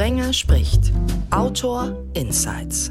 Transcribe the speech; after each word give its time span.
Sprenger 0.00 0.32
spricht. 0.32 0.94
Autor 1.30 1.94
Insights. 2.14 2.90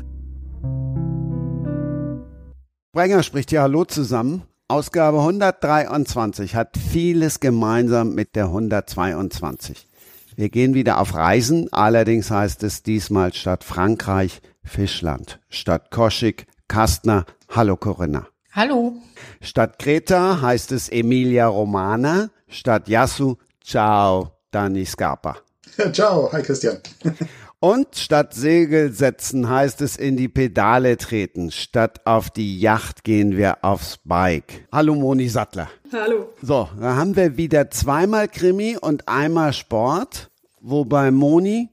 Sprenger 2.92 3.24
spricht 3.24 3.52
ja 3.52 3.64
Hallo 3.64 3.84
zusammen. 3.84 4.44
Ausgabe 4.68 5.18
123 5.18 6.54
hat 6.54 6.78
vieles 6.78 7.40
gemeinsam 7.40 8.14
mit 8.14 8.36
der 8.36 8.46
122. 8.46 9.88
Wir 10.36 10.50
gehen 10.50 10.76
wieder 10.76 11.02
auf 11.02 11.16
Reisen, 11.16 11.74
allerdings 11.74 12.30
heißt 12.30 12.62
es 12.62 12.84
diesmal 12.84 13.34
statt 13.34 13.64
Frankreich 13.64 14.44
Fischland, 14.64 15.40
statt 15.50 15.90
Koschik 15.90 16.46
Kastner. 16.68 17.26
Hallo 17.50 17.76
Corinna. 17.76 18.28
Hallo. 18.52 18.94
Statt 19.42 19.80
Kreta 19.80 20.42
heißt 20.44 20.72
es 20.74 20.90
Emilia 20.90 21.48
Romana, 21.48 22.30
statt 22.48 22.88
Yasu 22.88 23.38
Ciao 23.64 24.34
Dani 24.52 24.86
Scarpa. 24.86 25.38
Ciao, 25.94 26.32
hi 26.32 26.42
Christian. 26.42 26.78
Und 27.62 27.98
statt 27.98 28.34
Segel 28.34 28.94
setzen 28.94 29.50
heißt 29.50 29.82
es 29.82 29.98
in 29.98 30.16
die 30.16 30.30
Pedale 30.30 30.96
treten. 30.96 31.52
Statt 31.52 32.06
auf 32.06 32.30
die 32.30 32.58
Yacht 32.58 33.04
gehen 33.04 33.36
wir 33.36 33.66
aufs 33.66 34.00
Bike. 34.06 34.66
Hallo 34.72 34.96
Moni 34.96 35.28
Sattler. 35.28 35.70
Hallo. 35.92 36.34
So, 36.42 36.70
da 36.80 36.96
haben 36.96 37.18
wir 37.18 37.36
wieder 37.36 37.70
zweimal 37.70 38.30
Krimi 38.30 38.78
und 38.80 39.10
einmal 39.10 39.52
Sport. 39.52 40.32
Wobei 40.62 41.12
Moni, 41.12 41.70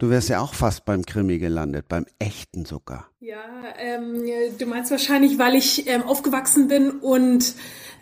du 0.00 0.10
wärst 0.10 0.30
ja 0.30 0.40
auch 0.40 0.54
fast 0.54 0.84
beim 0.84 1.04
Krimi 1.06 1.38
gelandet, 1.38 1.86
beim 1.88 2.06
echten 2.18 2.64
sogar. 2.64 3.08
Ja, 3.20 3.44
ähm, 3.78 4.24
du 4.58 4.66
meinst 4.66 4.90
wahrscheinlich, 4.90 5.38
weil 5.38 5.54
ich 5.54 5.86
ähm, 5.88 6.02
aufgewachsen 6.02 6.68
bin 6.68 6.90
und 6.90 7.54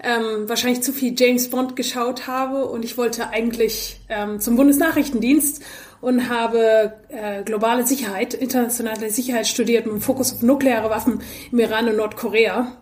ähm, 0.02 0.48
wahrscheinlich 0.48 0.82
zu 0.82 0.92
viel 0.92 1.14
James 1.18 1.50
Bond 1.50 1.76
geschaut 1.76 2.26
habe 2.26 2.66
und 2.66 2.84
ich 2.84 2.96
wollte 2.96 3.28
eigentlich 3.30 4.00
ähm, 4.08 4.40
zum 4.40 4.56
Bundesnachrichtendienst 4.56 5.62
und 6.00 6.28
habe 6.28 6.94
äh, 7.08 7.42
globale 7.42 7.84
Sicherheit, 7.84 8.32
internationale 8.32 9.10
Sicherheit 9.10 9.48
studiert 9.48 9.86
mit 9.86 9.96
dem 9.96 10.00
Fokus 10.00 10.33
auf 10.33 10.42
nukleare 10.42 10.88
Waffen 10.90 11.20
im 11.50 11.58
Iran 11.58 11.88
und 11.88 11.96
Nordkorea. 11.96 12.77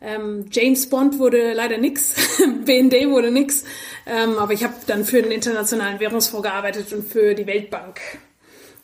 Ähm, 0.00 0.46
James 0.52 0.88
Bond 0.88 1.18
wurde 1.18 1.52
leider 1.52 1.78
nix, 1.78 2.14
BND 2.64 3.08
wurde 3.08 3.32
nix, 3.32 3.64
ähm, 4.06 4.38
aber 4.38 4.52
ich 4.52 4.62
habe 4.62 4.74
dann 4.86 5.04
für 5.04 5.20
den 5.20 5.32
Internationalen 5.32 5.98
Währungsfonds 5.98 6.46
gearbeitet 6.46 6.92
und 6.92 7.04
für 7.10 7.34
die 7.34 7.46
Weltbank 7.46 8.00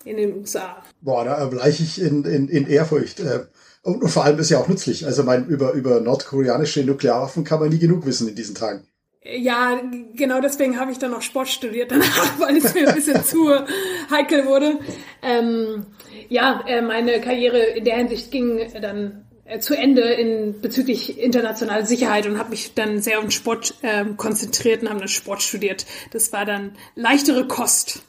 in 0.04 0.16
den 0.16 0.36
USA. 0.36 0.82
Boah, 1.00 1.24
da 1.24 1.44
bleiche 1.46 1.82
ich 1.82 2.00
in, 2.00 2.24
in, 2.24 2.48
in 2.48 2.66
Ehrfurcht. 2.66 3.20
Äh, 3.20 3.46
und, 3.82 4.08
vor 4.08 4.24
allem 4.24 4.38
ist 4.38 4.50
ja 4.50 4.58
auch 4.58 4.68
nützlich. 4.68 5.06
Also 5.06 5.22
mein, 5.24 5.46
über, 5.46 5.72
über 5.72 6.00
nordkoreanische 6.00 6.84
Nuklearwaffen 6.84 7.44
kann 7.44 7.60
man 7.60 7.68
nie 7.68 7.78
genug 7.78 8.06
wissen 8.06 8.28
in 8.28 8.34
diesen 8.34 8.54
Tagen. 8.54 8.86
Ja, 9.24 9.80
genau 10.14 10.40
deswegen 10.40 10.80
habe 10.80 10.90
ich 10.90 10.98
dann 10.98 11.12
noch 11.12 11.22
Sport 11.22 11.48
studiert 11.48 11.92
danach, 11.92 12.38
weil 12.40 12.56
es 12.56 12.74
mir 12.74 12.88
ein 12.88 12.94
bisschen 12.94 13.22
zu 13.24 13.50
heikel 14.10 14.46
wurde. 14.46 14.78
Ähm, 15.22 15.86
ja, 16.28 16.64
äh, 16.66 16.82
meine 16.82 17.20
Karriere 17.20 17.58
in 17.58 17.84
der 17.84 17.96
Hinsicht 17.96 18.32
ging 18.32 18.60
dann 18.80 19.26
äh, 19.44 19.60
zu 19.60 19.74
Ende 19.74 20.02
in 20.02 20.60
bezüglich 20.60 21.20
internationaler 21.20 21.86
Sicherheit 21.86 22.26
und 22.26 22.38
habe 22.38 22.50
mich 22.50 22.74
dann 22.74 23.00
sehr 23.00 23.22
um 23.22 23.30
Sport 23.30 23.74
äh, 23.82 24.04
konzentriert 24.16 24.82
und 24.82 24.88
habe 24.88 24.98
dann 24.98 25.08
Sport 25.08 25.42
studiert. 25.42 25.86
Das 26.10 26.32
war 26.32 26.44
dann 26.44 26.72
leichtere 26.96 27.46
Kost, 27.46 28.02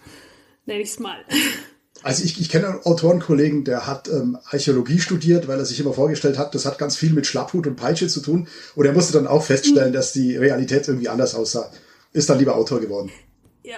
nenne 0.65 0.81
ich 0.81 0.89
es 0.89 0.99
mal. 0.99 1.17
Also 2.03 2.23
ich, 2.25 2.39
ich 2.39 2.49
kenne 2.49 2.67
einen 2.67 2.83
Autorenkollegen, 2.83 3.63
der 3.63 3.87
hat 3.87 4.09
ähm, 4.09 4.37
Archäologie 4.45 4.99
studiert, 4.99 5.47
weil 5.47 5.57
er 5.57 5.65
sich 5.65 5.79
immer 5.79 5.93
vorgestellt 5.93 6.37
hat, 6.37 6.53
das 6.53 6.65
hat 6.65 6.77
ganz 6.77 6.97
viel 6.97 7.13
mit 7.13 7.25
Schlapphut 7.25 7.65
und 7.65 7.77
Peitsche 7.77 8.07
zu 8.07 8.19
tun. 8.19 8.47
Und 8.75 8.85
er 8.85 8.91
musste 8.91 9.13
dann 9.13 9.25
auch 9.25 9.43
feststellen, 9.43 9.89
mhm. 9.89 9.93
dass 9.93 10.11
die 10.11 10.35
Realität 10.35 10.87
irgendwie 10.87 11.07
anders 11.07 11.33
aussah. 11.33 11.71
Ist 12.11 12.29
dann 12.29 12.39
lieber 12.39 12.55
Autor 12.55 12.81
geworden. 12.81 13.09
Ja. 13.63 13.77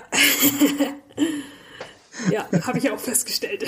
ja, 2.32 2.48
habe 2.64 2.80
ich 2.80 2.90
auch 2.90 3.00
festgestellt. 3.00 3.64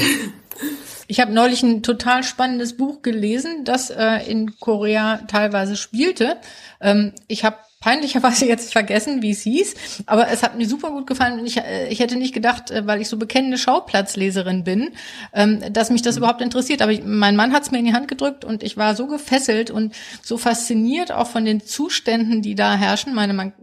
Ich 1.08 1.20
habe 1.20 1.32
neulich 1.32 1.62
ein 1.62 1.84
total 1.84 2.24
spannendes 2.24 2.76
Buch 2.76 3.04
gelesen, 3.04 3.64
das 3.64 3.92
äh, 3.92 4.30
in 4.30 4.60
Korea 4.60 5.22
teilweise 5.28 5.78
spielte. 5.78 6.38
Ähm, 6.82 7.14
ich 7.28 7.46
habe 7.46 7.58
peinlicherweise 7.80 8.46
jetzt 8.48 8.72
vergessen, 8.72 9.22
wie 9.22 9.32
es 9.32 9.42
hieß, 9.42 9.76
aber 10.06 10.30
es 10.30 10.44
hat 10.44 10.58
mir 10.58 10.68
super 10.68 10.92
gut 10.92 11.08
gefallen 11.08 11.40
und 11.40 11.46
ich, 11.46 11.58
äh, 11.58 11.88
ich 11.90 12.00
hätte 12.00 12.16
nicht 12.18 12.34
gedacht, 12.34 12.72
äh, 12.72 12.88
weil 12.88 13.02
ich 13.02 13.08
so 13.08 13.18
bekennende 13.18 13.58
Schauplatzleserin 13.58 14.64
bin, 14.64 14.90
ähm, 15.34 15.62
dass 15.72 15.90
mich 15.90 16.02
das 16.02 16.16
mhm. 16.16 16.20
überhaupt 16.20 16.42
interessiert. 16.42 16.82
Aber 16.82 16.92
ich, 16.92 17.04
mein 17.04 17.36
Mann 17.36 17.54
hat 17.54 17.64
es 17.64 17.72
mir 17.72 17.80
in 17.80 17.86
die 17.86 17.94
Hand 17.94 18.08
gedrückt 18.08 18.46
und 18.46 18.64
ich 18.64 18.78
war 18.78 18.96
so 18.96 19.08
gefesselt 19.08 19.70
und 19.70 19.94
so 20.24 20.38
fasziniert 20.38 21.12
auch 21.12 21.28
von 21.28 21.46
den 21.46 21.62
Zuständen, 21.62 22.42
die 22.42 22.56
da 22.56 22.76
herrschen. 22.76 23.14
Meine, 23.14 23.34
man 23.34 23.54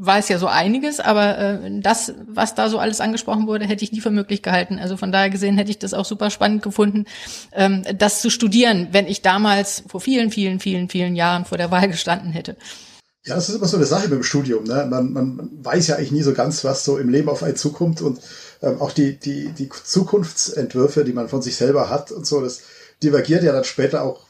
weiß 0.00 0.28
ja 0.28 0.38
so 0.38 0.46
einiges, 0.46 1.00
aber 1.00 1.38
äh, 1.38 1.80
das, 1.80 2.14
was 2.26 2.54
da 2.54 2.68
so 2.68 2.78
alles 2.78 3.00
angesprochen 3.00 3.48
wurde, 3.48 3.66
hätte 3.66 3.82
ich 3.82 3.90
nie 3.92 4.00
für 4.00 4.12
möglich 4.12 4.42
gehalten. 4.42 4.78
Also 4.78 4.96
von 4.96 5.10
daher 5.10 5.28
gesehen 5.28 5.56
hätte 5.56 5.70
ich 5.70 5.78
das 5.78 5.92
auch 5.92 6.04
super 6.04 6.30
spannend 6.30 6.62
gefunden, 6.62 7.06
ähm, 7.52 7.82
das 7.96 8.20
zu 8.20 8.30
studieren, 8.30 8.88
wenn 8.92 9.08
ich 9.08 9.22
damals 9.22 9.82
vor 9.88 10.00
vielen, 10.00 10.30
vielen, 10.30 10.60
vielen, 10.60 10.88
vielen 10.88 11.16
Jahren 11.16 11.44
vor 11.44 11.58
der 11.58 11.72
Wahl 11.72 11.88
gestanden 11.88 12.30
hätte. 12.30 12.56
Ja, 13.28 13.34
das 13.34 13.50
ist 13.50 13.56
immer 13.56 13.68
so 13.68 13.76
eine 13.76 13.84
Sache 13.84 14.08
beim 14.08 14.22
Studium. 14.22 14.64
Ne? 14.64 14.86
Man, 14.88 15.12
man 15.12 15.50
weiß 15.62 15.88
ja 15.88 15.96
eigentlich 15.96 16.12
nie 16.12 16.22
so 16.22 16.32
ganz, 16.32 16.64
was 16.64 16.82
so 16.82 16.96
im 16.96 17.10
Leben 17.10 17.28
auf 17.28 17.42
einen 17.42 17.56
zukommt 17.56 18.00
und 18.00 18.20
ähm, 18.62 18.80
auch 18.80 18.90
die, 18.90 19.18
die, 19.18 19.52
die 19.52 19.68
Zukunftsentwürfe, 19.68 21.04
die 21.04 21.12
man 21.12 21.28
von 21.28 21.42
sich 21.42 21.56
selber 21.56 21.90
hat 21.90 22.10
und 22.10 22.26
so, 22.26 22.40
das 22.40 22.62
divergiert 23.02 23.42
ja 23.42 23.52
dann 23.52 23.64
später 23.64 24.02
auch 24.02 24.26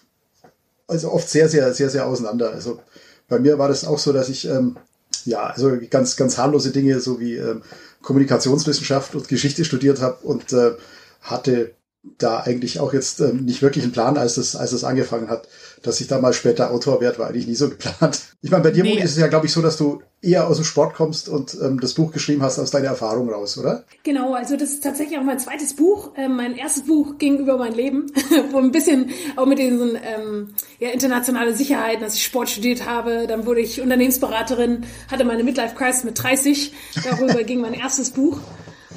also 0.88 1.12
oft 1.12 1.30
sehr, 1.30 1.48
sehr, 1.48 1.72
sehr, 1.74 1.90
sehr 1.90 2.06
auseinander. 2.06 2.50
Also 2.50 2.80
bei 3.28 3.38
mir 3.38 3.56
war 3.56 3.68
das 3.68 3.84
auch 3.84 4.00
so, 4.00 4.12
dass 4.12 4.28
ich 4.28 4.48
ähm, 4.48 4.76
ja, 5.24 5.46
also 5.46 5.70
ganz, 5.88 6.16
ganz 6.16 6.36
harmlose 6.36 6.72
Dinge, 6.72 6.98
so 6.98 7.20
wie 7.20 7.36
ähm, 7.36 7.62
Kommunikationswissenschaft 8.02 9.14
und 9.14 9.28
Geschichte 9.28 9.64
studiert 9.64 10.00
habe 10.00 10.26
und 10.26 10.52
äh, 10.52 10.72
hatte 11.20 11.72
da 12.18 12.40
eigentlich 12.40 12.80
auch 12.80 12.92
jetzt 12.92 13.20
ähm, 13.20 13.44
nicht 13.44 13.62
wirklich 13.62 13.84
einen 13.84 13.92
Plan, 13.92 14.18
als 14.18 14.38
es, 14.38 14.56
als 14.56 14.72
es 14.72 14.82
angefangen 14.82 15.28
hat 15.28 15.46
dass 15.82 16.00
ich 16.00 16.06
da 16.06 16.20
mal 16.20 16.32
später 16.32 16.70
Autor 16.70 17.00
werde, 17.00 17.18
war 17.18 17.28
eigentlich 17.28 17.46
nie 17.46 17.54
so 17.54 17.68
geplant. 17.68 18.20
Ich 18.40 18.50
meine, 18.50 18.62
bei 18.62 18.70
dir 18.70 18.84
nee. 18.84 18.98
ist 18.98 19.12
es 19.12 19.18
ja, 19.18 19.26
glaube 19.26 19.46
ich, 19.46 19.52
so, 19.52 19.62
dass 19.62 19.76
du 19.76 20.02
eher 20.20 20.48
aus 20.48 20.56
dem 20.56 20.64
Sport 20.64 20.94
kommst 20.94 21.28
und 21.28 21.56
ähm, 21.62 21.80
das 21.80 21.94
Buch 21.94 22.12
geschrieben 22.12 22.42
hast 22.42 22.58
aus 22.58 22.70
deiner 22.70 22.88
Erfahrung 22.88 23.30
raus, 23.30 23.56
oder? 23.58 23.84
Genau, 24.02 24.34
also 24.34 24.56
das 24.56 24.70
ist 24.70 24.82
tatsächlich 24.82 25.18
auch 25.18 25.24
mein 25.24 25.38
zweites 25.38 25.74
Buch. 25.74 26.12
Ähm, 26.16 26.36
mein 26.36 26.56
erstes 26.56 26.84
Buch 26.84 27.18
ging 27.18 27.38
über 27.38 27.56
mein 27.56 27.72
Leben, 27.72 28.06
wo 28.52 28.58
ein 28.58 28.72
bisschen 28.72 29.10
auch 29.36 29.46
mit 29.46 29.58
diesen 29.58 29.96
ähm, 29.96 30.48
ja, 30.80 30.90
internationale 30.90 31.54
Sicherheiten, 31.54 32.02
dass 32.02 32.14
ich 32.14 32.24
Sport 32.24 32.50
studiert 32.50 32.86
habe. 32.86 33.26
Dann 33.28 33.46
wurde 33.46 33.60
ich 33.60 33.80
Unternehmensberaterin, 33.80 34.84
hatte 35.10 35.24
meine 35.24 35.44
Midlife 35.44 35.76
Crisis 35.76 36.04
mit 36.04 36.22
30. 36.22 36.72
Darüber 37.04 37.42
ging 37.44 37.60
mein 37.60 37.74
erstes 37.74 38.10
Buch. 38.10 38.40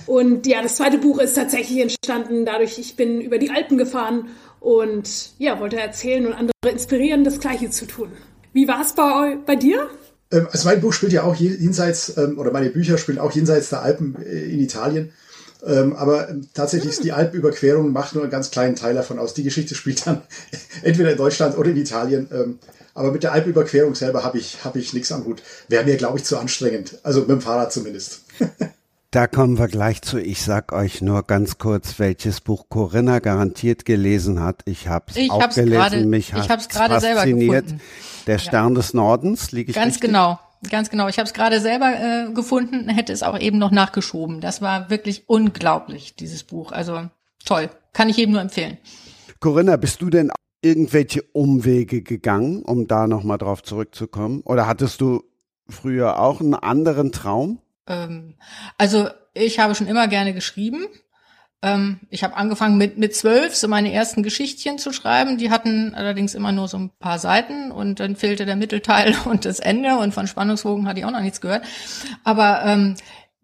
Und 0.08 0.48
ja, 0.48 0.62
das 0.62 0.76
zweite 0.76 0.98
Buch 0.98 1.20
ist 1.20 1.36
tatsächlich 1.36 1.80
entstanden 1.80 2.46
dadurch, 2.46 2.80
ich 2.80 2.96
bin 2.96 3.22
über 3.22 3.38
die 3.38 3.52
Alpen 3.52 3.78
gefahren 3.78 4.30
und 4.62 5.32
ja, 5.40 5.60
wollte 5.60 5.78
erzählen 5.78 6.26
und 6.26 6.34
andere 6.34 6.54
inspirieren, 6.70 7.26
das 7.26 7.40
Gleiche 7.40 7.70
zu 7.72 7.86
tun. 7.86 8.12
Wie 8.54 8.68
war 8.68 8.82
es 8.82 8.94
bei, 8.94 9.38
bei 9.46 9.56
dir? 9.56 9.90
Ähm, 10.32 10.48
also 10.52 10.70
mein 10.70 10.80
Buch 10.80 10.94
spielt 10.94 11.12
ja 11.12 11.24
auch 11.24 11.36
jenseits, 11.36 12.16
ähm, 12.16 12.38
oder 12.38 12.52
meine 12.52 12.70
Bücher 12.70 12.98
spielen 12.98 13.20
auch 13.20 13.32
jenseits 13.32 13.70
der 13.70 13.82
Alpen 13.82 14.16
äh, 14.24 14.46
in 14.46 14.60
Italien. 14.60 15.12
Ähm, 15.66 15.96
aber 15.96 16.30
tatsächlich 16.54 16.92
ist 16.92 17.04
die 17.04 17.12
Alpenüberquerung 17.12 17.92
macht 17.92 18.14
nur 18.14 18.24
einen 18.24 18.32
ganz 18.32 18.52
kleinen 18.52 18.76
Teil 18.76 18.94
davon 18.94 19.20
aus. 19.20 19.34
Die 19.34 19.44
Geschichte 19.44 19.76
spielt 19.76 20.06
dann 20.06 20.22
entweder 20.84 21.12
in 21.12 21.18
Deutschland 21.18 21.58
oder 21.58 21.70
in 21.70 21.78
Italien. 21.78 22.60
aber 22.94 23.12
mit 23.12 23.24
der 23.24 23.32
Alpenüberquerung 23.32 23.96
selber 23.96 24.24
habe 24.24 24.38
ich, 24.38 24.64
hab 24.64 24.76
ich 24.76 24.94
nichts 24.94 25.12
am 25.12 25.26
Hut. 25.26 25.42
Wäre 25.68 25.86
mir, 25.86 25.98
glaube 25.98 26.18
ich, 26.18 26.24
zu 26.24 26.38
anstrengend. 26.38 27.00
Also 27.04 27.22
mit 27.22 27.30
dem 27.30 27.42
Fahrrad 27.42 27.72
zumindest. 27.72 28.22
Da 29.14 29.28
kommen 29.28 29.60
wir 29.60 29.68
gleich 29.68 30.02
zu. 30.02 30.22
Ich 30.22 30.42
sag 30.42 30.72
euch 30.72 31.02
nur 31.02 31.24
ganz 31.24 31.58
kurz, 31.58 32.00
welches 32.00 32.40
Buch 32.40 32.68
Corinna 32.70 33.20
garantiert 33.20 33.84
gelesen 33.84 34.40
hat. 34.40 34.62
Ich 34.64 34.88
habe 34.88 35.12
es 35.14 35.30
auch 35.30 35.50
gelesen. 35.50 35.74
Grade, 35.74 36.06
Mich 36.06 36.34
hat 36.34 36.62
es 36.62 36.68
fasziniert. 36.68 37.68
Selber 37.68 37.82
Der 38.26 38.38
Stern 38.38 38.70
ja. 38.70 38.76
des 38.76 38.94
Nordens, 38.94 39.52
liege 39.52 39.72
ich 39.72 39.76
Ganz 39.76 39.96
richtig? 39.96 40.12
genau. 40.12 40.40
Ganz 40.70 40.90
genau. 40.90 41.10
Ich 41.10 41.18
habe 41.18 41.28
es 41.28 41.34
gerade 41.34 41.60
selber 41.60 41.92
äh, 41.92 42.32
gefunden, 42.32 42.88
hätte 42.88 43.12
es 43.12 43.22
auch 43.22 43.38
eben 43.38 43.58
noch 43.58 43.72
nachgeschoben. 43.72 44.40
Das 44.40 44.62
war 44.62 44.90
wirklich 44.90 45.24
unglaublich, 45.28 46.16
dieses 46.16 46.46
Buch. 46.46 46.72
Also 46.72 47.10
toll. 47.44 47.70
Kann 47.92 48.08
ich 48.08 48.16
jedem 48.16 48.32
nur 48.32 48.42
empfehlen. 48.42 48.78
Corinna, 49.42 49.76
bist 49.76 50.02
du 50.02 50.10
denn 50.10 50.32
irgendwelche 50.62 51.22
Umwege 51.34 52.02
gegangen, 52.02 52.62
um 52.62 52.88
da 52.88 53.08
nochmal 53.08 53.40
drauf 53.40 53.62
zurückzukommen? 53.62 54.40
Oder 54.46 54.68
hattest 54.68 55.02
du 55.02 55.24
früher 55.68 56.18
auch 56.18 56.40
einen 56.40 56.54
anderen 56.54 57.12
Traum? 57.12 57.60
Ähm, 57.88 58.36
also 58.78 59.10
ich 59.34 59.60
habe 59.60 59.76
schon 59.76 59.88
immer 59.88 60.08
gerne 60.08 60.34
geschrieben. 60.34 60.88
Ähm, 61.62 62.00
ich 62.10 62.24
habe 62.24 62.36
angefangen 62.36 62.78
mit 62.78 62.98
mit 62.98 63.16
zwölf 63.16 63.56
so 63.56 63.68
meine 63.68 63.94
ersten 63.94 64.24
Geschichtchen 64.24 64.78
zu 64.78 64.92
schreiben. 64.92 65.38
Die 65.38 65.52
hatten 65.52 65.94
allerdings 65.94 66.34
immer 66.34 66.52
nur 66.52 66.68
so 66.68 66.78
ein 66.78 66.92
paar 67.00 67.20
Seiten 67.20 67.72
und 67.72 68.00
dann 68.00 68.16
fehlte 68.16 68.46
der 68.46 68.56
Mittelteil 68.56 69.16
und 69.26 69.46
das 69.46 69.60
Ende 69.60 69.98
und 69.98 70.14
von 70.14 70.28
Spannungswogen 70.28 70.88
hatte 70.88 71.00
ich 71.00 71.06
auch 71.06 71.12
noch 71.12 71.22
nichts 71.22 71.42
gehört. 71.42 71.66
Aber 72.24 72.64
ähm, 72.66 72.96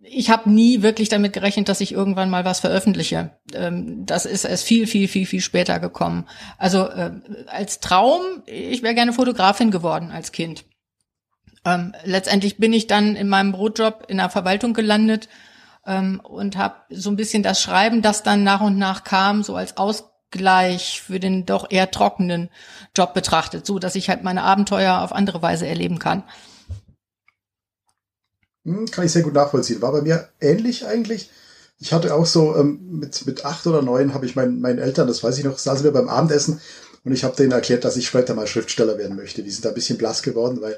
ich 0.09 0.29
habe 0.29 0.49
nie 0.49 0.81
wirklich 0.81 1.09
damit 1.09 1.33
gerechnet, 1.33 1.69
dass 1.69 1.81
ich 1.81 1.91
irgendwann 1.91 2.29
mal 2.29 2.45
was 2.45 2.59
veröffentliche. 2.59 3.31
Ähm, 3.53 4.05
das 4.05 4.25
ist 4.25 4.45
erst 4.45 4.65
viel, 4.65 4.87
viel, 4.87 5.07
viel, 5.07 5.25
viel 5.25 5.41
später 5.41 5.79
gekommen. 5.79 6.27
Also 6.57 6.87
äh, 6.87 7.11
als 7.47 7.79
Traum, 7.79 8.21
ich 8.45 8.83
wäre 8.83 8.95
gerne 8.95 9.13
Fotografin 9.13 9.71
geworden 9.71 10.11
als 10.11 10.31
Kind. 10.31 10.65
Ähm, 11.67 11.93
letztendlich 12.05 12.57
bin 12.57 12.71
ich 12.71 12.87
dann 12.87 13.15
in 13.15 13.27
meinem 13.27 13.51
Brotjob 13.51 14.05
in 14.07 14.17
der 14.17 14.29
Verwaltung 14.29 14.73
gelandet, 14.73 15.27
ähm, 15.87 16.19
und 16.19 16.57
habe 16.57 16.75
so 16.89 17.09
ein 17.09 17.15
bisschen 17.15 17.41
das 17.41 17.61
Schreiben, 17.61 18.01
das 18.01 18.21
dann 18.21 18.43
nach 18.43 18.61
und 18.61 18.77
nach 18.77 19.03
kam, 19.03 19.41
so 19.41 19.55
als 19.55 19.77
Ausgleich 19.77 21.01
für 21.01 21.19
den 21.19 21.45
doch 21.45 21.71
eher 21.71 21.89
trockenen 21.89 22.49
Job 22.95 23.13
betrachtet, 23.13 23.65
so 23.65 23.79
dass 23.79 23.95
ich 23.95 24.09
halt 24.09 24.23
meine 24.23 24.43
Abenteuer 24.43 25.01
auf 25.01 25.13
andere 25.13 25.41
Weise 25.41 25.65
erleben 25.65 25.97
kann. 25.97 26.23
Hm, 28.65 28.91
kann 28.91 29.05
ich 29.05 29.13
sehr 29.13 29.23
gut 29.23 29.33
nachvollziehen. 29.33 29.81
War 29.81 29.93
bei 29.93 30.01
mir 30.01 30.27
ähnlich 30.41 30.85
eigentlich. 30.85 31.31
Ich 31.79 31.93
hatte 31.93 32.13
auch 32.13 32.25
so 32.25 32.55
ähm, 32.55 32.99
mit, 32.99 33.25
mit 33.25 33.45
acht 33.45 33.65
oder 33.65 33.81
neun 33.81 34.13
habe 34.13 34.25
ich 34.25 34.35
meinen, 34.35 34.59
meinen 34.59 34.79
Eltern, 34.79 35.07
das 35.07 35.23
weiß 35.23 35.37
ich 35.37 35.45
noch, 35.45 35.57
saßen 35.57 35.83
wir 35.83 35.93
beim 35.93 36.09
Abendessen 36.09 36.59
und 37.03 37.13
ich 37.13 37.23
habe 37.23 37.35
denen 37.35 37.51
erklärt, 37.51 37.85
dass 37.85 37.97
ich 37.97 38.07
später 38.07 38.33
mal 38.33 38.47
Schriftsteller 38.47 38.97
werden 38.97 39.15
möchte. 39.15 39.43
Die 39.43 39.51
sind 39.51 39.65
da 39.65 39.69
ein 39.69 39.75
bisschen 39.75 39.97
blass 39.97 40.21
geworden, 40.23 40.59
weil 40.61 40.77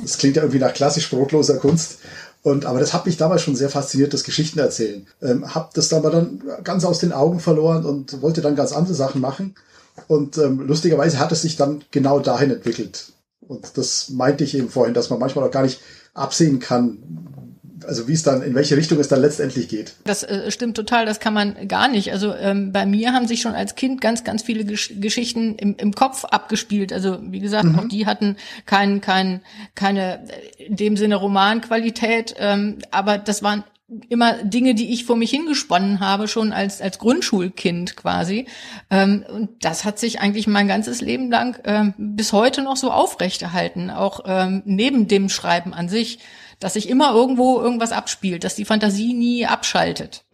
das 0.00 0.18
klingt 0.18 0.36
ja 0.36 0.42
irgendwie 0.42 0.58
nach 0.60 0.74
klassisch 0.74 1.08
brotloser 1.10 1.56
Kunst. 1.56 1.98
Und, 2.42 2.66
aber 2.66 2.80
das 2.80 2.92
hat 2.92 3.06
mich 3.06 3.16
damals 3.16 3.42
schon 3.42 3.54
sehr 3.54 3.70
fasziniert, 3.70 4.12
das 4.12 4.24
Geschichten 4.24 4.58
erzählen. 4.58 5.06
Ähm, 5.22 5.54
hab 5.54 5.72
das 5.74 5.92
aber 5.92 6.10
dann 6.10 6.42
ganz 6.64 6.84
aus 6.84 6.98
den 6.98 7.12
Augen 7.12 7.38
verloren 7.38 7.86
und 7.86 8.20
wollte 8.20 8.40
dann 8.40 8.56
ganz 8.56 8.72
andere 8.72 8.94
Sachen 8.94 9.20
machen. 9.20 9.54
Und 10.08 10.38
ähm, 10.38 10.60
lustigerweise 10.60 11.18
hat 11.18 11.32
es 11.32 11.42
sich 11.42 11.56
dann 11.56 11.84
genau 11.90 12.18
dahin 12.18 12.50
entwickelt. 12.50 13.12
Und 13.40 13.76
das 13.78 14.08
meinte 14.10 14.44
ich 14.44 14.56
eben 14.56 14.70
vorhin, 14.70 14.94
dass 14.94 15.10
man 15.10 15.18
manchmal 15.18 15.46
auch 15.46 15.52
gar 15.52 15.62
nicht 15.62 15.80
absehen 16.14 16.58
kann, 16.58 16.98
also 17.84 18.08
wie 18.08 18.12
es 18.12 18.22
dann, 18.22 18.42
in 18.42 18.54
welche 18.54 18.76
Richtung 18.76 18.98
es 18.98 19.08
dann 19.08 19.20
letztendlich 19.20 19.68
geht. 19.68 19.94
Das 20.04 20.22
äh, 20.22 20.50
stimmt 20.50 20.76
total, 20.76 21.06
das 21.06 21.20
kann 21.20 21.34
man 21.34 21.68
gar 21.68 21.88
nicht. 21.88 22.12
Also 22.12 22.34
ähm, 22.34 22.72
bei 22.72 22.86
mir 22.86 23.12
haben 23.12 23.26
sich 23.26 23.40
schon 23.40 23.54
als 23.54 23.74
Kind 23.74 24.00
ganz, 24.00 24.24
ganz 24.24 24.42
viele 24.42 24.64
Gesch 24.64 24.92
Geschichten 25.00 25.56
im, 25.56 25.76
im 25.76 25.94
Kopf 25.94 26.24
abgespielt. 26.24 26.92
Also 26.92 27.18
wie 27.22 27.40
gesagt, 27.40 27.64
mhm. 27.64 27.78
auch 27.78 27.88
die 27.88 28.06
hatten 28.06 28.36
kein, 28.66 29.00
kein, 29.00 29.40
keine 29.74 30.24
in 30.58 30.76
dem 30.76 30.96
Sinne 30.96 31.16
Romanqualität, 31.16 32.34
ähm, 32.38 32.78
aber 32.90 33.18
das 33.18 33.42
waren 33.42 33.64
immer 34.08 34.42
Dinge, 34.42 34.74
die 34.74 34.92
ich 34.92 35.04
vor 35.04 35.16
mich 35.16 35.30
hingesponnen 35.30 36.00
habe, 36.00 36.28
schon 36.28 36.52
als, 36.52 36.80
als 36.80 36.98
Grundschulkind 36.98 37.96
quasi. 37.96 38.46
Ähm, 38.90 39.24
und 39.28 39.64
das 39.64 39.84
hat 39.84 39.98
sich 39.98 40.20
eigentlich 40.20 40.46
mein 40.46 40.68
ganzes 40.68 41.00
Leben 41.00 41.30
lang 41.30 41.60
ähm, 41.64 41.94
bis 41.98 42.32
heute 42.32 42.62
noch 42.62 42.76
so 42.76 42.90
aufrechterhalten, 42.90 43.90
auch 43.90 44.20
ähm, 44.26 44.62
neben 44.64 45.08
dem 45.08 45.28
Schreiben 45.28 45.74
an 45.74 45.88
sich 45.88 46.18
dass 46.62 46.74
sich 46.74 46.88
immer 46.88 47.12
irgendwo 47.12 47.60
irgendwas 47.60 47.92
abspielt, 47.92 48.44
dass 48.44 48.54
die 48.54 48.64
Fantasie 48.64 49.14
nie 49.14 49.46
abschaltet. 49.46 50.24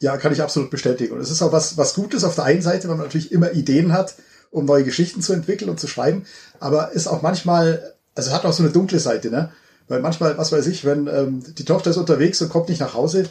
Ja, 0.00 0.16
kann 0.16 0.32
ich 0.32 0.42
absolut 0.42 0.70
bestätigen. 0.70 1.14
Und 1.14 1.20
es 1.20 1.30
ist 1.30 1.42
auch 1.42 1.52
was, 1.52 1.76
was 1.76 1.94
Gutes 1.94 2.24
auf 2.24 2.34
der 2.34 2.44
einen 2.44 2.62
Seite, 2.62 2.88
weil 2.88 2.96
man 2.96 3.06
natürlich 3.06 3.32
immer 3.32 3.52
Ideen 3.52 3.92
hat, 3.92 4.14
um 4.50 4.64
neue 4.64 4.84
Geschichten 4.84 5.22
zu 5.22 5.32
entwickeln 5.32 5.70
und 5.70 5.80
zu 5.80 5.88
schreiben. 5.88 6.24
Aber 6.58 6.92
ist 6.92 7.06
auch 7.06 7.22
manchmal, 7.22 7.94
also 8.14 8.32
hat 8.32 8.44
auch 8.44 8.52
so 8.52 8.62
eine 8.62 8.72
dunkle 8.72 8.98
Seite, 8.98 9.30
ne? 9.30 9.50
Weil 9.88 10.00
manchmal, 10.00 10.38
was 10.38 10.52
weiß 10.52 10.66
ich, 10.68 10.84
wenn 10.84 11.06
ähm, 11.08 11.42
die 11.58 11.64
Tochter 11.64 11.90
ist 11.90 11.96
unterwegs 11.96 12.40
und 12.40 12.48
kommt 12.48 12.68
nicht 12.68 12.80
nach 12.80 12.94
Hause 12.94 13.24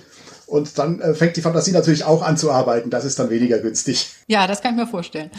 und 0.50 0.78
dann 0.80 1.00
äh, 1.00 1.14
fängt 1.14 1.38
die 1.38 1.42
Fantasie 1.42 1.72
natürlich 1.72 2.04
auch 2.04 2.24
an 2.24 2.36
zu 2.36 2.52
arbeiten. 2.52 2.90
Das 2.90 3.06
ist 3.06 3.20
dann 3.20 3.30
weniger 3.30 3.60
günstig. 3.60 4.10
Ja, 4.28 4.46
das 4.46 4.62
kann 4.62 4.76
ich 4.76 4.82
mir 4.82 4.88
vorstellen. 4.88 5.32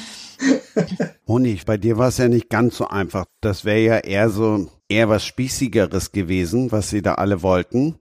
Honig, 1.28 1.64
bei 1.64 1.76
dir 1.76 1.96
war 1.96 2.08
es 2.08 2.18
ja 2.18 2.26
nicht 2.26 2.50
ganz 2.50 2.76
so 2.76 2.88
einfach. 2.88 3.24
Das 3.40 3.64
wäre 3.64 3.78
ja 3.78 3.98
eher 3.98 4.30
so 4.30 4.68
eher 4.88 5.08
was 5.08 5.24
Spießigeres 5.24 6.10
gewesen, 6.10 6.72
was 6.72 6.90
sie 6.90 7.00
da 7.00 7.14
alle 7.14 7.42
wollten. 7.42 8.00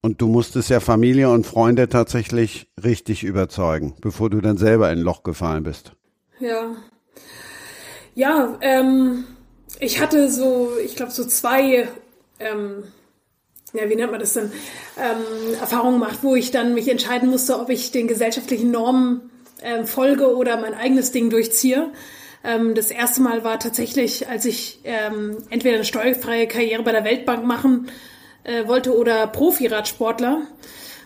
Und 0.00 0.22
du 0.22 0.28
musstest 0.28 0.70
ja 0.70 0.80
Familie 0.80 1.28
und 1.28 1.46
Freunde 1.46 1.90
tatsächlich 1.90 2.70
richtig 2.82 3.22
überzeugen, 3.22 3.96
bevor 4.00 4.30
du 4.30 4.40
dann 4.40 4.56
selber 4.56 4.90
in 4.90 5.00
ein 5.00 5.04
Loch 5.04 5.22
gefallen 5.24 5.64
bist. 5.64 5.92
Ja. 6.38 6.74
Ja, 8.14 8.56
ähm, 8.62 9.24
ich 9.78 10.00
hatte 10.00 10.30
so, 10.30 10.70
ich 10.82 10.96
glaube, 10.96 11.12
so 11.12 11.26
zwei, 11.26 11.86
ähm, 12.38 12.84
ja, 13.72 13.88
wie 13.88 13.94
nennt 13.94 14.10
man 14.10 14.20
das 14.20 14.34
denn, 14.34 14.50
ähm, 14.98 15.54
Erfahrungen 15.60 16.00
gemacht, 16.00 16.18
wo 16.22 16.34
ich 16.34 16.50
dann 16.50 16.74
mich 16.74 16.88
entscheiden 16.88 17.28
musste, 17.28 17.58
ob 17.58 17.70
ich 17.70 17.92
den 17.92 18.08
gesellschaftlichen 18.08 18.70
Normen 18.70 19.30
ähm, 19.62 19.86
folge 19.86 20.34
oder 20.34 20.60
mein 20.60 20.74
eigenes 20.74 21.12
Ding 21.12 21.30
durchziehe. 21.30 21.90
Ähm, 22.42 22.74
das 22.74 22.90
erste 22.90 23.22
Mal 23.22 23.44
war 23.44 23.58
tatsächlich, 23.58 24.28
als 24.28 24.44
ich 24.44 24.80
ähm, 24.84 25.36
entweder 25.50 25.76
eine 25.76 25.84
steuerfreie 25.84 26.46
Karriere 26.46 26.82
bei 26.82 26.92
der 26.92 27.04
Weltbank 27.04 27.44
machen 27.44 27.88
äh, 28.44 28.66
wollte 28.66 28.96
oder 28.96 29.26
Profiradsportler. 29.26 30.42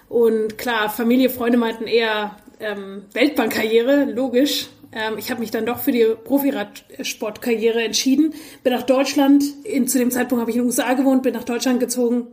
Und 0.08 0.58
klar, 0.58 0.88
Familie, 0.90 1.30
Freunde 1.30 1.58
meinten 1.58 1.86
eher 1.86 2.36
ähm, 2.60 3.02
Weltbankkarriere, 3.12 4.04
logisch. 4.04 4.68
Ähm, 4.92 5.18
ich 5.18 5.30
habe 5.30 5.40
mich 5.40 5.50
dann 5.50 5.66
doch 5.66 5.80
für 5.80 5.92
die 5.92 6.06
Profiradsportkarriere 6.24 7.82
entschieden. 7.82 8.32
Bin 8.62 8.72
nach 8.72 8.84
Deutschland, 8.84 9.42
in, 9.64 9.88
zu 9.88 9.98
dem 9.98 10.12
Zeitpunkt 10.12 10.40
habe 10.40 10.50
ich 10.50 10.56
in 10.56 10.62
den 10.62 10.66
USA 10.68 10.94
gewohnt, 10.94 11.24
bin 11.24 11.34
nach 11.34 11.44
Deutschland 11.44 11.80
gezogen 11.80 12.28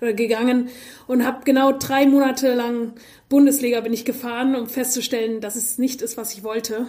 oder 0.00 0.12
gegangen 0.12 0.68
und 1.06 1.24
habe 1.24 1.44
genau 1.44 1.72
drei 1.72 2.06
Monate 2.06 2.54
lang 2.54 2.94
Bundesliga 3.28 3.80
bin 3.80 3.92
ich 3.92 4.04
gefahren, 4.04 4.54
um 4.54 4.68
festzustellen, 4.68 5.40
dass 5.40 5.56
es 5.56 5.78
nicht 5.78 6.02
ist, 6.02 6.16
was 6.16 6.34
ich 6.34 6.44
wollte. 6.44 6.86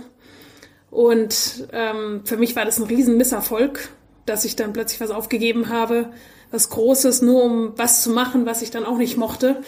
Und 0.91 1.67
ähm, 1.73 2.21
für 2.23 2.37
mich 2.37 2.55
war 2.55 2.65
das 2.65 2.79
ein 2.79 2.85
riesen 2.85 3.17
Misserfolg, 3.17 3.89
dass 4.25 4.45
ich 4.45 4.55
dann 4.55 4.73
plötzlich 4.73 5.01
was 5.01 5.11
aufgegeben 5.11 5.69
habe, 5.69 6.11
was 6.51 6.69
Großes, 6.69 7.21
nur 7.21 7.43
um 7.43 7.73
was 7.75 8.01
zu 8.01 8.11
machen, 8.11 8.45
was 8.45 8.61
ich 8.61 8.71
dann 8.71 8.85
auch 8.85 8.97
nicht 8.97 9.17
mochte. 9.17 9.61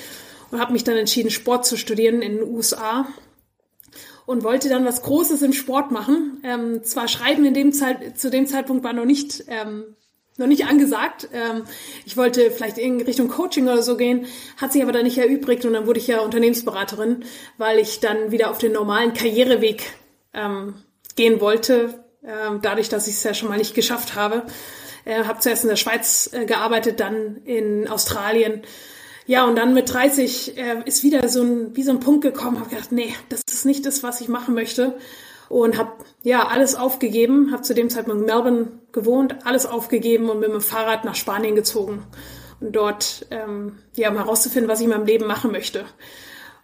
Und 0.51 0.61
habe 0.61 0.71
mich 0.71 0.85
dann 0.85 0.95
entschieden, 0.95 1.29
Sport 1.29 1.65
zu 1.65 1.75
studieren 1.75 2.21
in 2.21 2.37
den 2.37 2.47
USA 2.47 3.05
und 4.25 4.43
wollte 4.43 4.69
dann 4.69 4.85
was 4.85 5.01
Großes 5.01 5.41
im 5.41 5.53
Sport 5.53 5.91
machen. 5.91 6.41
Ähm, 6.43 6.83
zwar 6.83 7.07
Schreiben 7.07 7.43
in 7.45 7.53
dem 7.53 7.73
Zeit, 7.73 8.17
zu 8.17 8.29
dem 8.29 8.45
Zeitpunkt 8.45 8.83
war 8.83 8.93
noch 8.93 9.05
nicht 9.05 9.45
ähm, 9.47 9.96
noch 10.37 10.47
nicht 10.47 10.65
angesagt. 10.65 11.29
Ähm, 11.33 11.63
ich 12.05 12.17
wollte 12.17 12.51
vielleicht 12.51 12.77
in 12.77 13.01
Richtung 13.01 13.27
Coaching 13.27 13.65
oder 13.65 13.81
so 13.81 13.97
gehen, 13.97 14.27
hat 14.57 14.71
sich 14.71 14.81
aber 14.81 14.91
dann 14.91 15.03
nicht 15.03 15.17
erübrigt 15.17 15.65
und 15.65 15.73
dann 15.73 15.87
wurde 15.87 15.99
ich 15.99 16.07
ja 16.07 16.21
Unternehmensberaterin, 16.21 17.25
weil 17.57 17.79
ich 17.79 17.99
dann 17.99 18.31
wieder 18.31 18.51
auf 18.51 18.57
den 18.57 18.71
normalen 18.71 19.13
Karriereweg 19.13 19.83
ähm, 20.33 20.75
gehen 21.15 21.41
wollte, 21.41 22.03
äh, 22.23 22.59
dadurch, 22.61 22.89
dass 22.89 23.07
ich 23.07 23.15
es 23.15 23.23
ja 23.23 23.33
schon 23.33 23.49
mal 23.49 23.57
nicht 23.57 23.73
geschafft 23.73 24.15
habe. 24.15 24.43
Äh, 25.05 25.23
habe 25.23 25.39
zuerst 25.39 25.63
in 25.63 25.69
der 25.69 25.77
Schweiz 25.77 26.29
äh, 26.33 26.45
gearbeitet, 26.45 26.99
dann 26.99 27.37
in 27.45 27.87
Australien. 27.87 28.63
Ja, 29.25 29.45
und 29.45 29.57
dann 29.57 29.73
mit 29.73 29.91
30 29.91 30.57
äh, 30.57 30.83
ist 30.85 31.03
wieder 31.03 31.27
so 31.27 31.43
ein, 31.43 31.75
wie 31.75 31.83
so 31.83 31.91
ein 31.91 31.99
Punkt 31.99 32.21
gekommen, 32.21 32.59
habe 32.59 32.69
gedacht, 32.69 32.91
nee, 32.91 33.13
das 33.29 33.41
ist 33.49 33.65
nicht 33.65 33.85
das, 33.85 34.03
was 34.03 34.21
ich 34.21 34.27
machen 34.27 34.53
möchte. 34.53 34.97
Und 35.49 35.77
habe 35.77 35.91
ja 36.23 36.47
alles 36.47 36.75
aufgegeben, 36.75 37.51
habe 37.51 37.61
zu 37.61 37.73
dem 37.73 37.89
Zeitpunkt 37.89 38.21
in 38.21 38.25
Melbourne 38.25 38.71
gewohnt, 38.91 39.35
alles 39.45 39.65
aufgegeben 39.65 40.29
und 40.29 40.39
mit 40.39 40.51
dem 40.51 40.61
Fahrrad 40.61 41.05
nach 41.05 41.15
Spanien 41.15 41.55
gezogen. 41.55 42.03
Und 42.59 42.75
dort, 42.75 43.27
ähm, 43.31 43.77
ja, 43.95 44.09
um 44.09 44.17
herauszufinden, 44.17 44.69
was 44.69 44.79
ich 44.79 44.85
in 44.85 44.91
meinem 44.91 45.05
Leben 45.05 45.27
machen 45.27 45.51
möchte. 45.51 45.85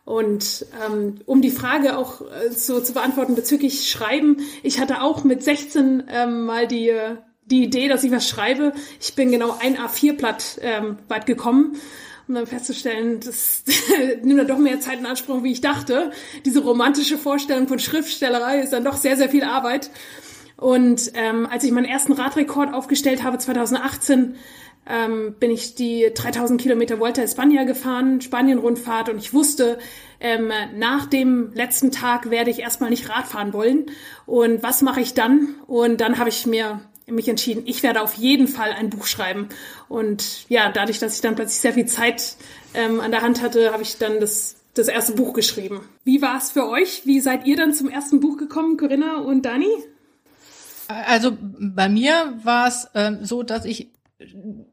Und 0.05 0.65
ähm, 0.85 1.15
um 1.25 1.41
die 1.41 1.51
Frage 1.51 1.97
auch 1.97 2.21
äh, 2.21 2.49
so 2.51 2.81
zu 2.81 2.93
beantworten 2.93 3.35
bezüglich 3.35 3.89
Schreiben, 3.89 4.37
ich 4.61 4.79
hatte 4.79 5.01
auch 5.01 5.23
mit 5.23 5.43
16 5.43 6.03
ähm, 6.09 6.45
mal 6.45 6.67
die, 6.67 6.91
die 7.45 7.63
Idee, 7.63 7.87
dass 7.87 8.03
ich 8.03 8.11
was 8.11 8.27
schreibe. 8.27 8.73
Ich 8.99 9.15
bin 9.15 9.31
genau 9.31 9.55
ein 9.61 9.77
A4-Blatt 9.77 10.59
ähm, 10.61 10.97
weit 11.07 11.25
gekommen, 11.25 11.77
um 12.27 12.35
dann 12.35 12.47
festzustellen, 12.47 13.19
das 13.19 13.63
nimmt 14.23 14.39
dann 14.39 14.47
doch 14.47 14.57
mehr 14.57 14.79
Zeit 14.79 14.99
in 14.99 15.05
Anspruch, 15.05 15.43
wie 15.43 15.51
ich 15.51 15.61
dachte. 15.61 16.11
Diese 16.45 16.61
romantische 16.61 17.17
Vorstellung 17.17 17.67
von 17.67 17.79
Schriftstellerei 17.79 18.59
ist 18.59 18.73
dann 18.73 18.85
doch 18.85 18.97
sehr, 18.97 19.17
sehr 19.17 19.29
viel 19.29 19.43
Arbeit. 19.43 19.89
Und 20.57 21.11
ähm, 21.15 21.45
als 21.45 21.63
ich 21.63 21.71
meinen 21.71 21.85
ersten 21.85 22.13
Radrekord 22.13 22.73
aufgestellt 22.73 23.23
habe, 23.23 23.37
2018, 23.37 24.35
ähm, 24.85 25.35
bin 25.39 25.51
ich 25.51 25.75
die 25.75 26.11
3000 26.13 26.59
Kilometer 26.59 26.99
Volta 26.99 27.21
España 27.21 27.65
gefahren, 27.65 28.21
Spanien-Rundfahrt 28.21 29.09
und 29.09 29.17
ich 29.17 29.33
wusste, 29.33 29.79
ähm, 30.19 30.51
nach 30.75 31.05
dem 31.05 31.51
letzten 31.53 31.91
Tag 31.91 32.29
werde 32.29 32.49
ich 32.49 32.59
erstmal 32.59 32.89
nicht 32.89 33.09
Radfahren 33.09 33.53
wollen. 33.53 33.85
Und 34.25 34.63
was 34.63 34.81
mache 34.81 35.01
ich 35.01 35.13
dann? 35.13 35.55
Und 35.67 36.01
dann 36.01 36.17
habe 36.17 36.29
ich 36.29 36.45
mir 36.45 36.81
mich 37.07 37.27
entschieden, 37.27 37.63
ich 37.65 37.83
werde 37.83 38.01
auf 38.01 38.15
jeden 38.15 38.47
Fall 38.47 38.71
ein 38.71 38.89
Buch 38.89 39.05
schreiben. 39.05 39.49
Und 39.89 40.49
ja, 40.49 40.71
dadurch, 40.71 40.99
dass 40.99 41.15
ich 41.15 41.21
dann 41.21 41.35
plötzlich 41.35 41.59
sehr 41.59 41.73
viel 41.73 41.85
Zeit 41.85 42.37
ähm, 42.73 42.99
an 42.99 43.11
der 43.11 43.21
Hand 43.21 43.41
hatte, 43.41 43.71
habe 43.73 43.83
ich 43.83 43.97
dann 43.97 44.19
das 44.19 44.55
das 44.73 44.87
erste 44.87 45.13
Buch 45.13 45.33
geschrieben. 45.33 45.81
Wie 46.03 46.21
war 46.21 46.37
es 46.37 46.51
für 46.51 46.67
euch? 46.67 47.05
Wie 47.05 47.19
seid 47.19 47.45
ihr 47.45 47.55
dann 47.55 47.73
zum 47.73 47.89
ersten 47.89 48.19
Buch 48.19 48.37
gekommen, 48.37 48.77
Corinna 48.77 49.17
und 49.17 49.43
Dani? 49.43 49.69
Also 50.87 51.37
bei 51.39 51.89
mir 51.89 52.39
war 52.43 52.67
es 52.67 52.85
äh, 52.93 53.17
so, 53.21 53.43
dass 53.43 53.65
ich 53.65 53.89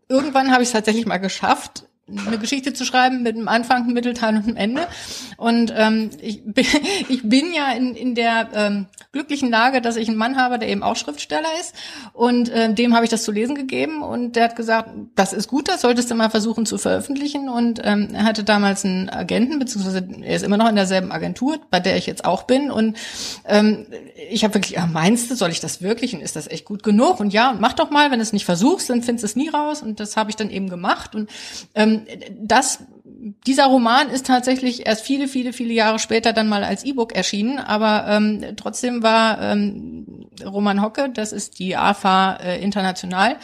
irgendwann 0.09 0.53
habe 0.53 0.63
ich 0.63 0.69
es 0.69 0.73
tatsächlich 0.73 1.07
mal 1.07 1.19
geschafft, 1.19 1.89
eine 2.26 2.38
Geschichte 2.38 2.73
zu 2.73 2.85
schreiben 2.85 3.23
mit 3.23 3.37
einem 3.37 3.49
Anfang, 3.49 3.85
einem 3.85 3.95
Mittelteil 3.95 4.37
und 4.37 4.45
einem 4.45 4.57
Ende. 4.57 4.87
Und 5.37 5.73
ähm, 5.76 6.11
ich, 6.21 6.43
bin, 6.45 6.67
ich 7.09 7.29
bin 7.29 7.52
ja 7.52 7.73
in, 7.73 7.95
in 7.95 8.14
der 8.14 8.49
ähm, 8.55 8.87
glücklichen 9.12 9.50
Lage, 9.50 9.81
dass 9.81 9.97
ich 9.97 10.09
einen 10.09 10.17
Mann 10.17 10.37
habe, 10.37 10.59
der 10.59 10.69
eben 10.69 10.83
auch 10.83 10.97
Schriftsteller 10.97 11.49
ist. 11.61 11.75
Und 12.12 12.49
äh, 12.49 12.73
dem 12.73 12.95
habe 12.95 13.05
ich 13.05 13.11
das 13.11 13.25
zu 13.25 13.33
lesen 13.33 13.55
gegeben 13.55 14.02
und 14.02 14.37
der 14.37 14.45
hat 14.45 14.57
gesagt, 14.57 14.90
das 15.14 15.33
ist 15.33 15.49
gut, 15.49 15.69
das 15.69 15.81
solltest 15.81 16.11
du 16.11 16.14
mal 16.14 16.31
versuchen 16.31 16.67
zu 16.67 16.79
veröffentlichen. 16.79 17.49
Und 17.49 17.81
ähm, 17.85 18.09
er 18.12 18.25
hatte 18.25 18.45
damals 18.45 18.85
einen 18.85 19.09
Agenten, 19.09 19.59
beziehungsweise 19.59 20.07
er 20.23 20.37
ist 20.37 20.45
immer 20.45 20.57
noch 20.57 20.69
in 20.69 20.76
derselben 20.76 21.11
Agentur, 21.12 21.59
bei 21.71 21.81
der 21.81 21.97
ich 21.97 22.07
jetzt 22.07 22.25
auch 22.25 22.45
bin. 22.45 22.71
Und 22.71 22.97
ähm, 23.47 23.87
ich 24.31 24.45
habe 24.45 24.55
wirklich, 24.55 24.76
ja, 24.76 24.87
meinst 24.87 25.31
du, 25.31 25.35
soll 25.35 25.50
ich 25.50 25.61
das 25.61 25.83
wirklich? 25.83 26.14
Und 26.14 26.21
ist 26.21 26.37
das 26.37 26.47
echt 26.47 26.64
gut 26.64 26.83
genug? 26.83 27.21
Und 27.21 27.33
ja, 27.33 27.57
mach 27.59 27.73
doch 27.73 27.90
mal, 27.90 28.11
wenn 28.11 28.19
du 28.19 28.23
es 28.23 28.33
nicht 28.33 28.45
versuchst, 28.45 28.90
dann 28.90 29.02
findest 29.02 29.25
du 29.25 29.26
es 29.26 29.37
nie 29.37 29.49
raus. 29.49 29.83
Und 29.83 30.00
das 30.00 30.17
habe 30.17 30.31
ich 30.31 30.37
dann 30.37 30.50
eben 30.50 30.69
gemacht. 30.69 31.14
Und 31.14 31.31
ähm, 31.75 32.00
das 32.38 32.80
dieser 33.47 33.66
Roman 33.66 34.09
ist 34.09 34.26
tatsächlich 34.26 34.87
erst 34.87 35.04
viele, 35.04 35.28
viele, 35.28 35.52
viele 35.52 35.75
Jahre 35.75 35.99
später 35.99 36.33
dann 36.33 36.49
mal 36.49 36.64
als 36.64 36.85
E-Book 36.85 37.14
erschienen, 37.14 37.59
aber 37.59 38.07
ähm, 38.09 38.54
trotzdem 38.57 39.02
war 39.02 39.40
ähm, 39.42 40.26
Roman 40.45 40.83
Hocke, 40.83 41.11
das 41.12 41.33
ist 41.33 41.59
die 41.59 41.76
AFA 41.76 42.37
äh, 42.37 42.62
International, 42.62 43.37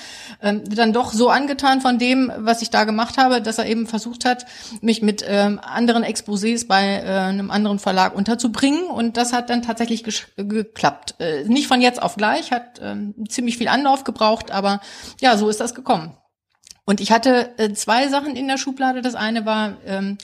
ähm, 0.42 0.62
dann 0.64 0.94
doch 0.94 1.12
so 1.12 1.28
angetan 1.28 1.82
von 1.82 1.98
dem, 1.98 2.32
was 2.38 2.62
ich 2.62 2.70
da 2.70 2.84
gemacht 2.84 3.18
habe, 3.18 3.42
dass 3.42 3.58
er 3.58 3.66
eben 3.66 3.86
versucht 3.86 4.24
hat, 4.24 4.46
mich 4.80 5.02
mit 5.02 5.24
ähm, 5.28 5.60
anderen 5.62 6.04
Exposés 6.04 6.66
bei 6.66 7.02
äh, 7.02 7.06
einem 7.06 7.50
anderen 7.50 7.78
Verlag 7.78 8.14
unterzubringen 8.14 8.86
und 8.86 9.18
das 9.18 9.34
hat 9.34 9.50
dann 9.50 9.62
tatsächlich 9.62 10.04
geklappt. 10.36 11.16
Äh, 11.18 11.44
nicht 11.44 11.66
von 11.66 11.82
jetzt 11.82 12.02
auf 12.02 12.16
gleich, 12.16 12.50
hat 12.50 12.80
ähm, 12.82 13.14
ziemlich 13.28 13.58
viel 13.58 13.68
Anlauf 13.68 14.04
gebraucht, 14.04 14.50
aber 14.50 14.80
ja, 15.20 15.36
so 15.36 15.48
ist 15.50 15.60
das 15.60 15.74
gekommen. 15.74 16.16
Und 16.86 17.00
ich 17.00 17.12
hatte 17.12 17.50
äh, 17.58 17.72
zwei 17.74 18.08
Sachen 18.08 18.36
in 18.36 18.48
der 18.48 18.56
Schublade. 18.56 19.02
Das 19.02 19.16
eine 19.16 19.44
war 19.44 19.76
ähm, 19.84 20.16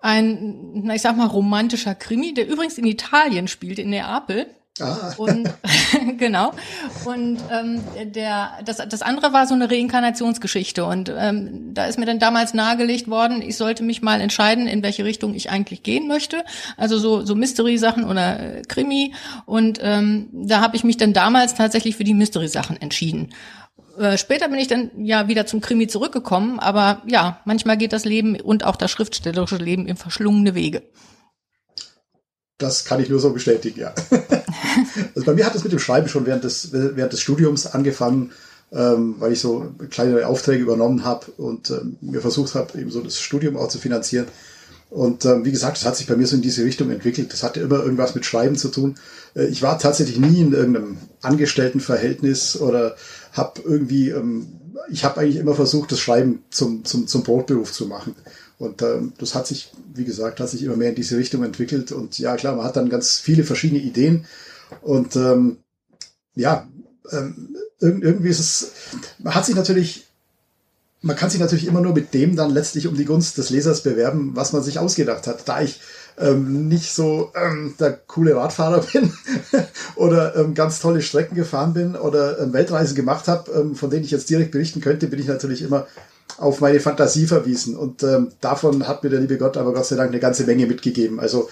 ein, 0.00 0.82
na, 0.84 0.94
ich 0.94 1.02
sag 1.02 1.16
mal, 1.16 1.26
romantischer 1.26 1.94
Krimi, 1.94 2.34
der 2.34 2.46
übrigens 2.46 2.78
in 2.78 2.84
Italien 2.84 3.48
spielt, 3.48 3.78
in 3.78 3.90
Neapel. 3.90 4.46
Ah. 4.80 5.14
Und 5.16 5.48
genau. 6.18 6.52
Und 7.06 7.38
ähm, 7.50 7.80
der, 8.12 8.58
das, 8.64 8.76
das 8.76 9.00
andere 9.00 9.32
war 9.32 9.46
so 9.46 9.54
eine 9.54 9.70
Reinkarnationsgeschichte. 9.70 10.84
Und 10.84 11.10
ähm, 11.16 11.72
da 11.72 11.86
ist 11.86 11.98
mir 11.98 12.06
dann 12.06 12.18
damals 12.18 12.52
nahegelegt 12.52 13.08
worden, 13.08 13.40
ich 13.40 13.56
sollte 13.56 13.82
mich 13.82 14.02
mal 14.02 14.20
entscheiden, 14.20 14.66
in 14.66 14.82
welche 14.82 15.04
Richtung 15.04 15.34
ich 15.34 15.48
eigentlich 15.48 15.82
gehen 15.82 16.08
möchte. 16.08 16.44
Also 16.76 16.98
so, 16.98 17.24
so 17.24 17.34
Mystery-Sachen 17.34 18.04
oder 18.04 18.58
äh, 18.58 18.62
Krimi. 18.62 19.14
Und 19.46 19.78
ähm, 19.80 20.28
da 20.32 20.60
habe 20.60 20.76
ich 20.76 20.84
mich 20.84 20.98
dann 20.98 21.14
damals 21.14 21.54
tatsächlich 21.54 21.96
für 21.96 22.04
die 22.04 22.14
Mystery-Sachen 22.14 22.78
entschieden. 22.82 23.30
Äh, 23.98 24.18
später 24.18 24.48
bin 24.48 24.58
ich 24.58 24.68
dann 24.68 24.90
ja 24.96 25.28
wieder 25.28 25.46
zum 25.46 25.60
Krimi 25.60 25.86
zurückgekommen, 25.86 26.58
aber 26.58 27.02
ja, 27.06 27.40
manchmal 27.44 27.76
geht 27.76 27.92
das 27.92 28.04
Leben 28.04 28.40
und 28.40 28.64
auch 28.64 28.76
das 28.76 28.90
schriftstellerische 28.90 29.56
Leben 29.56 29.86
in 29.86 29.96
verschlungene 29.96 30.54
Wege. 30.54 30.82
Das 32.58 32.84
kann 32.84 33.00
ich 33.00 33.08
nur 33.08 33.18
so 33.18 33.32
bestätigen, 33.32 33.80
ja. 33.80 33.94
also 35.14 35.26
bei 35.26 35.34
mir 35.34 35.44
hat 35.44 35.54
es 35.54 35.64
mit 35.64 35.72
dem 35.72 35.80
Schreiben 35.80 36.08
schon 36.08 36.26
während 36.26 36.44
des, 36.44 36.72
während 36.72 37.12
des 37.12 37.20
Studiums 37.20 37.66
angefangen, 37.66 38.32
ähm, 38.72 39.16
weil 39.18 39.32
ich 39.32 39.40
so 39.40 39.74
kleine 39.90 40.26
Aufträge 40.26 40.62
übernommen 40.62 41.04
habe 41.04 41.32
und 41.36 41.70
ähm, 41.70 41.96
mir 42.00 42.20
versucht 42.20 42.54
habe, 42.54 42.78
eben 42.78 42.90
so 42.90 43.00
das 43.00 43.20
Studium 43.20 43.56
auch 43.56 43.68
zu 43.68 43.78
finanzieren. 43.78 44.26
Und 44.90 45.24
ähm, 45.24 45.44
wie 45.44 45.50
gesagt, 45.50 45.76
es 45.76 45.84
hat 45.84 45.96
sich 45.96 46.06
bei 46.06 46.14
mir 46.14 46.26
so 46.26 46.36
in 46.36 46.42
diese 46.42 46.64
Richtung 46.64 46.90
entwickelt. 46.90 47.32
Das 47.32 47.42
hatte 47.42 47.58
immer 47.58 47.82
irgendwas 47.82 48.14
mit 48.14 48.24
Schreiben 48.24 48.54
zu 48.54 48.68
tun. 48.68 48.94
Äh, 49.34 49.46
ich 49.46 49.60
war 49.60 49.78
tatsächlich 49.78 50.18
nie 50.18 50.40
in 50.40 50.52
irgendeinem 50.52 50.98
Angestelltenverhältnis 51.20 52.60
oder 52.60 52.94
habe 53.34 53.60
irgendwie, 53.64 54.10
ähm, 54.10 54.46
ich 54.90 55.04
habe 55.04 55.20
eigentlich 55.20 55.36
immer 55.36 55.54
versucht, 55.54 55.92
das 55.92 56.00
Schreiben 56.00 56.42
zum, 56.50 56.84
zum, 56.84 57.06
zum 57.06 57.22
Brotberuf 57.22 57.72
zu 57.72 57.86
machen. 57.86 58.14
Und 58.58 58.82
ähm, 58.82 59.12
das 59.18 59.34
hat 59.34 59.46
sich, 59.46 59.72
wie 59.94 60.04
gesagt, 60.04 60.40
hat 60.40 60.48
sich 60.48 60.62
immer 60.62 60.76
mehr 60.76 60.90
in 60.90 60.94
diese 60.94 61.16
Richtung 61.16 61.44
entwickelt. 61.44 61.92
Und 61.92 62.18
ja, 62.18 62.36
klar, 62.36 62.56
man 62.56 62.64
hat 62.64 62.76
dann 62.76 62.88
ganz 62.88 63.18
viele 63.18 63.44
verschiedene 63.44 63.80
Ideen. 63.80 64.26
Und 64.82 65.16
ähm, 65.16 65.58
ja, 66.34 66.66
ähm, 67.10 67.56
irgendwie 67.80 68.28
ist 68.28 68.40
es, 68.40 68.72
man 69.18 69.34
hat 69.34 69.44
sich 69.44 69.54
natürlich 69.54 70.06
man 71.04 71.16
kann 71.16 71.28
sich 71.28 71.38
natürlich 71.38 71.66
immer 71.66 71.82
nur 71.82 71.92
mit 71.92 72.14
dem 72.14 72.34
dann 72.34 72.50
letztlich 72.50 72.86
um 72.86 72.96
die 72.96 73.04
Gunst 73.04 73.36
des 73.36 73.50
Lesers 73.50 73.82
bewerben, 73.82 74.30
was 74.34 74.54
man 74.54 74.62
sich 74.62 74.78
ausgedacht 74.78 75.26
hat. 75.26 75.46
Da 75.46 75.60
ich 75.60 75.80
ähm, 76.18 76.68
nicht 76.68 76.92
so 76.92 77.32
ähm, 77.34 77.74
der 77.78 77.92
coole 77.92 78.36
Radfahrer 78.36 78.80
bin 78.92 79.12
oder 79.96 80.36
ähm, 80.36 80.54
ganz 80.54 80.80
tolle 80.80 81.02
Strecken 81.02 81.34
gefahren 81.34 81.74
bin 81.74 81.96
oder 81.96 82.38
ähm, 82.40 82.52
Weltreisen 82.52 82.94
gemacht 82.94 83.28
habe, 83.28 83.50
ähm, 83.52 83.74
von 83.74 83.90
denen 83.90 84.04
ich 84.04 84.10
jetzt 84.10 84.30
direkt 84.30 84.52
berichten 84.52 84.80
könnte, 84.80 85.08
bin 85.08 85.20
ich 85.20 85.26
natürlich 85.26 85.62
immer 85.62 85.86
auf 86.38 86.60
meine 86.60 86.80
Fantasie 86.80 87.26
verwiesen. 87.26 87.76
Und 87.76 88.02
ähm, 88.02 88.32
davon 88.40 88.88
hat 88.88 89.04
mir 89.04 89.10
der 89.10 89.20
liebe 89.20 89.38
Gott 89.38 89.56
aber 89.56 89.72
Gott 89.72 89.86
sei 89.86 89.96
Dank 89.96 90.10
eine 90.10 90.20
ganze 90.20 90.44
Menge 90.44 90.66
mitgegeben. 90.66 91.20
Also 91.20 91.48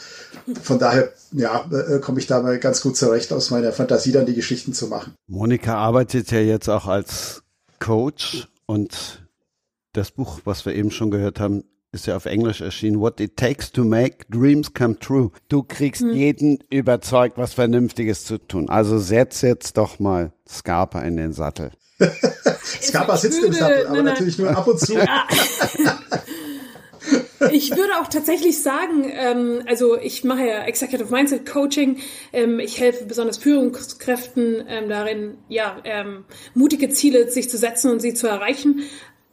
von 0.62 0.78
daher, 0.78 1.12
ja, 1.33 1.64
äh, 1.71 1.99
komme 2.00 2.19
ich 2.19 2.26
da 2.26 2.42
mal 2.42 2.59
ganz 2.59 2.81
gut 2.81 2.97
zurecht, 2.97 3.33
aus 3.33 3.50
meiner 3.50 3.73
Fantasie 3.73 4.12
dann 4.12 4.26
die 4.26 4.35
Geschichten 4.35 4.73
zu 4.73 4.88
machen. 4.88 5.14
Monika 5.28 5.76
arbeitet 5.76 6.31
ja 6.33 6.40
jetzt 6.40 6.69
auch 6.69 6.87
als 6.87 7.42
Coach 7.78 8.49
und 8.66 9.23
das 9.92 10.11
Buch, 10.11 10.40
was 10.45 10.64
wir 10.66 10.75
eben 10.75 10.90
schon 10.90 11.11
gehört 11.11 11.38
haben, 11.38 11.64
ist 11.92 12.06
ja 12.06 12.16
auf 12.16 12.25
Englisch 12.25 12.62
erschienen. 12.62 13.00
What 13.00 13.20
it 13.20 13.37
takes 13.37 13.70
to 13.72 13.84
make 13.84 14.25
dreams 14.30 14.72
come 14.72 14.99
true. 14.99 15.30
Du 15.49 15.62
kriegst 15.62 16.00
hm. 16.00 16.12
jeden 16.12 16.58
überzeugt, 16.70 17.37
was 17.37 17.52
Vernünftiges 17.52 18.25
zu 18.25 18.38
tun. 18.38 18.68
Also 18.70 18.99
setz 18.99 19.42
jetzt 19.42 19.76
doch 19.76 19.99
mal 19.99 20.32
Scarpa 20.49 21.02
in 21.02 21.18
den 21.18 21.32
Sattel. 21.32 21.70
Scarpa 22.80 23.16
sitzt 23.16 23.44
im 23.44 23.52
Sattel, 23.52 23.87
aber 23.87 23.96
nein, 23.96 24.06
natürlich 24.06 24.38
nur 24.38 24.50
ab 24.50 24.66
und 24.66 24.80
zu. 24.80 24.94
Ja. 24.94 25.26
ich 27.52 27.70
würde 27.76 28.00
auch 28.00 28.08
tatsächlich 28.08 28.62
sagen, 28.62 29.12
ähm, 29.12 29.62
also 29.68 29.99
ich 29.99 30.25
mache 30.25 30.46
ja 30.46 30.62
Executive 30.64 31.12
Mindset 31.12 31.44
Coaching. 31.44 31.99
Ähm, 32.32 32.58
ich 32.58 32.80
helfe 32.80 33.04
besonders 33.04 33.37
Führungskräften 33.37 34.64
ähm, 34.66 34.88
darin, 34.88 35.37
ja, 35.49 35.76
ähm, 35.84 36.25
mutige 36.54 36.88
Ziele 36.88 37.30
sich 37.30 37.50
zu 37.50 37.58
setzen 37.58 37.90
und 37.90 38.00
sie 38.00 38.14
zu 38.14 38.26
erreichen. 38.26 38.80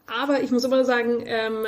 Aber 0.08 0.42
ich 0.42 0.52
muss 0.52 0.64
immer 0.64 0.84
sagen, 0.84 1.24
ähm, 1.26 1.66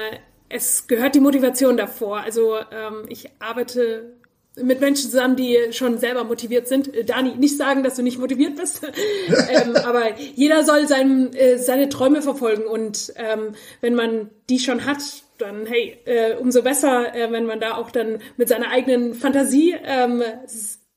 es 0.51 0.88
gehört 0.88 1.15
die 1.15 1.20
Motivation 1.20 1.77
davor. 1.77 2.20
Also 2.20 2.55
ähm, 2.72 3.05
ich 3.10 3.29
arbeite 3.39 4.13
mit 4.55 4.81
Menschen 4.81 5.10
zusammen, 5.10 5.36
die 5.38 5.58
schon 5.72 5.98
selber 5.98 6.24
motiviert 6.24 6.67
sind. 6.67 6.93
Äh, 6.93 7.05
Dani, 7.05 7.36
nicht 7.36 7.58
sagen, 7.58 7.84
dass 7.84 7.96
du 7.96 8.03
nicht 8.03 8.20
motiviert 8.20 8.58
bist, 8.58 8.81
ähm, 9.50 9.75
aber 9.75 10.17
jeder 10.17 10.63
soll 10.63 10.88
sein, 10.88 11.34
äh, 11.34 11.58
seine 11.58 11.89
Träume 11.89 12.22
verfolgen 12.22 12.63
und 12.63 13.13
ähm, 13.15 13.53
wenn 13.79 13.96
man 13.96 14.29
die 14.50 14.60
schon 14.60 14.86
hat, 14.86 15.00
dann 15.38 15.65
hey, 15.65 15.98
äh, 16.05 16.36
umso 16.36 16.62
besser, 16.62 17.15
äh, 17.15 17.31
wenn 17.31 17.46
man 17.46 17.60
da 17.60 17.75
auch 17.75 17.91
dann 17.91 18.20
mit 18.38 18.50
seiner 18.50 18.70
eigenen 18.70 19.13
Fantasie 19.13 19.75
ähm, 19.84 20.22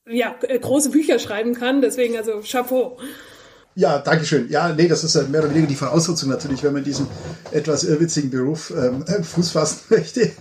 ja 0.07 0.35
äh, 0.47 0.59
große 0.59 0.91
Bücher 0.91 1.17
schreiben 1.17 1.55
kann. 1.55 1.81
Deswegen 1.81 2.17
also 2.17 2.41
Chapeau. 2.41 2.97
Ja, 3.77 3.99
danke 3.99 4.25
schön. 4.25 4.49
Ja, 4.49 4.71
nee, 4.71 4.87
das 4.87 5.03
ist 5.03 5.15
mehr 5.29 5.41
oder 5.41 5.49
weniger 5.49 5.67
die 5.67 5.75
Voraussetzung 5.75 6.29
natürlich, 6.29 6.63
wenn 6.63 6.71
man 6.71 6.85
diesen 6.85 7.07
etwas 7.51 7.83
irrwitzigen 7.83 8.29
Beruf 8.29 8.71
ähm, 8.71 9.03
Fuß 9.05 9.51
fassen 9.51 9.79
möchte. 9.89 10.31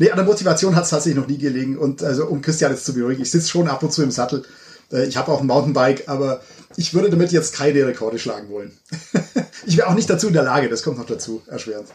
nee, 0.00 0.10
an 0.10 0.16
der 0.16 0.26
Motivation 0.26 0.74
hat 0.74 0.82
es 0.82 0.90
tatsächlich 0.90 1.20
noch 1.20 1.28
nie 1.28 1.38
gelegen. 1.38 1.78
Und 1.78 2.02
also 2.02 2.26
um 2.26 2.42
Christian 2.42 2.72
jetzt 2.72 2.86
zu 2.86 2.92
beruhigen, 2.92 3.22
ich 3.22 3.30
sitze 3.30 3.48
schon 3.48 3.68
ab 3.68 3.84
und 3.84 3.92
zu 3.92 4.02
im 4.02 4.10
Sattel. 4.10 4.44
Äh, 4.90 5.04
ich 5.04 5.16
habe 5.16 5.30
auch 5.30 5.40
ein 5.40 5.46
Mountainbike, 5.46 6.08
aber 6.08 6.40
ich 6.76 6.92
würde 6.92 7.08
damit 7.08 7.30
jetzt 7.30 7.54
keine 7.54 7.86
Rekorde 7.86 8.18
schlagen 8.18 8.50
wollen. 8.50 8.72
ich 9.66 9.76
wäre 9.76 9.88
auch 9.88 9.94
nicht 9.94 10.10
dazu 10.10 10.26
in 10.26 10.32
der 10.32 10.42
Lage, 10.42 10.68
das 10.68 10.82
kommt 10.82 10.98
noch 10.98 11.06
dazu, 11.06 11.40
erschwerend. 11.46 11.86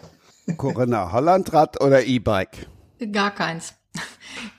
Corinna, 0.56 1.12
Hollandrad 1.12 1.82
oder 1.82 2.06
E-Bike? 2.06 2.68
Gar 3.12 3.36
keins. 3.36 3.74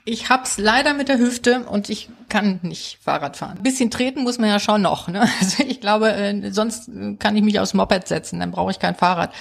Ich 0.05 0.29
hab's 0.29 0.57
leider 0.57 0.93
mit 0.93 1.09
der 1.09 1.17
Hüfte 1.17 1.65
und 1.65 1.89
ich 1.89 2.09
kann 2.29 2.59
nicht 2.63 2.99
Fahrrad 3.01 3.37
fahren. 3.37 3.57
Ein 3.57 3.63
bisschen 3.63 3.91
treten 3.91 4.23
muss 4.23 4.37
man 4.37 4.49
ja 4.49 4.59
schon 4.59 4.81
noch. 4.81 5.07
Ne? 5.07 5.27
Also 5.39 5.63
ich 5.63 5.81
glaube, 5.81 6.13
äh, 6.13 6.51
sonst 6.51 6.89
kann 7.19 7.35
ich 7.35 7.43
mich 7.43 7.59
aufs 7.59 7.73
Moped 7.73 8.07
setzen, 8.07 8.39
dann 8.39 8.51
brauche 8.51 8.71
ich 8.71 8.79
kein 8.79 8.95
Fahrrad. 8.95 9.33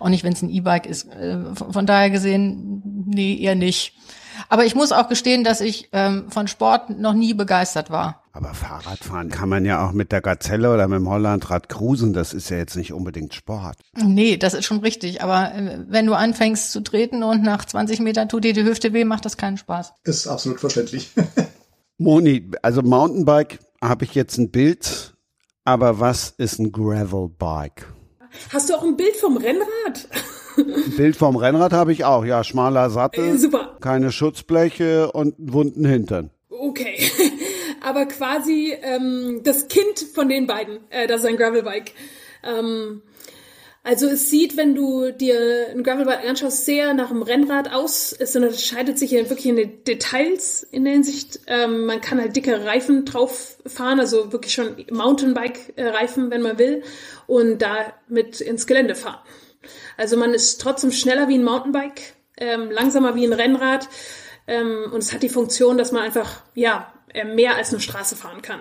Auch 0.00 0.08
nicht, 0.08 0.24
wenn 0.24 0.32
es 0.32 0.42
ein 0.42 0.50
E-Bike 0.50 0.86
ist. 0.86 1.12
Äh, 1.12 1.38
von 1.54 1.86
daher 1.86 2.10
gesehen, 2.10 2.82
nee, 3.06 3.36
eher 3.36 3.54
nicht. 3.54 3.94
Aber 4.48 4.64
ich 4.64 4.74
muss 4.74 4.92
auch 4.92 5.08
gestehen, 5.08 5.44
dass 5.44 5.60
ich 5.60 5.88
ähm, 5.92 6.30
von 6.30 6.48
Sport 6.48 6.90
noch 6.90 7.14
nie 7.14 7.34
begeistert 7.34 7.90
war. 7.90 8.22
Aber 8.32 8.52
Fahrradfahren 8.52 9.30
kann 9.30 9.48
man 9.48 9.64
ja 9.64 9.86
auch 9.86 9.92
mit 9.92 10.12
der 10.12 10.20
Gazelle 10.20 10.72
oder 10.72 10.88
mit 10.88 10.98
dem 10.98 11.08
Hollandrad 11.08 11.68
cruisen. 11.70 12.12
Das 12.12 12.34
ist 12.34 12.50
ja 12.50 12.58
jetzt 12.58 12.76
nicht 12.76 12.92
unbedingt 12.92 13.32
Sport. 13.32 13.78
Nee, 13.94 14.36
das 14.36 14.52
ist 14.52 14.66
schon 14.66 14.80
richtig. 14.80 15.22
Aber 15.22 15.54
äh, 15.54 15.78
wenn 15.88 16.04
du 16.06 16.14
anfängst 16.14 16.70
zu 16.70 16.80
treten 16.80 17.22
und 17.22 17.42
nach 17.42 17.64
20 17.64 18.00
Metern 18.00 18.28
tut 18.28 18.44
dir 18.44 18.52
die 18.52 18.64
Hüfte 18.64 18.92
weh, 18.92 19.04
macht 19.04 19.24
das 19.24 19.38
keinen 19.38 19.56
Spaß. 19.56 19.94
Ist 20.04 20.26
absolut 20.26 20.60
verständlich. 20.60 21.12
Moni, 21.98 22.50
also 22.60 22.82
Mountainbike 22.82 23.58
habe 23.82 24.04
ich 24.04 24.14
jetzt 24.14 24.36
ein 24.36 24.50
Bild. 24.50 25.14
Aber 25.64 25.98
was 25.98 26.30
ist 26.36 26.60
ein 26.60 26.70
Gravelbike? 26.70 27.86
Hast 28.52 28.68
du 28.68 28.74
auch 28.74 28.84
ein 28.84 28.96
Bild 28.96 29.16
vom 29.16 29.36
Rennrad? 29.36 30.08
Ein 30.56 30.96
Bild 30.96 31.16
vom 31.16 31.36
Rennrad 31.36 31.72
habe 31.72 31.92
ich 31.92 32.04
auch, 32.04 32.24
ja, 32.24 32.44
schmaler 32.44 32.90
Sattel, 32.90 33.34
äh, 33.34 33.38
super. 33.38 33.76
keine 33.80 34.12
Schutzbleche 34.12 35.12
und 35.12 35.38
einen 35.38 35.52
wunden 35.52 35.84
Hintern. 35.84 36.30
Okay. 36.48 36.98
Aber 37.82 38.06
quasi 38.06 38.74
ähm, 38.82 39.42
das 39.44 39.68
Kind 39.68 40.00
von 40.14 40.28
den 40.28 40.46
beiden, 40.46 40.80
äh, 40.90 41.06
das 41.06 41.20
ist 41.20 41.26
ein 41.26 41.36
Gravelbike. 41.36 41.92
Ähm, 42.42 43.02
also 43.86 44.08
es 44.08 44.30
sieht, 44.30 44.56
wenn 44.56 44.74
du 44.74 45.12
dir 45.12 45.68
ein 45.70 45.84
Gravelbike 45.84 46.28
anschaust, 46.28 46.64
sehr 46.64 46.92
nach 46.92 47.12
einem 47.12 47.22
Rennrad 47.22 47.72
aus. 47.72 48.12
Es 48.12 48.34
unterscheidet 48.34 48.98
sich 48.98 49.12
wirklich 49.12 49.46
in 49.46 49.54
den 49.54 49.84
Details 49.84 50.64
in 50.64 50.82
der 50.82 50.94
Hinsicht. 50.94 51.38
Ähm, 51.46 51.86
man 51.86 52.00
kann 52.00 52.20
halt 52.20 52.34
dicke 52.34 52.64
Reifen 52.64 53.04
drauf 53.04 53.58
fahren, 53.64 54.00
also 54.00 54.32
wirklich 54.32 54.52
schon 54.52 54.84
Mountainbike-Reifen, 54.90 56.32
wenn 56.32 56.42
man 56.42 56.58
will, 56.58 56.82
und 57.28 57.62
damit 57.62 58.40
ins 58.40 58.66
Gelände 58.66 58.96
fahren. 58.96 59.20
Also 59.96 60.16
man 60.16 60.34
ist 60.34 60.60
trotzdem 60.60 60.92
schneller 60.92 61.28
wie 61.28 61.38
ein 61.38 61.44
Mountainbike, 61.44 62.14
ähm, 62.38 62.70
langsamer 62.70 63.14
wie 63.14 63.26
ein 63.26 63.32
Rennrad 63.32 63.88
ähm, 64.46 64.90
und 64.92 65.02
es 65.02 65.12
hat 65.12 65.22
die 65.22 65.28
Funktion, 65.28 65.78
dass 65.78 65.92
man 65.92 66.02
einfach 66.02 66.42
ja 66.54 66.92
äh, 67.12 67.24
mehr 67.24 67.56
als 67.56 67.70
eine 67.70 67.80
Straße 67.80 68.16
fahren 68.16 68.42
kann. 68.42 68.60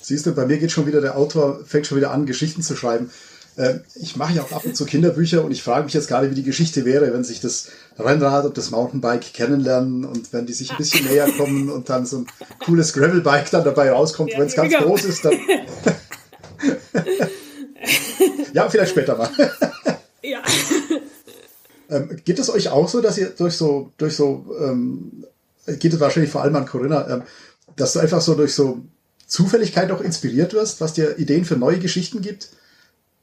Siehst 0.00 0.26
du, 0.26 0.32
bei 0.34 0.46
mir 0.46 0.58
geht 0.58 0.72
schon 0.72 0.86
wieder 0.86 1.00
der 1.00 1.16
Autor, 1.16 1.64
fängt 1.64 1.86
schon 1.86 1.96
wieder 1.96 2.10
an, 2.10 2.26
Geschichten 2.26 2.62
zu 2.62 2.76
schreiben. 2.76 3.10
Ähm, 3.58 3.82
ich 3.94 4.16
mache 4.16 4.34
ja 4.34 4.42
auch 4.42 4.52
ab 4.52 4.64
und 4.64 4.76
zu 4.76 4.84
Kinderbücher 4.84 5.44
und 5.44 5.50
ich 5.52 5.62
frage 5.62 5.84
mich 5.84 5.94
jetzt 5.94 6.08
gerade, 6.08 6.30
wie 6.30 6.34
die 6.34 6.42
Geschichte 6.42 6.84
wäre, 6.84 7.12
wenn 7.12 7.24
sich 7.24 7.40
das 7.40 7.70
Rennrad 7.98 8.44
und 8.44 8.58
das 8.58 8.70
Mountainbike 8.70 9.32
kennenlernen 9.32 10.04
und 10.04 10.32
wenn 10.32 10.46
die 10.46 10.52
sich 10.52 10.70
ein 10.70 10.76
bisschen 10.76 11.06
näher 11.10 11.28
kommen 11.36 11.70
und 11.70 11.88
dann 11.88 12.04
so 12.06 12.18
ein 12.18 12.26
cooles 12.64 12.92
Gravelbike 12.92 13.50
dann 13.50 13.64
dabei 13.64 13.90
rauskommt. 13.90 14.32
Ja, 14.32 14.38
wenn 14.38 14.46
es 14.46 14.54
ganz 14.54 14.72
genau. 14.72 14.86
groß 14.86 15.04
ist, 15.04 15.24
dann. 15.24 15.34
ja, 18.52 18.68
vielleicht 18.68 18.90
später 18.90 19.16
mal. 19.16 19.30
Ja. 20.26 20.42
Ähm, 21.88 22.16
geht 22.24 22.38
es 22.38 22.50
euch 22.50 22.68
auch 22.68 22.88
so, 22.88 23.00
dass 23.00 23.18
ihr 23.18 23.30
durch 23.30 23.54
so, 23.54 23.92
durch 23.96 24.16
so, 24.16 24.44
ähm, 24.60 25.24
geht 25.78 25.92
es 25.92 26.00
wahrscheinlich 26.00 26.32
vor 26.32 26.42
allem 26.42 26.56
an 26.56 26.66
Corinna, 26.66 27.08
ähm, 27.08 27.22
dass 27.76 27.92
du 27.92 28.00
einfach 28.00 28.20
so 28.20 28.34
durch 28.34 28.54
so 28.54 28.82
Zufälligkeit 29.26 29.90
auch 29.90 30.00
inspiriert 30.00 30.52
wirst, 30.52 30.80
was 30.80 30.94
dir 30.94 31.18
Ideen 31.18 31.44
für 31.44 31.56
neue 31.56 31.78
Geschichten 31.78 32.22
gibt? 32.22 32.48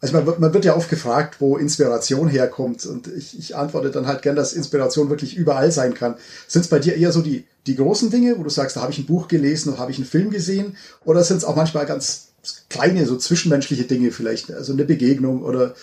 Also 0.01 0.17
man, 0.17 0.39
man 0.39 0.53
wird 0.53 0.65
ja 0.65 0.75
oft 0.75 0.89
gefragt, 0.89 1.37
wo 1.39 1.57
Inspiration 1.57 2.27
herkommt 2.27 2.85
und 2.85 3.07
ich, 3.07 3.39
ich 3.39 3.55
antworte 3.55 3.89
dann 3.89 4.05
halt 4.05 4.21
gern, 4.21 4.35
dass 4.35 4.51
Inspiration 4.51 5.09
wirklich 5.09 5.37
überall 5.37 5.71
sein 5.71 5.93
kann. 5.93 6.15
Sind 6.47 6.63
es 6.63 6.67
bei 6.67 6.79
dir 6.79 6.97
eher 6.97 7.13
so 7.13 7.21
die, 7.21 7.45
die 7.67 7.77
großen 7.77 8.11
Dinge, 8.11 8.37
wo 8.37 8.43
du 8.43 8.49
sagst, 8.49 8.75
da 8.75 8.81
habe 8.81 8.91
ich 8.91 8.99
ein 8.99 9.05
Buch 9.05 9.29
gelesen 9.29 9.71
oder 9.71 9.79
habe 9.79 9.91
ich 9.91 9.97
einen 9.97 10.07
Film 10.07 10.29
gesehen 10.29 10.75
oder 11.05 11.23
sind 11.23 11.37
es 11.37 11.45
auch 11.45 11.55
manchmal 11.55 11.85
ganz 11.85 12.33
kleine, 12.69 13.05
so 13.05 13.15
zwischenmenschliche 13.15 13.85
Dinge 13.85 14.11
vielleicht, 14.11 14.51
also 14.51 14.73
eine 14.73 14.83
Begegnung 14.83 15.41
oder 15.41 15.73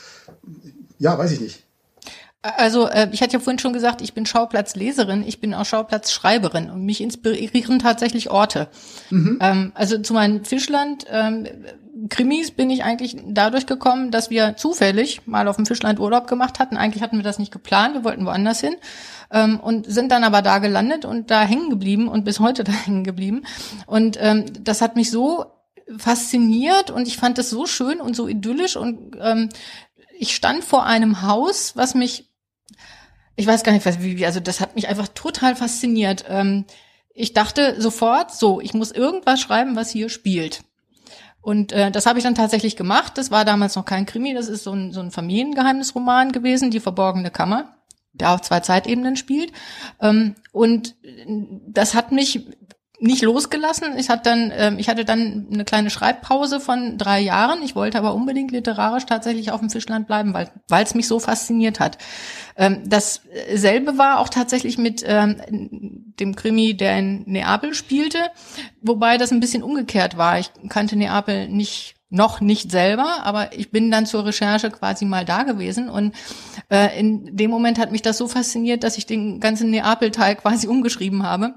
ja, 1.01 1.19
weiß 1.19 1.33
ich 1.33 1.41
nicht. 1.41 1.65
Also 2.43 2.87
äh, 2.87 3.09
ich 3.13 3.21
hatte 3.21 3.35
ja 3.35 3.39
vorhin 3.41 3.59
schon 3.59 3.75
gesagt, 3.75 4.01
ich 4.01 4.15
bin 4.15 4.25
Schauplatzleserin, 4.25 5.27
ich 5.27 5.41
bin 5.41 5.53
auch 5.53 5.67
Schauplatzschreiberin 5.67 6.71
und 6.71 6.87
mich 6.87 7.03
inspirieren 7.03 7.81
tatsächlich 7.81 8.31
Orte. 8.31 8.69
Mhm. 9.11 9.39
Ähm, 9.43 9.73
also 9.75 9.99
zu 9.99 10.15
meinen 10.15 10.45
Fischland 10.45 11.05
ähm, 11.11 11.47
Krimis 12.09 12.51
bin 12.51 12.71
ich 12.71 12.83
eigentlich 12.83 13.17
dadurch 13.27 13.67
gekommen, 13.67 14.11
dass 14.11 14.31
wir 14.31 14.57
zufällig 14.57 15.27
mal 15.27 15.49
auf 15.49 15.57
dem 15.57 15.67
Fischland 15.67 16.01
Urlaub 16.01 16.29
gemacht 16.29 16.59
hatten. 16.59 16.79
Eigentlich 16.79 17.03
hatten 17.03 17.17
wir 17.17 17.25
das 17.25 17.39
nicht 17.39 17.53
geplant, 17.53 17.95
wir 17.95 18.05
wollten 18.05 18.25
woanders 18.25 18.61
hin 18.61 18.77
ähm, 19.31 19.61
und 19.61 19.91
sind 19.91 20.11
dann 20.11 20.25
aber 20.25 20.41
da 20.41 20.59
gelandet 20.59 21.05
und 21.05 21.31
da 21.31 21.43
hängen 21.43 21.69
geblieben 21.69 22.09
und 22.09 22.25
bis 22.25 22.41
heute 22.41 22.65
da 22.65 22.73
hängen 22.73 23.05
geblieben. 23.05 23.43
Und 23.87 24.17
ähm, 24.19 24.47
das 24.65 24.81
hat 24.81 24.97
mich 24.97 25.11
so 25.11 25.45
fasziniert 25.99 26.91
und 26.91 27.09
ich 27.09 27.17
fand 27.17 27.39
es 27.39 27.51
so 27.51 27.67
schön 27.67 28.01
und 28.01 28.15
so 28.15 28.29
idyllisch 28.29 28.77
und 28.77 29.17
ähm, 29.21 29.49
ich 30.21 30.37
stand 30.37 30.65
vor 30.65 30.85
einem 30.85 31.23
Haus, 31.23 31.77
was 31.77 31.95
mich 31.95 32.31
ich 33.41 33.47
weiß 33.47 33.63
gar 33.63 33.73
nicht, 33.73 33.87
wie, 34.03 34.27
also 34.27 34.39
das 34.39 34.61
hat 34.61 34.75
mich 34.77 34.89
einfach 34.89 35.09
total 35.09 35.57
fasziniert. 35.57 36.27
Ähm, 36.29 36.67
ich 37.15 37.33
dachte 37.33 37.81
sofort, 37.81 38.35
so, 38.35 38.61
ich 38.61 38.75
muss 38.75 38.93
irgendwas 38.93 39.41
schreiben, 39.41 39.77
was 39.77 39.89
hier 39.89 40.11
spielt. 40.11 40.63
Und 41.41 41.73
äh, 41.73 41.91
das 41.91 42.05
habe 42.05 42.19
ich 42.19 42.25
dann 42.25 42.35
tatsächlich 42.35 42.77
gemacht. 42.77 43.17
Das 43.17 43.31
war 43.31 43.47
damals 43.47 43.77
noch 43.77 43.87
kein 43.87 44.05
Krimi, 44.05 44.35
das 44.35 44.49
ist 44.49 44.65
so 44.65 44.73
ein, 44.73 44.93
so 44.93 45.01
ein 45.01 45.11
Familiengeheimnisroman 45.11 46.33
gewesen, 46.33 46.71
Die 46.71 46.81
verborgene 46.81 47.31
Kammer, 47.31 47.77
der 48.13 48.33
auf 48.33 48.43
zwei 48.43 48.61
Zeitebenen 48.61 49.17
spielt. 49.17 49.53
Ähm, 50.03 50.35
und 50.53 50.97
das 51.67 51.95
hat 51.95 52.13
mich 52.13 52.47
nicht 53.01 53.23
losgelassen. 53.23 53.97
Ich 53.97 54.11
hatte 54.11 54.23
dann, 54.25 54.53
ähm, 54.55 54.79
ich 54.79 54.89
hatte 54.89 55.05
dann 55.05 55.47
eine 55.53 55.65
kleine 55.65 55.89
Schreibpause 55.89 56.61
von 56.61 56.99
drei 56.99 57.21
Jahren. 57.21 57.63
Ich 57.63 57.75
wollte 57.75 57.99
aber 57.99 58.15
unbedingt 58.15 58.53
literarisch 58.53 59.07
tatsächlich 59.07 59.51
auf 59.51 59.61
dem 59.61 59.71
Fischland 59.71 60.07
bleiben, 60.07 60.35
weil 60.35 60.51
weil 60.69 60.85
es 60.85 60.95
mich 60.95 61.09
so 61.09 61.19
fasziniert 61.19 61.81
hat. 61.81 61.97
Ähm, 62.57 62.83
dasselbe 62.85 63.97
war 63.97 64.21
auch 64.21 64.29
tatsächlich 64.29 64.77
mit 64.77 65.03
ähm, 65.07 65.37
dem 66.21 66.37
Krimi, 66.37 66.77
der 66.77 66.99
in 66.99 67.23
Neapel 67.27 67.73
spielte, 67.73 68.19
wobei 68.83 69.17
das 69.17 69.33
ein 69.33 69.41
bisschen 69.41 69.63
umgekehrt 69.63 70.19
war. 70.19 70.39
Ich 70.39 70.51
kannte 70.69 70.97
Neapel 70.97 71.49
nicht 71.49 71.97
noch 72.11 72.41
nicht 72.41 72.73
selber, 72.73 73.23
aber 73.23 73.57
ich 73.57 73.71
bin 73.71 73.91
dann 73.91 74.05
zur 74.05 74.27
Recherche 74.27 74.71
quasi 74.71 75.05
mal 75.05 75.25
da 75.25 75.45
gewesen 75.45 75.89
und 75.89 76.13
äh, 76.69 76.99
in 76.99 77.37
dem 77.37 77.51
Moment 77.51 77.79
hat 77.79 77.93
mich 77.93 78.03
das 78.03 78.19
so 78.19 78.27
fasziniert, 78.27 78.83
dass 78.83 78.99
ich 78.99 79.07
den 79.07 79.39
ganzen 79.39 79.71
Neapel-Teil 79.71 80.35
quasi 80.35 80.67
umgeschrieben 80.67 81.23
habe. 81.23 81.55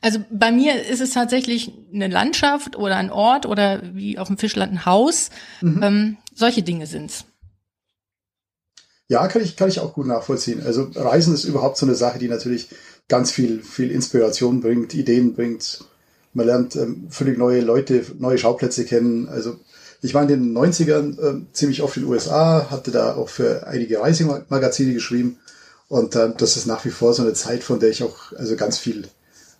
Also 0.00 0.18
bei 0.30 0.50
mir 0.50 0.84
ist 0.84 1.00
es 1.00 1.10
tatsächlich 1.10 1.72
eine 1.92 2.08
Landschaft 2.08 2.76
oder 2.76 2.96
ein 2.96 3.10
Ort 3.10 3.46
oder 3.46 3.82
wie 3.94 4.18
auf 4.18 4.28
dem 4.28 4.38
Fischland 4.38 4.72
ein 4.72 4.86
Haus. 4.86 5.30
Mhm. 5.60 5.82
Ähm, 5.82 6.16
solche 6.34 6.62
Dinge 6.62 6.86
sind's. 6.86 7.24
Ja, 9.08 9.26
kann 9.28 9.42
ich, 9.42 9.56
kann 9.56 9.68
ich 9.68 9.80
auch 9.80 9.92
gut 9.92 10.06
nachvollziehen. 10.06 10.62
Also 10.64 10.90
Reisen 10.94 11.34
ist 11.34 11.44
überhaupt 11.44 11.76
so 11.76 11.86
eine 11.86 11.94
Sache, 11.94 12.18
die 12.18 12.28
natürlich 12.28 12.68
ganz 13.08 13.30
viel, 13.30 13.62
viel 13.62 13.90
Inspiration 13.90 14.60
bringt, 14.60 14.94
Ideen 14.94 15.34
bringt. 15.34 15.84
Man 16.32 16.46
lernt 16.46 16.76
ähm, 16.76 17.08
völlig 17.10 17.36
neue 17.36 17.60
Leute, 17.60 18.04
neue 18.18 18.38
Schauplätze 18.38 18.84
kennen. 18.84 19.28
Also 19.28 19.60
ich 20.00 20.14
war 20.14 20.22
in 20.22 20.28
den 20.28 20.56
90ern 20.56 21.20
äh, 21.20 21.42
ziemlich 21.52 21.82
oft 21.82 21.96
in 21.96 22.04
den 22.04 22.10
USA, 22.10 22.70
hatte 22.70 22.90
da 22.90 23.14
auch 23.14 23.28
für 23.28 23.66
einige 23.66 24.00
Reisemagazine 24.00 24.94
geschrieben. 24.94 25.38
Und 25.88 26.16
äh, 26.16 26.32
das 26.36 26.56
ist 26.56 26.66
nach 26.66 26.84
wie 26.86 26.90
vor 26.90 27.12
so 27.12 27.22
eine 27.22 27.34
Zeit, 27.34 27.62
von 27.62 27.80
der 27.80 27.90
ich 27.90 28.02
auch 28.02 28.32
also 28.32 28.56
ganz 28.56 28.78
viel 28.78 29.08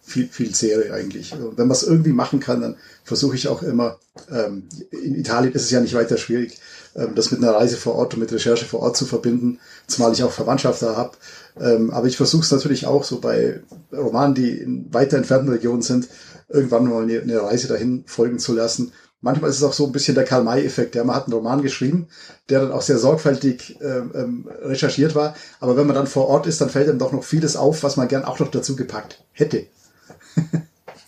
viel, 0.02 0.28
viel 0.28 0.54
Serie 0.54 0.92
eigentlich. 0.92 1.32
Und 1.32 1.56
wenn 1.56 1.68
man 1.68 1.76
es 1.76 1.84
irgendwie 1.84 2.12
machen 2.12 2.40
kann, 2.40 2.60
dann 2.60 2.76
versuche 3.04 3.36
ich 3.36 3.48
auch 3.48 3.62
immer, 3.62 3.98
ähm, 4.30 4.64
in 4.90 5.14
Italien 5.14 5.52
ist 5.52 5.62
es 5.62 5.70
ja 5.70 5.80
nicht 5.80 5.94
weiter 5.94 6.18
schwierig, 6.18 6.58
ähm, 6.96 7.14
das 7.14 7.30
mit 7.30 7.42
einer 7.42 7.54
Reise 7.54 7.76
vor 7.76 7.94
Ort 7.94 8.14
und 8.14 8.20
mit 8.20 8.32
Recherche 8.32 8.66
vor 8.66 8.80
Ort 8.80 8.96
zu 8.96 9.06
verbinden, 9.06 9.60
zumal 9.86 10.12
ich 10.12 10.24
auch 10.24 10.32
Verwandtschaft 10.32 10.82
da 10.82 10.96
habe. 10.96 11.12
Ähm, 11.60 11.90
aber 11.90 12.08
ich 12.08 12.16
versuche 12.16 12.42
es 12.42 12.50
natürlich 12.50 12.86
auch 12.86 13.04
so 13.04 13.20
bei 13.20 13.60
Romanen, 13.92 14.34
die 14.34 14.50
in 14.50 14.92
weiter 14.92 15.16
entfernten 15.16 15.50
Regionen 15.50 15.82
sind, 15.82 16.08
irgendwann 16.48 16.88
mal 16.88 17.04
eine, 17.04 17.20
eine 17.20 17.42
Reise 17.42 17.68
dahin 17.68 18.04
folgen 18.06 18.38
zu 18.38 18.54
lassen. 18.54 18.92
Manchmal 19.20 19.50
ist 19.50 19.58
es 19.58 19.62
auch 19.62 19.72
so 19.72 19.86
ein 19.86 19.92
bisschen 19.92 20.16
der 20.16 20.24
Karl-May-Effekt. 20.24 20.96
Ja, 20.96 21.04
man 21.04 21.14
hat 21.14 21.26
einen 21.26 21.34
Roman 21.34 21.62
geschrieben, 21.62 22.08
der 22.48 22.60
dann 22.60 22.72
auch 22.72 22.82
sehr 22.82 22.98
sorgfältig 22.98 23.78
ähm, 23.80 24.10
ähm, 24.14 24.48
recherchiert 24.62 25.14
war. 25.14 25.36
Aber 25.60 25.76
wenn 25.76 25.86
man 25.86 25.94
dann 25.94 26.08
vor 26.08 26.26
Ort 26.26 26.48
ist, 26.48 26.60
dann 26.60 26.70
fällt 26.70 26.88
einem 26.88 26.98
doch 26.98 27.12
noch 27.12 27.22
vieles 27.22 27.54
auf, 27.54 27.84
was 27.84 27.96
man 27.96 28.08
gern 28.08 28.24
auch 28.24 28.40
noch 28.40 28.50
dazu 28.50 28.74
gepackt 28.74 29.22
hätte. 29.30 29.66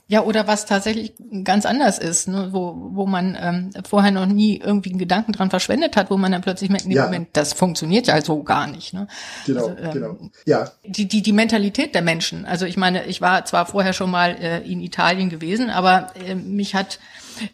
Ja, 0.06 0.22
oder 0.22 0.46
was 0.46 0.66
tatsächlich 0.66 1.14
ganz 1.44 1.64
anders 1.64 1.98
ist, 1.98 2.28
ne? 2.28 2.50
wo, 2.52 2.76
wo 2.92 3.06
man 3.06 3.38
ähm, 3.40 3.70
vorher 3.88 4.10
noch 4.10 4.26
nie 4.26 4.60
irgendwie 4.62 4.90
einen 4.90 4.98
Gedanken 4.98 5.32
dran 5.32 5.48
verschwendet 5.48 5.96
hat, 5.96 6.10
wo 6.10 6.18
man 6.18 6.30
dann 6.30 6.42
plötzlich 6.42 6.68
merkt, 6.68 6.86
nee, 6.86 6.94
ja. 6.94 7.06
Moment, 7.06 7.28
das 7.32 7.54
funktioniert 7.54 8.06
ja 8.06 8.20
so 8.20 8.42
gar 8.42 8.66
nicht. 8.66 8.92
Ne? 8.92 9.08
Genau, 9.46 9.68
also, 9.68 9.82
ähm, 9.82 9.90
genau. 9.92 10.18
Ja. 10.44 10.70
Die, 10.84 11.08
die, 11.08 11.22
die 11.22 11.32
Mentalität 11.32 11.94
der 11.94 12.02
Menschen. 12.02 12.44
Also 12.44 12.66
ich 12.66 12.76
meine, 12.76 13.06
ich 13.06 13.22
war 13.22 13.46
zwar 13.46 13.64
vorher 13.64 13.94
schon 13.94 14.10
mal 14.10 14.36
äh, 14.38 14.60
in 14.60 14.82
Italien 14.82 15.30
gewesen, 15.30 15.70
aber 15.70 16.08
äh, 16.28 16.34
mich 16.34 16.74
hat 16.74 16.98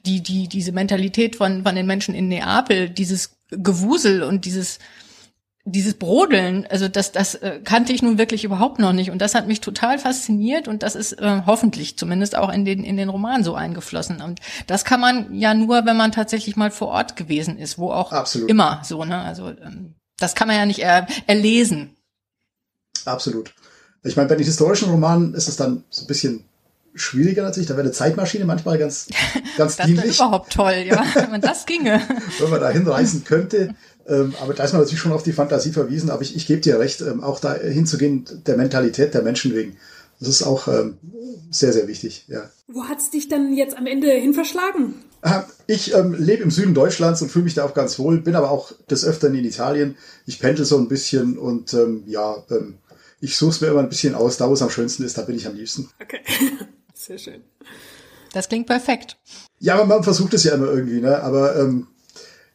die, 0.05 0.21
die, 0.21 0.49
diese 0.49 0.73
Mentalität 0.73 1.37
von, 1.37 1.63
von 1.63 1.77
den 1.77 1.87
Menschen 1.87 2.17
in 2.17 2.27
Neapel, 2.27 2.91
dieses 2.91 3.37
Gewusel 3.51 4.25
und 4.25 4.45
dieses 4.45 4.81
dieses 5.65 5.95
Brodeln, 5.95 6.67
also 6.71 6.89
das, 6.89 7.13
das 7.13 7.35
äh, 7.35 7.61
kannte 7.63 7.93
ich 7.93 8.03
nun 8.03 8.17
wirklich 8.17 8.45
überhaupt 8.45 8.79
noch 8.79 8.93
nicht 8.93 9.11
und 9.11 9.21
das 9.21 9.35
hat 9.35 9.47
mich 9.47 9.61
total 9.61 9.99
fasziniert 9.99 10.69
und 10.69 10.83
das 10.83 10.95
ist 10.95 11.13
äh, 11.13 11.43
hoffentlich 11.45 11.99
zumindest 11.99 12.35
auch 12.35 12.51
in 12.51 12.65
den 12.65 12.83
in 12.83 12.97
den 12.97 13.11
Roman 13.11 13.45
so 13.45 13.55
eingeflossen 13.55 14.23
und 14.23 14.41
das 14.67 14.85
kann 14.85 15.01
man 15.01 15.35
ja 15.35 15.53
nur, 15.53 15.85
wenn 15.85 15.99
man 15.99 16.13
tatsächlich 16.13 16.57
mal 16.57 16.71
vor 16.71 16.89
Ort 16.89 17.15
gewesen 17.15 17.59
ist, 17.59 17.79
wo 17.79 17.93
auch 17.93 18.13
Absolut. 18.13 18.49
immer 18.49 18.81
so 18.85 19.05
ne, 19.05 19.21
also 19.21 19.49
ähm, 19.49 19.95
das 20.21 20.35
kann 20.35 20.47
man 20.47 20.57
ja 20.57 20.67
nicht 20.67 20.81
er, 20.81 21.07
erlesen. 21.27 21.97
Absolut. 23.05 23.55
Ich 24.03 24.17
meine, 24.17 24.29
bei 24.29 24.37
den 24.37 24.45
historischen 24.45 24.91
Romanen 24.91 25.35
ist 25.35 25.49
es 25.49 25.57
dann 25.57 25.85
so 25.91 26.05
ein 26.05 26.07
bisschen 26.07 26.45
schwieriger 26.95 27.43
natürlich. 27.43 27.69
Da 27.69 27.75
wäre 27.75 27.85
eine 27.85 27.93
Zeitmaschine 27.93 28.45
manchmal 28.45 28.79
ganz, 28.79 29.09
ganz 29.57 29.77
das 29.77 29.87
dienlich. 29.87 30.07
Das 30.07 30.19
wäre 30.19 30.29
überhaupt 30.29 30.53
toll, 30.53 30.85
ja, 30.87 31.05
wenn 31.31 31.41
das 31.41 31.67
ginge. 31.67 32.01
wenn 32.39 32.51
man 32.51 32.61
da 32.61 32.71
hinreisen 32.71 33.25
könnte. 33.25 33.75
Ähm, 34.11 34.35
aber 34.43 34.55
da 34.55 34.65
ist 34.65 34.73
man 34.73 34.83
natürlich 34.83 35.01
schon 35.01 35.13
auf 35.13 35.23
die 35.23 35.33
Fantasie 35.33 35.71
verwiesen. 35.71 36.11
Aber 36.11 36.23
ich, 36.23 36.35
ich 36.37 36.47
gebe 36.47 36.61
dir 36.61 36.79
recht, 36.79 37.01
ähm, 37.01 37.23
auch 37.23 37.39
da 37.41 37.55
hinzugehen, 37.55 38.25
der 38.47 38.57
Mentalität 38.57 39.15
der 39.15 39.23
Menschen 39.23 39.55
wegen. 39.55 39.77
Das 40.19 40.29
ist 40.29 40.43
auch 40.43 40.69
ähm, 40.69 40.99
sehr, 41.51 41.73
sehr 41.73 41.89
wichtig, 41.89 42.27
ja. 42.29 42.51
Wo 42.69 42.85
hat's 42.85 43.11
dich 43.11 43.29
dann 43.29 43.55
jetzt 43.55 43.77
am 43.77 43.87
Ende 43.87 44.11
hin 44.11 44.35
verschlagen? 44.35 44.97
Ah, 45.23 45.45
ich 45.67 45.95
ähm, 45.95 46.15
lebe 46.15 46.43
im 46.43 46.51
Süden 46.51 46.75
Deutschlands 46.75 47.23
und 47.23 47.31
fühle 47.31 47.45
mich 47.45 47.55
da 47.55 47.65
auch 47.65 47.75
ganz 47.75 47.99
wohl, 47.99 48.19
bin 48.19 48.35
aber 48.35 48.51
auch 48.51 48.73
des 48.91 49.05
Öfteren 49.05 49.35
in 49.35 49.45
Italien. 49.45 49.97
Ich 50.27 50.41
pendel 50.41 50.65
so 50.65 50.79
ein 50.79 50.89
bisschen 50.89 51.39
und 51.39 51.73
ähm, 51.75 52.05
ja, 52.07 52.43
ähm, 52.51 52.79
ich 53.21 53.37
suche 53.37 53.51
es 53.51 53.61
mir 53.61 53.69
immer 53.69 53.81
ein 53.81 53.89
bisschen 53.89 54.15
aus. 54.15 54.39
Da, 54.39 54.49
wo 54.49 54.55
es 54.55 54.63
am 54.63 54.71
schönsten 54.71 55.05
ist, 55.05 55.17
da 55.19 55.23
bin 55.23 55.37
ich 55.37 55.47
am 55.47 55.55
liebsten. 55.55 55.89
Okay, 56.01 56.21
sehr 56.95 57.19
schön. 57.19 57.43
Das 58.33 58.49
klingt 58.49 58.67
perfekt. 58.67 59.17
Ja, 59.59 59.75
aber 59.75 59.85
man 59.85 60.03
versucht 60.03 60.35
es 60.35 60.45
ja 60.45 60.55
immer 60.55 60.69
irgendwie, 60.69 61.01
ne? 61.01 61.23
Aber 61.23 61.57
ähm, 61.57 61.87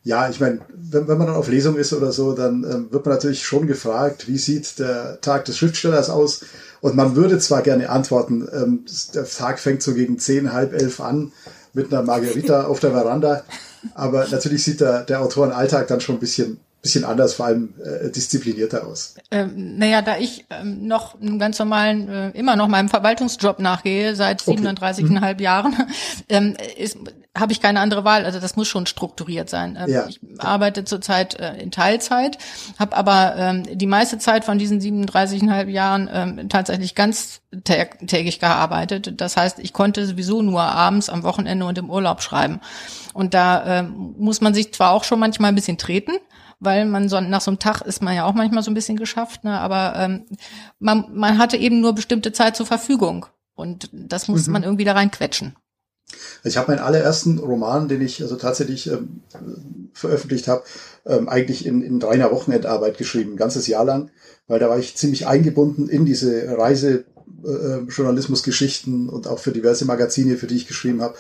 ja, 0.06 0.30
ich 0.30 0.40
meine, 0.40 0.60
wenn, 0.72 1.08
wenn 1.08 1.18
man 1.18 1.28
dann 1.28 1.36
auf 1.36 1.48
Lesung 1.48 1.78
ist 1.78 1.92
oder 1.92 2.12
so, 2.12 2.34
dann 2.34 2.64
ähm, 2.64 2.88
wird 2.92 3.06
man 3.08 3.16
natürlich 3.16 3.44
schon 3.44 3.66
gefragt, 3.66 4.28
wie 4.28 4.38
sieht 4.38 4.78
der 4.78 5.20
Tag 5.20 5.46
des 5.46 5.58
Schriftstellers 5.58 6.12
aus? 6.12 6.46
Und 6.80 6.96
man 6.96 7.16
würde 7.16 7.40
zwar 7.40 7.64
gerne 7.64 7.90
antworten, 7.90 8.48
ähm, 8.54 8.86
der 9.16 9.28
Tag 9.28 9.58
fängt 9.58 9.82
so 9.82 9.96
gegen 9.96 10.20
zehn, 10.20 10.54
halb 10.54 10.74
elf 10.74 11.02
an 11.02 11.32
mit 11.74 11.92
einer 11.92 12.04
Margarita 12.04 12.64
auf 12.68 12.80
der 12.80 12.92
Veranda, 12.92 13.44
aber 13.96 14.28
natürlich 14.30 14.64
sieht 14.64 14.80
der, 14.80 15.02
der 15.02 15.22
Autorenalltag 15.22 15.88
dann 15.88 16.02
schon 16.02 16.18
ein 16.18 16.20
bisschen, 16.20 16.60
bisschen 16.86 17.04
anders, 17.04 17.34
vor 17.34 17.48
allem 17.48 17.74
äh, 17.84 18.12
disziplinierter 18.12 18.86
aus. 18.86 19.16
Ähm, 19.32 19.80
naja, 19.80 20.04
da 20.04 20.20
ich 20.20 20.46
ähm, 20.52 20.86
noch 20.86 21.20
einen 21.20 21.40
ganz 21.40 21.58
normalen, 21.58 22.08
äh, 22.08 22.30
immer 22.38 22.56
noch 22.56 22.68
meinem 22.68 22.90
Verwaltungsjob 22.90 23.58
nachgehe, 23.58 24.16
seit 24.16 24.48
okay. 24.48 24.60
37,5 24.60 25.34
mhm. 25.34 25.40
Jahren, 25.40 25.76
ähm, 26.30 26.56
habe 27.36 27.52
ich 27.54 27.60
keine 27.60 27.80
andere 27.80 28.04
Wahl. 28.06 28.24
Also 28.24 28.40
das 28.40 28.56
muss 28.56 28.68
schon 28.68 28.86
strukturiert 28.86 29.50
sein. 29.50 29.80
Ähm, 29.82 29.92
ja. 29.92 30.06
Ich 30.08 30.20
arbeite 30.38 30.86
zurzeit 30.86 31.40
äh, 31.40 31.56
in 31.58 31.72
Teilzeit, 31.72 32.38
habe 32.78 32.96
aber 32.96 33.34
ähm, 33.36 33.64
die 33.72 33.88
meiste 33.88 34.20
Zeit 34.20 34.46
von 34.46 34.60
diesen 34.60 34.80
37,5 34.80 35.68
Jahren 35.68 36.08
ähm, 36.14 36.50
tatsächlich 36.50 36.94
ganz 36.94 37.42
tägig 37.64 38.40
gearbeitet. 38.40 39.20
Das 39.20 39.38
heißt, 39.38 39.58
ich 39.58 39.74
konnte 39.74 40.06
sowieso 40.06 40.44
nur 40.44 40.62
abends, 40.62 41.10
am 41.10 41.24
Wochenende 41.24 41.66
und 41.66 41.80
im 41.80 41.90
Urlaub 41.90 42.22
schreiben. 42.22 42.60
Und 43.14 43.34
da 43.34 43.80
äh, 43.80 43.84
muss 43.84 44.42
man 44.42 44.54
sich 44.54 44.72
zwar 44.72 44.92
auch 44.92 45.04
schon 45.04 45.20
manchmal 45.20 45.50
ein 45.50 45.56
bisschen 45.56 45.80
treten, 45.80 46.12
weil 46.60 46.86
man 46.86 47.10
so 47.10 47.20
nach 47.22 47.42
so 47.42 47.52
einem 47.52 47.60
Tag 47.60 47.82
ist 47.82 48.02
man 48.02 48.16
ja 48.16 48.26
auch 48.26 48.34
manchmal 48.34 48.64
so 48.64 48.72
ein 48.72 48.76
bisschen 48.76 48.98
geschafft, 48.98 49.44
ne? 49.44 49.60
aber 49.60 49.94
ähm, 49.98 50.26
man, 50.80 51.06
man 51.14 51.38
hatte 51.38 51.58
eben 51.58 51.82
nur 51.82 51.94
bestimmte 51.94 52.32
Zeit 52.32 52.56
zur 52.56 52.66
Verfügung 52.66 53.26
und 53.56 53.90
das 53.92 54.28
muss 54.28 54.48
mhm. 54.48 54.54
man 54.54 54.64
irgendwie 54.64 54.86
da 54.86 54.94
reinquetschen. 54.94 55.56
Ich 56.44 56.58
habe 56.58 56.72
meinen 56.72 56.84
allerersten 56.84 57.40
Roman, 57.40 57.88
den 57.88 58.02
ich 58.02 58.22
also 58.22 58.36
tatsächlich 58.36 58.92
ähm, 58.92 59.22
veröffentlicht 59.94 60.48
habe, 60.48 60.64
ähm, 61.06 61.28
eigentlich 61.28 61.66
in, 61.66 61.82
in 61.82 62.02
reiner 62.02 62.32
Wochenendarbeit 62.32 62.98
geschrieben, 62.98 63.34
ein 63.34 63.38
ganzes 63.38 63.66
Jahr 63.68 63.86
lang, 63.86 64.12
weil 64.48 64.60
da 64.60 64.70
war 64.70 64.78
ich 64.78 64.96
ziemlich 64.96 65.26
eingebunden 65.26 65.90
in 65.90 66.06
diese 66.06 66.58
Reise 66.58 67.06
äh, 67.44 67.50
äh 67.50 67.86
und 69.10 69.28
auch 69.28 69.40
für 69.40 69.52
diverse 69.52 69.86
Magazine, 69.86 70.38
für 70.38 70.48
die 70.48 70.56
ich 70.56 70.68
geschrieben 70.68 71.02
habe 71.02 71.16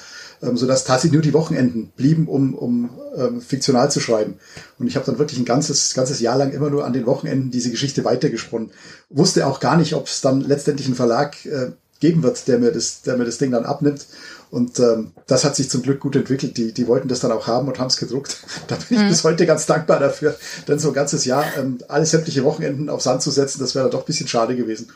ähm, 0.45 0.57
sodass 0.57 0.83
tatsächlich 0.83 1.13
nur 1.13 1.21
die 1.21 1.33
Wochenenden 1.33 1.91
blieben, 1.95 2.27
um, 2.27 2.53
um 2.53 2.89
ähm, 3.17 3.41
fiktional 3.41 3.91
zu 3.91 3.99
schreiben. 3.99 4.35
Und 4.79 4.87
ich 4.87 4.95
habe 4.95 5.05
dann 5.05 5.19
wirklich 5.19 5.39
ein 5.39 5.45
ganzes, 5.45 5.93
ganzes 5.93 6.19
Jahr 6.19 6.37
lang 6.37 6.51
immer 6.51 6.69
nur 6.69 6.85
an 6.85 6.93
den 6.93 7.05
Wochenenden 7.05 7.51
diese 7.51 7.71
Geschichte 7.71 8.05
weitergesponnen. 8.05 8.71
Wusste 9.09 9.47
auch 9.47 9.59
gar 9.59 9.77
nicht, 9.77 9.93
ob 9.93 10.07
es 10.07 10.21
dann 10.21 10.41
letztendlich 10.41 10.87
einen 10.87 10.95
Verlag 10.95 11.45
äh, 11.45 11.71
geben 11.99 12.23
wird, 12.23 12.47
der 12.47 12.59
mir 12.59 12.71
das, 12.71 13.01
der 13.01 13.17
mir 13.17 13.25
das 13.25 13.37
Ding 13.37 13.51
dann 13.51 13.65
abnimmt. 13.65 14.05
Und 14.51 14.79
ähm, 14.79 15.11
das 15.27 15.43
hat 15.43 15.55
sich 15.55 15.69
zum 15.69 15.81
Glück 15.81 15.99
gut 15.99 16.15
entwickelt. 16.15 16.57
Die, 16.57 16.71
die 16.71 16.87
wollten 16.87 17.07
das 17.07 17.19
dann 17.19 17.31
auch 17.31 17.47
haben 17.47 17.67
und 17.67 17.79
haben 17.79 17.87
es 17.87 17.97
gedruckt. 17.97 18.37
Da 18.67 18.75
bin 18.75 18.97
ich 18.97 19.03
mhm. 19.03 19.09
bis 19.09 19.23
heute 19.23 19.45
ganz 19.45 19.65
dankbar 19.65 19.99
dafür. 19.99 20.35
Denn 20.67 20.79
so 20.79 20.89
ein 20.89 20.93
ganzes 20.93 21.25
Jahr 21.25 21.45
ähm, 21.57 21.79
alle 21.87 22.05
sämtliche 22.05 22.43
Wochenenden 22.43 22.89
auf 22.89 23.01
Sand 23.01 23.21
zu 23.21 23.31
setzen, 23.31 23.59
das 23.59 23.75
wäre 23.75 23.89
doch 23.89 24.01
ein 24.01 24.05
bisschen 24.05 24.27
schade 24.27 24.55
gewesen. 24.55 24.91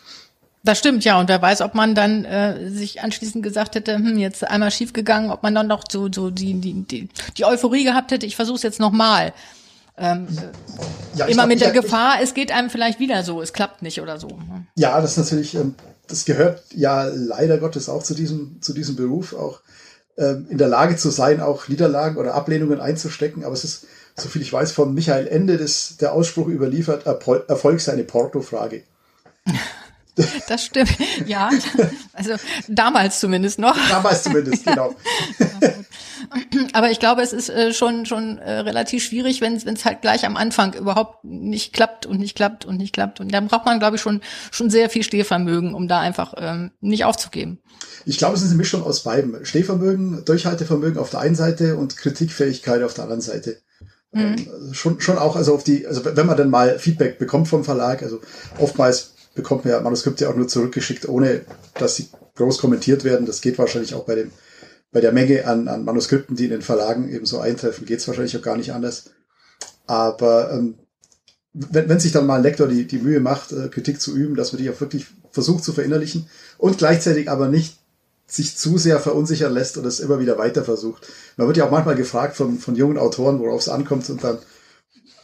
Das 0.63 0.77
stimmt, 0.77 1.05
ja. 1.05 1.19
Und 1.19 1.29
wer 1.29 1.41
weiß, 1.41 1.61
ob 1.61 1.73
man 1.73 1.95
dann 1.95 2.25
äh, 2.25 2.69
sich 2.69 3.01
anschließend 3.01 3.43
gesagt 3.43 3.75
hätte, 3.75 3.95
hm, 3.95 4.17
jetzt 4.17 4.45
einmal 4.45 4.71
schief 4.71 4.93
gegangen, 4.93 5.31
ob 5.31 5.43
man 5.43 5.55
dann 5.55 5.67
noch 5.67 5.83
so, 5.89 6.09
so 6.11 6.29
die, 6.29 6.55
die, 6.55 6.83
die, 6.83 7.09
die 7.37 7.45
Euphorie 7.45 7.83
gehabt 7.83 8.11
hätte, 8.11 8.25
ich 8.25 8.35
versuche 8.35 8.57
es 8.57 8.63
jetzt 8.63 8.79
nochmal. 8.79 9.33
Ähm, 9.97 10.27
ja, 11.15 11.25
immer 11.25 11.33
glaub, 11.33 11.47
mit 11.47 11.61
der 11.61 11.73
ich, 11.73 11.81
Gefahr, 11.81 12.15
ich, 12.17 12.23
es 12.23 12.33
geht 12.33 12.51
einem 12.51 12.69
vielleicht 12.69 12.99
wieder 12.99 13.23
so, 13.23 13.41
es 13.41 13.51
klappt 13.51 13.81
nicht 13.81 14.01
oder 14.01 14.17
so. 14.17 14.39
Ja, 14.75 14.99
das 15.01 15.11
ist 15.11 15.17
natürlich, 15.17 15.55
ähm, 15.55 15.75
das 16.07 16.25
gehört 16.25 16.63
ja 16.73 17.03
leider 17.05 17.57
Gottes 17.57 17.89
auch 17.89 18.03
zu 18.03 18.13
diesem, 18.13 18.61
zu 18.61 18.73
diesem 18.73 18.95
Beruf, 18.95 19.33
auch 19.33 19.61
ähm, 20.17 20.47
in 20.49 20.57
der 20.57 20.67
Lage 20.67 20.95
zu 20.95 21.09
sein, 21.09 21.41
auch 21.41 21.67
Niederlagen 21.67 22.17
oder 22.17 22.33
Ablehnungen 22.33 22.81
einzustecken. 22.81 23.43
Aber 23.43 23.53
es 23.53 23.63
ist, 23.63 23.87
soviel 24.17 24.41
ich 24.41 24.51
weiß, 24.51 24.71
von 24.71 24.93
Michael 24.93 25.27
Ende 25.27 25.57
des, 25.57 25.97
der 25.97 26.13
Ausspruch 26.13 26.47
überliefert, 26.47 27.05
Erfolg 27.05 27.81
sei 27.81 27.93
eine 27.93 28.03
Porto-Frage. 28.03 28.83
Das 30.47 30.65
stimmt, 30.65 30.97
ja. 31.25 31.49
Also 32.13 32.33
damals 32.67 33.19
zumindest 33.19 33.59
noch. 33.59 33.77
Damals 33.89 34.23
zumindest, 34.23 34.65
genau. 34.65 34.95
Aber 36.73 36.91
ich 36.91 36.99
glaube, 36.99 37.21
es 37.21 37.33
ist 37.33 37.49
äh, 37.49 37.73
schon 37.73 38.05
schon 38.05 38.37
äh, 38.37 38.59
relativ 38.59 39.03
schwierig, 39.03 39.41
wenn 39.41 39.55
es 39.55 39.85
halt 39.85 40.01
gleich 40.01 40.25
am 40.25 40.35
Anfang 40.35 40.73
überhaupt 40.73 41.23
nicht 41.23 41.73
klappt 41.73 42.05
und 42.05 42.19
nicht 42.19 42.35
klappt 42.35 42.65
und 42.65 42.77
nicht 42.77 42.93
klappt. 42.93 43.19
Und 43.19 43.33
dann 43.33 43.47
braucht 43.47 43.65
man, 43.65 43.79
glaube 43.79 43.95
ich, 43.95 44.01
schon 44.01 44.21
schon 44.51 44.69
sehr 44.69 44.89
viel 44.89 45.03
Stehvermögen, 45.03 45.73
um 45.73 45.87
da 45.87 45.99
einfach 45.99 46.33
ähm, 46.37 46.71
nicht 46.81 47.05
aufzugeben. 47.05 47.59
Ich 48.05 48.17
glaube, 48.17 48.35
es 48.35 48.41
ist 48.41 48.49
eine 48.49 48.57
Mischung 48.57 48.83
aus 48.83 49.03
beiden. 49.03 49.45
Stehvermögen, 49.45 50.23
Durchhaltevermögen 50.25 50.99
auf 50.99 51.09
der 51.09 51.21
einen 51.21 51.35
Seite 51.35 51.77
und 51.77 51.97
Kritikfähigkeit 51.97 52.83
auf 52.83 52.93
der 52.93 53.05
anderen 53.05 53.21
Seite. 53.21 53.57
Mhm. 54.11 54.21
Ähm, 54.21 54.73
schon, 54.73 54.99
schon 55.01 55.17
auch, 55.17 55.35
also 55.35 55.53
auf 55.53 55.63
die, 55.63 55.85
also 55.87 56.03
wenn 56.03 56.25
man 56.25 56.37
dann 56.37 56.49
mal 56.49 56.79
Feedback 56.79 57.19
bekommt 57.19 57.47
vom 57.47 57.63
Verlag, 57.63 58.03
also 58.03 58.19
oftmals 58.57 59.13
bekommt 59.39 59.63
man 59.63 59.73
ja 59.73 59.79
Manuskripte 59.79 60.29
auch 60.29 60.35
nur 60.35 60.49
zurückgeschickt, 60.49 61.07
ohne 61.07 61.41
dass 61.75 61.95
sie 61.95 62.09
groß 62.35 62.57
kommentiert 62.57 63.05
werden. 63.05 63.25
Das 63.25 63.39
geht 63.39 63.57
wahrscheinlich 63.57 63.95
auch 63.95 64.03
bei 64.03 64.15
dem, 64.15 64.31
bei 64.91 64.99
der 64.99 65.13
Menge 65.13 65.47
an, 65.47 65.69
an 65.69 65.85
Manuskripten, 65.85 66.35
die 66.35 66.45
in 66.45 66.51
den 66.51 66.61
Verlagen 66.61 67.09
eben 67.09 67.25
so 67.25 67.39
eintreffen, 67.39 67.85
geht 67.85 67.99
es 67.99 68.07
wahrscheinlich 68.07 68.35
auch 68.35 68.41
gar 68.41 68.57
nicht 68.57 68.73
anders. 68.73 69.11
Aber 69.87 70.51
ähm, 70.51 70.75
wenn, 71.53 71.87
wenn 71.87 71.99
sich 71.99 72.11
dann 72.11 72.27
mal 72.27 72.35
ein 72.35 72.43
Lektor 72.43 72.67
die, 72.67 72.85
die 72.85 72.99
Mühe 72.99 73.21
macht, 73.21 73.53
äh, 73.53 73.69
Kritik 73.69 74.01
zu 74.01 74.13
üben, 74.13 74.35
dass 74.35 74.51
man 74.51 74.61
die 74.61 74.69
auch 74.69 74.81
wirklich 74.81 75.07
versucht 75.31 75.63
zu 75.63 75.71
verinnerlichen 75.71 76.27
und 76.57 76.77
gleichzeitig 76.77 77.29
aber 77.29 77.47
nicht 77.47 77.77
sich 78.27 78.57
zu 78.57 78.77
sehr 78.77 78.99
verunsichern 78.99 79.53
lässt 79.53 79.77
und 79.77 79.85
es 79.85 80.01
immer 80.01 80.19
wieder 80.19 80.37
weiter 80.37 80.65
versucht. 80.65 81.07
Man 81.37 81.47
wird 81.47 81.57
ja 81.57 81.65
auch 81.65 81.71
manchmal 81.71 81.95
gefragt 81.95 82.35
von, 82.35 82.59
von 82.59 82.75
jungen 82.75 82.97
Autoren, 82.97 83.39
worauf 83.39 83.61
es 83.61 83.69
ankommt 83.69 84.09
und 84.09 84.23
dann 84.23 84.37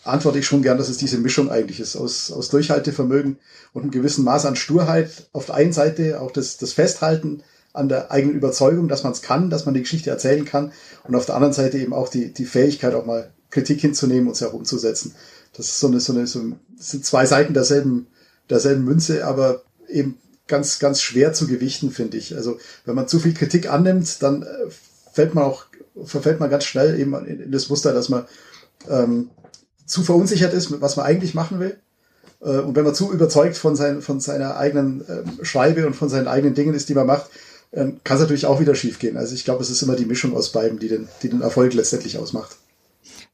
antworte 0.05 0.39
ich 0.39 0.45
schon 0.45 0.61
gern, 0.61 0.77
dass 0.77 0.89
es 0.89 0.97
diese 0.97 1.17
Mischung 1.17 1.49
eigentlich 1.49 1.79
ist 1.79 1.95
aus, 1.95 2.31
aus 2.31 2.49
Durchhaltevermögen 2.49 3.37
und 3.73 3.81
einem 3.81 3.91
gewissen 3.91 4.23
Maß 4.23 4.45
an 4.45 4.55
Sturheit. 4.55 5.27
Auf 5.33 5.47
der 5.47 5.55
einen 5.55 5.73
Seite 5.73 6.21
auch 6.21 6.31
das, 6.31 6.57
das 6.57 6.73
Festhalten 6.73 7.43
an 7.73 7.89
der 7.89 8.11
eigenen 8.11 8.35
Überzeugung, 8.35 8.87
dass 8.87 9.03
man 9.03 9.11
es 9.11 9.21
kann, 9.21 9.49
dass 9.49 9.65
man 9.65 9.73
die 9.73 9.81
Geschichte 9.81 10.09
erzählen 10.09 10.45
kann 10.45 10.71
und 11.03 11.15
auf 11.15 11.25
der 11.25 11.35
anderen 11.35 11.53
Seite 11.53 11.77
eben 11.77 11.93
auch 11.93 12.07
die, 12.07 12.33
die 12.33 12.45
Fähigkeit, 12.45 12.93
auch 12.93 13.05
mal 13.05 13.31
Kritik 13.49 13.81
hinzunehmen 13.81 14.27
und 14.27 14.35
sie 14.35 14.47
auch 14.47 14.53
umzusetzen. 14.53 15.15
Das 15.53 15.67
ist 15.67 15.79
so 15.79 15.87
eine, 15.87 15.99
so 15.99 16.13
eine, 16.13 16.27
so 16.27 16.41
das 16.77 16.91
sind 16.91 17.05
zwei 17.05 17.25
Seiten 17.25 17.53
derselben, 17.53 18.07
derselben 18.49 18.85
Münze, 18.85 19.25
aber 19.25 19.63
eben 19.89 20.17
ganz, 20.47 20.79
ganz 20.79 21.01
schwer 21.01 21.33
zu 21.33 21.47
gewichten, 21.47 21.91
finde 21.91 22.17
ich. 22.17 22.35
Also, 22.35 22.59
wenn 22.85 22.95
man 22.95 23.07
zu 23.07 23.19
viel 23.19 23.33
Kritik 23.33 23.71
annimmt, 23.71 24.21
dann 24.21 24.43
äh, 24.43 24.47
fällt 25.11 25.33
man 25.33 25.45
auch, 25.45 25.65
verfällt 26.03 26.39
man 26.39 26.49
ganz 26.49 26.65
schnell 26.65 26.99
eben 26.99 27.13
in 27.25 27.51
das 27.51 27.69
Muster, 27.69 27.93
dass 27.93 28.09
man 28.09 28.25
ähm, 28.89 29.29
zu 29.85 30.03
verunsichert 30.03 30.53
ist, 30.53 30.81
was 30.81 30.95
man 30.95 31.05
eigentlich 31.05 31.33
machen 31.33 31.59
will. 31.59 31.77
Äh, 32.41 32.59
und 32.59 32.75
wenn 32.75 32.83
man 32.83 32.95
zu 32.95 33.11
überzeugt 33.11 33.57
von, 33.57 33.75
sein, 33.75 34.01
von 34.01 34.19
seiner 34.19 34.57
eigenen 34.57 35.03
ähm, 35.07 35.45
Schreibe 35.45 35.85
und 35.85 35.95
von 35.95 36.09
seinen 36.09 36.27
eigenen 36.27 36.55
Dingen 36.55 36.73
ist, 36.73 36.89
die 36.89 36.95
man 36.95 37.07
macht, 37.07 37.29
ähm, 37.73 37.99
kann 38.03 38.17
es 38.17 38.21
natürlich 38.21 38.45
auch 38.45 38.59
wieder 38.59 38.75
schiefgehen. 38.75 39.17
Also 39.17 39.35
ich 39.35 39.45
glaube, 39.45 39.61
es 39.61 39.69
ist 39.69 39.81
immer 39.81 39.95
die 39.95 40.05
Mischung 40.05 40.35
aus 40.35 40.51
beiden, 40.51 40.79
die 40.79 40.87
den, 40.87 41.07
die 41.21 41.29
den 41.29 41.41
Erfolg 41.41 41.73
letztendlich 41.73 42.17
ausmacht. 42.17 42.57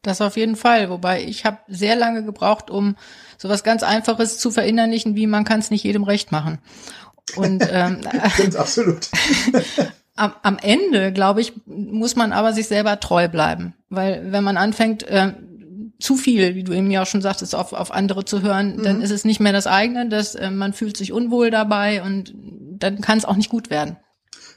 Das 0.01 0.21
auf 0.21 0.35
jeden 0.35 0.55
Fall. 0.55 0.89
Wobei 0.89 1.23
ich 1.23 1.45
habe 1.45 1.59
sehr 1.67 1.95
lange 1.95 2.23
gebraucht, 2.23 2.71
um 2.71 2.95
sowas 3.37 3.63
ganz 3.63 3.83
Einfaches 3.83 4.39
zu 4.39 4.49
verinnerlichen, 4.51 5.15
wie 5.15 5.27
man 5.27 5.45
kann 5.45 5.59
es 5.59 5.69
nicht 5.69 5.83
jedem 5.83 6.03
recht 6.03 6.31
machen. 6.31 6.57
Und 7.35 7.63
ähm, 7.71 8.01
Stimmt, 8.33 8.55
absolut. 8.55 9.09
am, 10.15 10.33
am 10.41 10.57
Ende, 10.57 11.13
glaube 11.13 11.41
ich, 11.41 11.53
muss 11.65 12.15
man 12.15 12.33
aber 12.33 12.53
sich 12.53 12.67
selber 12.67 12.99
treu 12.99 13.27
bleiben. 13.27 13.75
Weil 13.89 14.31
wenn 14.31 14.43
man 14.43 14.57
anfängt, 14.57 15.03
äh, 15.03 15.33
zu 16.01 16.15
viel, 16.15 16.55
wie 16.55 16.63
du 16.63 16.73
eben 16.73 16.91
ja 16.91 17.03
auch 17.03 17.07
schon 17.07 17.21
sagtest, 17.21 17.55
auf, 17.55 17.73
auf 17.73 17.91
andere 17.91 18.25
zu 18.25 18.41
hören, 18.41 18.77
mhm. 18.77 18.83
dann 18.83 19.01
ist 19.01 19.11
es 19.11 19.25
nicht 19.25 19.39
mehr 19.39 19.53
das 19.53 19.67
eigene, 19.67 20.09
dass 20.09 20.35
äh, 20.35 20.51
man 20.51 20.73
fühlt 20.73 20.97
sich 20.97 21.13
unwohl 21.13 21.51
dabei 21.51 22.03
und 22.03 22.33
dann 22.35 23.01
kann 23.01 23.17
es 23.17 23.25
auch 23.25 23.35
nicht 23.35 23.49
gut 23.49 23.69
werden. 23.69 23.97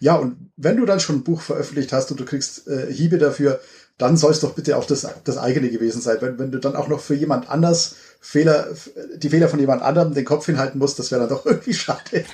Ja, 0.00 0.16
und 0.16 0.50
wenn 0.56 0.76
du 0.76 0.86
dann 0.86 1.00
schon 1.00 1.16
ein 1.16 1.24
Buch 1.24 1.40
veröffentlicht 1.40 1.92
hast 1.92 2.10
und 2.10 2.18
du 2.18 2.24
kriegst 2.24 2.66
äh, 2.68 2.92
Hiebe 2.92 3.18
dafür, 3.18 3.60
dann 3.96 4.16
soll 4.16 4.32
es 4.32 4.40
doch 4.40 4.54
bitte 4.54 4.76
auch 4.76 4.86
das, 4.86 5.06
das 5.24 5.38
eigene 5.38 5.70
gewesen 5.70 6.02
sein. 6.02 6.16
Wenn, 6.20 6.38
wenn 6.38 6.50
du 6.50 6.58
dann 6.58 6.74
auch 6.74 6.88
noch 6.88 7.00
für 7.00 7.14
jemand 7.14 7.48
anders 7.48 7.94
Fehler, 8.20 8.68
die 9.16 9.28
Fehler 9.28 9.48
von 9.48 9.60
jemand 9.60 9.82
anderem 9.82 10.14
den 10.14 10.24
Kopf 10.24 10.46
hinhalten 10.46 10.78
musst, 10.78 10.98
das 10.98 11.10
wäre 11.10 11.20
dann 11.20 11.30
doch 11.30 11.46
irgendwie 11.46 11.74
schade. 11.74 12.24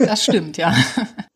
Das 0.00 0.24
stimmt, 0.24 0.56
ja. 0.56 0.74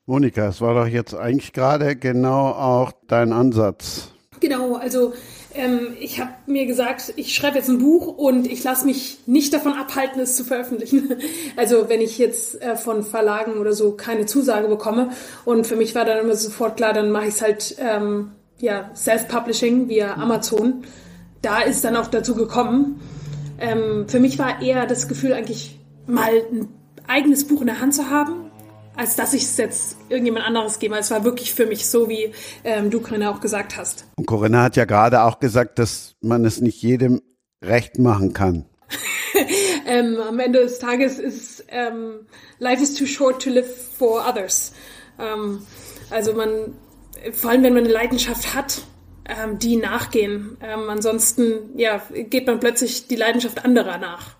Monika, 0.07 0.49
es 0.49 0.61
war 0.61 0.75
doch 0.75 0.87
jetzt 0.87 1.15
eigentlich 1.15 1.53
gerade 1.53 1.95
genau 1.95 2.49
auch 2.49 2.93
dein 3.07 3.33
Ansatz. 3.33 4.09
Genau, 4.41 4.77
also 4.77 5.13
ähm, 5.59 5.97
ich 6.01 6.21
habe 6.21 6.31
mir 6.47 6.67
gesagt, 6.67 7.13
ich 7.17 7.35
schreibe 7.35 7.59
jetzt 7.59 7.69
ein 7.69 7.79
Buch 7.79 8.07
und 8.07 8.47
ich 8.47 8.63
lasse 8.63 8.87
mich 8.87 9.19
nicht 9.27 9.53
davon 9.53 9.73
abhalten, 9.73 10.21
es 10.21 10.37
zu 10.37 10.45
veröffentlichen. 10.45 11.17
Also 11.57 11.89
wenn 11.89 12.01
ich 12.01 12.19
jetzt 12.19 12.63
äh, 12.63 12.77
von 12.77 13.03
Verlagen 13.03 13.59
oder 13.59 13.73
so 13.73 13.93
keine 13.93 14.27
Zusage 14.27 14.69
bekomme 14.69 15.11
und 15.45 15.67
für 15.67 15.75
mich 15.75 15.95
war 15.95 16.05
dann 16.05 16.19
immer 16.19 16.37
sofort 16.37 16.77
klar, 16.77 16.93
dann 16.93 17.11
mache 17.11 17.27
ich 17.27 17.35
es 17.35 17.43
halt 17.43 17.77
ähm, 17.81 18.31
ja 18.59 18.91
Self-Publishing 18.95 19.89
via 19.89 20.15
Amazon. 20.15 20.85
Da 21.43 21.63
ist 21.63 21.83
dann 21.85 21.97
auch 21.97 22.07
dazu 22.07 22.37
gekommen. 22.37 23.01
Ähm, 23.59 24.09
für 24.09 24.21
mich 24.21 24.39
war 24.39 24.63
eher 24.63 24.87
das 24.87 25.09
Gefühl 25.09 25.33
eigentlich 25.33 25.81
mal 26.07 26.31
ein 26.31 26.69
eigenes 27.09 27.47
Buch 27.47 27.63
in 27.63 27.67
der 27.67 27.81
Hand 27.81 27.95
zu 27.95 28.09
haben 28.09 28.48
als 28.99 29.15
dass 29.15 29.33
ich 29.33 29.45
es 29.45 29.57
jetzt 29.57 29.97
irgendjemand 30.09 30.45
anderes 30.45 30.81
gebe. 30.81 30.97
Es 30.99 31.11
war 31.13 31.23
wirklich 31.23 31.55
für 31.55 31.67
mich 31.67 31.87
so, 31.87 32.09
wie 32.09 32.33
ähm, 32.65 32.91
du, 32.91 33.01
Corinna, 33.01 33.31
auch 33.31 33.41
gesagt 33.41 33.77
hast. 33.77 34.05
Und 34.17 34.27
Corinna 34.27 34.65
hat 34.65 34.77
ja 34.77 34.87
gerade 34.87 35.23
auch 35.23 35.39
gesagt, 35.39 35.79
dass 35.79 36.17
man 36.21 36.45
es 36.45 36.61
nicht 36.61 36.83
jedem 36.83 37.23
recht 37.63 37.99
machen 37.99 38.33
kann. 38.33 38.65
ähm, 39.87 40.17
am 40.21 40.41
Ende 40.41 40.59
des 40.61 40.81
Tages 40.81 41.21
ist 41.21 41.65
ähm, 41.69 42.27
Life 42.59 42.83
is 42.83 42.95
too 42.95 43.07
short 43.07 43.41
to 43.41 43.51
live 43.51 43.73
for 43.97 44.27
others. 44.29 44.73
Ähm, 45.21 45.61
also 46.11 46.33
man, 46.33 46.75
vor 47.33 47.51
allem 47.51 47.63
wenn 47.63 47.75
man 47.75 47.85
eine 47.85 47.93
Leidenschaft 47.93 48.53
hat, 48.57 48.83
ähm, 49.27 49.61
die 49.61 49.77
nachgehen. 49.77 50.57
Ähm, 50.61 50.91
ansonsten 50.91 51.79
ja, 51.79 52.03
geht 52.13 52.49
man 52.49 52.59
plötzlich 52.59 53.07
die 53.07 53.17
Leidenschaft 53.17 53.65
anderer 53.65 53.99
nach. 53.99 54.38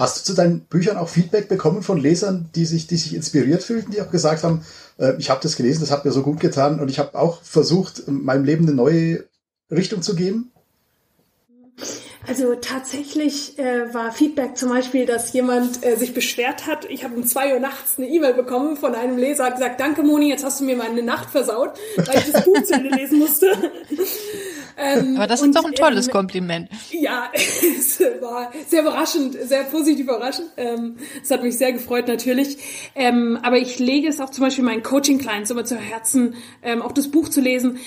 Hast 0.00 0.18
du 0.18 0.24
zu 0.24 0.34
deinen 0.34 0.60
Büchern 0.60 0.96
auch 0.96 1.10
Feedback 1.10 1.50
bekommen 1.50 1.82
von 1.82 1.98
Lesern, 1.98 2.48
die 2.54 2.64
sich, 2.64 2.86
die 2.86 2.96
sich 2.96 3.14
inspiriert 3.14 3.62
fühlten, 3.62 3.90
die 3.90 4.00
auch 4.00 4.10
gesagt 4.10 4.44
haben, 4.44 4.64
äh, 4.98 5.12
ich 5.18 5.28
habe 5.28 5.40
das 5.42 5.56
gelesen, 5.56 5.82
das 5.82 5.90
hat 5.90 6.06
mir 6.06 6.10
so 6.10 6.22
gut 6.22 6.40
getan 6.40 6.80
und 6.80 6.88
ich 6.90 6.98
habe 6.98 7.18
auch 7.18 7.42
versucht, 7.42 8.08
meinem 8.08 8.44
Leben 8.44 8.66
eine 8.66 8.74
neue 8.74 9.24
Richtung 9.70 10.00
zu 10.00 10.14
geben? 10.14 10.52
Also 12.26 12.54
tatsächlich 12.54 13.58
äh, 13.58 13.92
war 13.92 14.10
Feedback 14.10 14.56
zum 14.56 14.70
Beispiel, 14.70 15.04
dass 15.04 15.34
jemand 15.34 15.84
äh, 15.84 15.96
sich 15.96 16.14
beschwert 16.14 16.66
hat. 16.66 16.86
Ich 16.86 17.04
habe 17.04 17.16
um 17.16 17.26
zwei 17.26 17.52
Uhr 17.52 17.60
nachts 17.60 17.98
eine 17.98 18.08
E-Mail 18.08 18.32
bekommen 18.32 18.78
von 18.78 18.94
einem 18.94 19.18
Leser, 19.18 19.44
hat 19.44 19.56
gesagt, 19.56 19.80
danke 19.80 20.02
Moni, 20.02 20.30
jetzt 20.30 20.44
hast 20.44 20.60
du 20.60 20.64
mir 20.64 20.76
meine 20.76 21.02
Nacht 21.02 21.28
versaut, 21.28 21.72
weil 21.96 22.18
ich 22.18 22.32
das 22.32 22.44
Buch 22.46 22.62
zu 22.62 22.72
Ende 22.72 22.88
lesen 22.88 23.18
musste. 23.18 23.52
Ähm, 24.76 25.16
Aber 25.16 25.26
das 25.26 25.42
ist 25.42 25.54
doch 25.54 25.64
ein 25.64 25.74
tolles 25.74 26.06
ähm, 26.06 26.12
Kompliment. 26.12 26.68
Ja, 26.90 27.30
es 27.34 28.00
war 28.20 28.52
sehr 28.66 28.82
überraschend, 28.82 29.36
sehr 29.42 29.64
positiv 29.64 30.06
überraschend. 30.06 30.48
Ähm, 30.56 30.96
es 31.22 31.30
hat 31.30 31.42
mich 31.42 31.56
sehr 31.58 31.72
gefreut 31.72 32.08
natürlich. 32.08 32.58
Ähm, 32.94 33.38
aber 33.42 33.58
ich 33.58 33.78
lege 33.78 34.08
es 34.08 34.20
auch 34.20 34.30
zum 34.30 34.44
Beispiel 34.44 34.64
meinen 34.64 34.82
Coaching-Clients 34.82 35.50
immer 35.50 35.64
zu 35.64 35.76
Herzen, 35.76 36.34
ähm, 36.62 36.82
auch 36.82 36.92
das 36.92 37.10
Buch 37.10 37.28
zu 37.28 37.40
lesen, 37.40 37.78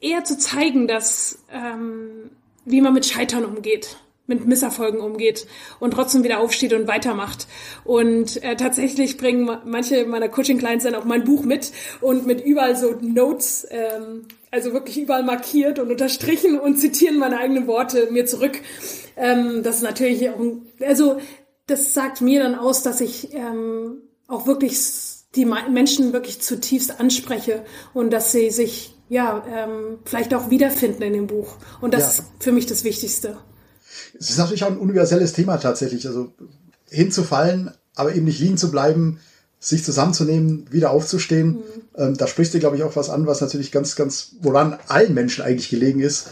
eher 0.00 0.24
zu 0.24 0.38
zeigen, 0.38 0.88
dass 0.88 1.38
ähm, 1.52 2.30
wie 2.64 2.80
man 2.80 2.94
mit 2.94 3.06
Scheitern 3.06 3.44
umgeht, 3.44 3.96
mit 4.26 4.46
Misserfolgen 4.46 5.00
umgeht 5.00 5.46
und 5.80 5.92
trotzdem 5.92 6.22
wieder 6.22 6.40
aufsteht 6.40 6.72
und 6.72 6.86
weitermacht. 6.86 7.46
Und 7.84 8.42
äh, 8.42 8.56
tatsächlich 8.56 9.16
bringen 9.16 9.50
manche 9.64 10.04
meiner 10.06 10.28
Coaching-Clients 10.28 10.84
dann 10.84 10.94
auch 10.94 11.04
mein 11.04 11.24
Buch 11.24 11.42
mit 11.42 11.72
und 12.00 12.26
mit 12.26 12.44
überall 12.44 12.76
so 12.76 12.94
Notes, 13.00 13.66
ähm, 13.70 14.26
also 14.50 14.72
wirklich 14.72 14.98
überall 14.98 15.24
markiert 15.24 15.78
und 15.78 15.90
unterstrichen 15.90 16.58
und 16.58 16.76
zitieren 16.76 17.18
meine 17.18 17.38
eigenen 17.38 17.66
Worte 17.66 18.08
mir 18.10 18.26
zurück. 18.26 18.60
Ähm, 19.16 19.62
das 19.62 19.76
ist 19.76 19.82
natürlich 19.82 20.30
auch, 20.30 20.38
also 20.80 21.18
das 21.66 21.94
sagt 21.94 22.20
mir 22.20 22.42
dann 22.42 22.54
aus, 22.54 22.82
dass 22.82 23.00
ich 23.00 23.34
ähm, 23.34 24.02
auch 24.28 24.46
wirklich 24.46 24.78
die 25.34 25.46
Menschen 25.46 26.12
wirklich 26.12 26.40
zutiefst 26.40 27.00
anspreche 27.00 27.64
und 27.94 28.12
dass 28.12 28.32
sie 28.32 28.50
sich 28.50 28.94
ja, 29.08 29.44
ähm, 29.46 29.98
vielleicht 30.04 30.32
auch 30.32 30.48
wiederfinden 30.48 31.02
in 31.02 31.12
dem 31.12 31.26
Buch. 31.26 31.56
Und 31.82 31.92
das 31.92 32.02
ja. 32.02 32.08
ist 32.08 32.32
für 32.40 32.52
mich 32.52 32.64
das 32.64 32.82
Wichtigste. 32.82 33.38
Es 34.18 34.30
ist 34.30 34.38
natürlich 34.38 34.64
auch 34.64 34.70
ein 34.70 34.78
universelles 34.78 35.32
Thema 35.32 35.56
tatsächlich. 35.58 36.06
Also 36.06 36.32
hinzufallen, 36.88 37.70
aber 37.94 38.14
eben 38.14 38.24
nicht 38.24 38.40
liegen 38.40 38.56
zu 38.56 38.70
bleiben, 38.70 39.18
sich 39.58 39.84
zusammenzunehmen, 39.84 40.70
wieder 40.70 40.90
aufzustehen. 40.90 41.48
Mhm. 41.48 41.62
Ähm, 41.96 42.16
da 42.16 42.26
sprichst 42.26 42.52
du, 42.54 42.58
glaube 42.58 42.76
ich, 42.76 42.82
auch 42.82 42.96
was 42.96 43.10
an, 43.10 43.26
was 43.26 43.40
natürlich 43.40 43.72
ganz, 43.72 43.96
ganz, 43.96 44.36
woran 44.40 44.78
allen 44.88 45.14
Menschen 45.14 45.44
eigentlich 45.44 45.68
gelegen 45.68 46.00
ist. 46.00 46.28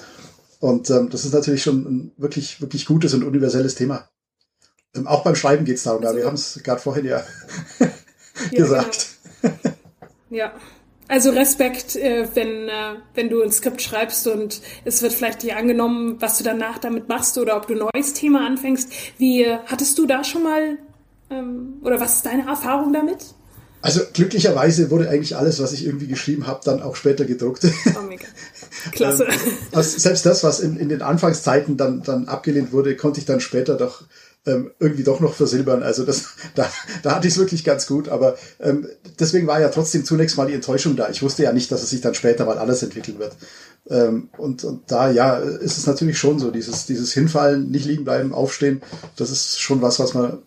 Und 0.59 0.91
ähm, 0.91 1.09
das 1.11 1.25
ist 1.25 1.33
natürlich 1.33 1.63
schon 1.63 1.79
ein 1.85 2.13
wirklich, 2.17 2.61
wirklich 2.61 2.87
gutes 2.87 3.15
und 3.15 3.25
universelles 3.25 3.75
Thema. 3.75 4.09
Ähm, 4.95 5.07
auch 5.07 5.23
beim 5.23 5.37
Schreiben 5.37 5.65
geht 5.65 5.77
es 5.77 5.85
darum. 5.85 6.05
Also, 6.05 6.17
wir 6.17 6.27
haben 6.27 6.35
es 6.35 6.61
gerade 6.63 6.81
vorhin 6.81 7.07
ja, 7.07 7.23
ja 7.79 7.89
gesagt. 8.51 9.09
Genau. 9.43 9.55
ja. 10.31 10.53
Also 11.11 11.31
Respekt, 11.31 11.97
äh, 11.97 12.29
wenn, 12.35 12.69
äh, 12.69 12.95
wenn 13.17 13.31
du 13.31 13.43
ein 13.43 13.51
Skript 13.51 13.83
schreibst 13.83 14.29
und 14.29 14.61
es 14.85 15.03
wird 15.03 15.13
vielleicht 15.13 15.43
dir 15.43 15.57
angenommen, 15.57 16.17
was 16.21 16.39
du 16.39 16.45
danach 16.45 16.79
damit 16.79 17.09
machst 17.09 17.37
oder 17.37 17.57
ob 17.57 17.67
du 17.67 17.75
ein 17.75 17.89
neues 17.93 18.13
Thema 18.13 18.47
anfängst. 18.47 18.89
Wie 19.19 19.45
hattest 19.67 19.99
du 19.99 20.07
da 20.07 20.23
schon 20.23 20.45
mal 20.45 20.79
ähm, 21.29 21.81
oder 21.83 21.99
was 21.99 22.17
ist 22.17 22.27
deine 22.27 22.47
Erfahrung 22.47 22.93
damit? 22.93 23.19
Also 23.83 24.03
glücklicherweise 24.13 24.93
wurde 24.93 25.09
eigentlich 25.09 25.37
alles, 25.37 25.61
was 25.61 25.73
ich 25.73 25.85
irgendwie 25.85 26.07
geschrieben 26.07 26.47
habe, 26.47 26.61
dann 26.65 26.81
auch 26.81 26.95
später 26.95 27.25
gedruckt. 27.25 27.67
Oh 27.99 28.03
mega. 28.03 28.27
Klasse. 28.93 29.25
ähm, 29.25 29.39
also 29.73 29.99
selbst 29.99 30.25
das, 30.27 30.45
was 30.45 30.61
in, 30.61 30.77
in 30.77 30.89
den 30.89 31.03
Anfangszeiten 31.03 31.77
dann, 31.77 32.05
dann 32.05 32.29
abgelehnt 32.29 32.71
wurde, 32.71 32.95
konnte 32.95 33.19
ich 33.19 33.27
dann 33.27 33.41
später 33.41 33.77
doch 33.77 34.05
ähm, 34.47 34.71
irgendwie 34.79 35.05
doch 35.05 35.21
noch 35.21 35.35
versilbern. 35.35 35.83
Also 35.83 36.05
das, 36.05 36.31
da, 36.55 36.71
da 37.03 37.17
hatte 37.17 37.29
ich 37.29 37.35
es 37.35 37.39
wirklich 37.39 37.65
ganz 37.65 37.87
gut. 37.87 38.09
Aber 38.09 38.37
ähm, 38.61 38.87
deswegen 39.19 39.47
war 39.47 39.61
ja 39.61 39.69
trotzdem 39.69 40.05
zunächst 40.05 40.37
mal 40.37 40.47
die 40.47 40.55
Enttäuschung 40.55 40.97
da. 40.97 41.11
Ich 41.11 41.23
wusste 41.23 41.43
ja 41.43 41.53
nicht, 41.53 41.71
dass 41.71 41.83
es 41.83 41.91
sich 41.91 42.01
dann 42.01 42.15
später 42.15 42.45
mal 42.45 42.59
alles 42.59 42.83
entwickeln 42.83 43.19
wird. 43.19 43.37
Ähm, 43.89 44.29
und, 44.37 44.65
und 44.65 44.91
da, 44.91 45.11
ja, 45.11 45.37
ist 45.37 45.79
es 45.79 45.87
natürlich 45.87 46.19
schon 46.19 46.39
so, 46.39 46.51
dieses, 46.51 46.87
dieses 46.87 47.13
Hinfallen, 47.13 47.71
nicht 47.71 47.87
liegen 47.87 48.05
bleiben, 48.05 48.35
aufstehen, 48.35 48.83
das 49.17 49.31
ist 49.31 49.61
schon 49.61 49.83
was, 49.83 49.99
was 49.99 50.15
man, 50.15 50.39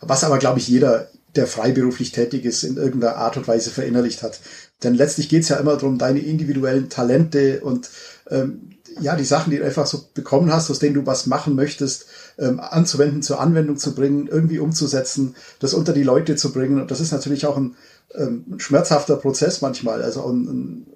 was 0.00 0.24
aber, 0.24 0.38
glaube 0.38 0.58
ich, 0.58 0.68
jeder, 0.68 1.08
der 1.36 1.46
freiberuflich 1.46 2.10
tätig 2.12 2.44
ist, 2.44 2.64
in 2.64 2.76
irgendeiner 2.76 3.16
Art 3.16 3.36
und 3.36 3.46
Weise 3.46 3.70
verinnerlicht 3.70 4.22
hat. 4.22 4.40
Denn 4.82 4.94
letztlich 4.94 5.28
geht 5.28 5.44
es 5.44 5.48
ja 5.48 5.56
immer 5.56 5.74
darum, 5.74 5.98
deine 5.98 6.18
individuellen 6.20 6.88
Talente 6.88 7.60
und 7.60 7.88
ähm, 8.28 8.70
ja, 9.00 9.14
die 9.14 9.24
Sachen, 9.24 9.50
die 9.50 9.58
du 9.58 9.64
einfach 9.64 9.86
so 9.86 10.08
bekommen 10.14 10.52
hast, 10.52 10.70
aus 10.70 10.80
denen 10.80 10.94
du 10.94 11.06
was 11.06 11.26
machen 11.26 11.54
möchtest, 11.54 12.06
ähm, 12.40 12.58
anzuwenden, 12.58 13.22
zur 13.22 13.40
Anwendung 13.40 13.76
zu 13.76 13.94
bringen, 13.94 14.26
irgendwie 14.26 14.58
umzusetzen, 14.58 15.36
das 15.60 15.74
unter 15.74 15.92
die 15.92 16.02
Leute 16.02 16.36
zu 16.36 16.52
bringen. 16.52 16.80
Und 16.80 16.90
das 16.90 17.00
ist 17.00 17.12
natürlich 17.12 17.46
auch 17.46 17.56
ein, 17.56 17.76
ähm, 18.14 18.44
schmerzhafter 18.58 19.16
Prozess 19.16 19.60
manchmal. 19.60 20.02
Also, 20.02 20.26
ein, 20.26 20.44
ein, 20.44 20.86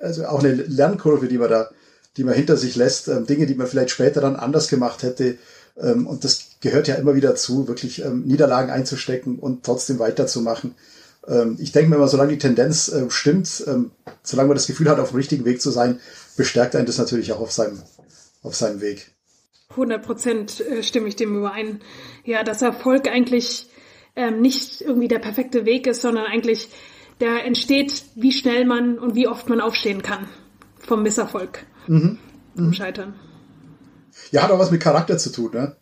also 0.00 0.26
auch 0.26 0.40
eine 0.40 0.52
Lernkurve, 0.52 1.28
die 1.28 1.38
man 1.38 1.50
da, 1.50 1.70
die 2.16 2.24
man 2.24 2.34
hinter 2.34 2.56
sich 2.56 2.76
lässt, 2.76 3.08
ähm, 3.08 3.26
Dinge, 3.26 3.46
die 3.46 3.54
man 3.54 3.66
vielleicht 3.66 3.90
später 3.90 4.20
dann 4.20 4.36
anders 4.36 4.68
gemacht 4.68 5.02
hätte. 5.02 5.38
Ähm, 5.78 6.06
und 6.06 6.24
das 6.24 6.56
gehört 6.60 6.88
ja 6.88 6.96
immer 6.96 7.14
wieder 7.14 7.34
zu, 7.36 7.68
wirklich 7.68 8.04
ähm, 8.04 8.24
Niederlagen 8.24 8.70
einzustecken 8.70 9.38
und 9.38 9.64
trotzdem 9.64 9.98
weiterzumachen. 9.98 10.74
Ähm, 11.28 11.56
ich 11.60 11.72
denke 11.72 11.90
mir 11.90 11.96
immer, 11.96 12.08
solange 12.08 12.32
die 12.32 12.38
Tendenz 12.38 12.88
äh, 12.88 13.10
stimmt, 13.10 13.64
ähm, 13.66 13.90
solange 14.22 14.48
man 14.48 14.56
das 14.56 14.66
Gefühl 14.66 14.88
hat, 14.88 14.98
auf 14.98 15.10
dem 15.10 15.16
richtigen 15.16 15.44
Weg 15.44 15.60
zu 15.60 15.70
sein, 15.70 16.00
bestärkt 16.36 16.76
einen 16.76 16.86
das 16.86 16.98
natürlich 16.98 17.32
auch 17.32 17.40
auf 17.40 17.52
seinem, 17.52 17.78
auf 18.42 18.54
seinem 18.54 18.80
Weg. 18.80 19.15
100 19.76 20.04
Prozent 20.04 20.60
äh, 20.60 20.82
stimme 20.82 21.08
ich 21.08 21.16
dem 21.16 21.36
überein. 21.36 21.80
Ja, 22.24 22.42
dass 22.42 22.62
Erfolg 22.62 23.08
eigentlich 23.08 23.68
ähm, 24.16 24.40
nicht 24.40 24.80
irgendwie 24.80 25.08
der 25.08 25.18
perfekte 25.18 25.64
Weg 25.64 25.86
ist, 25.86 26.02
sondern 26.02 26.26
eigentlich 26.26 26.68
der 27.20 27.44
entsteht, 27.44 28.04
wie 28.14 28.32
schnell 28.32 28.64
man 28.64 28.98
und 28.98 29.14
wie 29.14 29.28
oft 29.28 29.48
man 29.48 29.60
aufstehen 29.60 30.02
kann 30.02 30.28
vom 30.78 31.02
Misserfolg, 31.02 31.64
mhm. 31.86 32.18
vom 32.54 32.66
mhm. 32.66 32.72
Scheitern. 32.72 33.14
Ja, 34.30 34.42
hat 34.42 34.50
auch 34.50 34.58
was 34.58 34.70
mit 34.70 34.82
Charakter 34.82 35.18
zu 35.18 35.30
tun, 35.30 35.50
ne? 35.52 35.76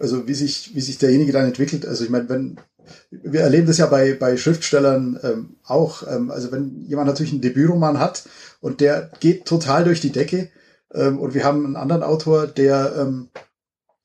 Also 0.00 0.28
wie 0.28 0.34
sich, 0.34 0.74
wie 0.74 0.80
sich 0.80 0.98
derjenige 0.98 1.32
dann 1.32 1.46
entwickelt. 1.46 1.86
Also 1.86 2.04
ich 2.04 2.10
meine, 2.10 2.28
wenn 2.28 2.58
wir 3.10 3.40
erleben 3.40 3.66
das 3.66 3.78
ja 3.78 3.86
bei, 3.86 4.14
bei 4.14 4.36
Schriftstellern 4.36 5.18
ähm, 5.22 5.56
auch. 5.64 6.06
Ähm, 6.08 6.30
also 6.30 6.52
wenn 6.52 6.84
jemand 6.86 7.08
natürlich 7.08 7.32
einen 7.32 7.40
Debütroman 7.40 7.98
hat 7.98 8.28
und 8.60 8.80
der 8.80 9.10
geht 9.20 9.46
total 9.46 9.84
durch 9.84 10.00
die 10.00 10.12
Decke 10.12 10.50
ähm, 10.94 11.18
und 11.18 11.34
wir 11.34 11.44
haben 11.44 11.64
einen 11.64 11.76
anderen 11.76 12.02
Autor, 12.02 12.46
der 12.46 12.94
ähm, 12.98 13.28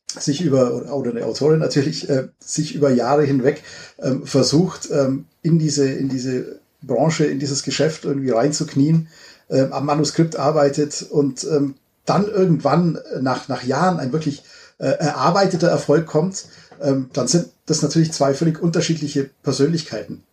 sich 0.07 0.41
über, 0.41 0.93
oder 0.93 1.11
eine 1.11 1.25
Autorin 1.25 1.59
natürlich, 1.59 2.09
äh, 2.09 2.27
sich 2.39 2.75
über 2.75 2.89
Jahre 2.89 3.23
hinweg 3.23 3.63
ähm, 3.99 4.25
versucht, 4.25 4.89
ähm, 4.91 5.25
in 5.41 5.59
diese, 5.59 5.89
in 5.89 6.09
diese 6.09 6.59
Branche, 6.81 7.25
in 7.25 7.39
dieses 7.39 7.63
Geschäft 7.63 8.05
irgendwie 8.05 8.31
reinzuknien, 8.31 9.07
ähm, 9.49 9.71
am 9.73 9.85
Manuskript 9.85 10.35
arbeitet 10.35 11.05
und 11.09 11.43
ähm, 11.45 11.75
dann 12.05 12.27
irgendwann 12.27 12.99
nach, 13.21 13.47
nach 13.47 13.63
Jahren 13.63 13.99
ein 13.99 14.11
wirklich 14.11 14.43
äh, 14.79 14.87
erarbeiteter 14.87 15.67
Erfolg 15.67 16.07
kommt, 16.07 16.45
ähm, 16.81 17.09
dann 17.13 17.27
sind 17.27 17.49
das 17.67 17.81
natürlich 17.81 18.11
zwei 18.11 18.33
völlig 18.33 18.61
unterschiedliche 18.61 19.29
Persönlichkeiten. 19.43 20.23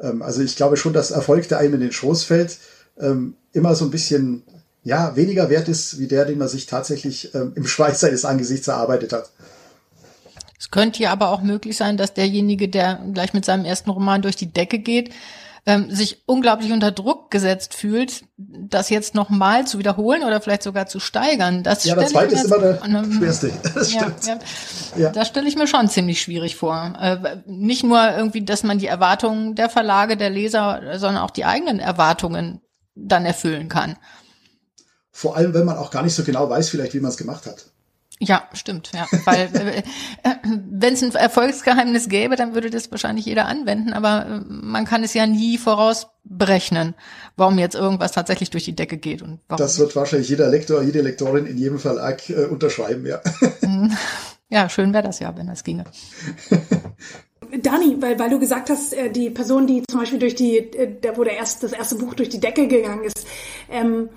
Ähm, 0.00 0.22
also 0.22 0.40
ich 0.42 0.56
glaube 0.56 0.76
schon, 0.76 0.92
dass 0.92 1.10
Erfolg, 1.10 1.48
der 1.48 1.58
einem 1.58 1.74
in 1.74 1.80
den 1.80 1.92
Schoß 1.92 2.24
fällt, 2.24 2.58
ähm, 2.98 3.34
immer 3.52 3.74
so 3.74 3.84
ein 3.84 3.90
bisschen 3.90 4.44
ja, 4.84 5.14
weniger 5.16 5.48
wert 5.48 5.68
ist, 5.68 5.98
wie 5.98 6.08
der, 6.08 6.24
den 6.24 6.38
man 6.38 6.48
sich 6.48 6.66
tatsächlich 6.66 7.34
ähm, 7.34 7.52
im 7.54 7.66
Schweiß 7.66 8.00
seines 8.00 8.24
Angesichts 8.24 8.68
erarbeitet 8.68 9.12
hat. 9.12 9.30
Es 10.58 10.70
könnte 10.70 11.02
ja 11.02 11.12
aber 11.12 11.30
auch 11.30 11.42
möglich 11.42 11.76
sein, 11.76 11.96
dass 11.96 12.14
derjenige, 12.14 12.68
der 12.68 13.00
gleich 13.12 13.34
mit 13.34 13.44
seinem 13.44 13.64
ersten 13.64 13.90
Roman 13.90 14.22
durch 14.22 14.36
die 14.36 14.52
Decke 14.52 14.78
geht, 14.78 15.10
ähm, 15.64 15.94
sich 15.94 16.22
unglaublich 16.26 16.72
unter 16.72 16.90
Druck 16.90 17.30
gesetzt 17.30 17.74
fühlt, 17.74 18.24
das 18.36 18.90
jetzt 18.90 19.14
nochmal 19.14 19.66
zu 19.66 19.78
wiederholen 19.78 20.24
oder 20.24 20.40
vielleicht 20.40 20.64
sogar 20.64 20.86
zu 20.86 20.98
steigern. 20.98 21.62
Das 21.62 21.84
ja, 21.84 21.94
der 21.94 22.08
zweite 22.08 22.34
ist 22.34 22.46
immer 22.46 22.58
der 22.58 22.82
ähm, 22.84 23.12
schwerste. 23.12 23.52
Das 23.74 23.92
ja, 23.92 24.12
ja, 24.26 24.38
ja. 24.96 25.10
Das 25.10 25.28
stelle 25.28 25.48
ich 25.48 25.54
mir 25.54 25.68
schon 25.68 25.88
ziemlich 25.88 26.20
schwierig 26.20 26.56
vor. 26.56 26.94
Äh, 27.00 27.36
nicht 27.46 27.84
nur 27.84 28.00
irgendwie, 28.16 28.44
dass 28.44 28.64
man 28.64 28.78
die 28.78 28.86
Erwartungen 28.86 29.54
der 29.54 29.68
Verlage, 29.68 30.16
der 30.16 30.30
Leser, 30.30 30.80
sondern 30.96 31.22
auch 31.22 31.30
die 31.30 31.44
eigenen 31.44 31.78
Erwartungen 31.78 32.60
dann 32.96 33.24
erfüllen 33.24 33.68
kann. 33.68 33.96
Vor 35.12 35.36
allem, 35.36 35.54
wenn 35.54 35.64
man 35.64 35.76
auch 35.76 35.90
gar 35.90 36.02
nicht 36.02 36.14
so 36.14 36.24
genau 36.24 36.48
weiß, 36.48 36.70
vielleicht, 36.70 36.94
wie 36.94 37.00
man 37.00 37.10
es 37.10 37.16
gemacht 37.16 37.46
hat. 37.46 37.66
Ja, 38.18 38.48
stimmt, 38.52 38.92
ja. 38.94 39.06
Weil 39.24 39.50
äh, 40.22 40.34
wenn 40.44 40.94
es 40.94 41.02
ein 41.02 41.12
Erfolgsgeheimnis 41.12 42.08
gäbe, 42.08 42.36
dann 42.36 42.54
würde 42.54 42.70
das 42.70 42.90
wahrscheinlich 42.90 43.26
jeder 43.26 43.46
anwenden, 43.46 43.92
aber 43.92 44.26
äh, 44.26 44.40
man 44.48 44.84
kann 44.84 45.02
es 45.02 45.12
ja 45.12 45.26
nie 45.26 45.58
vorausberechnen, 45.58 46.94
warum 47.36 47.58
jetzt 47.58 47.74
irgendwas 47.74 48.12
tatsächlich 48.12 48.50
durch 48.50 48.64
die 48.64 48.76
Decke 48.76 48.96
geht 48.96 49.22
und 49.22 49.40
warum. 49.48 49.58
Das 49.58 49.78
wird 49.78 49.96
wahrscheinlich 49.96 50.28
jeder 50.28 50.48
Lektor, 50.48 50.82
jede 50.82 51.02
Lektorin 51.02 51.46
in 51.46 51.58
jedem 51.58 51.78
Verlag 51.78 52.28
äh, 52.30 52.44
unterschreiben, 52.44 53.06
ja. 53.06 53.20
Ja, 54.52 54.68
schön 54.68 54.92
wäre 54.92 55.02
das 55.02 55.18
ja, 55.18 55.34
wenn 55.34 55.46
das 55.46 55.64
ginge. 55.64 55.84
Dani, 57.62 57.96
weil, 58.00 58.18
weil 58.18 58.28
du 58.28 58.38
gesagt 58.38 58.68
hast, 58.68 58.92
äh, 58.92 59.10
die 59.10 59.30
Person, 59.30 59.66
die 59.66 59.82
zum 59.90 60.00
Beispiel 60.00 60.18
durch 60.18 60.34
die, 60.34 60.58
äh, 60.58 61.16
wo 61.16 61.24
der 61.24 61.38
erst, 61.38 61.62
das 61.62 61.72
erste 61.72 61.94
Buch 61.94 62.12
durch 62.12 62.28
die 62.28 62.38
Decke 62.38 62.68
gegangen 62.68 63.02
ist, 63.02 63.26
ähm, 63.70 64.10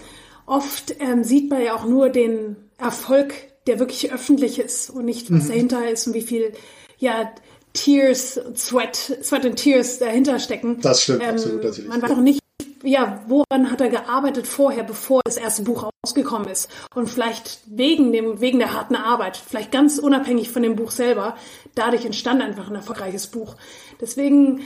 oft 0.45 0.95
ähm, 0.99 1.23
sieht 1.23 1.49
man 1.49 1.61
ja 1.61 1.75
auch 1.75 1.85
nur 1.85 2.09
den 2.09 2.55
Erfolg, 2.77 3.33
der 3.67 3.79
wirklich 3.79 4.11
öffentlich 4.11 4.59
ist 4.59 4.89
und 4.89 5.05
nicht, 5.05 5.31
was 5.31 5.45
mhm. 5.45 5.47
dahinter 5.49 5.89
ist 5.89 6.07
und 6.07 6.13
wie 6.13 6.21
viel, 6.21 6.53
ja, 6.97 7.31
Tears, 7.73 8.39
Sweat, 8.55 8.95
Sweat 8.95 9.45
and 9.45 9.57
Tears 9.57 9.99
dahinter 9.99 10.39
stecken. 10.39 10.79
Das 10.81 11.03
stimmt, 11.03 11.23
ähm, 11.23 11.29
absolut, 11.31 11.63
natürlich. 11.63 11.89
Man 11.89 12.01
weiß 12.01 12.11
auch 12.11 12.17
nicht, 12.17 12.39
ja, 12.83 13.21
woran 13.27 13.71
hat 13.71 13.81
er 13.81 13.89
gearbeitet 13.89 14.47
vorher, 14.47 14.83
bevor 14.83 15.21
das 15.25 15.37
erste 15.37 15.63
Buch 15.63 15.89
rausgekommen 16.03 16.47
ist? 16.47 16.69
Und 16.93 17.09
vielleicht 17.09 17.59
wegen 17.65 18.11
dem, 18.11 18.39
wegen 18.39 18.59
der 18.59 18.73
harten 18.73 18.95
Arbeit, 18.95 19.37
vielleicht 19.37 19.71
ganz 19.71 19.97
unabhängig 19.97 20.49
von 20.49 20.61
dem 20.61 20.75
Buch 20.75 20.91
selber, 20.91 21.35
dadurch 21.73 22.05
entstand 22.05 22.41
einfach 22.41 22.69
ein 22.69 22.75
erfolgreiches 22.75 23.27
Buch. 23.27 23.55
Deswegen, 23.99 24.61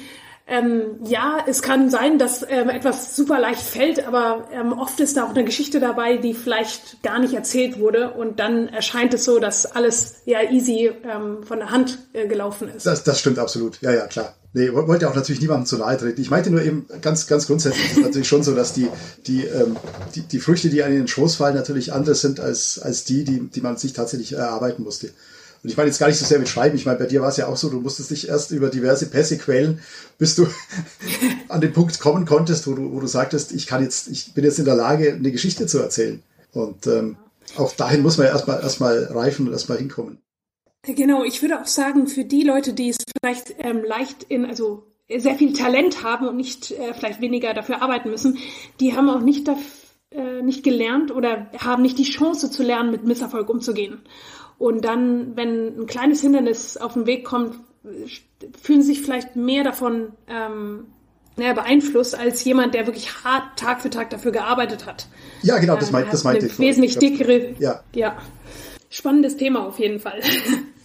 ähm, 0.49 0.99
ja, 1.03 1.37
es 1.47 1.61
kann 1.61 1.89
sein, 1.89 2.17
dass 2.17 2.43
ähm, 2.49 2.69
etwas 2.69 3.15
super 3.15 3.39
leicht 3.39 3.61
fällt, 3.61 4.05
aber 4.05 4.47
ähm, 4.51 4.73
oft 4.73 4.99
ist 4.99 5.15
da 5.15 5.25
auch 5.25 5.29
eine 5.29 5.45
Geschichte 5.45 5.79
dabei, 5.79 6.17
die 6.17 6.33
vielleicht 6.33 7.03
gar 7.03 7.19
nicht 7.19 7.33
erzählt 7.33 7.79
wurde 7.79 8.11
und 8.11 8.39
dann 8.39 8.67
erscheint 8.67 9.13
es 9.13 9.25
so, 9.25 9.39
dass 9.39 9.65
alles 9.67 10.15
ja 10.25 10.41
easy 10.49 10.91
ähm, 11.03 11.43
von 11.43 11.59
der 11.59 11.69
Hand 11.69 11.99
äh, 12.13 12.27
gelaufen 12.27 12.69
ist. 12.69 12.85
Das, 12.85 13.03
das 13.03 13.19
stimmt 13.19 13.37
absolut. 13.37 13.79
Ja, 13.81 13.91
ja, 13.91 14.07
klar. 14.07 14.35
Nee, 14.51 14.73
wollte 14.73 15.07
auch 15.07 15.13
natürlich 15.13 15.41
niemandem 15.41 15.67
zu 15.67 15.77
nahe 15.77 15.95
treten. 15.95 16.19
Ich 16.19 16.31
meinte 16.31 16.49
nur 16.49 16.63
eben 16.63 16.87
ganz, 17.01 17.27
ganz 17.27 17.45
grundsätzlich 17.45 17.91
ist 17.91 18.01
natürlich 18.01 18.27
schon 18.27 18.41
so, 18.41 18.55
dass 18.55 18.73
die, 18.73 18.87
die, 19.27 19.45
ähm, 19.45 19.77
die, 20.15 20.21
die 20.21 20.39
Früchte, 20.39 20.69
die 20.69 20.79
in 20.79 20.91
den 20.91 21.07
Schoß 21.07 21.35
fallen, 21.35 21.53
natürlich 21.53 21.93
andere 21.93 22.15
sind 22.15 22.39
als, 22.39 22.79
als 22.79 23.03
die, 23.03 23.23
die, 23.23 23.41
die 23.41 23.61
man 23.61 23.77
sich 23.77 23.93
tatsächlich 23.93 24.33
erarbeiten 24.33 24.81
musste. 24.81 25.11
Und 25.61 25.69
ich 25.69 25.77
meine 25.77 25.89
jetzt 25.89 25.99
gar 25.99 26.07
nicht 26.07 26.17
so 26.17 26.25
sehr 26.25 26.39
mit 26.39 26.47
Schreiben. 26.47 26.75
Ich 26.75 26.85
meine, 26.85 26.97
bei 26.97 27.05
dir 27.05 27.21
war 27.21 27.29
es 27.29 27.37
ja 27.37 27.47
auch 27.47 27.57
so, 27.57 27.69
du 27.69 27.81
musstest 27.81 28.11
dich 28.11 28.29
erst 28.29 28.51
über 28.51 28.69
diverse 28.69 29.07
Pässe 29.07 29.37
quälen, 29.37 29.81
bis 30.17 30.35
du 30.35 30.47
an 31.49 31.61
den 31.61 31.73
Punkt 31.73 31.99
kommen 31.99 32.25
konntest, 32.25 32.67
wo 32.67 32.73
du, 32.73 32.93
wo 32.93 32.99
du 32.99 33.07
sagtest, 33.07 33.51
ich 33.51 33.67
kann 33.67 33.83
jetzt, 33.83 34.07
ich 34.07 34.33
bin 34.33 34.43
jetzt 34.43 34.59
in 34.59 34.65
der 34.65 34.75
Lage, 34.75 35.13
eine 35.13 35.31
Geschichte 35.31 35.67
zu 35.67 35.79
erzählen. 35.79 36.23
Und 36.53 36.87
ähm, 36.87 37.17
auch 37.57 37.73
dahin 37.73 38.01
muss 38.01 38.17
man 38.17 38.27
ja 38.27 38.33
erstmal 38.33 38.61
erstmal 38.61 39.03
reifen 39.05 39.47
und 39.47 39.53
erstmal 39.53 39.77
hinkommen. 39.77 40.19
Genau, 40.83 41.23
ich 41.23 41.41
würde 41.41 41.59
auch 41.61 41.67
sagen, 41.67 42.07
für 42.07 42.23
die 42.23 42.43
Leute, 42.43 42.73
die 42.73 42.89
es 42.89 42.97
vielleicht 43.19 43.55
ähm, 43.59 43.83
leicht 43.83 44.23
in, 44.23 44.45
also 44.45 44.83
sehr 45.17 45.35
viel 45.35 45.53
Talent 45.53 46.03
haben 46.03 46.27
und 46.27 46.37
nicht 46.37 46.71
äh, 46.71 46.93
vielleicht 46.93 47.19
weniger 47.19 47.53
dafür 47.53 47.81
arbeiten 47.81 48.09
müssen, 48.09 48.37
die 48.79 48.95
haben 48.95 49.09
auch 49.09 49.21
nicht, 49.21 49.49
äh, 50.11 50.41
nicht 50.41 50.63
gelernt 50.63 51.11
oder 51.11 51.47
haben 51.57 51.81
nicht 51.81 51.97
die 51.97 52.03
Chance 52.03 52.49
zu 52.49 52.63
lernen, 52.63 52.91
mit 52.91 53.05
Misserfolg 53.05 53.49
umzugehen. 53.49 54.01
Und 54.59 54.85
dann, 54.85 55.35
wenn 55.35 55.79
ein 55.79 55.85
kleines 55.87 56.21
Hindernis 56.21 56.77
auf 56.77 56.93
den 56.93 57.07
Weg 57.07 57.25
kommt, 57.25 57.55
fühlen 58.61 58.83
sich 58.83 59.01
vielleicht 59.01 59.35
mehr 59.35 59.63
davon 59.63 60.09
ähm, 60.27 60.85
naja, 61.37 61.53
beeinflusst 61.53 62.13
als 62.13 62.43
jemand, 62.43 62.75
der 62.75 62.85
wirklich 62.85 63.23
hart 63.23 63.57
Tag 63.57 63.81
für 63.81 63.89
Tag 63.89 64.09
dafür 64.09 64.31
gearbeitet 64.31 64.85
hat. 64.85 65.07
Ja, 65.41 65.57
genau, 65.57 65.77
das, 65.77 65.91
meint, 65.91 66.11
das 66.11 66.23
meinte 66.23 66.45
ich. 66.45 66.59
Wesentlich 66.59 66.97
dickere. 66.97 67.55
Ja. 67.57 67.81
ja 67.95 68.17
spannendes 68.89 69.37
Thema 69.37 69.65
auf 69.65 69.79
jeden 69.79 69.99
Fall. 69.99 70.19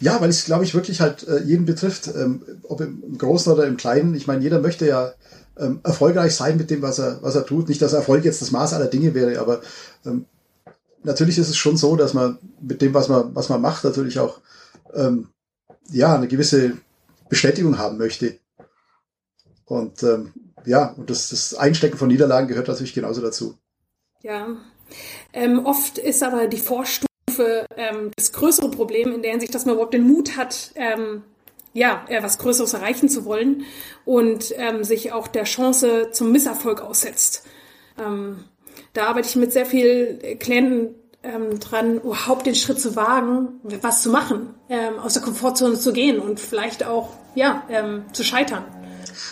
Ja, 0.01 0.21
weil 0.21 0.29
es, 0.29 0.45
glaube 0.45 0.65
ich, 0.65 0.75
wirklich 0.75 1.01
halt 1.01 1.27
äh, 1.27 1.43
jeden 1.45 1.65
betrifft, 1.65 2.09
ähm, 2.15 2.43
ob 2.65 2.83
im 2.83 3.17
Großen 3.17 3.51
oder 3.51 3.67
im 3.67 3.79
Kleinen. 3.79 4.15
Ich 4.15 4.27
meine, 4.27 4.43
jeder 4.43 4.61
möchte 4.61 4.87
ja 4.87 5.15
ähm, 5.59 5.81
erfolgreich 5.83 6.35
sein 6.35 6.59
mit 6.59 6.69
dem, 6.69 6.83
was 6.83 6.99
er, 6.99 7.23
was 7.23 7.37
er 7.37 7.47
tut. 7.47 7.71
Nicht, 7.71 7.81
dass 7.81 7.95
Erfolg 7.95 8.23
jetzt 8.23 8.43
das 8.43 8.51
Maß 8.51 8.75
aller 8.75 8.89
Dinge 8.89 9.15
wäre, 9.15 9.39
aber 9.39 9.63
ähm, 10.05 10.27
natürlich 11.05 11.39
ist 11.39 11.49
es 11.49 11.57
schon 11.57 11.77
so, 11.77 11.97
dass 11.97 12.15
man 12.15 12.39
mit 12.61 12.83
dem, 12.83 12.95
was 12.95 13.09
man, 13.09 13.35
was 13.35 13.49
man 13.49 13.61
macht, 13.61 13.85
natürlich 13.85 14.19
auch 14.19 14.41
ähm, 14.95 15.29
ja 15.91 16.15
eine 16.15 16.29
gewisse 16.29 16.79
Bestätigung 17.29 17.79
haben 17.79 17.99
möchte. 17.99 18.39
Und 19.65 20.03
ähm, 20.03 20.33
ja, 20.65 20.95
und 20.97 21.09
das, 21.11 21.31
das 21.31 21.55
Einstecken 21.55 21.99
von 21.99 22.09
Niederlagen 22.09 22.49
gehört 22.49 22.69
natürlich 22.69 22.95
genauso 22.95 23.21
dazu. 23.21 23.57
Ja. 24.23 24.49
Ähm, 25.33 25.65
oft 25.65 25.99
ist 25.99 26.23
aber 26.23 26.47
die 26.47 26.59
Vorstufe 26.59 27.07
Stufe 27.35 27.67
ähm, 27.77 28.11
das 28.17 28.33
größere 28.33 28.71
Problem 28.71 29.13
in 29.13 29.23
der 29.23 29.33
Hinsicht, 29.33 29.55
dass 29.55 29.67
man 29.67 29.75
überhaupt 29.75 29.95
den 29.95 30.07
Mut 30.07 30.37
hat, 30.37 30.73
ähm, 30.75 31.25
ja, 31.73 32.05
äh, 32.09 32.23
was 32.23 32.39
Größeres 32.39 32.75
erreichen 32.75 33.09
zu 33.09 33.25
wollen 33.25 33.65
und 34.05 34.55
ähm, 34.57 34.85
sich 34.85 35.13
auch 35.13 35.27
der 35.27 35.45
Chance 35.45 36.11
zum 36.13 36.33
Misserfolg 36.33 36.81
aussetzt. 36.81 37.45
Ähm, 37.99 38.45
da 38.93 39.07
arbeite 39.07 39.29
ich 39.29 39.37
mit 39.37 39.53
sehr 39.53 39.67
vielen 39.67 40.39
Klienten 40.39 40.95
ähm, 41.25 41.59
dran, 41.59 41.97
überhaupt 41.97 42.47
den 42.47 42.55
Schritt 42.55 42.81
zu 42.81 42.97
wagen, 42.97 43.61
was 43.81 44.03
zu 44.03 44.11
machen, 44.11 44.55
ähm, 44.69 44.99
aus 44.99 45.15
der 45.15 45.23
Komfortzone 45.23 45.79
zu 45.79 45.93
gehen 45.93 46.21
und 46.21 46.39
vielleicht 46.39 46.85
auch, 46.85 47.11
ja, 47.35 47.65
ähm, 47.71 48.05
zu 48.13 48.23
scheitern. 48.23 48.65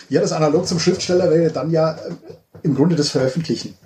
Ja, 0.09 0.21
das 0.21 0.31
analog 0.31 0.67
zum 0.67 0.79
Schriftsteller 0.79 1.29
wäre 1.29 1.51
dann 1.51 1.71
ja 1.71 1.93
äh, 1.93 2.15
im 2.63 2.75
Grunde 2.75 2.95
das 2.95 3.09
Veröffentlichen. 3.09 3.77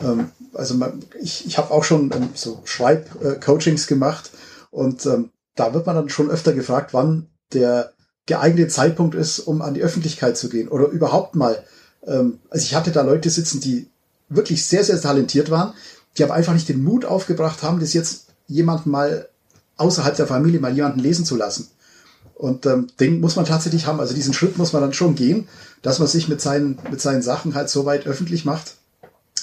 Ähm, 0.00 0.30
also 0.54 0.76
ich, 1.20 1.46
ich 1.46 1.58
habe 1.58 1.72
auch 1.72 1.84
schon 1.84 2.12
ähm, 2.14 2.30
so 2.34 2.60
Schreib-Coachings 2.64 3.86
gemacht 3.86 4.30
und 4.70 5.04
ähm, 5.06 5.30
da 5.56 5.74
wird 5.74 5.86
man 5.86 5.96
dann 5.96 6.08
schon 6.08 6.30
öfter 6.30 6.52
gefragt, 6.52 6.94
wann 6.94 7.26
der 7.52 7.92
geeignete 8.26 8.68
Zeitpunkt 8.68 9.16
ist, 9.16 9.40
um 9.40 9.60
an 9.60 9.74
die 9.74 9.82
Öffentlichkeit 9.82 10.36
zu 10.36 10.48
gehen 10.48 10.68
oder 10.68 10.86
überhaupt 10.86 11.34
mal. 11.34 11.64
Also 12.02 12.30
ich 12.64 12.74
hatte 12.76 12.92
da 12.92 13.02
Leute 13.02 13.28
sitzen, 13.28 13.60
die 13.60 13.90
wirklich 14.30 14.64
sehr, 14.64 14.84
sehr 14.84 15.00
talentiert 15.00 15.50
waren, 15.50 15.74
die 16.16 16.24
aber 16.24 16.34
einfach 16.34 16.54
nicht 16.54 16.68
den 16.68 16.82
Mut 16.82 17.04
aufgebracht 17.04 17.62
haben, 17.62 17.80
das 17.80 17.92
jetzt 17.92 18.28
jemanden 18.46 18.90
mal 18.90 19.28
außerhalb 19.76 20.16
der 20.16 20.26
Familie 20.26 20.60
mal 20.60 20.74
jemanden 20.74 21.00
lesen 21.00 21.24
zu 21.24 21.36
lassen. 21.36 21.68
Und 22.34 22.64
ähm, 22.64 22.86
den 22.98 23.20
muss 23.20 23.36
man 23.36 23.44
tatsächlich 23.44 23.86
haben. 23.86 24.00
Also 24.00 24.14
diesen 24.14 24.32
Schritt 24.32 24.56
muss 24.56 24.72
man 24.72 24.80
dann 24.80 24.94
schon 24.94 25.14
gehen, 25.14 25.46
dass 25.82 25.98
man 25.98 26.08
sich 26.08 26.28
mit 26.28 26.40
seinen, 26.40 26.78
mit 26.90 27.00
seinen 27.00 27.22
Sachen 27.22 27.54
halt 27.54 27.68
so 27.68 27.84
weit 27.84 28.06
öffentlich 28.06 28.44
macht, 28.44 28.76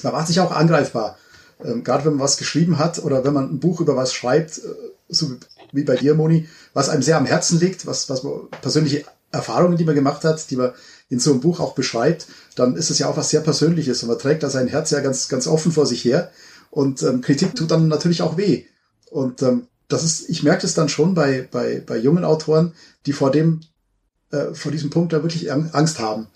man 0.04 0.14
macht 0.14 0.28
sich 0.28 0.40
auch 0.40 0.52
angreifbar. 0.52 1.18
Ähm, 1.64 1.84
Gerade 1.84 2.06
wenn 2.06 2.14
man 2.14 2.24
was 2.24 2.38
geschrieben 2.38 2.78
hat 2.78 3.00
oder 3.00 3.24
wenn 3.24 3.34
man 3.34 3.52
ein 3.52 3.60
Buch 3.60 3.82
über 3.82 3.96
was 3.96 4.14
schreibt, 4.14 4.60
äh, 4.60 4.62
so 5.10 5.32
wie 5.72 5.84
bei 5.84 5.96
dir, 5.96 6.16
Moni, 6.16 6.48
was 6.74 6.90
einem 6.90 7.02
sehr 7.02 7.18
am 7.18 7.26
Herzen 7.26 7.60
liegt, 7.60 7.86
was, 7.86 8.10
was 8.10 8.26
persönliche 8.62 9.06
Erfahrungen, 9.32 9.78
die 9.78 9.86
man 9.86 9.96
gemacht 9.96 10.24
hat, 10.24 10.50
die 10.50 10.56
man 10.56 10.74
in 11.10 11.20
so 11.20 11.32
einem 11.32 11.42
Buch 11.42 11.60
auch 11.60 11.74
beschreibt, 11.74 12.28
dann 12.56 12.76
ist 12.76 12.90
es 12.90 13.00
ja 13.00 13.08
auch 13.08 13.18
was 13.18 13.30
sehr 13.30 13.42
Persönliches 13.42 14.04
und 14.04 14.10
man 14.10 14.20
trägt 14.20 14.44
da 14.44 14.50
sein 14.50 14.68
Herz 14.68 14.92
ja 14.92 15.00
ganz, 15.00 15.30
ganz 15.30 15.48
offen 15.48 15.72
vor 15.72 15.86
sich 15.86 16.04
her 16.04 16.32
und 16.70 17.02
ähm, 17.04 17.22
Kritik 17.22 17.56
tut 17.56 17.72
dann 17.72 17.88
natürlich 17.88 18.22
auch 18.22 18.38
weh. 18.38 18.66
Und 19.10 19.42
ähm, 19.42 19.68
das 19.88 20.04
ist, 20.04 20.30
ich 20.30 20.44
merke 20.44 20.66
es 20.66 20.74
dann 20.74 20.90
schon 20.90 21.14
bei, 21.14 21.48
bei, 21.50 21.82
bei 21.86 21.98
jungen 21.98 22.26
Autoren, 22.26 22.74
die 23.06 23.14
vor 23.14 23.32
dem, 23.32 23.62
äh, 24.32 24.54
vor 24.54 24.72
diesem 24.72 24.90
Punkt 24.90 25.14
da 25.14 25.24
wirklich 25.24 25.52
Angst 25.52 26.00
haben 26.00 26.28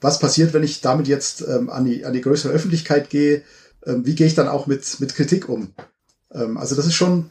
was 0.00 0.18
passiert, 0.18 0.52
wenn 0.52 0.62
ich 0.62 0.80
damit 0.80 1.08
jetzt 1.08 1.42
ähm, 1.42 1.70
an, 1.70 1.84
die, 1.84 2.04
an 2.04 2.12
die 2.12 2.20
größere 2.20 2.52
Öffentlichkeit 2.52 3.10
gehe? 3.10 3.42
Ähm, 3.84 4.06
wie 4.06 4.14
gehe 4.14 4.26
ich 4.26 4.34
dann 4.34 4.48
auch 4.48 4.66
mit, 4.66 5.00
mit 5.00 5.14
Kritik 5.14 5.48
um? 5.48 5.72
Ähm, 6.32 6.56
also 6.56 6.74
das 6.74 6.86
ist 6.86 6.94
schon 6.94 7.30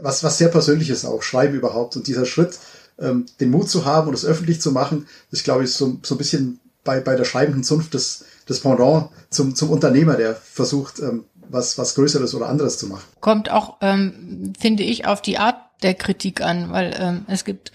was, 0.00 0.24
was 0.24 0.38
sehr 0.38 0.48
Persönliches 0.48 1.04
auch, 1.04 1.22
Schreiben 1.22 1.54
überhaupt. 1.54 1.96
Und 1.96 2.06
dieser 2.06 2.26
Schritt, 2.26 2.58
ähm, 2.98 3.26
den 3.40 3.50
Mut 3.50 3.68
zu 3.68 3.84
haben 3.84 4.08
und 4.08 4.14
es 4.14 4.24
öffentlich 4.24 4.60
zu 4.60 4.72
machen, 4.72 5.06
ist, 5.30 5.44
glaube 5.44 5.64
ich, 5.64 5.72
so, 5.72 5.98
so 6.02 6.14
ein 6.14 6.18
bisschen 6.18 6.60
bei, 6.84 7.00
bei 7.00 7.16
der 7.16 7.24
schreibenden 7.24 7.64
Zunft 7.64 7.94
des, 7.94 8.24
des 8.48 8.60
Pendant 8.60 9.08
zum, 9.30 9.54
zum 9.54 9.70
Unternehmer, 9.70 10.14
der 10.14 10.34
versucht, 10.34 11.00
ähm, 11.00 11.24
was, 11.48 11.78
was 11.78 11.94
Größeres 11.94 12.34
oder 12.34 12.48
anderes 12.48 12.78
zu 12.78 12.86
machen. 12.86 13.04
Kommt 13.20 13.50
auch, 13.50 13.76
ähm, 13.80 14.52
finde 14.58 14.82
ich, 14.82 15.06
auf 15.06 15.22
die 15.22 15.38
Art 15.38 15.56
der 15.82 15.94
Kritik 15.94 16.40
an, 16.40 16.70
weil 16.70 16.94
ähm, 16.98 17.26
es 17.28 17.44
gibt 17.44 17.72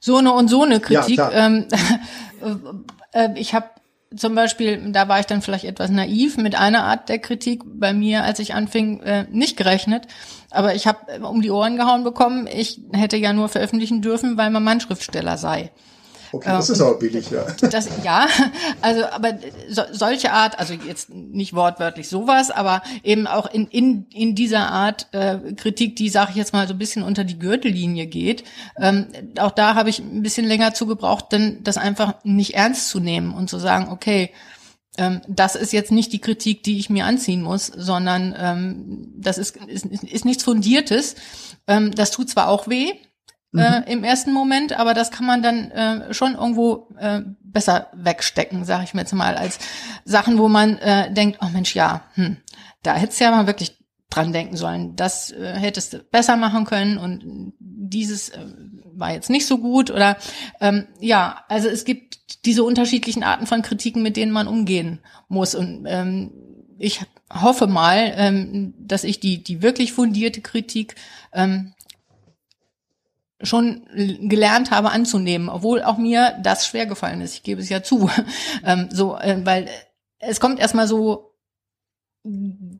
so 0.00 0.16
eine 0.16 0.32
und 0.32 0.48
so 0.48 0.62
eine 0.62 0.80
Kritik. 0.80 1.18
Ja, 1.18 1.30
ähm, 1.32 1.66
Äh, 3.12 3.30
ich 3.36 3.54
habe 3.54 3.66
zum 4.14 4.34
Beispiel, 4.34 4.90
da 4.92 5.08
war 5.08 5.20
ich 5.20 5.26
dann 5.26 5.42
vielleicht 5.42 5.64
etwas 5.64 5.90
naiv 5.90 6.36
mit 6.36 6.56
einer 6.56 6.84
Art 6.84 7.08
der 7.08 7.20
Kritik 7.20 7.62
bei 7.64 7.92
mir, 7.92 8.24
als 8.24 8.40
ich 8.40 8.54
anfing, 8.54 9.00
äh, 9.00 9.26
nicht 9.30 9.56
gerechnet. 9.56 10.08
Aber 10.50 10.74
ich 10.74 10.86
habe 10.86 10.98
äh, 11.12 11.18
um 11.20 11.42
die 11.42 11.50
Ohren 11.50 11.76
gehauen 11.76 12.04
bekommen, 12.04 12.46
ich 12.46 12.80
hätte 12.92 13.16
ja 13.16 13.32
nur 13.32 13.48
veröffentlichen 13.48 14.02
dürfen, 14.02 14.36
weil 14.36 14.50
man 14.50 14.64
Mannschriftsteller 14.64 15.38
sei. 15.38 15.70
Okay, 16.32 16.48
das 16.48 16.68
äh, 16.68 16.72
ist 16.74 16.80
aber 16.80 16.98
billig, 16.98 17.30
ja. 17.30 17.44
Das, 17.60 17.88
ja, 18.04 18.26
also 18.82 19.04
aber 19.06 19.38
so, 19.68 19.82
solche 19.90 20.32
Art, 20.32 20.58
also 20.58 20.74
jetzt 20.74 21.10
nicht 21.10 21.54
wortwörtlich 21.54 22.08
sowas, 22.08 22.50
aber 22.50 22.82
eben 23.02 23.26
auch 23.26 23.52
in, 23.52 23.66
in, 23.66 24.06
in 24.12 24.34
dieser 24.34 24.70
Art 24.70 25.08
äh, 25.12 25.38
Kritik, 25.56 25.96
die, 25.96 26.08
sage 26.08 26.30
ich 26.30 26.36
jetzt 26.36 26.52
mal, 26.52 26.68
so 26.68 26.74
ein 26.74 26.78
bisschen 26.78 27.02
unter 27.02 27.24
die 27.24 27.38
Gürtellinie 27.38 28.06
geht, 28.06 28.44
ähm, 28.78 29.08
auch 29.40 29.50
da 29.50 29.74
habe 29.74 29.90
ich 29.90 29.98
ein 29.98 30.22
bisschen 30.22 30.46
länger 30.46 30.72
zugebraucht, 30.72 31.32
denn 31.32 31.64
das 31.64 31.76
einfach 31.76 32.14
nicht 32.22 32.54
ernst 32.54 32.90
zu 32.90 33.00
nehmen 33.00 33.34
und 33.34 33.50
zu 33.50 33.58
sagen, 33.58 33.88
okay, 33.90 34.30
ähm, 35.00 35.22
das 35.26 35.56
ist 35.56 35.72
jetzt 35.72 35.90
nicht 35.90 36.12
die 36.12 36.20
Kritik, 36.20 36.62
die 36.62 36.78
ich 36.78 36.90
mir 36.90 37.06
anziehen 37.06 37.42
muss, 37.42 37.66
sondern 37.66 38.34
ähm, 38.38 39.12
das 39.16 39.38
ist, 39.38 39.56
ist, 39.56 39.86
ist 39.86 40.24
nichts 40.26 40.44
Fundiertes. 40.44 41.16
Ähm, 41.66 41.92
das 41.94 42.10
tut 42.10 42.28
zwar 42.28 42.48
auch 42.48 42.68
weh, 42.68 42.92
äh, 43.56 43.80
mhm. 43.80 43.84
im 43.86 44.04
ersten 44.04 44.32
Moment, 44.32 44.78
aber 44.78 44.92
das 44.92 45.10
kann 45.10 45.26
man 45.26 45.42
dann 45.42 45.70
äh, 45.70 46.12
schon 46.12 46.34
irgendwo 46.34 46.88
äh, 46.98 47.22
besser 47.42 47.88
wegstecken, 47.94 48.64
sage 48.64 48.84
ich 48.84 48.94
mir 48.94 49.00
jetzt 49.00 49.14
mal, 49.14 49.36
als 49.36 49.58
Sachen, 50.04 50.38
wo 50.38 50.48
man 50.48 50.76
äh, 50.78 51.12
denkt, 51.12 51.38
oh 51.42 51.48
Mensch, 51.48 51.74
ja, 51.74 52.02
hm, 52.14 52.36
da 52.82 52.94
hättest 52.94 53.20
du 53.20 53.24
ja 53.24 53.30
mal 53.30 53.46
wirklich 53.46 53.79
dran 54.10 54.32
denken 54.32 54.56
sollen. 54.56 54.96
Das 54.96 55.30
äh, 55.30 55.54
hättest 55.54 55.92
du 55.92 55.98
besser 56.00 56.36
machen 56.36 56.64
können 56.64 56.98
und 56.98 57.52
dieses 57.58 58.30
äh, 58.30 58.44
war 58.92 59.12
jetzt 59.12 59.30
nicht 59.30 59.46
so 59.46 59.58
gut 59.58 59.90
oder 59.90 60.16
ähm, 60.60 60.86
ja, 61.00 61.44
also 61.48 61.68
es 61.68 61.84
gibt 61.84 62.44
diese 62.44 62.64
unterschiedlichen 62.64 63.22
Arten 63.22 63.46
von 63.46 63.62
Kritiken, 63.62 64.02
mit 64.02 64.16
denen 64.16 64.32
man 64.32 64.48
umgehen 64.48 65.00
muss 65.28 65.54
und 65.54 65.86
ähm, 65.88 66.32
ich 66.78 67.00
hoffe 67.32 67.66
mal, 67.66 68.12
ähm, 68.16 68.74
dass 68.78 69.04
ich 69.04 69.20
die, 69.20 69.42
die 69.42 69.62
wirklich 69.62 69.92
fundierte 69.92 70.40
Kritik 70.40 70.94
ähm, 71.32 71.74
schon 73.42 73.86
gelernt 74.28 74.70
habe 74.70 74.90
anzunehmen, 74.90 75.48
obwohl 75.48 75.82
auch 75.82 75.98
mir 75.98 76.38
das 76.42 76.66
schwer 76.66 76.86
gefallen 76.86 77.20
ist. 77.20 77.34
Ich 77.34 77.42
gebe 77.42 77.60
es 77.60 77.68
ja 77.68 77.82
zu. 77.82 78.10
ähm, 78.64 78.88
so, 78.90 79.16
äh, 79.16 79.40
weil 79.44 79.68
es 80.18 80.40
kommt 80.40 80.58
erstmal 80.58 80.86
so 80.88 81.34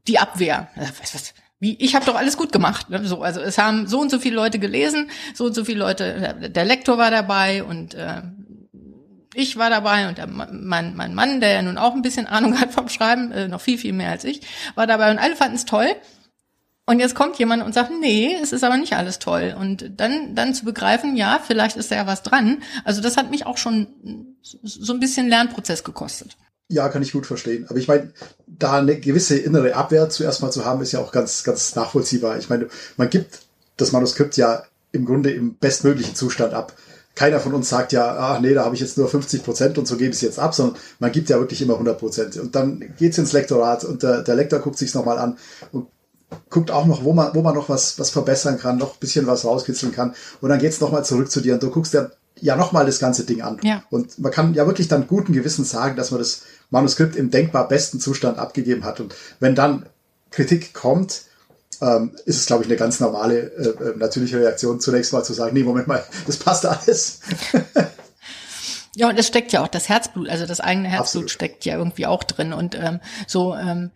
die 0.07 0.19
Abwehr. 0.19 0.69
Was, 0.77 1.15
was, 1.15 1.35
wie 1.61 1.77
ich 1.77 1.95
habe 1.95 2.07
doch 2.07 2.17
alles 2.17 2.37
gut 2.37 2.53
gemacht. 2.53 2.91
Ne? 2.91 3.05
So, 3.05 3.23
also 3.23 3.41
es 3.41 3.59
haben 3.59 3.87
so 3.87 4.01
und 4.01 4.11
so 4.11 4.19
viele 4.19 4.35
Leute 4.35 4.59
gelesen, 4.59 5.11
so 5.35 5.45
und 5.45 5.55
so 5.55 5.65
viele 5.65 5.81
Leute, 5.81 6.51
der 6.51 6.65
Lektor 6.65 6.99
war 6.99 7.11
dabei 7.11 7.63
und 7.63 7.95
äh, 7.95 8.23
ich 9.35 9.57
war 9.57 9.71
dabei 9.71 10.09
und 10.09 10.19
der, 10.19 10.27
mein, 10.27 10.97
mein 10.97 11.15
Mann, 11.15 11.41
der 11.41 11.53
ja 11.53 11.63
nun 11.63 11.79
auch 11.79 11.95
ein 11.95 12.03
bisschen 12.03 12.27
Ahnung 12.27 12.59
hat 12.61 12.73
vom 12.73 12.89
Schreiben, 12.89 13.31
äh, 13.31 13.47
noch 13.47 13.61
viel, 13.61 13.79
viel 13.79 13.93
mehr 13.93 14.11
als 14.11 14.25
ich, 14.25 14.41
war 14.75 14.87
dabei 14.87 15.11
und 15.11 15.19
alle 15.19 15.37
fanden 15.37 15.57
es 15.57 15.67
toll. 15.67 15.89
Und 16.87 16.99
jetzt 16.99 17.15
kommt 17.15 17.39
jemand 17.39 17.63
und 17.63 17.73
sagt, 17.73 17.93
nee, 18.01 18.35
es 18.43 18.53
ist 18.53 18.65
aber 18.65 18.77
nicht 18.77 18.95
alles 18.95 19.21
toll. 19.21 19.55
Und 19.57 20.01
dann, 20.01 20.35
dann 20.35 20.55
zu 20.55 20.65
begreifen, 20.65 21.15
ja, 21.15 21.39
vielleicht 21.39 21.77
ist 21.77 21.93
da 21.93 21.97
ja 21.97 22.07
was 22.09 22.25
dran. 22.25 22.65
Also 22.85 23.01
das 23.01 23.17
hat 23.17 23.31
mich 23.31 23.47
auch 23.47 23.59
schon 23.59 24.35
so 24.43 24.93
ein 24.93 24.99
bisschen 24.99 25.29
Lernprozess 25.29 25.85
gekostet. 25.85 26.37
Ja, 26.71 26.89
kann 26.89 27.03
ich 27.03 27.12
gut 27.12 27.27
verstehen. 27.27 27.66
Aber 27.68 27.79
ich 27.79 27.89
meine, 27.89 28.12
da 28.47 28.75
eine 28.75 28.99
gewisse 28.99 29.37
innere 29.37 29.75
Abwehr 29.75 30.09
zuerst 30.09 30.41
mal 30.41 30.51
zu 30.51 30.64
haben, 30.64 30.81
ist 30.81 30.93
ja 30.93 31.01
auch 31.01 31.12
ganz, 31.12 31.43
ganz 31.45 31.75
nachvollziehbar. 31.75 32.39
Ich 32.39 32.49
meine, 32.49 32.68
man 32.97 33.11
gibt 33.11 33.41
das 33.77 33.93
Manuskript 33.93 34.37
ja 34.37 34.62
im 34.93 35.05
Grunde 35.05 35.31
im 35.31 35.55
bestmöglichen 35.57 36.14
Zustand 36.14 36.55
ab 36.55 36.75
keiner 37.14 37.41
von 37.41 37.53
uns 37.55 37.68
sagt 37.68 37.93
ja, 37.93 38.16
ach 38.18 38.41
nee, 38.41 38.55
da 38.55 38.64
habe 38.64 38.75
ich 38.75 38.81
jetzt 38.81 38.97
nur 38.97 39.09
50 39.09 39.43
Prozent 39.45 39.79
und 39.79 39.87
so 39.87 39.97
gebe 39.97 40.11
ich 40.11 40.16
es 40.16 40.23
jetzt 40.23 40.39
ab, 40.39 40.55
sondern 40.55 40.77
man 41.01 41.12
gibt 41.12 41.29
ja 41.29 41.39
wirklich 41.39 41.61
immer 41.61 41.75
100 41.75 41.99
Prozent. 41.99 42.37
Und 42.37 42.55
dann 42.55 42.95
geht's 42.99 43.18
ins 43.18 43.33
Lektorat 43.33 43.85
und 43.85 44.03
der, 44.03 44.23
der 44.23 44.37
Lektor 44.37 44.61
guckt 44.61 44.79
sich's 44.79 44.95
nochmal 44.95 45.18
an 45.18 45.37
und 45.73 45.89
guckt 46.49 46.71
auch 46.71 46.87
noch, 46.87 47.05
wo 47.05 47.12
man, 47.12 47.35
wo 47.35 47.43
man 47.43 47.55
noch 47.55 47.68
was, 47.68 47.99
was 47.99 48.11
verbessern 48.11 48.59
kann, 48.59 48.79
noch 48.79 48.95
ein 48.95 49.01
bisschen 49.01 49.27
was 49.27 49.45
rauskitzeln 49.45 49.93
kann. 49.93 50.14
Und 50.41 50.49
dann 50.49 50.61
geht's 50.61 50.81
nochmal 50.81 51.05
zurück 51.05 51.31
zu 51.31 51.41
dir 51.41 51.55
und 51.55 51.62
du 51.62 51.71
guckst 51.71 51.93
dir 51.93 52.12
ja 52.41 52.57
nochmal 52.57 52.87
das 52.87 53.01
ganze 53.01 53.25
Ding 53.25 53.43
an. 53.43 53.59
Ja. 53.62 53.83
Und 53.91 54.18
man 54.18 54.33
kann 54.33 54.55
ja 54.55 54.66
wirklich 54.66 54.89
dann 54.89 55.07
guten 55.07 55.33
Gewissens 55.33 55.71
sagen, 55.71 55.97
dass 55.97 56.12
man 56.12 56.21
das 56.21 56.43
Manuskript 56.71 57.16
im 57.16 57.31
denkbar 57.31 57.68
besten 57.68 58.01
Zustand 58.01 58.39
abgegeben 58.39 58.85
hat. 58.85 59.01
Und 59.01 59.14
wenn 59.41 59.55
dann 59.55 59.87
Kritik 60.31 60.73
kommt, 60.73 61.23
ähm, 61.81 62.16
ist 62.27 62.37
es, 62.37 62.47
glaube 62.47 62.62
ich, 62.62 62.68
eine 62.68 62.79
ganz 62.79 63.01
normale, 63.01 63.39
äh, 63.39 63.68
äh, 63.68 63.97
natürliche 63.97 64.39
Reaktion, 64.39 64.81
zunächst 64.81 65.12
mal 65.12 65.25
zu 65.25 65.33
sagen, 65.33 65.55
nee, 65.55 65.62
Moment 65.62 65.89
mal, 65.89 66.05
das 66.27 66.37
passt 66.37 66.66
alles. 66.66 67.21
ja, 68.97 69.09
und 69.09 69.18
es 69.18 69.27
steckt 69.27 69.53
ja 69.53 69.62
auch 69.62 69.68
das 69.68 69.89
Herzblut, 69.89 70.29
also 70.29 70.47
das 70.47 70.61
eigene 70.61 70.89
Herzblut 70.89 71.25
Absolut. 71.25 71.31
steckt 71.31 71.64
ja 71.64 71.77
irgendwie 71.77 72.07
auch 72.07 72.23
drin. 72.23 72.53
Und 72.53 72.75
ähm, 72.75 73.01
so, 73.27 73.55
ähm, 73.55 73.91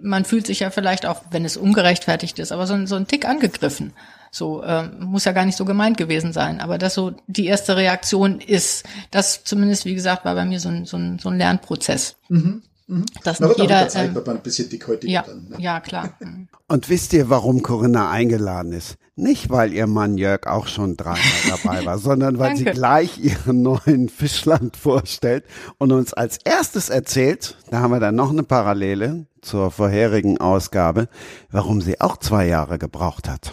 man 0.00 0.24
fühlt 0.24 0.46
sich 0.46 0.60
ja 0.60 0.70
vielleicht 0.70 1.06
auch, 1.06 1.22
wenn 1.30 1.44
es 1.44 1.56
ungerechtfertigt 1.56 2.38
ist, 2.38 2.52
aber 2.52 2.66
so, 2.66 2.86
so 2.86 2.96
ein 2.96 3.06
Tick 3.06 3.26
angegriffen. 3.26 3.92
So 4.34 4.64
ähm, 4.64 4.96
muss 4.98 5.24
ja 5.24 5.32
gar 5.32 5.44
nicht 5.44 5.56
so 5.56 5.64
gemeint 5.64 5.96
gewesen 5.96 6.32
sein, 6.32 6.60
aber 6.60 6.76
das 6.76 6.94
so 6.94 7.12
die 7.28 7.46
erste 7.46 7.76
Reaktion 7.76 8.40
ist, 8.40 8.84
das 9.12 9.44
zumindest 9.44 9.84
wie 9.84 9.94
gesagt 9.94 10.24
war 10.24 10.34
bei 10.34 10.44
mir 10.44 10.58
so 10.58 10.70
ein, 10.70 10.86
so 10.86 10.96
ein, 10.96 11.20
so 11.20 11.28
ein 11.28 11.38
Lernprozess. 11.38 12.16
Mhm. 12.28 12.62
Mhm. 12.86 13.06
Dass 13.22 13.38
nicht 13.38 13.58
jeder, 13.58 13.88
Zeit 13.88 14.08
ähm, 14.08 14.14
wird 14.14 14.26
man 14.26 14.36
ein 14.36 14.42
bisschen 14.42 14.68
dickhäutig 14.68 15.08
ja, 15.08 15.22
dann. 15.22 15.46
Ne? 15.50 15.56
Ja, 15.58 15.78
klar. 15.80 16.14
Mhm. 16.18 16.48
Und 16.66 16.88
wisst 16.88 17.12
ihr, 17.12 17.30
warum 17.30 17.62
Corinna 17.62 18.10
eingeladen 18.10 18.72
ist? 18.72 18.96
Nicht, 19.16 19.48
weil 19.50 19.72
ihr 19.72 19.86
Mann 19.86 20.18
Jörg 20.18 20.48
auch 20.48 20.66
schon 20.66 20.96
dreimal 20.96 21.20
dabei 21.48 21.84
war, 21.86 21.98
sondern 22.00 22.40
weil 22.40 22.56
sie 22.56 22.64
gleich 22.64 23.18
ihren 23.18 23.62
neuen 23.62 24.08
Fischland 24.08 24.76
vorstellt 24.76 25.44
und 25.78 25.92
uns 25.92 26.12
als 26.12 26.38
erstes 26.44 26.88
erzählt, 26.88 27.56
da 27.70 27.78
haben 27.78 27.92
wir 27.92 28.00
dann 28.00 28.16
noch 28.16 28.30
eine 28.30 28.42
Parallele 28.42 29.26
zur 29.40 29.70
vorherigen 29.70 30.38
Ausgabe, 30.38 31.08
warum 31.52 31.80
sie 31.80 32.00
auch 32.00 32.16
zwei 32.16 32.48
Jahre 32.48 32.78
gebraucht 32.78 33.28
hat. 33.28 33.52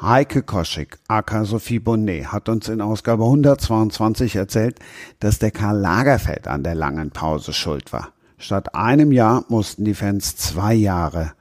Heike 0.00 0.42
Koschik, 0.42 0.98
aka 1.08 1.44
Sophie 1.44 1.78
Bonnet, 1.78 2.30
hat 2.30 2.48
uns 2.48 2.68
in 2.68 2.80
Ausgabe 2.80 3.24
122 3.24 4.36
erzählt, 4.36 4.78
dass 5.20 5.38
der 5.38 5.50
Karl 5.50 5.78
Lagerfeld 5.78 6.46
an 6.46 6.62
der 6.62 6.74
langen 6.74 7.10
Pause 7.10 7.52
schuld 7.52 7.92
war. 7.92 8.12
Statt 8.38 8.74
einem 8.74 9.12
Jahr 9.12 9.44
mussten 9.48 9.84
die 9.84 9.94
Fans 9.94 10.36
zwei 10.36 10.74
Jahre 10.74 11.32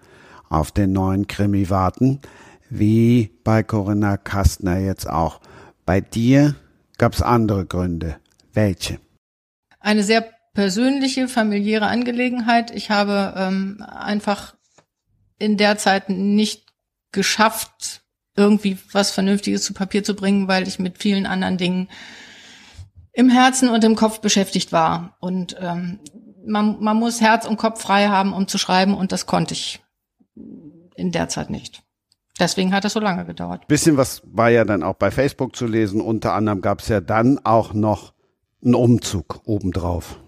auf 0.50 0.72
den 0.72 0.94
neuen 0.94 1.28
Krimi 1.28 1.70
warten, 1.70 2.22
wie 2.70 3.32
bei 3.44 3.62
Corinna 3.64 4.18
Kastner 4.18 4.80
jetzt 4.80 5.10
auch. 5.10 5.42
Bei 5.86 6.02
dir 6.02 6.56
gab 6.98 7.14
es 7.14 7.22
andere 7.22 7.66
Gründe. 7.66 8.18
Welche? 8.54 9.00
Eine 9.80 10.04
sehr 10.04 10.26
persönliche, 10.54 11.28
familiäre 11.28 11.88
Angelegenheit. 11.88 12.72
Ich 12.72 12.90
habe 12.90 13.34
ähm, 13.38 13.84
einfach 13.88 14.56
in 15.38 15.58
der 15.58 15.78
Zeit 15.78 16.10
nicht 16.10 16.65
geschafft, 17.16 18.04
irgendwie 18.36 18.78
was 18.92 19.10
Vernünftiges 19.10 19.64
zu 19.64 19.74
Papier 19.74 20.04
zu 20.04 20.16
bringen, 20.16 20.48
weil 20.48 20.68
ich 20.68 20.78
mit 20.78 21.00
vielen 21.00 21.26
anderen 21.26 21.58
Dingen 21.58 21.90
im 23.14 23.30
Herzen 23.30 23.70
und 23.70 23.84
im 23.84 23.96
Kopf 23.96 24.20
beschäftigt 24.20 24.72
war. 24.72 25.16
Und 25.20 25.56
ähm, 25.60 26.00
man, 26.46 26.80
man 26.82 26.98
muss 26.98 27.22
Herz 27.22 27.48
und 27.48 27.58
Kopf 27.58 27.82
frei 27.82 28.10
haben, 28.10 28.34
um 28.34 28.48
zu 28.48 28.58
schreiben, 28.58 28.94
und 28.94 29.12
das 29.12 29.26
konnte 29.26 29.54
ich 29.54 29.82
in 30.96 31.12
der 31.12 31.30
Zeit 31.30 31.50
nicht. 31.50 31.82
Deswegen 32.38 32.74
hat 32.74 32.84
es 32.84 32.94
so 32.94 33.00
lange 33.00 33.26
gedauert. 33.26 33.68
Bisschen 33.68 33.96
was 33.96 34.22
war 34.26 34.50
ja 34.50 34.66
dann 34.66 34.84
auch 34.84 34.96
bei 34.96 35.10
Facebook 35.10 35.56
zu 35.56 35.66
lesen. 35.66 36.02
Unter 36.02 36.34
anderem 36.34 36.62
gab 36.62 36.82
es 36.82 36.90
ja 36.90 37.00
dann 37.00 37.40
auch 37.46 37.74
noch 37.74 38.14
einen 38.64 38.76
Umzug 38.76 39.42
obendrauf. 39.46 40.20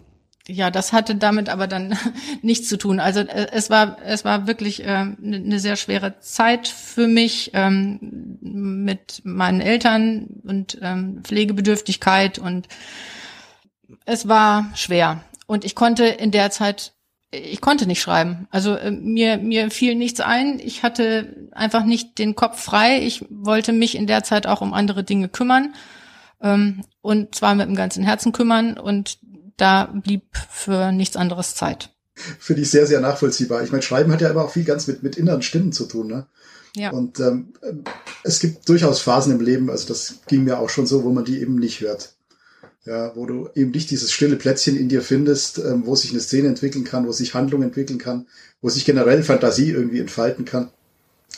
Ja, 0.47 0.71
das 0.71 0.93
hatte 0.93 1.15
damit 1.15 1.49
aber 1.49 1.67
dann 1.67 1.97
nichts 2.41 2.69
zu 2.69 2.77
tun. 2.77 2.99
Also 2.99 3.19
äh, 3.21 3.47
es 3.51 3.69
war 3.69 3.97
es 4.03 4.23
war 4.23 4.47
wirklich 4.47 4.83
äh, 4.83 4.87
eine 4.87 5.15
ne 5.39 5.59
sehr 5.59 5.75
schwere 5.75 6.19
Zeit 6.19 6.67
für 6.67 7.07
mich 7.07 7.51
ähm, 7.53 7.99
mit 8.41 9.21
meinen 9.23 9.61
Eltern 9.61 10.27
und 10.43 10.77
ähm, 10.81 11.21
Pflegebedürftigkeit 11.23 12.39
und 12.39 12.67
es 14.05 14.27
war 14.27 14.71
schwer 14.75 15.23
und 15.47 15.65
ich 15.65 15.75
konnte 15.75 16.05
in 16.05 16.31
der 16.31 16.49
Zeit 16.49 16.93
ich 17.31 17.59
konnte 17.59 17.87
nicht 17.87 18.01
schreiben. 18.01 18.47
Also 18.51 18.75
äh, 18.75 18.91
mir, 18.91 19.37
mir 19.37 19.69
fiel 19.69 19.95
nichts 19.95 20.21
ein. 20.21 20.59
Ich 20.59 20.83
hatte 20.83 21.49
einfach 21.51 21.83
nicht 21.83 22.19
den 22.19 22.35
Kopf 22.35 22.61
frei. 22.61 23.01
Ich 23.03 23.25
wollte 23.29 23.73
mich 23.73 23.95
in 23.95 24.07
der 24.07 24.23
Zeit 24.23 24.47
auch 24.47 24.61
um 24.61 24.73
andere 24.73 25.03
Dinge 25.03 25.27
kümmern. 25.27 25.73
Ähm, 26.41 26.83
und 27.01 27.35
zwar 27.35 27.53
mit 27.55 27.67
dem 27.67 27.75
ganzen 27.75 28.03
Herzen 28.03 28.31
kümmern. 28.31 28.77
Und 28.77 29.19
da 29.57 29.85
blieb 29.85 30.23
für 30.49 30.91
nichts 30.91 31.15
anderes 31.15 31.55
Zeit. 31.55 31.89
Finde 32.15 32.63
ich 32.63 32.71
sehr, 32.71 32.87
sehr 32.87 32.99
nachvollziehbar. 32.99 33.63
Ich 33.63 33.71
meine, 33.71 33.83
Schreiben 33.83 34.11
hat 34.11 34.21
ja 34.21 34.29
immer 34.29 34.45
auch 34.45 34.51
viel 34.51 34.63
ganz 34.63 34.87
mit, 34.87 35.03
mit 35.03 35.17
inneren 35.17 35.43
Stimmen 35.43 35.71
zu 35.71 35.85
tun. 35.85 36.07
Ne? 36.07 36.25
Ja. 36.75 36.91
Und 36.91 37.19
ähm, 37.19 37.53
es 38.23 38.39
gibt 38.39 38.67
durchaus 38.69 39.01
Phasen 39.01 39.33
im 39.33 39.41
Leben, 39.41 39.69
also 39.69 39.87
das 39.87 40.15
ging 40.27 40.43
mir 40.43 40.59
auch 40.59 40.69
schon 40.69 40.87
so, 40.87 41.03
wo 41.03 41.11
man 41.11 41.25
die 41.25 41.39
eben 41.41 41.55
nicht 41.55 41.81
hört 41.81 42.17
ja, 42.87 43.15
wo 43.15 43.25
du 43.25 43.49
eben 43.53 43.71
nicht 43.71 43.91
dieses 43.91 44.11
stille 44.11 44.37
Plätzchen 44.37 44.77
in 44.77 44.87
dir 44.87 45.01
findest, 45.01 45.59
ähm, 45.59 45.85
wo 45.85 45.95
sich 45.95 46.11
eine 46.11 46.21
Szene 46.21 46.47
entwickeln 46.47 46.85
kann, 46.85 47.05
wo 47.05 47.11
sich 47.11 47.33
Handlung 47.33 47.61
entwickeln 47.61 47.99
kann, 47.99 48.27
wo 48.61 48.69
sich 48.69 48.85
generell 48.85 49.23
Fantasie 49.23 49.71
irgendwie 49.71 49.99
entfalten 49.99 50.45
kann. 50.45 50.71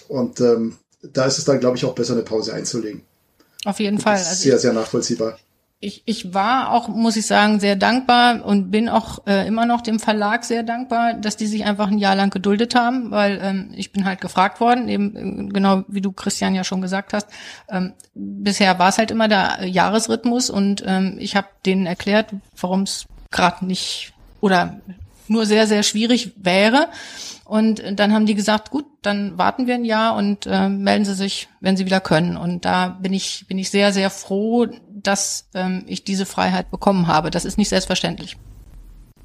Und 0.08 0.40
ähm, 0.42 0.78
da 1.02 1.26
ist 1.26 1.40
es 1.40 1.46
dann, 1.46 1.60
glaube 1.60 1.76
ich, 1.76 1.86
auch 1.86 1.96
besser, 1.96 2.14
eine 2.14 2.22
Pause 2.22 2.54
einzulegen. 2.54 3.02
Auf 3.66 3.80
jeden 3.80 4.00
Fall. 4.00 4.18
Also 4.18 4.36
sehr, 4.36 4.60
sehr 4.60 4.74
nachvollziehbar 4.74 5.40
ich, 5.82 6.04
ich 6.06 6.34
war 6.34 6.74
auch, 6.74 6.90
muss 6.90 7.16
ich 7.16 7.26
sagen, 7.26 7.62
sehr 7.62 7.78
dankbar 7.78 8.44
und 8.46 8.70
bin 8.70 8.90
auch 8.90 9.26
äh, 9.26 9.48
immer 9.48 9.66
noch 9.66 9.80
dem 9.80 10.00
Verlag 10.00 10.44
sehr 10.44 10.64
dankbar, 10.64 11.14
dass 11.14 11.38
die 11.38 11.48
sich 11.48 11.64
einfach 11.64 11.88
ein 11.88 11.98
Jahr 11.98 12.16
lang 12.16 12.32
geduldet 12.32 12.76
haben, 12.76 13.12
weil 13.12 13.40
ähm, 13.42 13.72
ich 13.74 13.94
bin 13.94 14.04
halt 14.04 14.20
gefragt 14.20 14.60
worden, 14.60 14.90
eben 14.90 15.48
äh, 15.48 15.54
genau 15.54 15.84
wie 15.88 16.02
du 16.02 16.12
Christian 16.12 16.54
ja 16.54 16.66
schon 16.66 16.82
gesagt 16.82 17.14
hast. 17.14 17.28
Ähm, 17.70 17.94
bisher 18.14 18.78
war 18.78 18.90
es 18.90 18.98
halt 18.98 19.10
immer 19.10 19.30
der 19.30 19.66
Jahresrhythmus 19.66 20.50
und 20.50 20.84
ähm, 20.86 21.16
ich 21.18 21.38
habe 21.38 21.48
denen 21.66 21.86
erklärt, 21.86 22.32
warum 22.60 22.82
es 22.82 23.06
gerade 23.32 23.66
nicht 23.66 24.12
oder 24.42 24.82
nur 25.30 25.46
sehr, 25.46 25.68
sehr 25.68 25.84
schwierig 25.84 26.34
wäre. 26.36 26.88
Und 27.46 27.82
dann 27.94 28.14
haben 28.14 28.26
die 28.26 28.36
gesagt, 28.36 28.70
gut, 28.70 28.86
dann 29.02 29.38
warten 29.38 29.66
wir 29.66 29.76
ein 29.76 29.86
Jahr 29.86 30.16
und 30.16 30.46
äh, 30.46 30.70
melden 30.70 31.06
Sie 31.06 31.16
sich, 31.16 31.48
wenn 31.62 31.78
Sie 31.78 31.86
wieder 31.86 32.00
können. 32.00 32.38
Und 32.38 32.66
da 32.66 32.90
bin 32.90 33.14
ich, 33.14 33.46
bin 33.48 33.58
ich 33.58 33.70
sehr, 33.70 33.94
sehr 33.94 34.10
froh, 34.10 34.68
dass 35.04 35.50
ähm, 35.54 35.84
ich 35.88 36.04
diese 36.04 36.26
Freiheit 36.26 36.72
bekommen 36.72 37.08
habe. 37.08 37.32
Das 37.32 37.46
ist 37.46 37.58
nicht 37.58 37.70
selbstverständlich. 37.70 38.38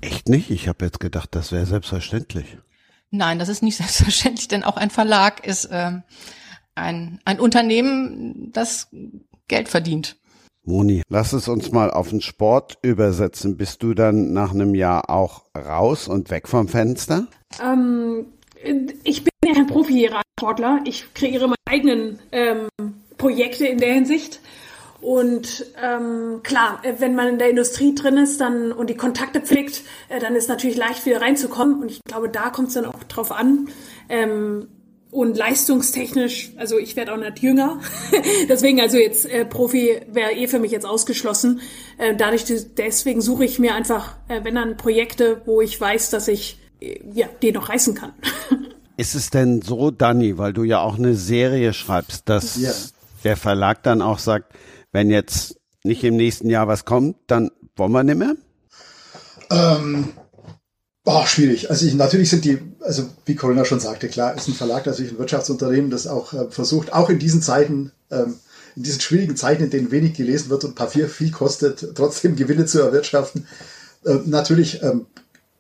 Echt 0.01 0.29
nicht? 0.29 0.51
Ich 0.51 0.69
habe 0.69 0.85
jetzt 0.85 1.01
gedacht, 1.01 1.31
das 1.35 1.53
wäre 1.53 1.67
selbstverständlich. 1.67 2.59
Nein, 3.11 3.39
das 3.39 3.49
ist 3.49 3.63
nicht 3.63 3.77
selbstverständlich, 3.79 4.49
denn 4.49 4.65
auch 4.65 4.77
ein 4.77 4.91
Verlag 4.91 5.47
ist 5.47 5.69
ähm, 5.71 6.03
ein, 6.75 7.21
ein 7.25 7.41
Unternehmen, 7.41 8.51
das 8.53 8.89
Geld 9.49 9.69
verdient. 9.69 10.17
Moni, 10.67 11.03
lass 11.11 11.35
es 11.35 11.47
uns 11.47 11.73
mal 11.73 11.91
auf 11.91 12.09
den 12.09 12.23
Sport 12.23 12.79
übersetzen. 12.81 13.59
Bist 13.59 13.83
du 13.83 13.93
dann 13.93 14.33
nach 14.33 14.53
einem 14.53 14.75
Jahr 14.75 15.11
auch 15.11 15.45
raus 15.57 16.09
und 16.09 16.31
weg 16.31 16.49
vom 16.49 16.69
Fenster? 16.69 17.27
Ähm, 17.63 18.27
ich 19.05 19.25
bin 19.25 19.33
ja 19.45 19.61
ein 19.61 19.67
Profi-Radsportler. 19.67 20.81
Ich 20.87 21.13
kreiere 21.13 21.49
meine 21.49 21.57
eigenen 21.67 22.19
ähm, 22.33 22.69
Projekte 23.19 23.67
in 23.67 23.79
der 23.79 23.93
Hinsicht. 23.93 24.41
Und 25.05 25.67
ähm, 25.83 26.41
klar, 26.43 26.81
äh, 26.83 26.95
wenn 26.99 27.15
man 27.15 27.29
in 27.29 27.39
der 27.39 27.51
Industrie 27.51 27.95
drin 27.95 28.17
ist 28.17 28.41
dann 28.41 28.73
und 28.73 28.89
die 28.89 28.97
Kontakte 28.97 29.43
pflegt, 29.43 29.83
äh, 30.09 30.19
dann 30.19 30.35
ist 30.35 30.49
natürlich 30.49 30.79
leicht 30.79 31.05
wieder 31.05 31.21
reinzukommen. 31.21 31.83
Und 31.83 31.91
ich 31.91 32.01
glaube, 32.09 32.31
da 32.31 32.49
kommt 32.49 32.69
es 32.69 32.75
dann 32.75 32.87
auch 32.87 33.05
drauf 33.05 33.31
an. 33.31 33.69
Ähm, 34.09 34.69
und 35.11 35.37
leistungstechnisch, 35.37 36.53
also 36.57 36.79
ich 36.79 36.97
werde 36.97 37.13
auch 37.13 37.19
nicht 37.19 37.41
jünger. 37.41 37.81
deswegen, 38.49 38.81
also 38.81 38.97
jetzt 38.97 39.27
äh, 39.27 39.45
Profi 39.45 40.01
wäre 40.11 40.33
eh 40.33 40.47
für 40.47 40.59
mich 40.59 40.73
jetzt 40.73 40.87
ausgeschlossen. 40.87 41.61
Äh, 41.99 42.17
dadurch, 42.17 42.47
deswegen 42.75 43.21
suche 43.21 43.45
ich 43.45 43.59
mir 43.59 43.75
einfach, 43.75 44.17
äh, 44.29 44.43
wenn 44.43 44.55
dann 44.55 44.79
Projekte, 44.79 45.43
wo 45.45 45.61
ich 45.61 45.79
weiß, 45.79 46.09
dass 46.09 46.29
ich 46.29 46.59
äh, 46.81 46.99
ja, 47.13 47.27
den 47.43 47.53
noch 47.53 47.69
reißen 47.69 47.95
kann. 47.95 48.13
Ist 48.97 49.15
es 49.15 49.29
denn 49.29 49.61
so, 49.61 49.91
Dani, 49.91 50.39
weil 50.39 50.55
du 50.55 50.65
ja 50.65 50.81
auch 50.81 50.97
eine 50.97 51.15
Serie 51.15 51.75
schreibst, 51.75 52.27
dass 52.31 52.57
ja. 52.57 52.73
der 53.25 53.37
Verlag 53.37 53.83
dann 53.83 54.01
auch 54.01 54.19
sagt, 54.19 54.55
wenn 54.95 55.11
jetzt 55.11 55.57
nicht 55.83 56.03
im 56.05 56.17
nächsten 56.17 56.49
Jahr 56.49 56.69
was 56.69 56.87
kommt, 56.87 57.17
dann 57.27 57.51
wollen 57.77 57.93
wir 57.93 58.05
nicht 58.05 58.17
mehr? 58.17 58.37
Ähm, 59.51 60.09
Oh, 61.07 61.27
schwierig. 61.27 61.69
Also 61.69 61.85
ich, 61.85 61.95
natürlich 61.95 62.31
sind 62.31 62.47
die, 62.47 62.59
also 62.81 63.05
wie 63.27 63.35
Corinna 63.35 63.67
schon 63.67 63.79
sagte, 63.79 64.09
klar, 64.09 64.35
ist 64.35 64.49
ein 64.49 64.55
Verlag 64.55 64.87
natürlich 64.87 65.13
ein 65.13 65.19
Wirtschaftsunternehmen, 65.19 65.91
das 65.91 66.07
auch 66.07 66.33
äh, 66.33 66.51
versucht, 66.51 66.95
auch 66.95 67.11
in 67.11 67.19
diesen 67.19 67.43
Zeiten, 67.43 67.93
ähm, 68.11 68.37
in 68.75 68.85
diesen 68.85 69.03
schwierigen 69.03 69.37
Zeiten, 69.37 69.65
in 69.65 69.71
denen 69.71 69.91
wenig 69.91 70.15
gelesen 70.15 70.49
wird 70.49 70.65
und 70.65 70.75
Papier 70.75 71.11
viel 71.11 71.31
kostet, 71.31 71.91
trotzdem 71.95 72.37
Gewinne 72.37 72.65
zu 72.65 72.81
erwirtschaften. 72.81 73.47
Äh, 74.07 74.21
natürlich 74.25 74.83
ähm, 74.83 75.05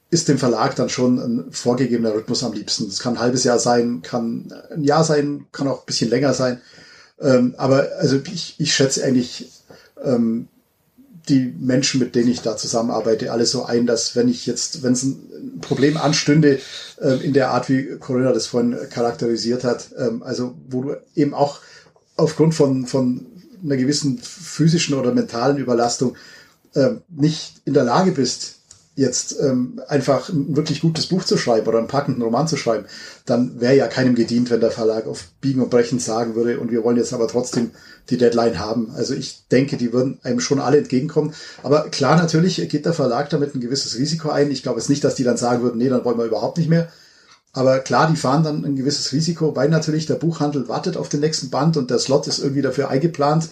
ist 0.08 0.28
dem 0.28 0.38
Verlag 0.38 0.76
dann 0.76 0.88
schon 0.88 1.18
ein 1.18 1.52
vorgegebener 1.52 2.14
Rhythmus 2.14 2.42
am 2.42 2.54
liebsten. 2.54 2.86
Das 2.86 3.00
kann 3.00 3.14
ein 3.16 3.20
halbes 3.20 3.44
Jahr 3.44 3.58
sein, 3.58 4.00
kann 4.00 4.50
ein 4.74 4.82
Jahr 4.82 5.04
sein, 5.04 5.44
kann 5.52 5.68
auch 5.68 5.80
ein 5.80 5.86
bisschen 5.86 6.08
länger 6.08 6.32
sein. 6.32 6.62
Ähm, 7.24 7.54
aber 7.56 7.88
also 7.98 8.20
ich, 8.32 8.56
ich 8.58 8.74
schätze 8.74 9.02
eigentlich 9.02 9.50
ähm, 10.02 10.48
die 11.28 11.54
Menschen, 11.58 12.00
mit 12.00 12.14
denen 12.14 12.28
ich 12.28 12.42
da 12.42 12.56
zusammenarbeite, 12.56 13.32
alle 13.32 13.46
so 13.46 13.64
ein, 13.64 13.86
dass 13.86 14.14
wenn 14.14 14.28
ich 14.28 14.44
jetzt, 14.44 14.82
wenn 14.82 14.92
es 14.92 15.04
ein 15.04 15.58
Problem 15.60 15.96
anstünde, 15.96 16.60
äh, 17.00 17.24
in 17.24 17.32
der 17.32 17.50
Art, 17.50 17.70
wie 17.70 17.96
Corinna 17.98 18.32
das 18.32 18.46
vorhin 18.46 18.76
charakterisiert 18.90 19.64
hat, 19.64 19.88
ähm, 19.98 20.22
also 20.22 20.54
wo 20.68 20.82
du 20.82 20.96
eben 21.14 21.32
auch 21.32 21.60
aufgrund 22.16 22.54
von, 22.54 22.86
von 22.86 23.26
einer 23.64 23.76
gewissen 23.76 24.18
physischen 24.18 24.94
oder 24.94 25.14
mentalen 25.14 25.56
Überlastung 25.56 26.16
äh, 26.74 26.90
nicht 27.08 27.62
in 27.64 27.72
der 27.72 27.84
Lage 27.84 28.12
bist, 28.12 28.56
jetzt 28.96 29.40
ähm, 29.40 29.80
einfach 29.88 30.28
ein 30.28 30.56
wirklich 30.56 30.80
gutes 30.80 31.06
Buch 31.06 31.24
zu 31.24 31.36
schreiben 31.36 31.66
oder 31.66 31.78
einen 31.78 31.88
packenden 31.88 32.22
Roman 32.22 32.46
zu 32.46 32.56
schreiben, 32.56 32.86
dann 33.26 33.60
wäre 33.60 33.76
ja 33.76 33.88
keinem 33.88 34.14
gedient, 34.14 34.50
wenn 34.50 34.60
der 34.60 34.70
Verlag 34.70 35.06
auf 35.06 35.24
Biegen 35.40 35.62
und 35.62 35.70
Brechen 35.70 35.98
sagen 35.98 36.36
würde, 36.36 36.60
und 36.60 36.70
wir 36.70 36.84
wollen 36.84 36.96
jetzt 36.96 37.12
aber 37.12 37.26
trotzdem 37.26 37.72
die 38.10 38.18
Deadline 38.18 38.58
haben. 38.58 38.92
Also 38.94 39.14
ich 39.14 39.48
denke, 39.48 39.76
die 39.76 39.92
würden 39.92 40.18
einem 40.22 40.38
schon 40.38 40.60
alle 40.60 40.78
entgegenkommen. 40.78 41.34
Aber 41.62 41.88
klar, 41.88 42.16
natürlich 42.16 42.56
geht 42.68 42.86
der 42.86 42.92
Verlag 42.92 43.30
damit 43.30 43.54
ein 43.54 43.60
gewisses 43.60 43.98
Risiko 43.98 44.30
ein. 44.30 44.50
Ich 44.50 44.62
glaube 44.62 44.78
jetzt 44.78 44.90
nicht, 44.90 45.02
dass 45.02 45.16
die 45.16 45.24
dann 45.24 45.36
sagen 45.36 45.62
würden, 45.62 45.78
nee, 45.78 45.88
dann 45.88 46.04
wollen 46.04 46.18
wir 46.18 46.26
überhaupt 46.26 46.58
nicht 46.58 46.70
mehr. 46.70 46.88
Aber 47.52 47.78
klar, 47.78 48.08
die 48.10 48.16
fahren 48.16 48.42
dann 48.42 48.64
ein 48.64 48.76
gewisses 48.76 49.12
Risiko, 49.12 49.54
weil 49.56 49.68
natürlich 49.68 50.06
der 50.06 50.16
Buchhandel 50.16 50.68
wartet 50.68 50.96
auf 50.96 51.08
den 51.08 51.20
nächsten 51.20 51.50
Band 51.50 51.76
und 51.76 51.90
der 51.90 52.00
Slot 52.00 52.26
ist 52.26 52.40
irgendwie 52.40 52.62
dafür 52.62 52.90
eingeplant. 52.90 53.48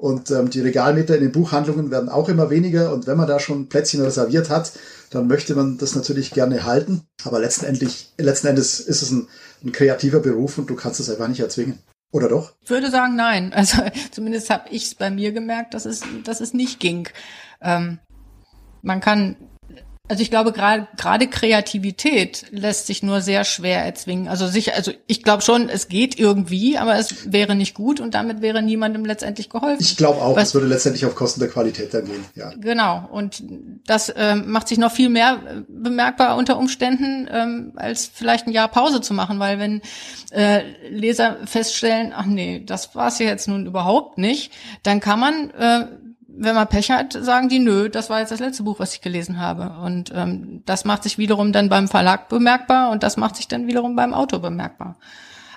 Und 0.00 0.30
ähm, 0.30 0.48
die 0.48 0.62
Regalmeter 0.62 1.14
in 1.14 1.20
den 1.20 1.32
Buchhandlungen 1.32 1.90
werden 1.90 2.08
auch 2.08 2.30
immer 2.30 2.48
weniger. 2.48 2.94
Und 2.94 3.06
wenn 3.06 3.18
man 3.18 3.28
da 3.28 3.38
schon 3.38 3.68
Plätzchen 3.68 4.00
reserviert 4.00 4.48
hat, 4.48 4.72
dann 5.10 5.26
möchte 5.26 5.54
man 5.54 5.76
das 5.76 5.94
natürlich 5.94 6.30
gerne 6.30 6.64
halten. 6.64 7.02
Aber 7.22 7.38
letztendlich, 7.38 8.10
letzten 8.16 8.46
Endes 8.46 8.80
ist 8.80 9.02
es 9.02 9.10
ein, 9.10 9.28
ein 9.62 9.72
kreativer 9.72 10.20
Beruf 10.20 10.56
und 10.56 10.70
du 10.70 10.74
kannst 10.74 11.00
es 11.00 11.10
einfach 11.10 11.28
nicht 11.28 11.40
erzwingen. 11.40 11.80
Oder 12.12 12.28
doch? 12.28 12.54
Ich 12.62 12.70
würde 12.70 12.90
sagen, 12.90 13.14
nein. 13.14 13.52
Also 13.54 13.82
zumindest 14.10 14.48
habe 14.48 14.70
ich 14.70 14.84
es 14.84 14.94
bei 14.94 15.10
mir 15.10 15.32
gemerkt, 15.32 15.74
dass 15.74 15.84
es, 15.84 16.00
dass 16.24 16.40
es 16.40 16.54
nicht 16.54 16.80
ging. 16.80 17.06
Ähm, 17.60 17.98
man 18.80 19.00
kann 19.00 19.36
also 20.10 20.22
ich 20.22 20.30
glaube 20.30 20.50
gerade 20.50 20.88
gerade 20.96 21.28
Kreativität 21.28 22.46
lässt 22.50 22.88
sich 22.88 23.04
nur 23.04 23.20
sehr 23.20 23.44
schwer 23.44 23.84
erzwingen. 23.84 24.26
Also 24.26 24.48
sicher, 24.48 24.72
also 24.74 24.90
ich 25.06 25.22
glaube 25.22 25.42
schon, 25.42 25.68
es 25.68 25.86
geht 25.86 26.18
irgendwie, 26.18 26.76
aber 26.76 26.96
es 26.96 27.32
wäre 27.32 27.54
nicht 27.54 27.74
gut 27.74 28.00
und 28.00 28.12
damit 28.12 28.42
wäre 28.42 28.60
niemandem 28.60 29.04
letztendlich 29.04 29.48
geholfen. 29.48 29.80
Ich 29.80 29.96
glaube 29.96 30.20
auch, 30.20 30.34
Was, 30.34 30.48
es 30.48 30.54
würde 30.54 30.66
letztendlich 30.66 31.06
auf 31.06 31.14
Kosten 31.14 31.38
der 31.38 31.48
Qualität 31.48 31.94
dann 31.94 32.06
gehen. 32.06 32.24
Ja. 32.34 32.50
Genau 32.58 33.08
und 33.12 33.44
das 33.86 34.12
ähm, 34.16 34.50
macht 34.50 34.66
sich 34.66 34.78
noch 34.78 34.90
viel 34.90 35.10
mehr 35.10 35.38
äh, 35.46 35.62
bemerkbar 35.68 36.36
unter 36.36 36.58
Umständen 36.58 37.28
ähm, 37.30 37.72
als 37.76 38.10
vielleicht 38.12 38.48
ein 38.48 38.52
Jahr 38.52 38.66
Pause 38.66 39.00
zu 39.00 39.14
machen, 39.14 39.38
weil 39.38 39.60
wenn 39.60 39.80
äh, 40.32 40.62
Leser 40.90 41.36
feststellen, 41.44 42.12
ach 42.16 42.26
nee, 42.26 42.64
das 42.66 42.96
war 42.96 43.06
es 43.06 43.20
ja 43.20 43.26
jetzt 43.26 43.46
nun 43.46 43.64
überhaupt 43.64 44.18
nicht, 44.18 44.50
dann 44.82 44.98
kann 44.98 45.20
man 45.20 45.50
äh, 45.50 45.86
wenn 46.40 46.54
man 46.54 46.68
Pech 46.68 46.90
hat, 46.90 47.12
sagen 47.12 47.50
die, 47.50 47.58
nö, 47.58 47.90
das 47.90 48.08
war 48.08 48.20
jetzt 48.20 48.32
das 48.32 48.40
letzte 48.40 48.62
Buch, 48.62 48.78
was 48.78 48.94
ich 48.94 49.02
gelesen 49.02 49.38
habe. 49.38 49.74
Und 49.84 50.10
ähm, 50.14 50.62
das 50.64 50.86
macht 50.86 51.02
sich 51.02 51.18
wiederum 51.18 51.52
dann 51.52 51.68
beim 51.68 51.86
Verlag 51.86 52.30
bemerkbar 52.30 52.90
und 52.90 53.02
das 53.02 53.18
macht 53.18 53.36
sich 53.36 53.46
dann 53.46 53.66
wiederum 53.66 53.94
beim 53.94 54.14
Autor 54.14 54.40
bemerkbar. 54.40 54.96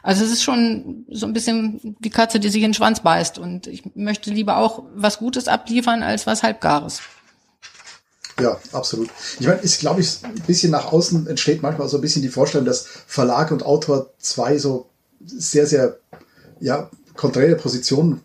Also 0.01 0.25
es 0.25 0.31
ist 0.31 0.43
schon 0.43 1.05
so 1.09 1.25
ein 1.25 1.31
bisschen 1.31 1.95
die 1.99 2.09
Katze, 2.09 2.41
die 2.41 2.49
sich 2.49 2.61
in 2.61 2.69
den 2.69 2.73
Schwanz 2.73 2.99
beißt. 2.99 3.39
Und 3.39 3.67
ich 3.67 3.95
möchte 3.95 4.29
lieber 4.29 4.57
auch 4.57 4.83
was 4.93 5.19
Gutes 5.19 5.47
abliefern 5.47 6.03
als 6.03 6.27
was 6.27 6.43
Halbgares. 6.43 6.99
Ja, 8.41 8.57
absolut. 8.73 9.09
Ich 9.39 9.47
meine, 9.47 9.61
ist, 9.61 9.79
glaube 9.79 10.01
ich, 10.01 10.17
ein 10.23 10.33
bisschen 10.45 10.71
nach 10.71 10.91
außen 10.91 11.27
entsteht 11.27 11.61
manchmal 11.61 11.87
so 11.87 11.97
ein 11.97 12.01
bisschen 12.01 12.23
die 12.23 12.29
Vorstellung, 12.29 12.65
dass 12.65 12.85
Verlag 13.07 13.51
und 13.51 13.63
Autor 13.63 14.11
zwei 14.17 14.57
so 14.57 14.89
sehr, 15.25 15.65
sehr, 15.65 15.97
ja, 16.59 16.89
konträre 17.15 17.55
Positionen 17.55 18.21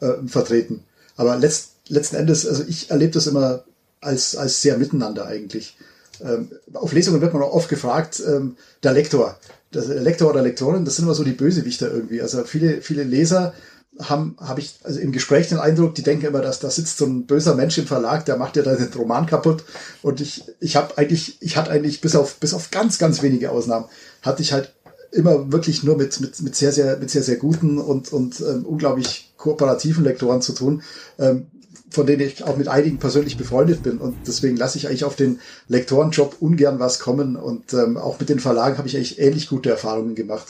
äh, 0.00 0.26
vertreten. 0.26 0.84
Aber 1.16 1.36
letzt, 1.36 1.73
letzten 1.88 2.16
Endes, 2.16 2.46
also 2.46 2.64
ich 2.66 2.90
erlebe 2.90 3.12
das 3.12 3.26
immer 3.26 3.64
als, 4.00 4.36
als 4.36 4.62
sehr 4.62 4.78
miteinander 4.78 5.26
eigentlich. 5.26 5.76
Ähm, 6.22 6.50
auf 6.74 6.92
Lesungen 6.92 7.20
wird 7.20 7.32
man 7.32 7.42
auch 7.42 7.52
oft 7.52 7.68
gefragt, 7.68 8.22
ähm, 8.26 8.56
der 8.82 8.92
Lektor, 8.92 9.38
der 9.72 9.82
Lektor 9.82 10.30
oder 10.30 10.42
Lektorin, 10.42 10.84
das 10.84 10.96
sind 10.96 11.04
immer 11.04 11.14
so 11.14 11.24
die 11.24 11.32
Bösewichter 11.32 11.90
irgendwie. 11.90 12.22
Also 12.22 12.44
viele, 12.44 12.80
viele 12.80 13.02
Leser 13.02 13.52
haben, 14.00 14.36
habe 14.40 14.60
ich 14.60 14.76
also 14.82 14.98
im 14.98 15.12
Gespräch 15.12 15.48
den 15.48 15.58
Eindruck, 15.58 15.94
die 15.94 16.02
denken 16.02 16.26
immer, 16.26 16.40
dass 16.40 16.60
da 16.60 16.70
sitzt 16.70 16.98
so 16.98 17.06
ein 17.06 17.26
böser 17.26 17.54
Mensch 17.54 17.78
im 17.78 17.86
Verlag, 17.86 18.24
der 18.24 18.36
macht 18.36 18.56
ja 18.56 18.62
da 18.62 18.74
den 18.74 18.92
Roman 18.92 19.26
kaputt. 19.26 19.64
Und 20.02 20.20
ich, 20.20 20.44
ich 20.60 20.76
habe 20.76 20.98
eigentlich, 20.98 21.36
ich 21.40 21.56
hatte 21.56 21.70
eigentlich 21.70 22.00
bis 22.00 22.16
auf, 22.16 22.36
bis 22.36 22.54
auf 22.54 22.70
ganz, 22.70 22.98
ganz 22.98 23.22
wenige 23.22 23.50
Ausnahmen, 23.50 23.86
hatte 24.22 24.42
ich 24.42 24.52
halt 24.52 24.72
immer 25.12 25.52
wirklich 25.52 25.84
nur 25.84 25.96
mit, 25.96 26.20
mit, 26.20 26.42
mit 26.42 26.56
sehr, 26.56 26.72
sehr, 26.72 26.96
mit 26.98 27.10
sehr, 27.10 27.22
sehr 27.22 27.36
guten 27.36 27.78
und, 27.78 28.12
und 28.12 28.40
ähm, 28.40 28.66
unglaublich 28.66 29.32
kooperativen 29.36 30.02
Lektoren 30.02 30.42
zu 30.42 30.52
tun. 30.54 30.82
Ähm, 31.18 31.46
von 31.94 32.06
denen 32.06 32.22
ich 32.22 32.42
auch 32.44 32.56
mit 32.56 32.68
einigen 32.68 32.98
persönlich 32.98 33.36
befreundet 33.36 33.82
bin. 33.82 33.98
Und 33.98 34.16
deswegen 34.26 34.56
lasse 34.56 34.78
ich 34.78 34.88
eigentlich 34.88 35.04
auf 35.04 35.16
den 35.16 35.40
Lektorenjob 35.68 36.36
ungern 36.40 36.78
was 36.78 36.98
kommen. 36.98 37.36
Und 37.36 37.72
ähm, 37.72 37.96
auch 37.96 38.18
mit 38.20 38.28
den 38.28 38.40
Verlagen 38.40 38.76
habe 38.78 38.88
ich 38.88 38.96
eigentlich 38.96 39.18
ähnlich 39.18 39.48
gute 39.48 39.70
Erfahrungen 39.70 40.14
gemacht. 40.14 40.46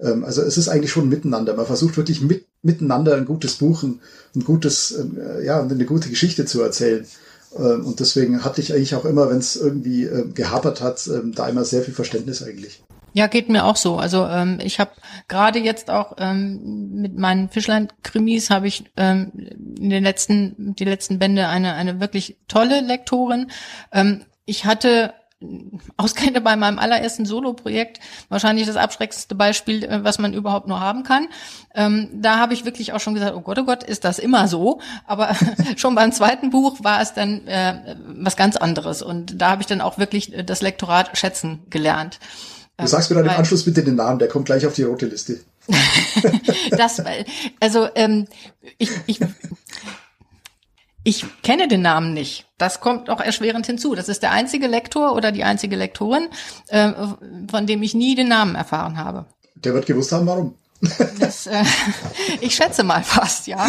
Ähm, 0.00 0.24
also 0.24 0.42
es 0.42 0.56
ist 0.56 0.68
eigentlich 0.68 0.92
schon 0.92 1.08
miteinander. 1.08 1.54
Man 1.54 1.66
versucht 1.66 1.96
wirklich 1.96 2.20
mit, 2.20 2.46
miteinander 2.62 3.14
ein 3.16 3.26
gutes 3.26 3.54
Buch, 3.54 3.82
ein, 3.82 4.00
ein 4.34 4.44
gutes, 4.44 4.92
äh, 4.92 5.44
ja, 5.44 5.60
eine 5.60 5.84
gute 5.84 6.08
Geschichte 6.08 6.46
zu 6.46 6.62
erzählen. 6.62 7.06
Ähm, 7.56 7.84
und 7.84 8.00
deswegen 8.00 8.44
hatte 8.44 8.60
ich 8.60 8.72
eigentlich 8.72 8.94
auch 8.94 9.04
immer, 9.04 9.30
wenn 9.30 9.38
es 9.38 9.56
irgendwie 9.56 10.04
äh, 10.04 10.26
gehapert 10.32 10.80
hat, 10.80 11.06
ähm, 11.08 11.32
da 11.34 11.48
immer 11.48 11.64
sehr 11.64 11.82
viel 11.82 11.94
Verständnis 11.94 12.42
eigentlich. 12.42 12.82
Ja, 13.16 13.28
geht 13.28 13.48
mir 13.48 13.64
auch 13.64 13.76
so. 13.76 13.96
Also 13.96 14.26
ähm, 14.26 14.58
ich 14.60 14.80
habe 14.80 14.90
gerade 15.28 15.60
jetzt 15.60 15.88
auch 15.88 16.16
ähm, 16.18 17.00
mit 17.00 17.16
meinen 17.16 17.48
Fischland-Krimis 17.48 18.50
habe 18.50 18.66
ich 18.66 18.90
ähm, 18.96 19.30
in 19.78 19.88
den 19.88 20.02
letzten 20.02 20.74
die 20.74 20.84
letzten 20.84 21.20
Bände 21.20 21.46
eine 21.46 21.74
eine 21.74 22.00
wirklich 22.00 22.38
tolle 22.48 22.80
Lektorin. 22.80 23.52
Ähm, 23.92 24.24
ich 24.46 24.64
hatte 24.64 25.14
auskenne 25.96 26.40
bei 26.40 26.56
meinem 26.56 26.80
allerersten 26.80 27.24
Solo-Projekt, 27.24 28.00
wahrscheinlich 28.30 28.66
das 28.66 28.76
abschreckendste 28.76 29.36
Beispiel, 29.36 29.84
äh, 29.84 30.02
was 30.02 30.18
man 30.18 30.34
überhaupt 30.34 30.66
nur 30.66 30.80
haben 30.80 31.04
kann. 31.04 31.28
Ähm, 31.72 32.08
da 32.14 32.38
habe 32.38 32.54
ich 32.54 32.64
wirklich 32.64 32.94
auch 32.94 33.00
schon 33.00 33.14
gesagt, 33.14 33.36
oh 33.36 33.42
Gott, 33.42 33.60
oh 33.60 33.64
Gott, 33.64 33.84
ist 33.84 34.04
das 34.04 34.18
immer 34.18 34.48
so? 34.48 34.80
Aber 35.06 35.36
schon 35.76 35.94
beim 35.94 36.10
zweiten 36.10 36.50
Buch 36.50 36.78
war 36.82 37.00
es 37.00 37.14
dann 37.14 37.46
äh, 37.46 37.94
was 38.08 38.36
ganz 38.36 38.56
anderes. 38.56 39.02
Und 39.02 39.40
da 39.40 39.50
habe 39.50 39.62
ich 39.62 39.68
dann 39.68 39.80
auch 39.80 39.98
wirklich 39.98 40.32
das 40.44 40.62
Lektorat 40.62 41.16
schätzen 41.16 41.62
gelernt. 41.70 42.18
Du 42.76 42.86
sagst 42.86 43.10
mir 43.10 43.16
dann 43.16 43.26
im 43.26 43.30
Anschluss 43.30 43.64
bitte 43.64 43.84
den 43.84 43.94
Namen, 43.94 44.18
der 44.18 44.28
kommt 44.28 44.46
gleich 44.46 44.66
auf 44.66 44.74
die 44.74 44.82
rote 44.82 45.06
Liste. 45.06 45.40
das, 46.70 47.02
also 47.60 47.88
ähm, 47.94 48.26
ich, 48.78 48.90
ich, 49.06 49.20
ich 51.04 51.24
kenne 51.42 51.68
den 51.68 51.82
Namen 51.82 52.12
nicht. 52.14 52.46
Das 52.58 52.80
kommt 52.80 53.10
auch 53.10 53.20
erschwerend 53.20 53.66
hinzu. 53.66 53.94
Das 53.94 54.08
ist 54.08 54.22
der 54.22 54.32
einzige 54.32 54.66
Lektor 54.66 55.14
oder 55.14 55.30
die 55.30 55.44
einzige 55.44 55.76
Lektorin, 55.76 56.28
äh, 56.68 56.92
von 57.48 57.66
dem 57.66 57.82
ich 57.82 57.94
nie 57.94 58.16
den 58.16 58.28
Namen 58.28 58.56
erfahren 58.56 58.98
habe. 58.98 59.26
Der 59.54 59.72
wird 59.72 59.86
gewusst 59.86 60.10
haben, 60.10 60.26
warum. 60.26 60.56
Das, 61.18 61.46
äh, 61.46 61.64
ich 62.40 62.54
schätze 62.54 62.82
mal 62.82 63.02
fast, 63.02 63.46
ja. 63.46 63.66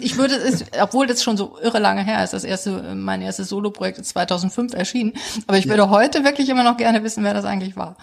Ich 0.00 0.16
würde 0.16 0.34
es, 0.34 0.64
obwohl 0.80 1.06
das 1.06 1.22
schon 1.22 1.36
so 1.36 1.58
irre 1.62 1.78
lange 1.78 2.04
her 2.04 2.22
ist, 2.24 2.32
das 2.32 2.44
erste, 2.44 2.94
mein 2.94 3.22
erstes 3.22 3.48
Soloprojekt 3.48 3.98
ist 3.98 4.08
2005 4.10 4.74
erschienen, 4.74 5.12
aber 5.46 5.58
ich 5.58 5.68
würde 5.68 5.82
ja. 5.82 5.90
heute 5.90 6.24
wirklich 6.24 6.48
immer 6.48 6.64
noch 6.64 6.76
gerne 6.76 7.02
wissen, 7.04 7.24
wer 7.24 7.34
das 7.34 7.44
eigentlich 7.44 7.76
war. 7.76 7.96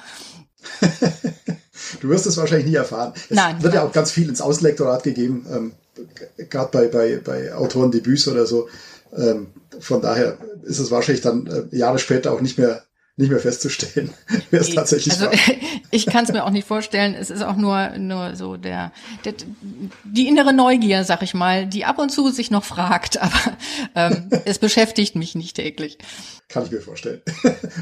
du 2.02 2.10
wirst 2.10 2.26
es 2.26 2.38
wahrscheinlich 2.38 2.68
nie 2.68 2.76
erfahren. 2.76 3.14
Es 3.30 3.36
Nein, 3.36 3.62
wird 3.62 3.74
ja 3.74 3.84
auch 3.84 3.92
ganz 3.92 4.12
viel 4.12 4.30
ins 4.30 4.42
Außenlektorat 4.42 5.04
gegeben, 5.04 5.46
ähm, 5.52 5.74
gerade 6.50 6.70
bei, 6.72 6.88
bei, 6.88 7.22
bei 7.24 7.54
Autorendebüts 7.54 8.28
oder 8.28 8.46
so. 8.46 8.68
Ähm, 9.16 9.48
von 9.80 10.02
daher 10.02 10.38
ist 10.64 10.80
es 10.80 10.92
wahrscheinlich 10.92 11.22
dann 11.22 11.48
äh, 11.48 11.76
Jahre 11.76 12.00
später 12.00 12.32
auch 12.32 12.42
nicht 12.42 12.58
mehr 12.58 12.84
nicht 13.20 13.30
mehr 13.30 13.40
festzustellen, 13.40 14.14
wer 14.50 14.62
es 14.62 14.74
tatsächlich 14.74 15.14
also, 15.14 15.26
war. 15.26 15.34
Ich 15.92 16.06
kann 16.06 16.24
es 16.24 16.32
mir 16.32 16.46
auch 16.46 16.52
nicht 16.52 16.68
vorstellen. 16.68 17.16
Es 17.16 17.30
ist 17.30 17.42
auch 17.42 17.58
nur 17.58 17.98
nur 17.98 18.36
so 18.36 18.58
der, 18.58 18.92
der 19.26 19.34
die 20.06 20.28
innere 20.28 20.54
Neugier, 20.54 21.04
sag 21.04 21.22
ich 21.22 21.34
mal, 21.34 21.68
die 21.68 21.84
ab 21.84 22.00
und 22.00 22.10
zu 22.10 22.30
sich 22.30 22.50
noch 22.50 22.64
fragt, 22.64 23.18
aber 23.22 23.58
ähm, 23.96 24.30
es 24.46 24.60
beschäftigt 24.60 25.16
mich 25.16 25.36
nicht 25.36 25.56
täglich. 25.56 25.98
Kann 26.48 26.64
ich 26.64 26.72
mir 26.72 26.82
vorstellen. 26.82 27.22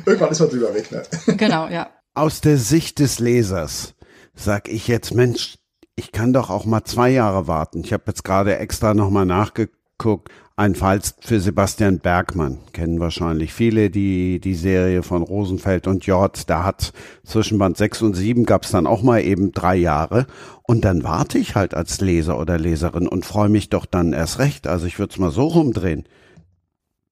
Irgendwann 0.05 0.31
ist 0.31 0.39
man 0.39 0.49
drüber 0.49 0.73
weg, 0.73 0.91
ne? 0.91 1.03
Genau, 1.37 1.67
ja. 1.67 1.91
Aus 2.15 2.41
der 2.41 2.57
Sicht 2.57 2.99
des 2.99 3.19
Lesers 3.19 3.93
sag 4.33 4.69
ich 4.69 4.87
jetzt, 4.87 5.13
Mensch, 5.13 5.57
ich 5.95 6.11
kann 6.11 6.33
doch 6.33 6.49
auch 6.49 6.65
mal 6.65 6.83
zwei 6.83 7.09
Jahre 7.09 7.47
warten. 7.47 7.83
Ich 7.83 7.93
habe 7.93 8.03
jetzt 8.07 8.23
gerade 8.23 8.57
extra 8.57 8.93
nochmal 8.93 9.25
nachgeguckt. 9.25 10.31
Ein 10.59 10.73
Fall 10.73 11.01
für 11.19 11.39
Sebastian 11.39 11.99
Bergmann 11.99 12.57
kennen 12.73 12.99
wahrscheinlich 12.99 13.53
viele 13.53 13.91
die 13.91 14.39
die 14.39 14.55
Serie 14.55 15.03
von 15.03 15.21
Rosenfeld 15.21 15.85
und 15.85 16.07
Jort. 16.07 16.49
Da 16.49 16.63
hat 16.63 16.93
zwischen 17.23 17.59
Band 17.59 17.77
6 17.77 18.01
und 18.01 18.15
7 18.15 18.43
gab 18.43 18.63
es 18.63 18.71
dann 18.71 18.87
auch 18.87 19.03
mal 19.03 19.21
eben 19.21 19.51
drei 19.51 19.75
Jahre. 19.75 20.25
Und 20.63 20.83
dann 20.83 21.03
warte 21.03 21.37
ich 21.37 21.53
halt 21.53 21.75
als 21.75 22.01
Leser 22.01 22.39
oder 22.39 22.57
Leserin 22.57 23.07
und 23.07 23.23
freue 23.23 23.49
mich 23.49 23.69
doch 23.69 23.85
dann 23.85 24.13
erst 24.13 24.39
recht. 24.39 24.65
Also 24.65 24.87
ich 24.87 24.97
würde 24.97 25.13
es 25.13 25.19
mal 25.19 25.29
so 25.29 25.45
rumdrehen. 25.45 26.07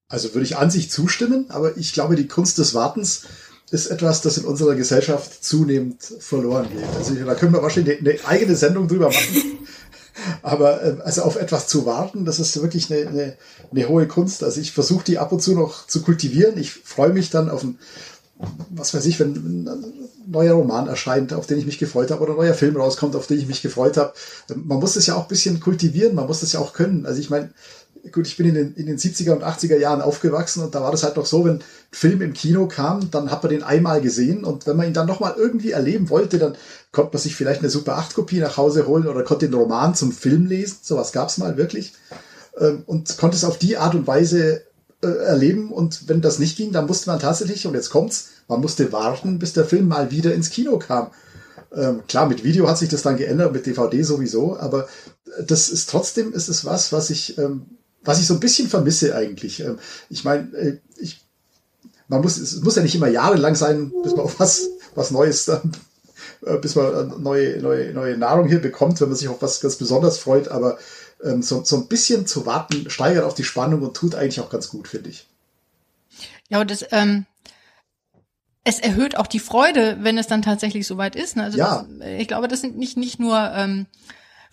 Also 0.08 0.34
würde 0.34 0.46
ich 0.46 0.58
an 0.58 0.72
sich 0.72 0.90
zustimmen, 0.90 1.46
aber 1.50 1.78
ich 1.78 1.94
glaube, 1.94 2.16
die 2.16 2.28
Kunst 2.28 2.58
des 2.58 2.74
Wartens 2.74 3.28
ist 3.70 3.88
etwas, 3.88 4.22
das 4.22 4.40
in 4.40 4.46
unserer 4.46 4.74
Gesellschaft 4.74 5.44
zunehmend 5.44 6.02
verloren 6.02 6.68
geht. 6.72 6.84
Also 6.98 7.14
da 7.14 7.36
können 7.36 7.54
wir 7.54 7.62
wahrscheinlich 7.62 8.00
eine, 8.00 8.10
eine 8.10 8.26
eigene 8.26 8.56
Sendung 8.56 8.88
drüber 8.88 9.10
machen. 9.10 9.60
Aber 10.42 10.84
äh, 10.84 10.98
also 11.04 11.24
auf 11.24 11.36
etwas 11.36 11.68
zu 11.68 11.86
warten, 11.86 12.26
das 12.26 12.40
ist 12.40 12.62
wirklich 12.62 12.92
eine, 12.92 13.08
eine, 13.08 13.38
eine 13.72 13.88
hohe 13.88 14.08
Kunst. 14.08 14.44
Also 14.44 14.62
ich 14.62 14.72
versuche 14.72 15.04
die 15.04 15.18
ab 15.18 15.32
und 15.32 15.42
zu 15.42 15.54
noch 15.54 15.88
zu 15.88 16.02
kultivieren. 16.02 16.58
Ich 16.58 16.72
freue 16.72 17.14
mich 17.14 17.30
dann 17.30 17.50
auf 17.50 17.64
ein, 17.64 17.78
was 18.70 18.94
weiß 18.94 19.06
ich, 19.06 19.20
wenn 19.20 19.34
ein 19.34 19.94
neuer 20.28 20.54
Roman 20.54 20.88
erscheint, 20.88 21.34
auf 21.34 21.48
den 21.48 21.58
ich 21.58 21.66
mich 21.66 21.78
gefreut 21.78 22.12
habe, 22.12 22.22
oder 22.22 22.34
ein 22.34 22.38
neuer 22.38 22.54
Film 22.54 22.76
rauskommt, 22.76 23.16
auf 23.16 23.28
den 23.28 23.40
ich 23.40 23.48
mich 23.48 23.62
gefreut 23.62 23.98
habe. 23.98 24.14
Man 24.56 24.80
muss 24.80 24.96
das 24.96 25.06
ja 25.06 25.16
auch 25.16 25.24
ein 25.24 25.28
bisschen 25.28 25.60
kultivieren, 25.60 26.16
man 26.16 26.28
muss 26.28 26.42
das 26.42 26.54
ja 26.54 26.60
auch 26.60 26.74
können. 26.74 27.06
Also 27.06 27.20
ich 27.20 27.30
meine, 27.30 27.52
gut, 28.12 28.28
ich 28.28 28.38
bin 28.38 28.48
in 28.48 28.56
den, 28.56 28.74
in 28.76 28.86
den 28.86 28.98
70er 28.98 29.32
und 29.32 29.44
80er 29.44 29.78
Jahren 29.78 30.02
aufgewachsen 30.02 30.64
und 30.64 30.76
da 30.76 30.82
war 30.82 30.92
das 30.92 31.04
halt 31.04 31.18
noch 31.18 31.26
so, 31.26 31.46
wenn 31.46 31.58
ein 31.58 31.64
Film 31.92 32.22
im 32.22 32.34
Kino 32.34 32.68
kam, 32.68 33.12
dann 33.12 33.32
hat 33.32 33.44
man 33.44 33.52
den 33.52 33.64
einmal 33.64 34.02
gesehen 34.02 34.44
und 34.44 34.68
wenn 34.68 34.78
man 34.78 34.88
ihn 34.88 34.94
dann 34.94 35.08
nochmal 35.08 35.36
irgendwie 35.38 35.72
erleben 35.72 36.10
wollte, 36.10 36.40
dann 36.40 36.56
konnte 36.92 37.14
man 37.14 37.22
sich 37.22 37.36
vielleicht 37.36 37.62
eine 37.62 37.70
Super 37.70 37.98
8 37.98 38.14
Kopie 38.14 38.40
nach 38.40 38.58
Hause 38.58 38.88
holen 38.88 39.08
oder 39.08 39.24
konnte 39.24 39.48
den 39.48 39.54
Roman 39.54 39.96
zum 39.96 40.12
Film 40.12 40.46
lesen, 40.46 40.78
sowas 40.82 41.12
gab's 41.12 41.38
mal 41.38 41.58
wirklich 41.58 41.94
ähm, 42.60 42.84
und 42.86 43.18
konnte 43.18 43.38
es 43.38 43.44
auf 43.44 43.58
die 43.58 43.78
Art 43.78 43.96
und 43.96 44.08
Weise 44.08 44.64
äh, 45.02 45.08
erleben 45.08 45.72
und 45.72 46.08
wenn 46.10 46.22
das 46.22 46.40
nicht 46.40 46.58
ging, 46.58 46.72
dann 46.72 46.88
musste 46.88 47.10
man 47.10 47.20
tatsächlich, 47.20 47.68
und 47.68 47.74
jetzt 47.74 47.90
kommt's, 47.90 48.30
man 48.48 48.62
musste 48.62 48.92
warten, 48.92 49.40
bis 49.40 49.54
der 49.54 49.66
Film 49.66 49.88
mal 49.88 50.12
wieder 50.12 50.34
ins 50.34 50.50
Kino 50.50 50.78
kam. 50.78 51.12
Ähm, 51.76 52.04
klar, 52.08 52.28
mit 52.28 52.44
Video 52.44 52.68
hat 52.68 52.78
sich 52.78 52.90
das 52.90 53.02
dann 53.02 53.18
geändert, 53.18 53.52
mit 53.52 53.66
DVD 53.66 54.02
sowieso, 54.04 54.58
aber 54.58 54.88
das 55.46 55.70
ist 55.70 55.90
trotzdem 55.90 56.34
ist 56.34 56.48
es 56.48 56.66
was, 56.66 56.92
was 56.94 57.10
ich 57.10 57.38
ähm, 57.38 57.66
was 58.06 58.20
ich 58.20 58.28
so 58.28 58.36
ein 58.36 58.40
bisschen 58.40 58.70
vermisse 58.70 59.16
eigentlich. 59.16 59.60
Ähm, 59.60 59.80
ich 60.10 60.24
meine, 60.24 60.52
äh, 60.56 60.78
ich, 60.98 61.22
man 62.08 62.22
muss, 62.22 62.38
es 62.38 62.62
muss 62.62 62.76
ja 62.76 62.84
nicht 62.84 62.96
immer 62.96 63.08
jahrelang 63.08 63.56
sein, 63.56 63.92
bis 64.04 64.16
man 64.16 64.26
auf 64.26 64.40
was, 64.40 64.70
was 64.94 65.12
Neues 65.12 65.46
dann, 65.46 65.72
äh, 66.46 66.58
bis 66.58 66.76
man 66.76 67.22
neue, 67.22 67.62
neue, 67.62 67.94
neue 67.94 68.18
Nahrung 68.18 68.48
hier 68.48 68.62
bekommt, 68.62 69.02
wenn 69.02 69.10
man 69.10 69.18
sich 69.18 69.28
auf 69.28 69.42
was 69.42 69.60
ganz 69.60 69.76
besonders 69.76 70.18
freut, 70.18 70.48
aber 70.48 70.78
ähm, 71.24 71.42
so, 71.42 71.64
so 71.64 71.78
ein 71.78 71.88
bisschen 71.88 72.28
zu 72.28 72.46
warten 72.46 72.90
steigert 72.90 73.26
auch 73.26 73.34
die 73.34 73.44
Spannung 73.44 73.82
und 73.82 73.96
tut 73.96 74.16
eigentlich 74.16 74.40
auch 74.40 74.50
ganz 74.50 74.70
gut, 74.70 74.88
finde 74.88 75.10
ich. 75.10 75.28
Ja, 76.50 76.62
und 76.62 76.70
das, 76.70 76.86
ähm, 76.92 77.26
es 78.64 78.80
erhöht 78.80 79.18
auch 79.18 79.28
die 79.28 79.40
Freude, 79.40 79.98
wenn 80.02 80.18
es 80.18 80.28
dann 80.28 80.42
tatsächlich 80.42 80.86
soweit 80.88 81.16
ist. 81.16 81.36
Ne? 81.36 81.44
Also 81.44 81.58
ja. 81.58 81.86
Das, 82.00 82.08
ich 82.20 82.28
glaube, 82.28 82.48
das 82.48 82.62
sind 82.62 82.78
nicht, 82.78 82.98
nicht 82.98 83.20
nur 83.20 83.52
ähm, 83.54 83.86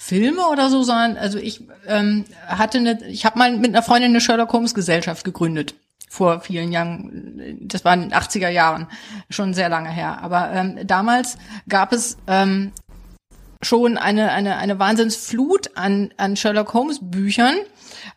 Filme 0.04 0.48
oder 0.48 0.68
so, 0.68 0.82
sondern 0.82 1.16
also 1.16 1.38
ich 1.38 1.62
ähm, 1.86 2.24
hatte 2.48 2.78
eine, 2.78 3.06
ich 3.06 3.24
habe 3.24 3.38
mal 3.38 3.56
mit 3.56 3.70
einer 3.70 3.84
Freundin 3.84 4.10
eine 4.10 4.20
Sherlock 4.20 4.52
Holmes 4.52 4.74
Gesellschaft 4.74 5.22
gegründet 5.22 5.76
vor 6.10 6.40
vielen 6.40 6.72
Jahren. 6.72 7.56
Das 7.60 7.84
war 7.84 7.94
in 7.94 8.00
den 8.00 8.12
80er 8.12 8.48
Jahren, 8.48 8.88
schon 9.30 9.54
sehr 9.54 9.68
lange 9.68 9.90
her. 9.90 10.18
Aber 10.20 10.50
ähm, 10.50 10.84
damals 10.88 11.38
gab 11.68 11.92
es 11.92 12.16
ähm, 12.26 12.72
schon 13.62 13.96
eine 13.96 14.32
eine 14.32 14.56
eine 14.56 14.80
Wahnsinnsflut 14.80 15.76
an 15.76 16.10
an 16.16 16.34
Sherlock 16.34 16.74
Holmes 16.74 16.98
Büchern, 17.00 17.54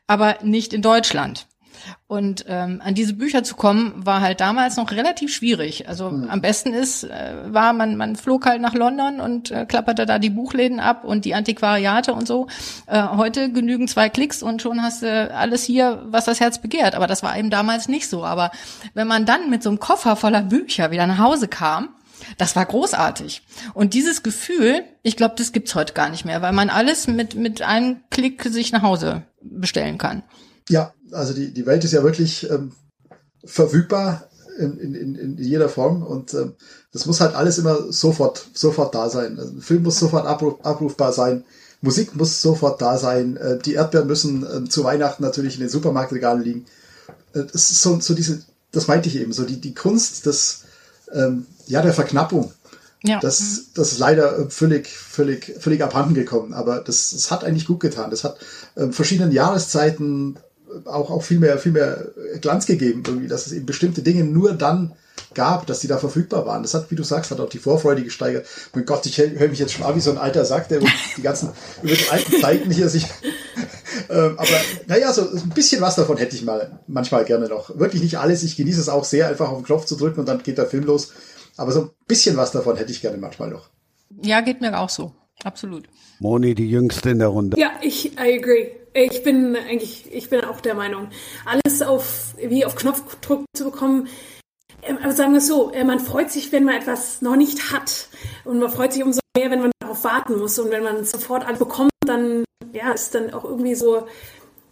aber 0.07 0.39
nicht 0.41 0.73
in 0.73 0.81
Deutschland. 0.81 1.45
Und 2.07 2.45
ähm, 2.47 2.81
an 2.83 2.93
diese 2.93 3.13
Bücher 3.13 3.43
zu 3.43 3.55
kommen, 3.55 3.93
war 4.05 4.21
halt 4.21 4.39
damals 4.39 4.77
noch 4.77 4.91
relativ 4.91 5.33
schwierig. 5.33 5.89
Also 5.89 6.11
mhm. 6.11 6.29
am 6.29 6.41
besten 6.41 6.73
ist, 6.73 7.03
äh, 7.03 7.33
war 7.47 7.73
man, 7.73 7.97
man 7.97 8.15
flog 8.15 8.45
halt 8.45 8.61
nach 8.61 8.73
London 8.73 9.19
und 9.19 9.51
äh, 9.51 9.65
klapperte 9.65 10.05
da 10.05 10.19
die 10.19 10.29
Buchläden 10.29 10.79
ab 10.79 11.03
und 11.03 11.25
die 11.25 11.35
Antiquariate 11.35 12.13
und 12.13 12.27
so. 12.27 12.47
Äh, 12.87 13.01
heute 13.01 13.51
genügen 13.51 13.87
zwei 13.87 14.09
Klicks 14.09 14.43
und 14.43 14.61
schon 14.61 14.81
hast 14.81 15.01
du 15.01 15.33
alles 15.33 15.63
hier, 15.63 16.03
was 16.05 16.25
das 16.25 16.39
Herz 16.39 16.59
begehrt. 16.59 16.95
Aber 16.95 17.07
das 17.07 17.23
war 17.23 17.37
eben 17.37 17.49
damals 17.49 17.87
nicht 17.87 18.07
so. 18.07 18.23
Aber 18.23 18.51
wenn 18.93 19.07
man 19.07 19.25
dann 19.25 19.49
mit 19.49 19.63
so 19.63 19.69
einem 19.69 19.79
Koffer 19.79 20.15
voller 20.15 20.41
Bücher 20.41 20.91
wieder 20.91 21.07
nach 21.07 21.19
Hause 21.19 21.47
kam, 21.47 21.89
das 22.37 22.55
war 22.55 22.65
großartig. 22.65 23.41
Und 23.73 23.93
dieses 23.93 24.23
Gefühl, 24.23 24.83
ich 25.03 25.17
glaube, 25.17 25.35
das 25.37 25.51
gibt's 25.51 25.75
heute 25.75 25.93
gar 25.93 26.09
nicht 26.09 26.25
mehr, 26.25 26.41
weil 26.41 26.53
man 26.53 26.69
alles 26.69 27.07
mit, 27.07 27.35
mit 27.35 27.61
einem 27.61 28.01
Klick 28.09 28.43
sich 28.43 28.71
nach 28.71 28.81
Hause 28.81 29.23
bestellen 29.41 29.97
kann. 29.97 30.23
Ja, 30.69 30.93
also 31.11 31.33
die, 31.33 31.53
die 31.53 31.65
Welt 31.65 31.83
ist 31.83 31.93
ja 31.93 32.03
wirklich 32.03 32.49
ähm, 32.49 32.71
verfügbar 33.43 34.27
in, 34.57 34.77
in, 34.79 35.15
in 35.15 35.37
jeder 35.37 35.69
Form 35.69 36.01
und 36.01 36.33
ähm, 36.33 36.53
das 36.93 37.05
muss 37.05 37.19
halt 37.19 37.35
alles 37.35 37.57
immer 37.57 37.91
sofort, 37.91 38.47
sofort 38.53 38.95
da 38.95 39.09
sein. 39.09 39.37
Also, 39.37 39.51
ein 39.51 39.61
Film 39.61 39.83
muss 39.83 39.99
sofort 39.99 40.25
abruf, 40.25 40.63
abrufbar 40.63 41.11
sein, 41.11 41.43
Musik 41.81 42.15
muss 42.15 42.41
sofort 42.41 42.81
da 42.81 42.97
sein, 42.97 43.37
äh, 43.37 43.59
die 43.59 43.73
Erdbeeren 43.73 44.07
müssen 44.07 44.43
äh, 44.43 44.69
zu 44.69 44.83
Weihnachten 44.83 45.23
natürlich 45.23 45.55
in 45.55 45.61
den 45.61 45.69
Supermarktregalen 45.69 46.41
liegen. 46.41 46.65
Äh, 47.33 47.43
das 47.51 47.69
ist 47.69 47.81
so, 47.81 47.99
so 47.99 48.13
diese, 48.13 48.41
das 48.71 48.87
meinte 48.87 49.09
ich 49.09 49.17
eben, 49.17 49.33
so 49.33 49.43
die, 49.43 49.59
die 49.59 49.73
Kunst 49.73 50.25
des, 50.25 50.63
ähm, 51.13 51.45
ja, 51.67 51.81
der 51.81 51.93
Verknappung. 51.93 52.51
Ja. 53.03 53.19
Das, 53.19 53.65
das 53.75 53.91
ist 53.91 53.99
leider 53.99 54.49
völlig, 54.49 54.87
völlig, 54.87 55.55
völlig 55.59 55.83
abhanden 55.83 56.15
gekommen. 56.15 56.53
Aber 56.53 56.79
das, 56.79 57.11
das 57.11 57.29
hat 57.29 57.43
eigentlich 57.43 57.67
gut 57.67 57.79
getan. 57.79 58.09
Das 58.09 58.23
hat 58.23 58.37
äh, 58.75 58.87
verschiedenen 58.87 59.31
Jahreszeiten 59.31 60.37
auch, 60.85 61.09
auch 61.09 61.23
viel 61.23 61.39
mehr, 61.39 61.57
viel 61.57 61.71
mehr 61.71 62.09
Glanz 62.41 62.65
gegeben, 62.65 63.03
irgendwie, 63.05 63.27
dass 63.27 63.47
es 63.47 63.53
eben 63.53 63.65
bestimmte 63.65 64.01
Dinge 64.01 64.23
nur 64.23 64.53
dann 64.53 64.93
gab, 65.33 65.67
dass 65.67 65.79
die 65.79 65.87
da 65.87 65.97
verfügbar 65.97 66.45
waren. 66.45 66.63
Das 66.63 66.73
hat, 66.73 66.89
wie 66.91 66.95
du 66.95 67.03
sagst, 67.03 67.29
hat 67.31 67.39
auch 67.39 67.49
die 67.49 67.59
Vorfreude 67.59 68.03
gesteigert. 68.03 68.47
Mein 68.73 68.85
Gott, 68.85 69.05
ich 69.05 69.17
höre 69.17 69.49
mich 69.49 69.59
jetzt 69.59 69.73
schon 69.73 69.85
an 69.85 69.95
wie 69.95 69.99
so 70.01 70.11
ein 70.11 70.17
alter 70.17 70.45
Sack, 70.45 70.69
der 70.69 70.79
die 70.79 71.21
ganzen, 71.21 71.49
über 71.83 71.93
die 71.93 72.09
alten 72.09 72.41
Zeiten 72.41 72.71
hier 72.71 72.89
sich, 72.89 73.05
ähm, 74.09 74.35
aber 74.37 74.47
naja, 74.87 75.13
so 75.13 75.29
ein 75.29 75.49
bisschen 75.49 75.81
was 75.81 75.95
davon 75.95 76.17
hätte 76.17 76.35
ich 76.35 76.43
mal 76.43 76.79
manchmal 76.87 77.25
gerne 77.25 77.47
noch. 77.47 77.77
Wirklich 77.77 78.01
nicht 78.01 78.17
alles. 78.17 78.43
Ich 78.43 78.55
genieße 78.55 78.79
es 78.79 78.89
auch 78.89 79.03
sehr, 79.03 79.27
einfach 79.27 79.49
auf 79.49 79.59
den 79.59 79.65
Knopf 79.65 79.85
zu 79.85 79.95
drücken 79.95 80.21
und 80.21 80.27
dann 80.27 80.41
geht 80.41 80.57
der 80.57 80.67
Film 80.67 80.85
los. 80.85 81.11
Aber 81.57 81.71
so 81.71 81.81
ein 81.81 81.89
bisschen 82.07 82.35
was 82.37 82.51
davon 82.51 82.77
hätte 82.77 82.91
ich 82.91 83.01
gerne 83.01 83.17
manchmal 83.17 83.49
noch. 83.49 83.69
Ja, 84.23 84.41
geht 84.41 84.61
mir 84.61 84.77
auch 84.79 84.89
so. 84.89 85.13
Absolut. 85.43 85.87
Moni, 86.19 86.55
die 86.55 86.69
jüngste 86.69 87.09
in 87.09 87.19
der 87.19 87.27
Runde. 87.27 87.59
Ja, 87.59 87.71
ich 87.81 88.17
I 88.17 88.39
agree. 88.39 88.69
Ich 88.97 89.23
bin 89.23 89.57
eigentlich, 89.57 90.05
ich 90.13 90.29
bin 90.29 90.45
auch 90.45 90.61
der 90.61 90.73
Meinung, 90.73 91.09
alles 91.45 91.81
auf 91.81 92.33
wie 92.37 92.65
auf 92.65 92.75
Knopfdruck 92.77 93.43
zu 93.53 93.65
bekommen. 93.65 94.07
Ähm, 94.83 94.99
aber 95.03 95.11
sagen 95.11 95.33
wir 95.33 95.39
es 95.39 95.47
so, 95.47 95.71
äh, 95.71 95.83
man 95.83 95.99
freut 95.99 96.31
sich, 96.31 96.53
wenn 96.53 96.63
man 96.63 96.75
etwas 96.75 97.21
noch 97.21 97.35
nicht 97.35 97.73
hat. 97.73 98.07
Und 98.45 98.59
man 98.59 98.69
freut 98.69 98.93
sich 98.93 99.03
umso 99.03 99.19
mehr, 99.35 99.51
wenn 99.51 99.59
man 99.59 99.71
darauf 99.79 100.05
warten 100.05 100.37
muss. 100.37 100.57
Und 100.59 100.71
wenn 100.71 100.83
man 100.83 101.03
sofort 101.03 101.45
alles 101.45 101.59
bekommt, 101.59 101.91
dann 102.05 102.45
ja, 102.71 102.91
ist 102.91 103.13
dann 103.13 103.33
auch 103.33 103.43
irgendwie 103.43 103.75
so, 103.75 104.07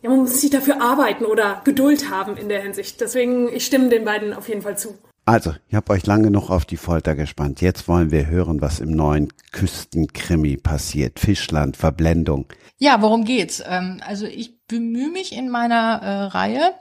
ja, 0.01 0.09
man 0.09 0.19
muss 0.19 0.39
sich 0.39 0.49
dafür 0.49 0.81
arbeiten 0.81 1.25
oder 1.25 1.61
Geduld 1.65 2.09
haben 2.09 2.37
in 2.37 2.47
der 2.47 2.61
Hinsicht. 2.61 3.01
Deswegen, 3.01 3.53
ich 3.53 3.65
stimme 3.65 3.89
den 3.89 4.05
beiden 4.05 4.33
auf 4.33 4.47
jeden 4.47 4.61
Fall 4.61 4.77
zu. 4.77 4.97
Also, 5.25 5.53
ich 5.69 5.75
habe 5.75 5.93
euch 5.93 6.05
lange 6.05 6.31
noch 6.31 6.49
auf 6.49 6.65
die 6.65 6.75
Folter 6.75 7.15
gespannt. 7.15 7.61
Jetzt 7.61 7.87
wollen 7.87 8.11
wir 8.11 8.27
hören, 8.27 8.59
was 8.59 8.81
im 8.81 8.91
neuen 8.91 9.29
Küstenkrimi 9.53 10.57
passiert. 10.57 11.17
Fischland, 11.17 11.77
Verblendung. 11.77 12.45
Ja, 12.77 13.01
worum 13.01 13.23
geht's? 13.23 13.63
Ähm, 13.65 14.01
also 14.05 14.25
ich 14.25 14.65
bemühe 14.67 15.09
mich 15.09 15.33
in 15.33 15.49
meiner 15.49 16.01
äh, 16.01 16.23
Reihe 16.25 16.73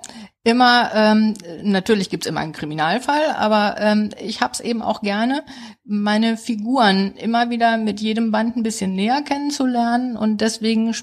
immer, 0.42 0.90
ähm, 0.92 1.34
natürlich 1.62 2.10
gibt's 2.10 2.26
immer 2.26 2.40
einen 2.40 2.52
Kriminalfall, 2.52 3.30
aber 3.36 3.76
ähm, 3.78 4.10
ich 4.20 4.40
hab's 4.40 4.58
eben 4.58 4.82
auch 4.82 5.02
gerne, 5.02 5.44
meine 5.84 6.36
Figuren 6.36 7.14
immer 7.16 7.50
wieder 7.50 7.76
mit 7.76 8.00
jedem 8.00 8.32
Band 8.32 8.56
ein 8.56 8.64
bisschen 8.64 8.94
näher 8.94 9.22
kennenzulernen 9.22 10.16
und 10.16 10.40
deswegen 10.40 10.94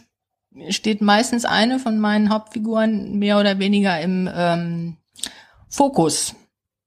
steht 0.69 1.01
meistens 1.01 1.45
eine 1.45 1.79
von 1.79 1.99
meinen 1.99 2.29
Hauptfiguren 2.29 3.17
mehr 3.17 3.39
oder 3.39 3.59
weniger 3.59 4.01
im 4.01 4.29
ähm, 4.33 4.97
Fokus 5.69 6.35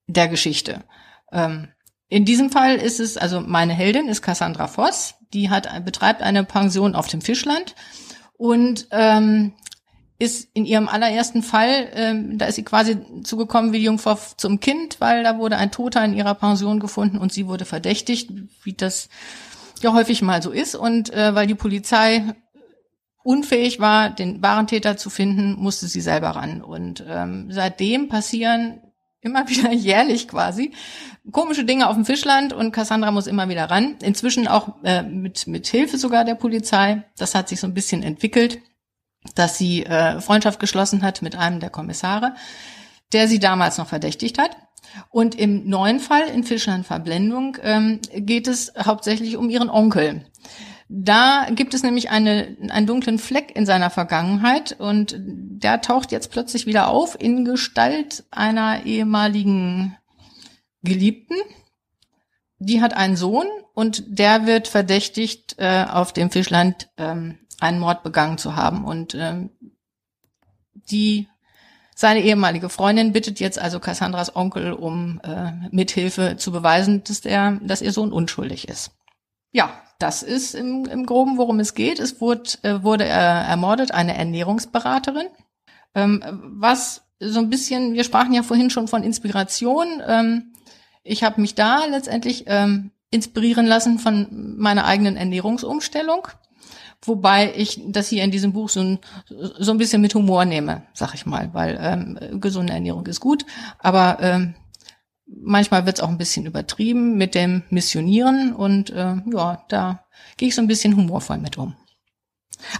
der 0.07 0.28
Geschichte. 0.28 0.84
Ähm, 1.30 1.68
in 2.09 2.24
diesem 2.24 2.50
Fall 2.50 2.76
ist 2.76 3.00
es, 3.00 3.16
also 3.16 3.40
meine 3.40 3.72
Heldin 3.72 4.09
ist 4.09 4.22
Cassandra 4.22 4.66
Voss, 4.66 5.14
die 5.32 5.48
hat, 5.48 5.84
betreibt 5.84 6.22
eine 6.22 6.44
Pension 6.44 6.94
auf 6.94 7.09
dem 7.09 7.22
Fischland 7.22 7.74
und 8.36 8.88
ähm, 8.90 9.55
ist 10.18 10.48
in 10.55 10.64
ihrem 10.64 10.88
allerersten 10.88 11.42
Fall, 11.42 11.88
ähm, 11.94 12.38
da 12.38 12.46
ist 12.46 12.55
sie 12.55 12.62
quasi 12.62 12.98
zugekommen 13.24 13.72
wie 13.72 13.82
Jungfrau 13.82 14.16
zum 14.36 14.61
Kind, 14.61 15.00
weil 15.00 15.24
da 15.24 15.38
wurde 15.38 15.57
ein 15.57 15.72
Toter 15.72 16.05
in 16.05 16.14
ihrer 16.14 16.34
Pension 16.34 16.78
gefunden 16.78 17.18
und 17.18 17.32
sie 17.32 17.48
wurde 17.48 17.64
verdächtigt, 17.64 18.30
wie 18.62 18.74
das 18.74 19.09
ja 19.80 19.92
häufig 19.92 20.22
mal 20.22 20.40
so 20.40 20.50
ist. 20.50 20.76
Und 20.76 21.12
äh, 21.12 21.34
weil 21.34 21.48
die 21.48 21.57
Polizei 21.57 22.34
unfähig 23.24 23.80
war, 23.80 24.11
den 24.11 24.42
wahren 24.42 24.68
Täter 24.68 24.96
zu 24.96 25.11
finden, 25.11 25.55
musste 25.55 25.86
sie 25.86 26.00
selber 26.00 26.30
ran. 26.30 26.62
Und 26.62 27.05
ähm, 27.09 27.48
seitdem 27.50 28.09
passieren 28.09 28.80
immer 29.23 29.49
wieder 29.49 29.73
jährlich 29.73 30.29
quasi 30.29 30.73
komische 31.31 31.64
Dinge 31.64 31.89
auf 31.89 31.95
dem 31.95 32.05
Fischland 32.05 32.53
und 32.53 32.73
Cassandra 32.73 33.11
muss 33.11 33.27
immer 33.27 33.49
wieder 33.49 33.66
ran. 33.70 33.97
Inzwischen 34.03 34.49
auch 34.49 34.83
äh, 34.83 35.03
mit 35.03 35.47
mit 35.47 35.66
Hilfe 35.68 35.99
sogar 35.99 36.25
der 36.25 36.35
Polizei. 36.35 37.05
Das 37.16 37.35
hat 37.35 37.49
sich 37.49 37.61
so 37.61 37.66
ein 37.66 37.75
bisschen 37.75 38.03
entwickelt, 38.03 38.59
dass 39.35 39.57
sie 39.57 39.85
äh, 39.85 40.20
Freundschaft 40.20 40.59
geschlossen 40.59 41.03
hat 41.03 41.23
mit 41.23 41.37
einem 41.37 41.61
der 41.61 41.70
Kommissare, 41.70 42.35
der 43.12 43.29
sie 43.29 43.39
damals 43.39 43.79
noch 43.79 43.87
verdächtigt 43.87 44.39
hat. 44.39 44.57
Und 45.11 45.37
im 45.37 45.68
neuen 45.68 46.01
Fall 46.01 46.29
in 46.29 46.45
Fischland 46.45 46.87
Verblendung 46.87 47.57
ähm, 47.62 48.01
geht 48.14 48.49
es 48.49 48.73
hauptsächlich 48.77 49.37
um 49.37 49.49
ihren 49.49 49.70
Onkel. 49.70 50.27
Da 50.89 51.47
gibt 51.51 51.73
es 51.73 51.83
nämlich 51.83 52.11
eine, 52.11 52.57
einen 52.68 52.87
dunklen 52.87 53.18
Fleck 53.18 53.57
in 53.57 53.64
seiner 53.64 53.89
Vergangenheit 53.89 54.77
und 54.79 55.18
der 55.62 55.80
taucht 55.80 56.12
jetzt 56.12 56.30
plötzlich 56.30 56.66
wieder 56.66 56.88
auf 56.88 57.20
in 57.20 57.44
Gestalt 57.44 58.24
einer 58.30 58.84
ehemaligen 58.84 59.96
Geliebten. 60.82 61.36
Die 62.58 62.80
hat 62.80 62.94
einen 62.94 63.16
Sohn 63.16 63.46
und 63.74 64.04
der 64.06 64.46
wird 64.46 64.68
verdächtigt, 64.68 65.56
äh, 65.58 65.86
auf 65.90 66.12
dem 66.12 66.30
Fischland 66.30 66.90
ähm, 66.96 67.38
einen 67.60 67.78
Mord 67.78 68.02
begangen 68.02 68.38
zu 68.38 68.56
haben. 68.56 68.84
Und 68.84 69.14
ähm, 69.14 69.50
die 70.90 71.28
seine 71.94 72.20
ehemalige 72.20 72.68
Freundin 72.68 73.12
bittet 73.12 73.38
jetzt 73.40 73.58
also 73.58 73.78
Cassandras 73.78 74.34
Onkel 74.34 74.72
um 74.72 75.20
äh, 75.22 75.52
Mithilfe 75.70 76.36
zu 76.36 76.50
beweisen, 76.50 77.04
dass 77.04 77.20
der, 77.20 77.58
dass 77.62 77.82
ihr 77.82 77.92
Sohn 77.92 78.12
unschuldig 78.12 78.68
ist. 78.68 78.92
Ja, 79.52 79.82
das 79.98 80.22
ist 80.22 80.54
im, 80.54 80.86
im 80.86 81.06
Groben, 81.06 81.38
worum 81.38 81.60
es 81.60 81.74
geht. 81.74 82.00
Es 82.00 82.20
wurde, 82.20 82.50
äh, 82.62 82.82
wurde 82.82 83.04
äh, 83.04 83.08
ermordet 83.08 83.92
eine 83.92 84.16
Ernährungsberaterin, 84.16 85.28
was 85.95 87.03
so 87.20 87.38
ein 87.38 87.51
bisschen, 87.51 87.95
wir 87.95 88.05
sprachen 88.05 88.32
ja 88.32 88.43
vorhin 88.43 88.70
schon 88.70 88.88
von 88.88 89.03
Inspiration. 89.03 89.86
Ähm, 90.07 90.53
ich 91.05 91.22
habe 91.22 91.40
mich 91.40 91.55
da 91.55 91.84
letztendlich 91.86 92.45
ähm, 92.47 92.90
inspirieren 93.11 93.66
lassen 93.66 93.99
von 93.99 94.57
meiner 94.59 94.84
eigenen 94.86 95.16
Ernährungsumstellung, 95.16 96.28
wobei 97.03 97.53
ich 97.55 97.80
das 97.88 98.09
hier 98.09 98.24
in 98.24 98.30
diesem 98.30 98.53
Buch 98.53 98.68
so 98.68 98.80
ein, 98.80 98.99
so 99.28 99.72
ein 99.72 99.78
bisschen 99.78 100.01
mit 100.01 100.14
Humor 100.14 100.45
nehme, 100.45 100.82
sag 100.95 101.14
ich 101.14 101.26
mal, 101.26 101.53
weil 101.53 101.78
ähm, 101.80 102.40
gesunde 102.40 102.72
Ernährung 102.72 103.07
ist 103.07 103.20
gut, 103.20 103.45
aber 103.78 104.18
ähm, 104.20 104.55
manchmal 105.26 105.86
wird 105.86 105.99
es 105.99 106.03
auch 106.03 106.09
ein 106.09 106.18
bisschen 106.18 106.47
übertrieben 106.47 107.16
mit 107.16 107.34
dem 107.34 107.62
Missionieren 107.70 108.55
und 108.55 108.90
äh, 108.90 109.16
ja, 109.32 109.64
da 109.68 110.05
gehe 110.36 110.49
ich 110.49 110.55
so 110.55 110.62
ein 110.62 110.68
bisschen 110.68 110.97
humorvoll 110.97 111.38
mit 111.38 111.59
um. 111.59 111.76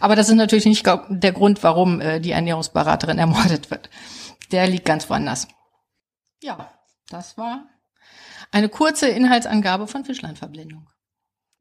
Aber 0.01 0.17
das 0.17 0.29
ist 0.29 0.35
natürlich 0.35 0.67
nicht 0.67 0.87
der 0.87 1.33
Grund, 1.33 1.63
warum 1.63 2.01
äh, 2.01 2.21
die 2.21 2.33
Ernährungsberaterin 2.33 3.19
ermordet 3.19 3.71
wird. 3.71 3.91
Der 4.51 4.67
liegt 4.67 4.85
ganz 4.85 5.09
woanders. 5.09 5.49
Ja, 6.43 6.71
das 7.09 7.39
war 7.39 7.65
eine 8.51 8.69
kurze 8.69 9.09
Inhaltsangabe 9.09 9.87
von 9.87 10.05
Fischlandverblendung. 10.05 10.89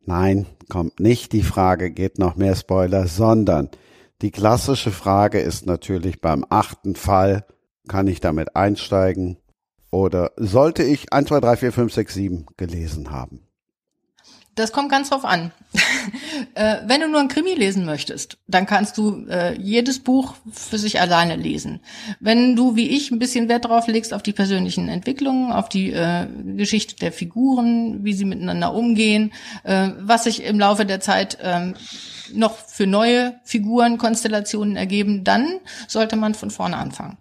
Nein, 0.06 0.48
kommt 0.68 1.00
nicht 1.00 1.32
die 1.32 1.44
Frage, 1.44 1.92
geht 1.92 2.18
noch 2.18 2.36
mehr 2.36 2.56
Spoiler, 2.56 3.08
sondern 3.08 3.70
die 4.22 4.32
klassische 4.32 4.92
Frage 4.92 5.40
ist 5.40 5.66
natürlich 5.66 6.22
beim 6.22 6.46
achten 6.50 6.96
Fall, 6.96 7.46
kann 7.88 8.08
ich 8.08 8.20
damit 8.20 8.56
einsteigen? 8.56 9.38
Oder 9.92 10.32
sollte 10.38 10.84
ich 10.84 11.12
1, 11.12 11.28
2, 11.28 11.40
3, 11.40 11.58
4, 11.58 11.72
5, 11.72 11.94
6, 11.94 12.14
7 12.14 12.46
gelesen 12.58 13.12
haben? 13.12 13.48
Das 14.56 14.74
kommt 14.74 14.92
ganz 14.92 15.10
drauf 15.10 15.24
an. 15.24 15.52
äh, 16.56 16.78
wenn 16.86 17.00
du 17.00 17.08
nur 17.08 17.22
ein 17.22 17.30
Krimi 17.30 17.54
lesen 17.54 17.86
möchtest, 17.86 18.38
dann 18.48 18.66
kannst 18.66 18.98
du 18.98 19.26
äh, 19.28 19.58
jedes 19.58 20.00
Buch 20.00 20.36
für 20.52 20.78
sich 20.78 21.00
alleine 21.00 21.38
lesen. 21.38 21.80
Wenn 22.20 22.58
du 22.58 22.76
wie 22.76 22.90
ich 22.90 23.12
ein 23.12 23.20
bisschen 23.20 23.48
Wert 23.48 23.66
drauf 23.66 23.88
legst 23.88 24.14
auf 24.14 24.24
die 24.24 24.34
persönlichen 24.34 24.90
Entwicklungen, 24.90 25.54
auf 25.54 25.70
die 25.70 25.94
äh, 25.94 26.28
Geschichte 26.58 26.98
der 26.98 27.14
Figuren, 27.14 28.04
wie 28.04 28.14
sie 28.14 28.26
miteinander 28.26 28.74
umgehen, 28.74 29.32
äh, 29.64 29.92
was 30.00 30.26
sich 30.26 30.44
im 30.44 30.60
Laufe 30.60 30.86
der 30.86 31.00
Zeit 31.00 31.38
ähm, 31.42 31.76
noch 32.34 32.58
für 32.58 32.88
neue 32.88 33.40
Figurenkonstellationen 33.46 34.76
ergeben, 34.76 35.24
dann 35.24 35.60
sollte 35.88 36.18
man 36.18 36.34
von 36.34 36.52
vorne 36.52 36.76
anfangen. 36.76 37.18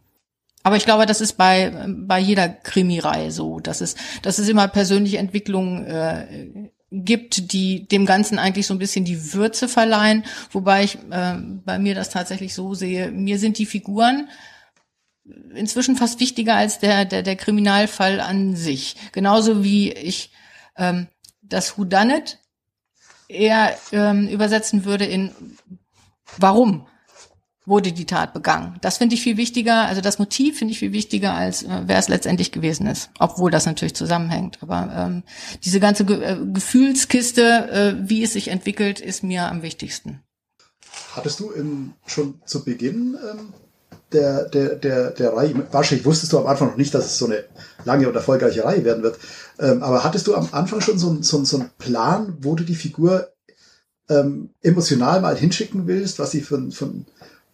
Aber 0.63 0.77
ich 0.77 0.85
glaube, 0.85 1.07
das 1.07 1.21
ist 1.21 1.35
bei, 1.35 1.73
bei 1.89 2.19
jeder 2.19 2.49
Krimireihe 2.49 3.31
so, 3.31 3.61
dass 3.61 3.81
es, 3.81 3.95
dass 4.23 4.39
es 4.39 4.49
immer 4.49 4.69
persönliche 4.69 5.19
Entwicklungen 5.19 5.87
äh, 5.87 6.71
gibt, 6.91 7.53
die 7.53 7.87
dem 7.87 8.05
Ganzen 8.05 8.39
eigentlich 8.39 8.67
so 8.67 8.75
ein 8.75 8.79
bisschen 8.79 9.05
die 9.05 9.33
Würze 9.33 9.69
verleihen, 9.69 10.25
wobei 10.51 10.85
ich 10.85 10.97
äh, 11.11 11.37
bei 11.65 11.79
mir 11.79 11.95
das 11.95 12.11
tatsächlich 12.11 12.55
so 12.55 12.75
sehe, 12.75 13.11
mir 13.11 13.39
sind 13.39 13.59
die 13.59 13.67
Figuren 13.67 14.29
inzwischen 15.55 15.97
fast 15.97 16.19
wichtiger 16.19 16.57
als 16.57 16.81
der, 16.81 17.05
der, 17.05 17.23
der 17.23 17.37
Kriminalfall 17.37 18.21
an 18.21 18.57
sich. 18.57 18.97
Genauso 19.13 19.63
wie 19.63 19.93
ich 19.93 20.33
ähm, 20.77 21.07
das 21.43 21.79
Whodunit 21.79 22.39
eher 23.29 23.77
ähm, 23.93 24.27
übersetzen 24.29 24.85
würde 24.85 25.05
in 25.05 25.31
Warum? 26.39 26.87
Wurde 27.71 27.93
die 27.93 28.05
Tat 28.05 28.35
begangen. 28.35 28.77
Das 28.83 28.99
finde 28.99 29.15
ich 29.15 29.23
viel 29.23 29.39
wichtiger, 29.39 29.87
also 29.87 30.03
das 30.03 30.19
Motiv 30.19 30.59
finde 30.59 30.73
ich 30.73 30.79
viel 30.79 30.93
wichtiger, 30.93 31.33
als 31.33 31.63
äh, 31.63 31.83
wer 31.87 31.99
es 31.99 32.09
letztendlich 32.09 32.53
gewesen 32.53 32.87
ist. 32.87 33.11
Obwohl 33.19 33.51
das 33.51 33.65
natürlich 33.65 33.95
zusammenhängt. 33.95 34.59
Aber 34.61 34.93
ähm, 34.95 35.23
diese 35.65 35.81
ganze 35.81 36.05
Ge 36.05 36.23
äh, 36.23 36.37
Gefühlskiste, 36.53 37.97
äh, 38.03 38.09
wie 38.09 38.23
es 38.23 38.35
sich 38.35 38.49
entwickelt, 38.49 39.01
ist 39.01 39.23
mir 39.23 39.49
am 39.49 39.63
wichtigsten. 39.63 40.21
Hattest 41.15 41.41
du 41.41 41.51
in, 41.51 41.95
schon 42.07 42.41
zu 42.45 42.65
Beginn 42.65 43.17
ähm, 43.31 43.55
der, 44.13 44.49
der, 44.49 44.75
der, 44.77 45.11
der 45.13 45.33
Reihe, 45.33 45.55
wahrscheinlich 45.71 46.05
wusstest 46.05 46.33
du 46.33 46.39
am 46.39 46.47
Anfang 46.47 46.69
noch 46.69 46.77
nicht, 46.77 46.93
dass 46.95 47.07
es 47.07 47.19
so 47.19 47.27
eine 47.27 47.45
lange 47.85 48.09
und 48.09 48.15
erfolgreiche 48.15 48.65
Reihe 48.65 48.85
werden 48.85 49.03
wird, 49.03 49.19
ähm, 49.59 49.83
aber 49.83 50.05
hattest 50.05 50.27
du 50.27 50.35
am 50.35 50.49
Anfang 50.53 50.81
schon 50.81 50.99
so, 50.99 51.23
so, 51.23 51.45
so 51.45 51.59
einen 51.59 51.71
Plan, 51.79 52.37
wo 52.41 52.55
du 52.55 52.65
die 52.65 52.75
Figur 52.75 53.29
ähm, 54.09 54.51
emotional 54.63 55.21
mal 55.21 55.37
hinschicken 55.37 55.87
willst, 55.87 56.19
was 56.19 56.33
sie 56.33 56.41
von, 56.41 56.73
von 56.73 57.07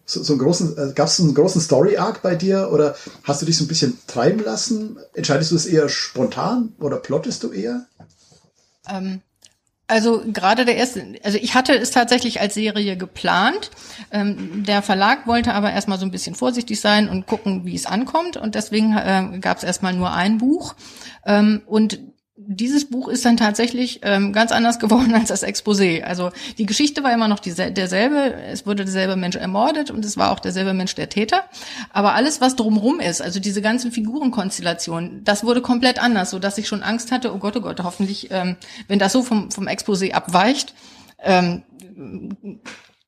so, 0.07 0.23
so 0.23 0.33
einen 0.33 0.39
großen, 0.39 0.77
äh, 0.77 0.93
gab 0.93 1.07
es 1.07 1.19
einen 1.19 1.35
großen 1.35 1.61
Story-Arc 1.61 2.21
bei 2.21 2.35
dir 2.35 2.69
oder 2.71 2.95
hast 3.23 3.41
du 3.41 3.45
dich 3.45 3.57
so 3.57 3.65
ein 3.65 3.67
bisschen 3.67 3.99
treiben 4.07 4.43
lassen? 4.43 4.97
Entscheidest 5.13 5.51
du 5.51 5.55
es 5.55 5.65
eher 5.65 5.89
spontan 5.89 6.73
oder 6.79 6.97
plottest 6.97 7.43
du 7.43 7.51
eher? 7.51 7.85
Ähm, 8.89 9.21
also 9.87 10.23
gerade 10.25 10.63
der 10.63 10.77
erste, 10.77 11.15
also 11.23 11.37
ich 11.37 11.55
hatte 11.55 11.77
es 11.77 11.91
tatsächlich 11.91 12.39
als 12.39 12.53
Serie 12.53 12.95
geplant. 12.95 13.69
Ähm, 14.11 14.63
der 14.63 14.81
Verlag 14.81 15.27
wollte 15.27 15.53
aber 15.53 15.71
erstmal 15.71 15.99
so 15.99 16.05
ein 16.05 16.11
bisschen 16.11 16.35
vorsichtig 16.35 16.79
sein 16.79 17.09
und 17.09 17.27
gucken, 17.27 17.65
wie 17.65 17.75
es 17.75 17.85
ankommt. 17.85 18.37
Und 18.37 18.55
deswegen 18.55 18.97
äh, 18.97 19.39
gab 19.39 19.57
es 19.57 19.63
erstmal 19.63 19.93
nur 19.93 20.11
ein 20.11 20.37
Buch. 20.37 20.73
Ähm, 21.25 21.61
und 21.65 21.99
dieses 22.37 22.85
Buch 22.85 23.07
ist 23.07 23.25
dann 23.25 23.35
tatsächlich 23.35 23.99
ähm, 24.03 24.31
ganz 24.31 24.51
anders 24.51 24.79
geworden 24.79 25.13
als 25.15 25.29
das 25.29 25.43
Exposé. 25.43 26.03
Also 26.03 26.31
die 26.57 26.65
Geschichte 26.65 27.03
war 27.03 27.11
immer 27.11 27.27
noch 27.27 27.39
derselbe, 27.39 28.33
es 28.51 28.65
wurde 28.65 28.85
derselbe 28.85 29.15
Mensch 29.15 29.35
ermordet 29.35 29.89
und 29.91 30.05
es 30.05 30.17
war 30.17 30.31
auch 30.31 30.39
derselbe 30.39 30.73
Mensch 30.73 30.95
der 30.95 31.09
Täter. 31.09 31.43
Aber 31.91 32.13
alles, 32.13 32.39
was 32.39 32.55
drumherum 32.55 32.99
ist, 32.99 33.21
also 33.21 33.39
diese 33.39 33.61
ganzen 33.61 33.91
Figurenkonstellationen, 33.91 35.23
das 35.23 35.43
wurde 35.43 35.61
komplett 35.61 35.99
anders, 36.01 36.29
so 36.29 36.39
dass 36.39 36.57
ich 36.57 36.67
schon 36.67 36.83
Angst 36.83 37.11
hatte, 37.11 37.33
oh 37.33 37.39
Gott, 37.39 37.57
oh 37.57 37.61
Gott, 37.61 37.81
hoffentlich, 37.83 38.29
ähm, 38.31 38.55
wenn 38.87 38.99
das 38.99 39.13
so 39.13 39.23
vom, 39.23 39.49
vom 39.51 39.67
Exposé 39.67 40.11
abweicht, 40.11 40.73
ähm, 41.23 41.63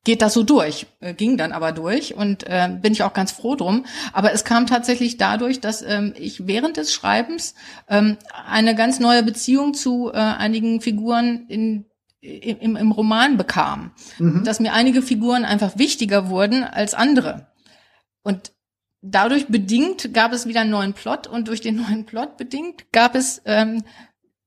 geht 0.04 0.22
das 0.22 0.32
so 0.32 0.42
durch, 0.42 0.86
äh, 1.00 1.12
ging 1.14 1.36
dann 1.36 1.52
aber 1.52 1.72
durch 1.72 2.14
und 2.14 2.44
äh, 2.48 2.68
bin 2.80 2.92
ich 2.92 3.02
auch 3.02 3.12
ganz 3.12 3.32
froh 3.32 3.54
drum. 3.54 3.84
Aber 4.12 4.32
es 4.32 4.44
kam 4.44 4.66
tatsächlich 4.66 5.18
dadurch, 5.18 5.60
dass 5.60 5.82
ähm, 5.82 6.14
ich 6.16 6.46
während 6.46 6.76
des 6.76 6.92
Schreibens 6.92 7.54
ähm, 7.88 8.16
eine 8.46 8.74
ganz 8.74 8.98
neue 8.98 9.22
Beziehung 9.22 9.74
zu 9.74 10.10
äh, 10.12 10.16
einigen 10.16 10.80
Figuren 10.80 11.46
in 11.48 11.84
im, 12.22 12.76
im 12.76 12.92
Roman 12.92 13.38
bekam, 13.38 13.92
mhm. 14.18 14.44
dass 14.44 14.60
mir 14.60 14.74
einige 14.74 15.00
Figuren 15.00 15.46
einfach 15.46 15.78
wichtiger 15.78 16.28
wurden 16.28 16.64
als 16.64 16.92
andere. 16.92 17.46
Und 18.22 18.52
dadurch 19.00 19.46
bedingt 19.48 20.12
gab 20.12 20.32
es 20.32 20.46
wieder 20.46 20.60
einen 20.60 20.70
neuen 20.70 20.92
Plot 20.92 21.26
und 21.26 21.48
durch 21.48 21.60
den 21.60 21.76
neuen 21.88 22.04
Plot 22.04 22.36
bedingt 22.36 22.92
gab 22.92 23.14
es 23.14 23.40
ähm, 23.46 23.84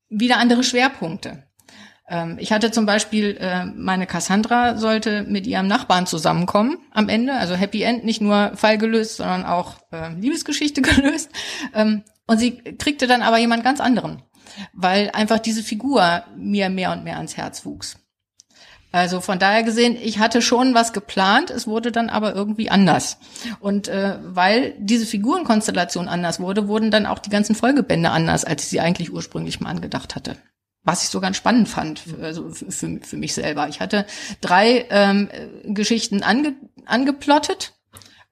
wieder 0.09 0.37
andere 0.37 0.63
Schwerpunkte. 0.63 1.47
Ähm, 2.07 2.37
ich 2.39 2.51
hatte 2.51 2.71
zum 2.71 2.85
Beispiel, 2.85 3.37
äh, 3.39 3.65
meine 3.65 4.07
Cassandra 4.07 4.77
sollte 4.77 5.23
mit 5.23 5.47
ihrem 5.47 5.67
Nachbarn 5.67 6.05
zusammenkommen 6.05 6.77
am 6.91 7.09
Ende, 7.09 7.33
also 7.33 7.55
Happy 7.55 7.83
End, 7.83 8.03
nicht 8.03 8.21
nur 8.21 8.51
Fall 8.55 8.77
gelöst, 8.77 9.17
sondern 9.17 9.45
auch 9.45 9.75
äh, 9.91 10.13
Liebesgeschichte 10.13 10.81
gelöst. 10.81 11.29
Ähm, 11.73 12.03
und 12.27 12.37
sie 12.37 12.57
kriegte 12.57 13.07
dann 13.07 13.21
aber 13.21 13.37
jemand 13.37 13.63
ganz 13.63 13.79
anderen, 13.79 14.21
weil 14.73 15.11
einfach 15.11 15.39
diese 15.39 15.63
Figur 15.63 16.23
mir 16.37 16.69
mehr 16.69 16.91
und 16.91 17.03
mehr 17.03 17.17
ans 17.17 17.37
Herz 17.37 17.65
wuchs. 17.65 17.97
Also 18.91 19.21
von 19.21 19.39
daher 19.39 19.63
gesehen, 19.63 19.97
ich 19.99 20.19
hatte 20.19 20.43
schon 20.43 20.75
was 20.75 20.93
geplant, 20.93 21.49
es 21.49 21.65
wurde 21.65 21.91
dann 21.91 22.09
aber 22.09 22.35
irgendwie 22.35 22.69
anders. 22.69 23.17
Und 23.59 23.87
äh, 23.87 24.19
weil 24.21 24.75
diese 24.77 25.07
Figurenkonstellation 25.07 26.07
anders 26.07 26.39
wurde, 26.39 26.67
wurden 26.67 26.91
dann 26.91 27.07
auch 27.07 27.17
die 27.17 27.31
ganzen 27.31 27.55
Folgebände 27.55 28.11
anders, 28.11 28.45
als 28.45 28.63
ich 28.63 28.69
sie 28.69 28.81
eigentlich 28.81 29.11
ursprünglich 29.11 29.59
mal 29.59 29.71
angedacht 29.71 30.15
hatte 30.15 30.37
was 30.83 31.03
ich 31.03 31.09
so 31.09 31.21
ganz 31.21 31.37
spannend 31.37 31.69
fand 31.69 31.99
für, 31.99 32.23
also 32.23 32.49
für, 32.49 32.99
für 33.01 33.17
mich 33.17 33.33
selber. 33.33 33.67
Ich 33.69 33.79
hatte 33.79 34.05
drei 34.41 34.85
ähm, 34.89 35.29
Geschichten 35.63 36.23
ange, 36.23 36.55
angeplottet 36.85 37.73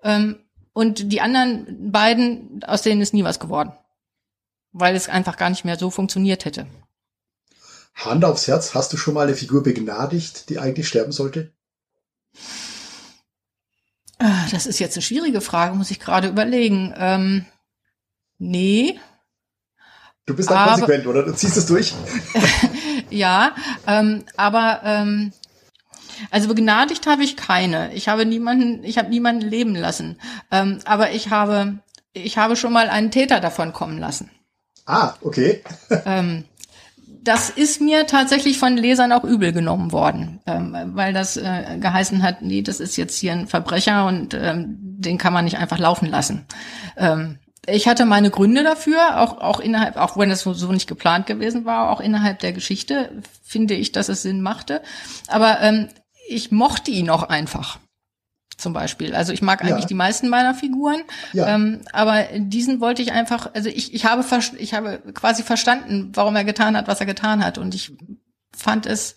ähm, 0.03 0.37
und 0.73 1.11
die 1.11 1.21
anderen 1.21 1.91
beiden, 1.91 2.63
aus 2.65 2.81
denen 2.81 3.01
ist 3.01 3.13
nie 3.13 3.23
was 3.23 3.39
geworden, 3.39 3.71
weil 4.71 4.95
es 4.95 5.09
einfach 5.09 5.37
gar 5.37 5.49
nicht 5.49 5.65
mehr 5.65 5.77
so 5.77 5.89
funktioniert 5.89 6.45
hätte. 6.45 6.67
Hand 7.93 8.25
aufs 8.25 8.47
Herz, 8.47 8.73
hast 8.73 8.93
du 8.93 8.97
schon 8.97 9.13
mal 9.13 9.27
eine 9.27 9.35
Figur 9.35 9.63
begnadigt, 9.63 10.49
die 10.49 10.59
eigentlich 10.59 10.87
sterben 10.87 11.11
sollte? 11.11 11.53
Ah, 14.17 14.47
das 14.51 14.65
ist 14.65 14.79
jetzt 14.79 14.95
eine 14.95 15.01
schwierige 15.01 15.41
Frage, 15.41 15.75
muss 15.75 15.91
ich 15.91 15.99
gerade 15.99 16.27
überlegen. 16.27 16.93
Ähm, 16.95 17.45
nee, 18.37 18.99
Du 20.31 20.37
bist 20.37 20.49
da 20.49 20.67
konsequent, 20.67 21.05
oder? 21.07 21.23
Du 21.23 21.33
ziehst 21.33 21.57
es 21.57 21.65
durch. 21.65 21.93
ja, 23.09 23.51
ähm, 23.85 24.23
aber 24.37 24.79
ähm, 24.85 25.33
also 26.29 26.47
begnadigt 26.47 27.05
habe 27.05 27.21
ich 27.21 27.35
keine. 27.35 27.93
Ich 27.93 28.07
habe 28.07 28.25
niemanden, 28.25 28.85
ich 28.85 28.97
habe 28.97 29.09
niemanden 29.09 29.41
leben 29.41 29.75
lassen. 29.75 30.17
Ähm, 30.49 30.79
aber 30.85 31.11
ich 31.11 31.31
habe, 31.31 31.79
ich 32.13 32.37
habe 32.37 32.55
schon 32.55 32.71
mal 32.71 32.89
einen 32.89 33.11
Täter 33.11 33.41
davon 33.41 33.73
kommen 33.73 33.97
lassen. 33.97 34.31
Ah, 34.85 35.15
okay. 35.19 35.63
ähm, 36.05 36.45
das 37.23 37.49
ist 37.49 37.81
mir 37.81 38.07
tatsächlich 38.07 38.57
von 38.57 38.77
Lesern 38.77 39.11
auch 39.11 39.25
übel 39.25 39.51
genommen 39.51 39.91
worden, 39.91 40.39
ähm, 40.47 40.73
weil 40.93 41.11
das 41.11 41.35
äh, 41.35 41.77
geheißen 41.77 42.23
hat, 42.23 42.41
nee, 42.41 42.61
das 42.61 42.79
ist 42.79 42.95
jetzt 42.95 43.19
hier 43.19 43.33
ein 43.33 43.47
Verbrecher 43.47 44.05
und 44.05 44.33
ähm, 44.33 44.77
den 44.79 45.17
kann 45.17 45.33
man 45.33 45.43
nicht 45.43 45.57
einfach 45.57 45.77
laufen 45.77 46.09
lassen. 46.09 46.45
Ähm, 46.95 47.37
ich 47.67 47.87
hatte 47.87 48.05
meine 48.05 48.31
Gründe 48.31 48.63
dafür, 48.63 49.19
auch, 49.19 49.39
auch 49.39 49.59
innerhalb, 49.59 49.95
auch 49.97 50.17
wenn 50.17 50.31
es 50.31 50.41
so 50.41 50.71
nicht 50.71 50.87
geplant 50.87 51.27
gewesen 51.27 51.65
war, 51.65 51.91
auch 51.91 51.99
innerhalb 51.99 52.39
der 52.39 52.53
Geschichte 52.53 53.21
finde 53.43 53.75
ich, 53.75 53.91
dass 53.91 54.09
es 54.09 54.23
Sinn 54.23 54.41
machte. 54.41 54.81
Aber 55.27 55.61
ähm, 55.61 55.89
ich 56.27 56.51
mochte 56.51 56.91
ihn 56.91 57.09
auch 57.09 57.23
einfach. 57.23 57.79
Zum 58.57 58.73
Beispiel. 58.73 59.15
Also 59.15 59.33
ich 59.33 59.41
mag 59.41 59.61
eigentlich 59.63 59.85
ja. 59.85 59.87
die 59.87 59.95
meisten 59.95 60.29
meiner 60.29 60.53
Figuren, 60.53 61.01
ja. 61.33 61.47
ähm, 61.47 61.81
aber 61.93 62.25
diesen 62.37 62.79
wollte 62.79 63.01
ich 63.01 63.11
einfach, 63.11 63.55
also 63.55 63.69
ich, 63.69 63.93
ich 63.95 64.05
habe 64.05 64.23
ich 64.57 64.73
habe 64.75 64.99
quasi 65.15 65.41
verstanden, 65.41 66.11
warum 66.13 66.35
er 66.35 66.43
getan 66.43 66.77
hat, 66.77 66.87
was 66.87 66.99
er 66.99 67.07
getan 67.07 67.43
hat. 67.43 67.57
Und 67.57 67.73
ich 67.73 67.91
fand 68.55 68.85
es 68.85 69.15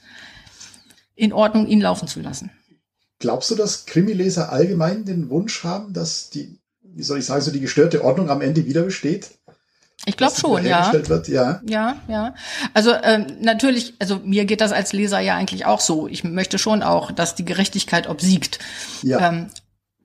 in 1.14 1.34
Ordnung, 1.34 1.66
ihn 1.66 1.82
laufen 1.82 2.08
zu 2.08 2.20
lassen. 2.20 2.52
Glaubst 3.18 3.50
du, 3.50 3.54
dass 3.54 3.84
Krimileser 3.84 4.50
allgemein 4.50 5.04
den 5.04 5.28
Wunsch 5.28 5.62
haben, 5.62 5.92
dass 5.92 6.30
die 6.30 6.58
wie 6.94 7.02
soll 7.02 7.18
ich 7.18 7.26
sagen, 7.26 7.42
so 7.42 7.50
die 7.50 7.60
gestörte 7.60 8.04
Ordnung 8.04 8.30
am 8.30 8.40
Ende 8.40 8.66
wieder 8.66 8.82
besteht? 8.82 9.30
Ich 10.06 10.16
glaube 10.16 10.34
schon, 10.38 10.66
ja. 10.66 10.92
Wird, 10.92 11.28
ja. 11.28 11.60
Ja, 11.66 11.96
ja. 12.08 12.34
Also 12.74 12.92
ähm, 13.02 13.26
natürlich, 13.40 13.94
also 13.98 14.20
mir 14.24 14.44
geht 14.44 14.60
das 14.60 14.72
als 14.72 14.92
Leser 14.92 15.20
ja 15.20 15.36
eigentlich 15.36 15.64
auch 15.66 15.80
so. 15.80 16.08
Ich 16.08 16.24
möchte 16.24 16.58
schon 16.58 16.82
auch, 16.82 17.10
dass 17.10 17.34
die 17.34 17.44
Gerechtigkeit 17.44 18.08
obsiegt. 18.08 18.58
Ja. 19.02 19.28
Ähm, 19.28 19.50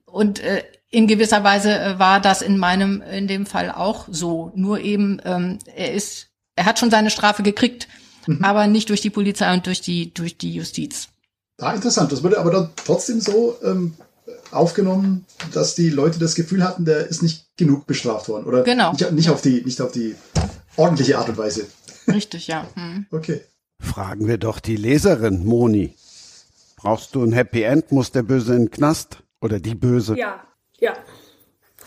und 0.06 0.40
äh, 0.40 0.62
in 0.90 1.06
gewisser 1.06 1.44
Weise 1.44 1.78
äh, 1.78 1.98
war 1.98 2.20
das 2.20 2.42
in 2.42 2.58
meinem, 2.58 3.02
in 3.02 3.28
dem 3.28 3.46
Fall 3.46 3.70
auch 3.70 4.08
so. 4.10 4.52
Nur 4.54 4.80
eben, 4.80 5.20
ähm, 5.24 5.58
er 5.74 5.92
ist, 5.92 6.28
er 6.56 6.64
hat 6.64 6.78
schon 6.78 6.90
seine 6.90 7.10
Strafe 7.10 7.42
gekriegt, 7.42 7.86
mhm. 8.26 8.42
aber 8.42 8.66
nicht 8.66 8.88
durch 8.88 9.00
die 9.00 9.10
Polizei 9.10 9.52
und 9.52 9.66
durch 9.66 9.82
die, 9.82 10.14
durch 10.14 10.38
die 10.38 10.54
Justiz. 10.54 11.08
Ah, 11.58 11.72
interessant. 11.72 12.10
Das 12.10 12.22
würde 12.22 12.38
aber 12.38 12.50
dann 12.50 12.70
trotzdem 12.74 13.20
so 13.20 13.56
ähm, 13.62 13.94
aufgenommen, 14.50 15.26
dass 15.52 15.74
die 15.74 15.90
Leute 15.90 16.18
das 16.18 16.34
Gefühl 16.34 16.64
hatten, 16.64 16.84
der 16.84 17.06
ist 17.08 17.22
nicht 17.22 17.46
genug 17.56 17.86
bestraft 17.86 18.28
worden. 18.28 18.44
Oder 18.44 18.62
genau. 18.62 18.92
nicht, 18.92 19.12
nicht 19.12 19.30
auf 19.30 19.42
die, 19.42 19.62
nicht 19.62 19.80
auf 19.80 19.92
die 19.92 20.14
ordentliche 20.76 21.18
Art 21.18 21.28
und 21.28 21.38
Weise. 21.38 21.66
Richtig, 22.08 22.46
ja. 22.46 22.66
Hm. 22.74 23.06
Okay. 23.10 23.42
Fragen 23.80 24.26
wir 24.26 24.38
doch 24.38 24.60
die 24.60 24.76
Leserin, 24.76 25.44
Moni. 25.44 25.94
Brauchst 26.76 27.14
du 27.14 27.22
ein 27.22 27.32
Happy 27.32 27.62
End? 27.62 27.92
Muss 27.92 28.12
der 28.12 28.22
Böse 28.22 28.54
in 28.54 28.66
den 28.66 28.70
Knast? 28.70 29.22
Oder 29.40 29.58
die 29.58 29.74
Böse? 29.74 30.16
Ja, 30.16 30.42
ja. 30.78 30.94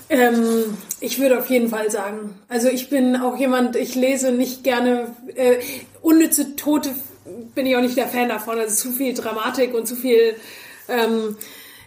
Ähm, 0.10 0.78
ich 1.00 1.20
würde 1.20 1.40
auf 1.40 1.50
jeden 1.50 1.70
Fall 1.70 1.90
sagen. 1.90 2.36
Also 2.48 2.68
ich 2.68 2.90
bin 2.90 3.16
auch 3.16 3.38
jemand, 3.38 3.76
ich 3.76 3.96
lese 3.96 4.32
nicht 4.32 4.64
gerne 4.64 5.16
äh, 5.36 5.58
unnütze 6.02 6.56
Tote, 6.56 6.92
bin 7.56 7.66
ich 7.66 7.76
auch 7.76 7.82
nicht 7.82 7.98
der 7.98 8.08
Fan 8.08 8.30
davon. 8.30 8.60
Also 8.60 8.76
zu 8.76 8.92
viel 8.92 9.14
Dramatik 9.14 9.74
und 9.74 9.88
zu 9.88 9.96
viel 9.96 10.36
ähm, 10.88 11.38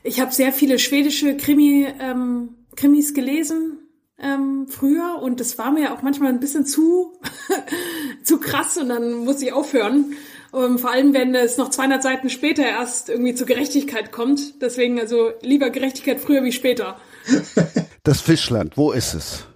ich 0.06 0.20
habe 0.20 0.32
sehr 0.32 0.52
viele 0.52 0.78
schwedische 0.78 1.36
Krimi, 1.36 1.86
ähm, 2.00 2.66
Krimis 2.76 3.14
gelesen 3.14 3.78
ähm, 4.18 4.66
früher 4.68 5.20
und 5.20 5.40
das 5.40 5.58
war 5.58 5.70
mir 5.70 5.92
auch 5.92 6.02
manchmal 6.02 6.30
ein 6.30 6.40
bisschen 6.40 6.64
zu, 6.64 7.18
zu 8.22 8.38
krass 8.38 8.76
und 8.76 8.88
dann 8.88 9.24
muss 9.24 9.42
ich 9.42 9.52
aufhören. 9.52 10.14
Um, 10.52 10.78
vor 10.78 10.90
allem, 10.90 11.12
wenn 11.12 11.34
es 11.34 11.58
noch 11.58 11.68
200 11.68 12.02
Seiten 12.02 12.30
später 12.30 12.62
erst 12.62 13.10
irgendwie 13.10 13.34
zur 13.34 13.46
Gerechtigkeit 13.46 14.10
kommt. 14.10 14.62
Deswegen 14.62 14.98
also 14.98 15.32
lieber 15.42 15.68
Gerechtigkeit 15.70 16.20
früher 16.20 16.44
wie 16.44 16.52
später. 16.52 16.98
Das 18.04 18.20
Fischland, 18.20 18.76
wo 18.76 18.92
ist 18.92 19.14
es? 19.14 19.46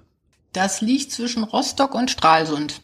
Das 0.53 0.81
liegt 0.81 1.13
zwischen 1.13 1.45
Rostock 1.45 1.95
und 1.95 2.11
Stralsund. 2.11 2.83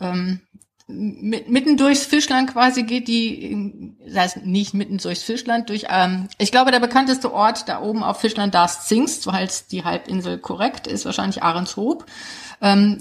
Ähm, 0.00 0.40
mitten 0.86 1.78
durchs 1.78 2.04
Fischland 2.04 2.52
quasi 2.52 2.82
geht 2.82 3.08
die, 3.08 3.94
das 4.06 4.16
heißt 4.16 4.46
nicht 4.46 4.74
mitten 4.74 4.98
durchs 4.98 5.22
Fischland, 5.22 5.70
durch, 5.70 5.86
ähm, 5.88 6.28
ich 6.38 6.50
glaube, 6.52 6.72
der 6.72 6.80
bekannteste 6.80 7.32
Ort 7.32 7.68
da 7.68 7.80
oben 7.80 8.02
auf 8.02 8.20
Fischland, 8.20 8.54
da 8.54 8.66
ist 8.66 8.86
Zingst, 8.86 9.26
weil 9.26 9.46
es 9.46 9.66
die 9.66 9.84
Halbinsel 9.84 10.38
korrekt 10.38 10.86
ist, 10.86 11.06
wahrscheinlich 11.06 11.42
Ahrenshoop. 11.42 12.04
Ähm, 12.60 12.98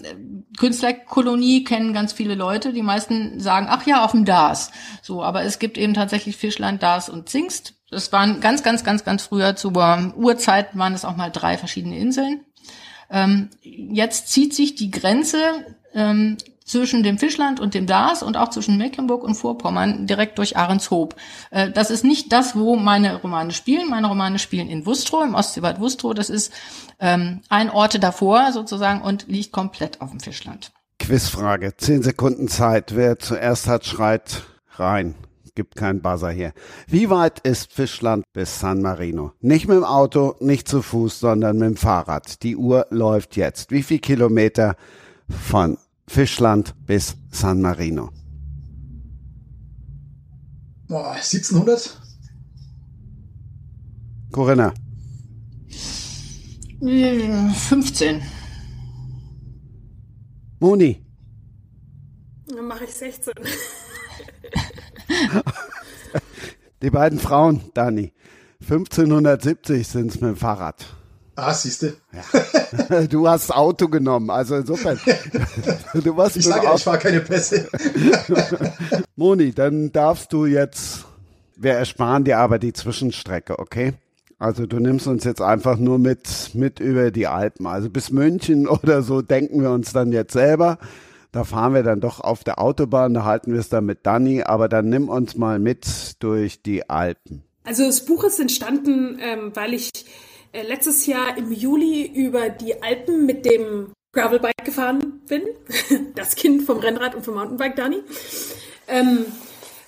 Künstlerkolonie 0.57 1.65
kennen 1.65 1.93
ganz 1.93 2.13
viele 2.13 2.35
Leute. 2.35 2.71
Die 2.71 2.81
meisten 2.81 3.39
sagen, 3.39 3.67
ach 3.69 3.85
ja, 3.85 4.03
auf 4.03 4.11
dem 4.11 4.25
Dars. 4.25 4.71
So, 5.01 5.21
aber 5.21 5.43
es 5.43 5.59
gibt 5.59 5.77
eben 5.77 5.93
tatsächlich 5.93 6.37
Fischland, 6.37 6.81
Dars 6.81 7.09
und 7.09 7.27
Zingst. 7.27 7.75
Das 7.91 8.11
waren 8.11 8.39
ganz, 8.39 8.63
ganz, 8.63 8.83
ganz, 8.83 9.03
ganz 9.03 9.23
früher 9.23 9.55
zur 9.55 9.73
Urzeit 10.15 10.75
waren 10.77 10.93
es 10.93 11.05
auch 11.05 11.15
mal 11.15 11.31
drei 11.31 11.57
verschiedene 11.57 11.97
Inseln. 11.97 12.45
Ähm, 13.09 13.49
jetzt 13.61 14.29
zieht 14.29 14.53
sich 14.53 14.75
die 14.75 14.89
Grenze 14.89 15.37
ähm, 15.93 16.37
zwischen 16.65 17.03
dem 17.03 17.17
Fischland 17.17 17.59
und 17.59 17.73
dem 17.73 17.85
Dars 17.85 18.23
und 18.23 18.37
auch 18.37 18.49
zwischen 18.49 18.77
Mecklenburg 18.77 19.23
und 19.23 19.35
Vorpommern 19.35 20.07
direkt 20.07 20.37
durch 20.37 20.57
Ahrenshoop. 20.57 21.15
Äh, 21.51 21.71
das 21.71 21.91
ist 21.91 22.03
nicht 22.03 22.31
das, 22.31 22.55
wo 22.55 22.75
meine 22.75 23.21
Romane 23.21 23.51
spielen. 23.51 23.89
Meine 23.89 24.07
Romane 24.07 24.39
spielen 24.39 24.69
in 24.69 24.85
Wustrow, 24.85 25.23
im 25.23 25.35
Ostseebad 25.35 25.79
Wustrow. 25.79 26.13
Das 26.13 26.29
ist 26.29 26.51
ähm, 26.99 27.41
ein 27.49 27.69
Orte 27.69 27.99
davor 27.99 28.51
sozusagen 28.51 29.01
und 29.01 29.27
liegt 29.27 29.51
komplett 29.51 30.01
auf 30.01 30.11
dem 30.11 30.19
Fischland. 30.19 30.71
Quizfrage. 30.99 31.75
Zehn 31.75 32.01
Sekunden 32.01 32.47
Zeit. 32.47 32.95
Wer 32.95 33.19
zuerst 33.19 33.67
hat, 33.67 33.85
schreit 33.85 34.43
rein. 34.75 35.15
Gibt 35.55 35.75
keinen 35.75 36.01
Buzzer 36.01 36.31
hier. 36.31 36.53
Wie 36.87 37.11
weit 37.11 37.39
ist 37.41 37.71
Fischland 37.71 38.23
bis 38.33 38.59
San 38.59 38.81
Marino? 38.81 39.33
Nicht 39.39 39.67
mit 39.67 39.77
dem 39.77 39.83
Auto, 39.83 40.35
nicht 40.39 40.67
zu 40.67 40.81
Fuß, 40.81 41.19
sondern 41.19 41.57
mit 41.57 41.67
dem 41.67 41.77
Fahrrad. 41.77 42.41
Die 42.41 42.55
Uhr 42.55 42.87
läuft 42.89 43.35
jetzt. 43.35 43.69
Wie 43.69 43.83
viel 43.83 43.99
Kilometer 43.99 44.75
von 45.29 45.77
Fischland 46.07 46.73
bis 46.85 47.15
San 47.31 47.61
Marino? 47.61 48.11
Boah, 50.87 51.13
1700? 51.13 51.99
Corinna, 54.31 54.73
15. 57.53 58.21
Moni, 60.59 61.03
Dann 62.47 62.67
mache 62.67 62.85
ich 62.85 62.93
16. 62.93 63.33
die 66.81 66.89
beiden 66.89 67.19
Frauen, 67.19 67.61
Dani. 67.73 68.13
1570 68.61 69.87
sind's 69.87 70.15
mit 70.15 70.29
dem 70.29 70.35
Fahrrad. 70.35 70.85
Ah, 71.35 71.53
siehste. 71.53 71.95
Du 73.09 73.27
hast 73.27 73.49
das 73.49 73.55
Auto 73.55 73.87
genommen, 73.87 74.29
also 74.29 74.55
insofern. 74.55 74.99
Du 75.93 76.15
warst 76.17 76.37
Ich 76.37 76.45
sage 76.45 76.63
ja, 76.65 76.69
Auto- 76.69 76.77
ich 76.77 76.83
fahre 76.83 76.97
keine 76.99 77.19
Pässe. 77.21 77.67
Moni, 79.15 79.51
dann 79.53 79.91
darfst 79.91 80.33
du 80.33 80.45
jetzt, 80.45 81.05
wir 81.55 81.73
ersparen 81.73 82.23
dir 82.23 82.37
aber 82.39 82.59
die 82.59 82.73
Zwischenstrecke, 82.73 83.59
okay? 83.59 83.93
Also 84.39 84.65
du 84.65 84.79
nimmst 84.79 85.07
uns 85.07 85.23
jetzt 85.23 85.41
einfach 85.41 85.77
nur 85.77 85.99
mit, 85.99 86.51
mit 86.53 86.79
über 86.79 87.11
die 87.11 87.27
Alpen. 87.27 87.65
Also 87.67 87.89
bis 87.89 88.11
München 88.11 88.67
oder 88.67 89.01
so 89.01 89.21
denken 89.21 89.61
wir 89.61 89.71
uns 89.71 89.93
dann 89.93 90.11
jetzt 90.11 90.33
selber. 90.33 90.77
Da 91.31 91.43
fahren 91.45 91.73
wir 91.73 91.81
dann 91.83 91.99
doch 91.99 92.19
auf 92.19 92.43
der 92.43 92.59
Autobahn, 92.59 93.13
da 93.13 93.23
halten 93.23 93.53
wir 93.53 93.59
es 93.59 93.69
dann 93.69 93.85
mit 93.85 94.05
Dani, 94.05 94.43
aber 94.43 94.67
dann 94.69 94.89
nimm 94.89 95.09
uns 95.09 95.35
mal 95.35 95.57
mit 95.59 95.87
durch 96.19 96.61
die 96.61 96.89
Alpen. 96.89 97.43
Also 97.63 97.85
das 97.85 98.05
Buch 98.05 98.23
ist 98.25 98.39
entstanden, 98.39 99.17
ähm, 99.21 99.51
weil 99.55 99.73
ich 99.73 99.89
letztes 100.61 101.05
Jahr 101.07 101.37
im 101.37 101.51
Juli 101.51 102.05
über 102.05 102.49
die 102.49 102.81
Alpen 102.83 103.25
mit 103.25 103.45
dem 103.45 103.91
Gravelbike 104.13 104.63
gefahren 104.63 105.21
bin. 105.27 105.43
Das 106.15 106.35
Kind 106.35 106.63
vom 106.63 106.77
Rennrad 106.77 107.15
und 107.15 107.25
vom 107.25 107.33
Mountainbike, 107.33 107.75
Dani. 107.75 107.97
Ähm, 108.87 109.25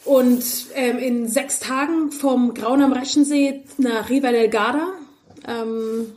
und 0.04 0.44
ähm, 0.74 1.00
in 1.00 1.28
sechs 1.28 1.60
Tagen 1.60 2.12
vom 2.12 2.54
Grauen 2.54 2.82
am 2.82 2.94
Reschensee 2.94 3.64
nach 3.78 4.10
Riva 4.10 4.32
del 4.32 4.50
Garda. 4.50 4.94
Ähm, 5.48 6.12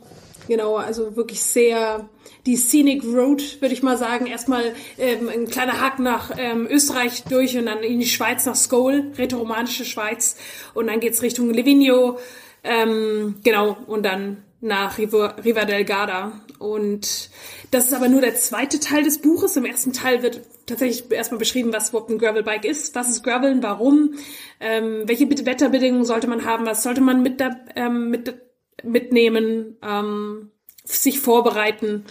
genau, 0.47 0.75
also 0.75 1.15
wirklich 1.15 1.41
sehr 1.41 2.09
die 2.45 2.55
Scenic 2.55 3.03
Road, 3.03 3.61
würde 3.61 3.73
ich 3.73 3.83
mal 3.83 3.97
sagen. 3.97 4.25
Erstmal 4.25 4.73
ähm, 4.97 5.29
ein 5.29 5.47
kleiner 5.47 5.79
Haken 5.79 6.03
nach 6.03 6.31
ähm, 6.37 6.67
Österreich 6.69 7.23
durch 7.23 7.57
und 7.57 7.65
dann 7.65 7.83
in 7.83 7.99
die 7.99 8.07
Schweiz 8.07 8.45
nach 8.45 8.55
Skol, 8.55 9.11
rätoromanische 9.17 9.85
Schweiz. 9.85 10.37
Und 10.73 10.87
dann 10.87 10.99
geht's 10.99 11.21
Richtung 11.21 11.51
Livigno, 11.51 12.17
ähm, 12.63 13.35
genau, 13.43 13.77
und 13.87 14.03
dann 14.03 14.43
nach 14.61 14.97
Riva, 14.97 15.33
del 15.65 15.85
Garda. 15.85 16.33
Und 16.59 17.29
das 17.71 17.85
ist 17.85 17.93
aber 17.93 18.09
nur 18.09 18.21
der 18.21 18.35
zweite 18.35 18.79
Teil 18.79 19.03
des 19.03 19.21
Buches. 19.21 19.55
Im 19.55 19.65
ersten 19.65 19.93
Teil 19.93 20.21
wird 20.21 20.41
tatsächlich 20.65 21.09
erstmal 21.11 21.39
beschrieben, 21.39 21.71
was 21.71 21.89
überhaupt 21.89 22.09
ein 22.09 22.17
Gravelbike 22.17 22.65
ist. 22.65 22.93
Was 22.95 23.09
ist 23.09 23.23
Graveln? 23.23 23.63
Warum? 23.63 24.15
Ähm, 24.59 25.03
welche 25.05 25.29
Wetterbedingungen 25.29 26.05
sollte 26.05 26.27
man 26.27 26.43
haben? 26.43 26.65
Was 26.65 26.83
sollte 26.83 27.01
man 27.01 27.21
mit, 27.21 27.39
da, 27.39 27.51
ähm, 27.75 28.09
mit 28.09 28.35
mitnehmen? 28.83 29.77
Ähm, 29.81 30.51
sich 30.83 31.19
vorbereiten? 31.19 32.05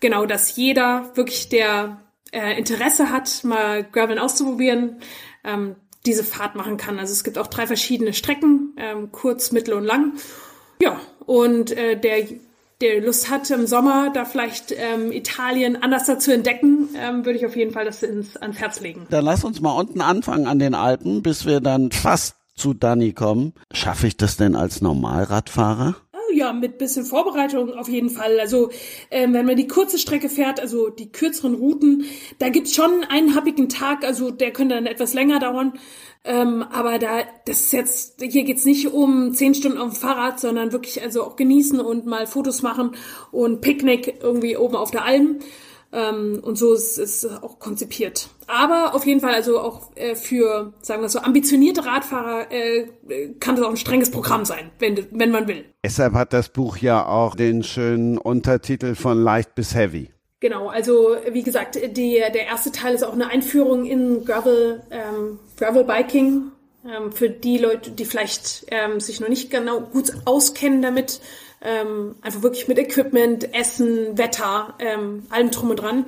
Genau, 0.00 0.26
dass 0.26 0.56
jeder 0.56 1.10
wirklich, 1.14 1.48
der 1.48 2.02
äh, 2.32 2.58
Interesse 2.58 3.10
hat, 3.10 3.44
mal 3.44 3.84
Graveln 3.84 4.18
auszuprobieren, 4.18 5.00
ähm, 5.44 5.76
diese 6.06 6.24
Fahrt 6.24 6.54
machen 6.54 6.76
kann. 6.76 6.98
Also 6.98 7.12
es 7.12 7.24
gibt 7.24 7.38
auch 7.38 7.48
drei 7.48 7.66
verschiedene 7.66 8.12
Strecken, 8.12 8.74
ähm, 8.76 9.12
kurz, 9.12 9.52
mittel 9.52 9.74
und 9.74 9.84
lang. 9.84 10.12
Ja, 10.80 11.00
und 11.24 11.72
äh, 11.72 11.98
der, 11.98 12.26
der 12.80 13.00
Lust 13.00 13.30
hat 13.30 13.50
im 13.50 13.66
Sommer 13.66 14.10
da 14.12 14.24
vielleicht 14.24 14.72
ähm, 14.72 15.12
Italien 15.12 15.82
anders 15.82 16.06
dazu 16.06 16.30
entdecken, 16.30 16.88
ähm, 16.96 17.24
würde 17.24 17.38
ich 17.38 17.46
auf 17.46 17.56
jeden 17.56 17.72
Fall 17.72 17.84
das 17.84 18.02
ins, 18.02 18.36
ans 18.36 18.58
Herz 18.58 18.80
legen. 18.80 19.06
Dann 19.10 19.24
lass 19.24 19.44
uns 19.44 19.60
mal 19.60 19.72
unten 19.72 20.00
anfangen 20.00 20.46
an 20.46 20.58
den 20.58 20.74
Alpen, 20.74 21.22
bis 21.22 21.46
wir 21.46 21.60
dann 21.60 21.90
fast 21.90 22.36
zu 22.54 22.72
Dani 22.72 23.12
kommen. 23.12 23.52
Schaffe 23.72 24.06
ich 24.06 24.16
das 24.16 24.36
denn 24.36 24.56
als 24.56 24.80
Normalradfahrer? 24.80 25.96
Ja, 26.36 26.52
mit 26.52 26.76
bisschen 26.76 27.06
Vorbereitung 27.06 27.72
auf 27.72 27.88
jeden 27.88 28.10
Fall. 28.10 28.38
Also 28.38 28.68
ähm, 29.10 29.32
wenn 29.32 29.46
man 29.46 29.56
die 29.56 29.68
kurze 29.68 29.98
Strecke 29.98 30.28
fährt, 30.28 30.60
also 30.60 30.90
die 30.90 31.10
kürzeren 31.10 31.54
Routen, 31.54 32.04
da 32.38 32.50
gibt's 32.50 32.74
schon 32.74 33.04
einen 33.08 33.34
happigen 33.34 33.70
Tag, 33.70 34.04
also 34.04 34.30
der 34.30 34.52
könnte 34.52 34.74
dann 34.74 34.84
etwas 34.84 35.14
länger 35.14 35.38
dauern. 35.38 35.72
Ähm, 36.24 36.62
aber 36.62 36.98
da, 36.98 37.20
das 37.46 37.60
ist 37.60 37.72
jetzt, 37.72 38.22
hier 38.22 38.44
geht's 38.44 38.66
nicht 38.66 38.88
um 38.88 39.32
zehn 39.32 39.54
Stunden 39.54 39.78
auf 39.78 39.94
dem 39.94 39.96
Fahrrad, 39.98 40.38
sondern 40.38 40.72
wirklich 40.72 41.00
also 41.00 41.24
auch 41.24 41.36
genießen 41.36 41.80
und 41.80 42.04
mal 42.04 42.26
Fotos 42.26 42.60
machen 42.60 42.90
und 43.32 43.62
Picknick 43.62 44.18
irgendwie 44.22 44.58
oben 44.58 44.76
auf 44.76 44.90
der 44.90 45.06
Alm. 45.06 45.38
Ähm, 45.90 46.40
und 46.42 46.58
so 46.58 46.74
ist 46.74 46.98
es 46.98 47.24
auch 47.24 47.58
konzipiert. 47.58 48.28
Aber 48.46 48.94
auf 48.94 49.04
jeden 49.06 49.20
Fall, 49.20 49.34
also 49.34 49.60
auch 49.60 49.90
äh, 49.96 50.14
für, 50.14 50.72
sagen 50.80 51.02
wir 51.02 51.08
so, 51.08 51.18
ambitionierte 51.18 51.84
Radfahrer 51.84 52.50
äh, 52.50 52.86
äh, 53.08 53.34
kann 53.40 53.56
das 53.56 53.64
auch 53.64 53.70
ein 53.70 53.76
strenges 53.76 54.10
Programm 54.10 54.44
sein, 54.44 54.70
wenn, 54.78 55.06
wenn 55.10 55.30
man 55.30 55.48
will. 55.48 55.64
Deshalb 55.84 56.14
hat 56.14 56.32
das 56.32 56.50
Buch 56.50 56.76
ja 56.76 57.06
auch 57.06 57.34
den 57.34 57.62
schönen 57.62 58.18
Untertitel 58.18 58.94
von 58.94 59.22
leicht 59.22 59.54
bis 59.54 59.74
heavy. 59.74 60.10
Genau, 60.40 60.68
also 60.68 61.16
wie 61.30 61.42
gesagt, 61.42 61.76
die, 61.96 62.20
der 62.20 62.46
erste 62.46 62.70
Teil 62.70 62.94
ist 62.94 63.02
auch 63.02 63.14
eine 63.14 63.28
Einführung 63.28 63.84
in 63.84 64.24
Gravel, 64.24 64.82
ähm, 64.90 65.38
Gravel 65.56 65.84
Biking. 65.84 66.52
Ähm, 66.86 67.10
für 67.10 67.30
die 67.30 67.58
Leute, 67.58 67.90
die 67.90 68.04
vielleicht 68.04 68.66
ähm, 68.70 69.00
sich 69.00 69.18
noch 69.20 69.28
nicht 69.28 69.50
genau 69.50 69.80
gut 69.80 70.12
auskennen 70.24 70.82
damit, 70.82 71.20
ähm, 71.60 72.14
einfach 72.20 72.42
wirklich 72.42 72.68
mit 72.68 72.78
Equipment, 72.78 73.52
Essen, 73.54 74.16
Wetter, 74.16 74.74
ähm, 74.78 75.26
allem 75.30 75.50
drum 75.50 75.70
und 75.70 75.76
dran. 75.76 76.04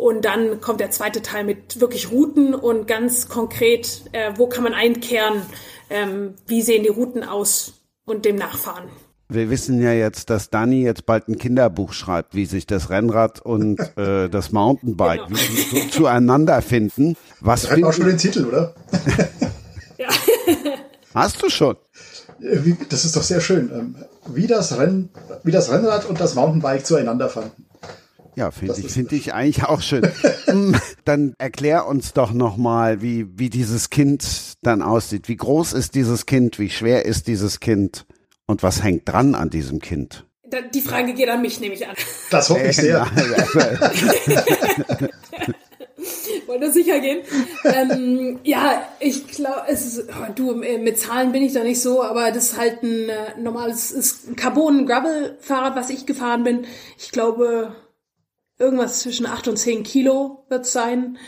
Und 0.00 0.24
dann 0.24 0.62
kommt 0.62 0.80
der 0.80 0.90
zweite 0.90 1.20
Teil 1.20 1.44
mit 1.44 1.78
wirklich 1.78 2.10
Routen 2.10 2.54
und 2.54 2.86
ganz 2.88 3.28
konkret, 3.28 4.04
äh, 4.12 4.32
wo 4.36 4.46
kann 4.46 4.64
man 4.64 4.72
einkehren, 4.72 5.42
ähm, 5.90 6.34
wie 6.46 6.62
sehen 6.62 6.82
die 6.84 6.88
Routen 6.88 7.22
aus 7.22 7.74
und 8.06 8.24
dem 8.24 8.36
nachfahren. 8.36 8.84
Wir 9.28 9.50
wissen 9.50 9.80
ja 9.82 9.92
jetzt, 9.92 10.30
dass 10.30 10.48
Dani 10.48 10.82
jetzt 10.82 11.04
bald 11.04 11.28
ein 11.28 11.36
Kinderbuch 11.36 11.92
schreibt, 11.92 12.34
wie 12.34 12.46
sich 12.46 12.66
das 12.66 12.88
Rennrad 12.88 13.40
und 13.44 13.78
äh, 13.98 14.30
das 14.30 14.52
Mountainbike 14.52 15.26
Genau. 15.28 15.38
wie 15.38 15.76
so 15.82 15.88
zueinander 15.90 16.62
finden. 16.62 17.14
Was 17.40 17.64
Wir 17.64 17.70
hatten 17.72 17.84
auch 17.84 17.92
schon 17.92 18.04
finden, 18.06 18.18
den 18.22 18.32
Titel, 18.32 18.46
oder? 18.46 18.74
Ja. 19.98 20.08
hast 21.14 21.42
du 21.42 21.50
schon? 21.50 21.76
Äh, 22.40 22.64
wie- 22.64 22.76
Das 22.88 23.04
ist 23.04 23.16
doch 23.16 23.22
sehr 23.22 23.42
schön. 23.42 23.70
ähm, 23.72 23.96
Wie 24.34 24.46
das, 24.46 24.78
Renn, 24.78 25.10
wie 25.44 25.52
das 25.52 25.70
Rennrad 25.70 26.06
und 26.08 26.18
das 26.20 26.34
Mountainbike 26.34 26.86
zueinander 26.86 27.28
fanden. 27.28 27.66
Ja, 28.40 28.50
finde 28.50 28.80
ich, 28.80 28.90
finde 28.90 29.14
ich 29.16 29.34
eigentlich 29.34 29.64
auch 29.64 29.82
schön. 29.82 30.10
Mm, 30.50 30.74
dann 31.04 31.34
erklär 31.38 31.86
uns 31.86 32.12
doch 32.12 32.32
nochmal, 32.32 33.02
wie, 33.02 33.38
wie 33.38 33.50
dieses 33.50 33.88
Kind 33.88 34.54
dann 34.62 34.82
aussieht. 34.82 35.28
Wie 35.28 35.36
groß 35.36 35.74
ist 35.74 35.94
dieses 35.94 36.26
Kind? 36.26 36.58
Wie 36.58 36.70
schwer 36.70 37.04
ist 37.04 37.28
dieses 37.28 37.60
Kind? 37.60 38.04
Und 38.46 38.64
was 38.64 38.82
hängt 38.82 39.08
dran 39.08 39.36
an 39.36 39.48
diesem 39.48 39.78
Kind? 39.78 40.26
Die 40.74 40.80
Frage 40.80 41.14
geht 41.14 41.28
an 41.28 41.40
mich, 41.40 41.60
nehme 41.60 41.74
ich 41.74 41.86
an. 41.86 41.94
Das 42.30 42.50
hoffe 42.50 42.66
ich 42.66 42.76
sehr. 42.76 43.06
Wollte 46.46 46.66
das 46.66 46.74
sicher 46.74 46.98
gehen. 46.98 47.20
ähm, 47.62 48.40
ja, 48.42 48.82
ich 48.98 49.28
glaube, 49.28 49.66
es 49.68 49.86
ist, 49.86 50.08
oh, 50.08 50.32
du, 50.34 50.62
äh, 50.62 50.78
mit 50.78 50.98
Zahlen 50.98 51.30
bin 51.30 51.44
ich 51.44 51.52
da 51.52 51.62
nicht 51.62 51.80
so, 51.80 52.02
aber 52.02 52.32
das 52.32 52.52
ist 52.52 52.58
halt 52.58 52.82
ein 52.82 53.08
äh, 53.08 53.38
normales, 53.38 53.92
ist 53.92 54.28
ein 54.28 54.34
Carbon-Gravel-Fahrrad, 54.34 55.76
was 55.76 55.90
ich 55.90 56.06
gefahren 56.06 56.42
bin. 56.42 56.66
Ich 56.98 57.12
glaube, 57.12 57.76
irgendwas 58.60 59.00
zwischen 59.00 59.26
8 59.26 59.48
und 59.48 59.56
10 59.56 59.82
Kilo 59.82 60.44
wird's 60.48 60.72
sein. 60.72 61.18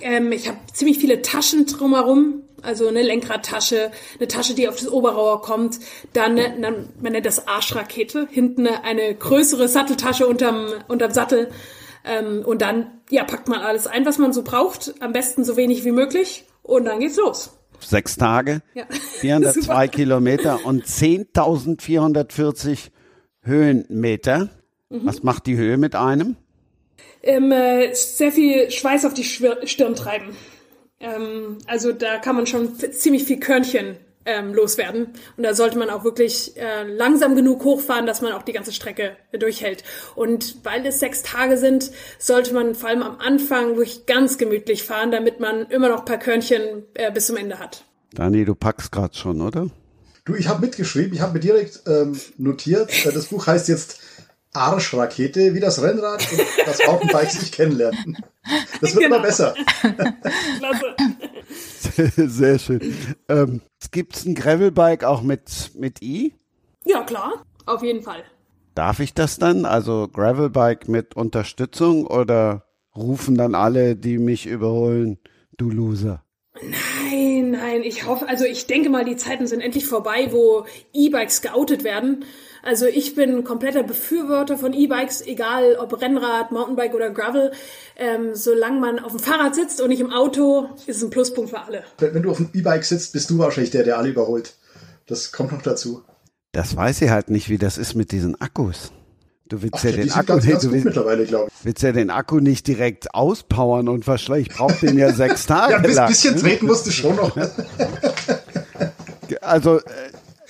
Ähm, 0.00 0.30
ich 0.32 0.48
habe 0.48 0.58
ziemlich 0.72 0.98
viele 0.98 1.22
Taschen 1.22 1.66
drumherum, 1.66 2.42
also 2.62 2.86
eine 2.88 3.02
Lenkradtasche, 3.02 3.90
eine 4.18 4.28
Tasche, 4.28 4.54
die 4.54 4.68
auf 4.68 4.76
das 4.76 4.88
Oberrohr 4.88 5.42
kommt, 5.42 5.78
dann, 6.12 6.36
dann 6.36 6.88
man 7.00 7.12
nennt 7.12 7.26
das 7.26 7.46
Arschrakete, 7.46 8.26
hinten 8.30 8.66
eine, 8.66 9.14
größere 9.14 9.68
Satteltasche 9.68 10.26
unterm, 10.26 10.66
unterm 10.88 11.10
Sattel 11.12 11.50
ähm, 12.04 12.42
und 12.44 12.62
dann 12.62 13.00
ja 13.10 13.24
packt 13.24 13.48
man 13.48 13.60
alles 13.60 13.86
ein, 13.86 14.04
was 14.06 14.18
man 14.18 14.32
so 14.32 14.42
braucht, 14.42 14.94
am 15.00 15.12
besten 15.12 15.44
so 15.44 15.56
wenig 15.56 15.84
wie 15.84 15.92
möglich 15.92 16.44
und 16.62 16.86
dann 16.86 17.00
geht's 17.00 17.16
los. 17.16 17.50
Sechs 17.80 18.16
Tage, 18.16 18.62
Ja. 18.74 18.84
402 19.20 19.60
Super. 19.62 19.88
Kilometer 19.88 20.64
und 20.64 20.84
10.440 20.86 22.78
Höhenmeter. 23.42 24.48
Mhm. 24.88 25.00
Was 25.04 25.22
macht 25.22 25.46
die 25.46 25.56
Höhe 25.56 25.76
mit 25.76 25.94
einem? 25.94 26.36
Ähm, 27.24 27.52
äh, 27.52 27.92
sehr 27.94 28.32
viel 28.32 28.70
Schweiß 28.70 29.04
auf 29.04 29.14
die 29.14 29.24
Schwir 29.24 29.66
Stirn 29.66 29.94
treiben. 29.94 30.36
Ähm, 31.00 31.58
also 31.66 31.92
da 31.92 32.18
kann 32.18 32.36
man 32.36 32.46
schon 32.46 32.78
ziemlich 32.92 33.24
viel 33.24 33.40
Körnchen 33.40 33.96
ähm, 34.26 34.54
loswerden. 34.54 35.08
Und 35.36 35.42
da 35.42 35.54
sollte 35.54 35.78
man 35.78 35.90
auch 35.90 36.04
wirklich 36.04 36.56
äh, 36.56 36.84
langsam 36.84 37.34
genug 37.36 37.64
hochfahren, 37.64 38.06
dass 38.06 38.22
man 38.22 38.32
auch 38.32 38.42
die 38.42 38.52
ganze 38.52 38.72
Strecke 38.72 39.16
durchhält. 39.38 39.84
Und 40.14 40.64
weil 40.64 40.84
es 40.86 41.00
sechs 41.00 41.22
Tage 41.22 41.58
sind, 41.58 41.90
sollte 42.18 42.54
man 42.54 42.74
vor 42.74 42.88
allem 42.88 43.02
am 43.02 43.18
Anfang 43.18 43.76
wirklich 43.76 44.06
ganz 44.06 44.38
gemütlich 44.38 44.82
fahren, 44.82 45.10
damit 45.10 45.40
man 45.40 45.66
immer 45.66 45.88
noch 45.88 46.00
ein 46.00 46.04
paar 46.04 46.18
Körnchen 46.18 46.84
äh, 46.94 47.10
bis 47.12 47.26
zum 47.26 47.36
Ende 47.36 47.58
hat. 47.58 47.84
Dani, 48.14 48.44
du 48.44 48.54
packst 48.54 48.92
gerade 48.92 49.16
schon, 49.16 49.40
oder? 49.40 49.68
Du, 50.24 50.34
ich 50.34 50.48
habe 50.48 50.62
mitgeschrieben, 50.62 51.12
ich 51.12 51.20
habe 51.20 51.34
mir 51.34 51.40
direkt 51.40 51.82
ähm, 51.86 52.18
notiert, 52.38 53.04
äh, 53.04 53.12
das 53.12 53.26
Buch 53.26 53.46
heißt 53.46 53.68
jetzt 53.68 54.00
Arschrakete, 54.54 55.54
wie 55.54 55.60
das 55.60 55.82
Rennrad 55.82 56.26
und 56.30 56.40
das 56.66 56.86
Mountainbike 56.86 57.30
sich 57.30 57.52
kennenlernen. 57.52 58.16
Das 58.80 58.94
wird 58.94 59.04
genau. 59.04 59.16
immer 59.16 59.24
besser. 59.24 59.54
Klasse. 60.58 60.94
Sehr 62.16 62.58
schön. 62.58 62.96
Ähm, 63.28 63.60
Gibt 63.90 64.16
es 64.16 64.24
ein 64.24 64.34
Gravelbike 64.34 65.04
auch 65.04 65.22
mit, 65.22 65.72
mit 65.74 66.02
I? 66.02 66.34
Ja, 66.84 67.02
klar. 67.02 67.44
Auf 67.66 67.82
jeden 67.82 68.02
Fall. 68.02 68.22
Darf 68.74 69.00
ich 69.00 69.14
das 69.14 69.38
dann? 69.38 69.64
Also 69.64 70.08
Gravelbike 70.08 70.88
mit 70.88 71.16
Unterstützung 71.16 72.06
oder 72.06 72.64
rufen 72.96 73.36
dann 73.36 73.54
alle, 73.54 73.96
die 73.96 74.18
mich 74.18 74.46
überholen, 74.46 75.18
du 75.56 75.70
Loser? 75.70 76.24
Nein, 76.62 77.50
nein, 77.50 77.82
ich 77.82 78.06
hoffe, 78.06 78.28
also 78.28 78.44
ich 78.44 78.66
denke 78.66 78.88
mal, 78.88 79.04
die 79.04 79.16
Zeiten 79.16 79.46
sind 79.48 79.60
endlich 79.60 79.86
vorbei, 79.86 80.28
wo 80.30 80.66
E-Bikes 80.92 81.42
geoutet 81.42 81.82
werden. 81.82 82.24
Also 82.64 82.86
ich 82.86 83.14
bin 83.14 83.44
kompletter 83.44 83.82
Befürworter 83.82 84.56
von 84.56 84.72
E-Bikes, 84.72 85.20
egal 85.26 85.76
ob 85.76 86.00
Rennrad, 86.00 86.50
Mountainbike 86.50 86.94
oder 86.94 87.10
Gravel. 87.10 87.52
Ähm, 87.96 88.34
solange 88.34 88.80
man 88.80 88.98
auf 88.98 89.12
dem 89.12 89.20
Fahrrad 89.20 89.54
sitzt 89.54 89.82
und 89.82 89.90
nicht 89.90 90.00
im 90.00 90.10
Auto, 90.10 90.70
ist 90.86 90.96
es 90.96 91.02
ein 91.02 91.10
Pluspunkt 91.10 91.50
für 91.50 91.60
alle. 91.60 91.84
Wenn, 91.98 92.22
du 92.22 92.30
auf 92.30 92.38
dem 92.38 92.48
E-Bike 92.54 92.84
sitzt, 92.84 93.12
bist 93.12 93.28
du 93.28 93.38
wahrscheinlich 93.38 93.70
der, 93.70 93.84
der 93.84 93.98
alle 93.98 94.08
überholt. 94.08 94.54
Das 95.06 95.30
kommt 95.30 95.52
noch 95.52 95.60
dazu. 95.60 96.02
Das 96.52 96.74
weiß 96.74 97.02
ich 97.02 97.10
halt 97.10 97.28
nicht, 97.28 97.50
wie 97.50 97.58
das 97.58 97.76
ist 97.76 97.94
mit 97.94 98.12
diesen 98.12 98.40
Akkus. 98.40 98.92
Du 99.46 99.60
willst 99.60 99.74
Ach, 99.80 99.84
ja, 99.84 99.90
ja 99.90 99.96
den 99.98 100.12
Akku, 100.12 100.26
ganz, 100.26 100.46
ganz 100.46 100.62
du 100.62 100.72
willst, 100.72 100.84
mittlerweile, 100.86 101.26
glaube 101.26 101.50
ich. 101.50 101.64
willst 101.66 101.82
ja 101.82 101.92
den 101.92 102.08
Akku 102.08 102.40
nicht 102.40 102.66
direkt 102.66 103.14
auspowern 103.14 103.90
und 103.90 104.06
verschleißen. 104.06 104.42
Ich 104.50 104.56
brauche 104.56 104.86
den 104.86 104.96
ja 104.96 105.12
sechs 105.12 105.44
Tage 105.46 105.72
ja, 105.72 105.78
ein 105.80 105.92
lang. 105.92 106.08
bisschen 106.08 106.36
treten 106.36 106.64
musst 106.64 106.86
du 106.86 106.90
schon 106.90 107.16
noch. 107.16 107.36
also 109.42 109.80
äh, 109.80 109.82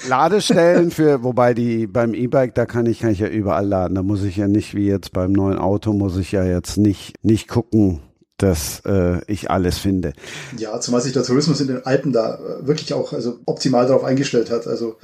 Ladestellen 0.09 0.91
für, 0.91 1.23
wobei 1.23 1.55
die 1.55 1.87
beim 1.87 2.15
E-Bike, 2.15 2.55
da 2.55 2.67
kann 2.67 2.87
ich, 2.87 3.01
kann 3.01 3.11
ich 3.11 3.21
ja 3.21 3.29
überall 3.29 3.67
laden. 3.67 3.95
Da 3.95 4.03
muss 4.03 4.23
ich 4.23 4.37
ja 4.37 4.49
nicht 4.49 4.75
wie 4.75 4.87
jetzt 4.87 5.13
beim 5.13 5.33
neuen 5.33 5.59
Auto, 5.59 5.93
muss 5.93 6.17
ich 6.17 6.33
ja 6.33 6.45
jetzt 6.45 6.77
nicht, 6.77 7.15
nicht 7.23 7.49
gucken, 7.49 8.01
dass 8.37 8.83
äh, 8.85 9.21
ich 9.27 9.51
alles 9.51 9.79
finde. 9.79 10.13
Ja, 10.59 10.81
zumal 10.81 11.01
sich 11.01 11.13
der 11.13 11.23
Tourismus 11.23 11.61
in 11.61 11.69
den 11.69 11.87
Alpen 11.87 12.13
da 12.13 12.35
äh, 12.35 12.67
wirklich 12.67 12.93
auch 12.95 13.13
also 13.13 13.39
optimal 13.47 13.87
darauf 13.87 14.05
eingestellt 14.05 14.51
hat. 14.51 14.67
Also 14.67 14.97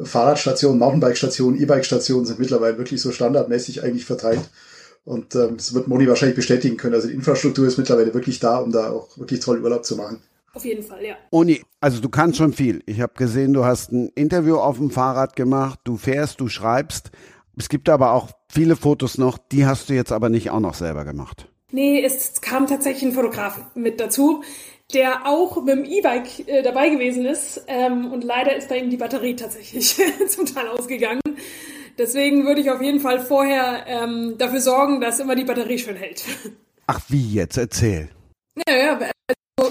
Fahrradstationen, 0.00 0.78
Mountainbike-Stationen, 0.78 1.60
E-Bike-Stationen 1.60 2.26
sind 2.26 2.38
mittlerweile 2.38 2.78
wirklich 2.78 3.00
so 3.00 3.12
standardmäßig 3.12 3.82
eigentlich 3.82 4.04
verteilt. 4.04 4.48
Und 5.04 5.34
ähm, 5.36 5.56
das 5.56 5.72
wird 5.72 5.88
Moni 5.88 6.08
wahrscheinlich 6.08 6.36
bestätigen 6.36 6.76
können. 6.76 6.94
Also 6.94 7.08
die 7.08 7.14
Infrastruktur 7.14 7.66
ist 7.66 7.78
mittlerweile 7.78 8.12
wirklich 8.12 8.40
da, 8.40 8.58
um 8.58 8.72
da 8.72 8.90
auch 8.90 9.16
wirklich 9.18 9.40
toll 9.40 9.62
Urlaub 9.62 9.84
zu 9.84 9.96
machen. 9.96 10.20
Auf 10.56 10.64
jeden 10.64 10.82
Fall, 10.82 11.04
ja. 11.04 11.16
Uni, 11.30 11.62
also 11.80 12.00
du 12.00 12.08
kannst 12.08 12.38
schon 12.38 12.52
viel. 12.52 12.82
Ich 12.86 13.00
habe 13.00 13.12
gesehen, 13.14 13.52
du 13.52 13.64
hast 13.64 13.92
ein 13.92 14.08
Interview 14.14 14.56
auf 14.56 14.78
dem 14.78 14.90
Fahrrad 14.90 15.36
gemacht, 15.36 15.80
du 15.84 15.96
fährst, 15.96 16.40
du 16.40 16.48
schreibst. 16.48 17.10
Es 17.58 17.68
gibt 17.68 17.88
aber 17.88 18.12
auch 18.12 18.30
viele 18.50 18.74
Fotos 18.74 19.18
noch, 19.18 19.38
die 19.38 19.66
hast 19.66 19.88
du 19.88 19.94
jetzt 19.94 20.12
aber 20.12 20.28
nicht 20.28 20.50
auch 20.50 20.60
noch 20.60 20.74
selber 20.74 21.04
gemacht. 21.04 21.48
Nee, 21.72 22.02
es 22.02 22.40
kam 22.40 22.66
tatsächlich 22.66 23.10
ein 23.10 23.12
Fotograf 23.12 23.60
mit 23.74 24.00
dazu 24.00 24.42
der 24.92 25.26
auch 25.26 25.62
mit 25.64 25.74
dem 25.74 25.84
E-Bike 25.84 26.48
äh, 26.48 26.62
dabei 26.62 26.90
gewesen 26.90 27.26
ist. 27.26 27.64
Ähm, 27.66 28.12
und 28.12 28.24
leider 28.24 28.56
ist 28.56 28.68
bei 28.68 28.78
ihm 28.78 28.90
die 28.90 28.96
Batterie 28.96 29.36
tatsächlich 29.36 29.96
zum 30.28 30.46
Teil 30.46 30.68
ausgegangen. 30.68 31.20
Deswegen 31.98 32.46
würde 32.46 32.60
ich 32.60 32.70
auf 32.70 32.82
jeden 32.82 33.00
Fall 33.00 33.20
vorher 33.20 33.84
ähm, 33.86 34.34
dafür 34.38 34.60
sorgen, 34.60 35.00
dass 35.00 35.18
immer 35.18 35.34
die 35.34 35.44
Batterie 35.44 35.78
schön 35.78 35.96
hält. 35.96 36.24
Ach, 36.86 37.00
wie 37.08 37.32
jetzt? 37.34 37.56
Erzähl. 37.56 38.10
Naja, 38.66 38.92
also, 38.92 39.12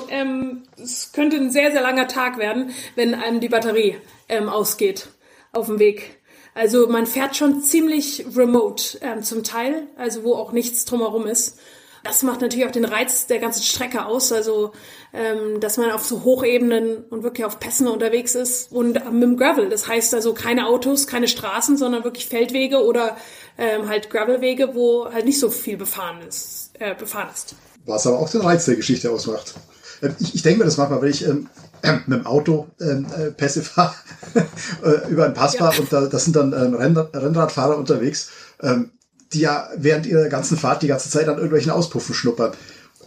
ähm, 0.09 0.63
es 0.77 1.11
könnte 1.11 1.37
ein 1.37 1.51
sehr, 1.51 1.71
sehr 1.71 1.81
langer 1.81 2.07
Tag 2.07 2.37
werden, 2.37 2.71
wenn 2.95 3.13
einem 3.13 3.39
die 3.39 3.49
Batterie 3.49 3.97
ähm, 4.29 4.49
ausgeht 4.49 5.09
auf 5.51 5.67
dem 5.67 5.79
Weg. 5.79 6.19
Also 6.53 6.87
man 6.87 7.05
fährt 7.05 7.35
schon 7.35 7.61
ziemlich 7.61 8.25
remote 8.35 8.97
ähm, 9.01 9.23
zum 9.23 9.43
Teil, 9.43 9.87
also 9.97 10.23
wo 10.23 10.35
auch 10.35 10.51
nichts 10.51 10.85
drumherum 10.85 11.27
ist 11.27 11.59
das 12.05 12.21
macht 12.21 12.39
natürlich 12.39 12.67
auch 12.67 12.71
den 12.71 12.85
Reiz 12.85 13.25
der 13.25 13.39
ganzen 13.39 13.63
Strecke 13.63 14.05
aus. 14.05 14.31
Also, 14.31 14.73
ähm, 15.11 15.59
dass 15.59 15.77
man 15.77 15.89
auf 15.91 16.05
so 16.05 16.23
Hochebenen 16.23 17.03
und 17.09 17.23
wirklich 17.23 17.45
auf 17.45 17.59
Pässen 17.59 17.87
unterwegs 17.87 18.35
ist 18.35 18.71
und 18.71 18.93
mit 19.11 19.23
dem 19.23 19.37
Gravel. 19.37 19.69
Das 19.69 19.87
heißt 19.87 20.13
also 20.13 20.33
keine 20.33 20.67
Autos, 20.67 21.07
keine 21.07 21.27
Straßen, 21.27 21.77
sondern 21.77 22.03
wirklich 22.03 22.27
Feldwege 22.27 22.83
oder 22.85 23.17
ähm, 23.57 23.89
halt 23.89 24.11
Gravelwege, 24.11 24.75
wo 24.75 25.11
halt 25.11 25.25
nicht 25.25 25.39
so 25.39 25.49
viel 25.49 25.77
befahren 25.77 26.21
ist. 26.27 26.71
Äh, 26.79 26.93
befahren 26.93 27.29
ist. 27.33 27.55
Was 27.85 28.07
aber 28.07 28.19
auch 28.19 28.29
den 28.29 28.41
Reiz 28.41 28.65
der 28.65 28.75
Geschichte 28.75 29.11
ausmacht. 29.11 29.53
Ähm, 30.01 30.15
ich, 30.19 30.35
ich 30.35 30.41
denke 30.41 30.59
mir 30.59 30.65
das 30.65 30.77
manchmal, 30.77 31.01
wenn 31.01 31.09
ich 31.09 31.27
ähm, 31.27 31.47
mit 32.07 32.19
dem 32.19 32.25
Auto 32.25 32.67
ähm, 32.81 33.05
äh, 33.17 33.31
Pässe 33.31 33.61
fahre, 33.61 33.95
äh, 34.83 35.09
über 35.09 35.25
einen 35.25 35.33
Pass 35.33 35.55
fahre 35.55 35.75
ja. 35.75 35.79
und 35.81 35.93
da, 35.93 36.05
das 36.07 36.25
sind 36.25 36.35
dann 36.35 36.53
ähm, 36.53 36.73
Rennradfahrer 36.75 37.77
unterwegs. 37.77 38.29
Ähm, 38.61 38.91
die 39.33 39.39
ja 39.41 39.69
während 39.75 40.05
ihrer 40.05 40.29
ganzen 40.29 40.57
Fahrt 40.57 40.83
die 40.83 40.87
ganze 40.87 41.09
Zeit 41.09 41.27
an 41.27 41.35
irgendwelchen 41.35 41.71
Auspuffen 41.71 42.15
schnuppern. 42.15 42.53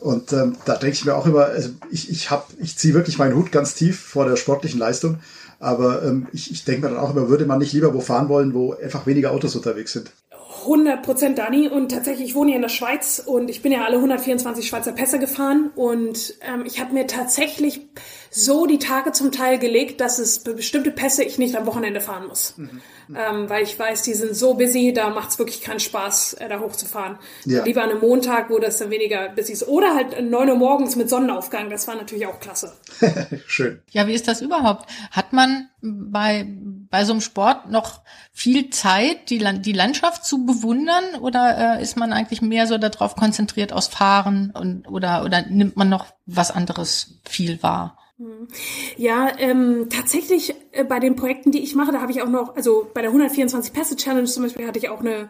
Und 0.00 0.32
ähm, 0.32 0.56
da 0.64 0.76
denke 0.76 0.94
ich 0.94 1.04
mir 1.04 1.16
auch 1.16 1.26
immer, 1.26 1.46
also 1.46 1.70
ich, 1.90 2.10
ich, 2.10 2.30
hab, 2.30 2.48
ich 2.60 2.76
ziehe 2.76 2.94
wirklich 2.94 3.18
meinen 3.18 3.34
Hut 3.34 3.50
ganz 3.50 3.74
tief 3.74 3.98
vor 3.98 4.28
der 4.28 4.36
sportlichen 4.36 4.78
Leistung. 4.78 5.18
Aber 5.58 6.04
ähm, 6.04 6.28
ich, 6.32 6.52
ich 6.52 6.64
denke 6.64 6.82
mir 6.82 6.94
dann 6.94 7.02
auch 7.02 7.10
immer, 7.10 7.28
würde 7.28 7.46
man 7.46 7.58
nicht 7.58 7.72
lieber 7.72 7.92
wo 7.92 8.00
fahren 8.00 8.28
wollen, 8.28 8.54
wo 8.54 8.74
einfach 8.74 9.06
weniger 9.06 9.32
Autos 9.32 9.56
unterwegs 9.56 9.92
sind. 9.92 10.12
100 10.48 11.02
Prozent 11.02 11.38
Dani 11.38 11.68
und 11.68 11.90
tatsächlich 11.90 12.30
ich 12.30 12.34
wohne 12.34 12.48
hier 12.48 12.56
in 12.56 12.62
der 12.62 12.70
Schweiz 12.70 13.22
und 13.24 13.50
ich 13.50 13.60
bin 13.60 13.70
ja 13.70 13.84
alle 13.84 13.96
124 13.96 14.66
Schweizer 14.66 14.92
Pässe 14.92 15.18
gefahren 15.18 15.70
und 15.74 16.34
ähm, 16.40 16.64
ich 16.64 16.80
habe 16.80 16.94
mir 16.94 17.06
tatsächlich 17.06 17.82
so 18.30 18.66
die 18.66 18.78
Tage 18.78 19.12
zum 19.12 19.30
Teil 19.30 19.58
gelegt, 19.58 20.00
dass 20.00 20.18
es 20.18 20.40
bestimmte 20.40 20.90
Pässe 20.90 21.22
ich 21.22 21.38
nicht 21.38 21.54
am 21.56 21.66
Wochenende 21.66 22.00
fahren 22.00 22.28
muss. 22.28 22.54
Mhm. 22.56 22.80
Ähm, 23.14 23.48
weil 23.48 23.62
ich 23.62 23.78
weiß, 23.78 24.02
die 24.02 24.14
sind 24.14 24.34
so 24.34 24.54
busy, 24.54 24.92
da 24.92 25.10
macht 25.10 25.30
es 25.30 25.38
wirklich 25.38 25.62
keinen 25.62 25.80
Spaß, 25.80 26.34
äh, 26.34 26.48
da 26.48 26.60
hochzufahren. 26.60 27.18
Ja. 27.44 27.64
Lieber 27.64 27.82
an 27.82 27.90
einem 27.90 28.00
Montag, 28.00 28.50
wo 28.50 28.58
das 28.58 28.78
dann 28.78 28.90
weniger 28.90 29.30
busy 29.30 29.52
ist. 29.52 29.66
Oder 29.66 29.94
halt 29.94 30.20
9 30.20 30.48
Uhr 30.48 30.56
morgens 30.56 30.96
mit 30.96 31.08
Sonnenaufgang, 31.08 31.70
das 31.70 31.88
war 31.88 31.94
natürlich 31.94 32.26
auch 32.26 32.38
klasse. 32.40 32.72
Schön. 33.46 33.80
Ja, 33.90 34.06
wie 34.06 34.14
ist 34.14 34.28
das 34.28 34.42
überhaupt? 34.42 34.90
Hat 35.10 35.32
man 35.32 35.68
bei, 35.80 36.46
bei 36.90 37.04
so 37.04 37.12
einem 37.12 37.20
Sport 37.20 37.70
noch 37.70 38.00
viel 38.32 38.70
Zeit, 38.70 39.30
die, 39.30 39.44
die 39.60 39.72
Landschaft 39.72 40.24
zu 40.24 40.44
bewundern? 40.44 41.04
Oder 41.20 41.78
äh, 41.78 41.82
ist 41.82 41.96
man 41.96 42.12
eigentlich 42.12 42.42
mehr 42.42 42.66
so 42.66 42.78
darauf 42.78 43.16
konzentriert 43.16 43.72
aus 43.72 43.88
Fahren 43.88 44.52
und, 44.54 44.88
oder, 44.88 45.24
oder 45.24 45.42
nimmt 45.42 45.76
man 45.76 45.88
noch 45.88 46.06
was 46.26 46.50
anderes 46.50 47.20
viel 47.28 47.62
wahr? 47.62 47.98
Hm. 48.18 48.48
Ja, 48.96 49.30
ähm, 49.38 49.88
tatsächlich 49.90 50.54
äh, 50.72 50.84
bei 50.84 50.98
den 50.98 51.16
Projekten, 51.16 51.52
die 51.52 51.62
ich 51.62 51.74
mache, 51.74 51.92
da 51.92 52.00
habe 52.00 52.12
ich 52.12 52.22
auch 52.22 52.28
noch, 52.28 52.56
also 52.56 52.90
bei 52.94 53.00
der 53.00 53.10
124 53.10 53.72
Pässe 53.72 53.96
Challenge 53.96 54.26
zum 54.26 54.42
Beispiel 54.42 54.66
hatte 54.66 54.78
ich 54.78 54.88
auch 54.88 55.00
eine 55.00 55.28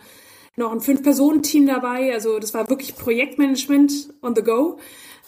noch 0.59 0.73
ein 0.73 0.81
Fünf-Personen-Team 0.81 1.67
dabei. 1.67 2.13
Also 2.13 2.39
das 2.39 2.53
war 2.53 2.69
wirklich 2.69 2.97
Projektmanagement 2.97 3.93
on 4.23 4.35
the 4.35 4.43
go. 4.43 4.79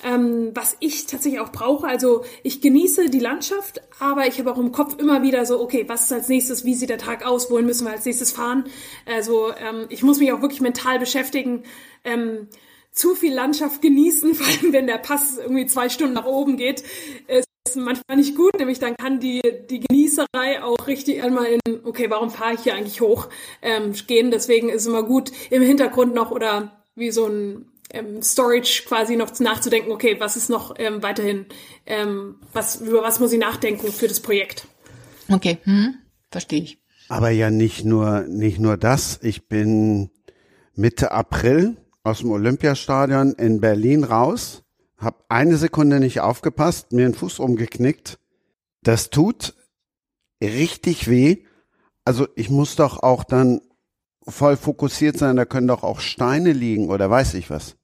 Ähm, 0.02 0.52
was 0.54 0.78
ich 0.80 1.06
tatsächlich 1.06 1.40
auch 1.40 1.52
brauche. 1.52 1.86
Also 1.86 2.24
ich 2.42 2.62
genieße 2.62 3.10
die 3.10 3.18
Landschaft, 3.18 3.82
aber 3.98 4.26
ich 4.26 4.38
habe 4.38 4.50
auch 4.50 4.56
im 4.56 4.72
Kopf 4.72 4.96
immer 4.98 5.22
wieder 5.22 5.44
so, 5.44 5.60
okay, 5.60 5.84
was 5.88 6.04
ist 6.04 6.12
als 6.12 6.28
nächstes, 6.28 6.64
wie 6.64 6.74
sieht 6.74 6.88
der 6.88 6.96
Tag 6.96 7.26
aus, 7.26 7.50
wohin 7.50 7.66
müssen 7.66 7.86
wir 7.86 7.92
als 7.92 8.06
nächstes 8.06 8.32
fahren? 8.32 8.64
Also 9.04 9.52
ähm, 9.52 9.86
ich 9.90 10.02
muss 10.02 10.18
mich 10.18 10.32
auch 10.32 10.40
wirklich 10.40 10.62
mental 10.62 10.98
beschäftigen. 10.98 11.64
Ähm, 12.04 12.48
zu 12.92 13.14
viel 13.14 13.34
Landschaft 13.34 13.82
genießen, 13.82 14.34
vor 14.36 14.46
allem 14.46 14.72
wenn 14.72 14.86
der 14.86 14.98
Pass 14.98 15.38
irgendwie 15.38 15.66
zwei 15.66 15.88
Stunden 15.88 16.14
nach 16.14 16.26
oben 16.26 16.56
geht, 16.56 16.82
ist 17.28 17.76
manchmal 17.76 18.16
nicht 18.16 18.36
gut, 18.36 18.58
nämlich 18.58 18.78
dann 18.78 18.96
kann 18.96 19.20
die, 19.20 19.40
die 19.68 19.80
Genießerei 19.80 20.62
auch 20.62 20.86
richtig 20.86 21.22
einmal 21.22 21.46
in, 21.46 21.60
okay, 21.84 22.08
warum 22.08 22.30
fahre 22.30 22.54
ich 22.54 22.60
hier 22.60 22.74
eigentlich 22.74 23.00
hoch, 23.00 23.28
ähm, 23.62 23.92
gehen. 24.06 24.30
Deswegen 24.30 24.68
ist 24.68 24.86
immer 24.86 25.02
gut, 25.02 25.30
im 25.50 25.62
Hintergrund 25.62 26.14
noch 26.14 26.30
oder 26.30 26.84
wie 26.94 27.10
so 27.10 27.26
ein 27.26 27.66
ähm, 27.92 28.22
Storage 28.22 28.84
quasi 28.86 29.16
noch 29.16 29.38
nachzudenken, 29.38 29.92
okay, 29.92 30.16
was 30.18 30.36
ist 30.36 30.50
noch 30.50 30.74
ähm, 30.78 31.02
weiterhin, 31.02 31.46
ähm, 31.86 32.36
was, 32.52 32.80
über 32.80 33.02
was 33.02 33.20
muss 33.20 33.32
ich 33.32 33.38
nachdenken 33.38 33.92
für 33.92 34.08
das 34.08 34.20
Projekt. 34.20 34.66
Okay, 35.28 35.58
hm, 35.64 35.94
verstehe 36.30 36.62
ich. 36.62 36.78
Aber 37.08 37.30
ja 37.30 37.50
nicht 37.50 37.84
nur, 37.84 38.22
nicht 38.22 38.58
nur 38.58 38.76
das. 38.76 39.18
Ich 39.22 39.48
bin 39.48 40.10
Mitte 40.74 41.12
April 41.12 41.76
aus 42.02 42.20
dem 42.20 42.30
Olympiastadion 42.30 43.32
in 43.34 43.60
Berlin 43.60 44.04
raus 44.04 44.62
hab 45.00 45.24
eine 45.28 45.56
Sekunde 45.56 45.98
nicht 45.98 46.20
aufgepasst, 46.20 46.92
mir 46.92 47.06
den 47.06 47.14
Fuß 47.14 47.38
umgeknickt. 47.38 48.18
Das 48.82 49.10
tut 49.10 49.54
richtig 50.42 51.08
weh. 51.08 51.44
Also 52.04 52.28
ich 52.36 52.50
muss 52.50 52.76
doch 52.76 53.02
auch 53.02 53.24
dann 53.24 53.62
voll 54.26 54.56
fokussiert 54.56 55.16
sein, 55.16 55.36
da 55.36 55.44
können 55.46 55.68
doch 55.68 55.82
auch 55.82 56.00
Steine 56.00 56.52
liegen 56.52 56.90
oder 56.90 57.10
weiß 57.10 57.34
ich 57.34 57.50
was. 57.50 57.76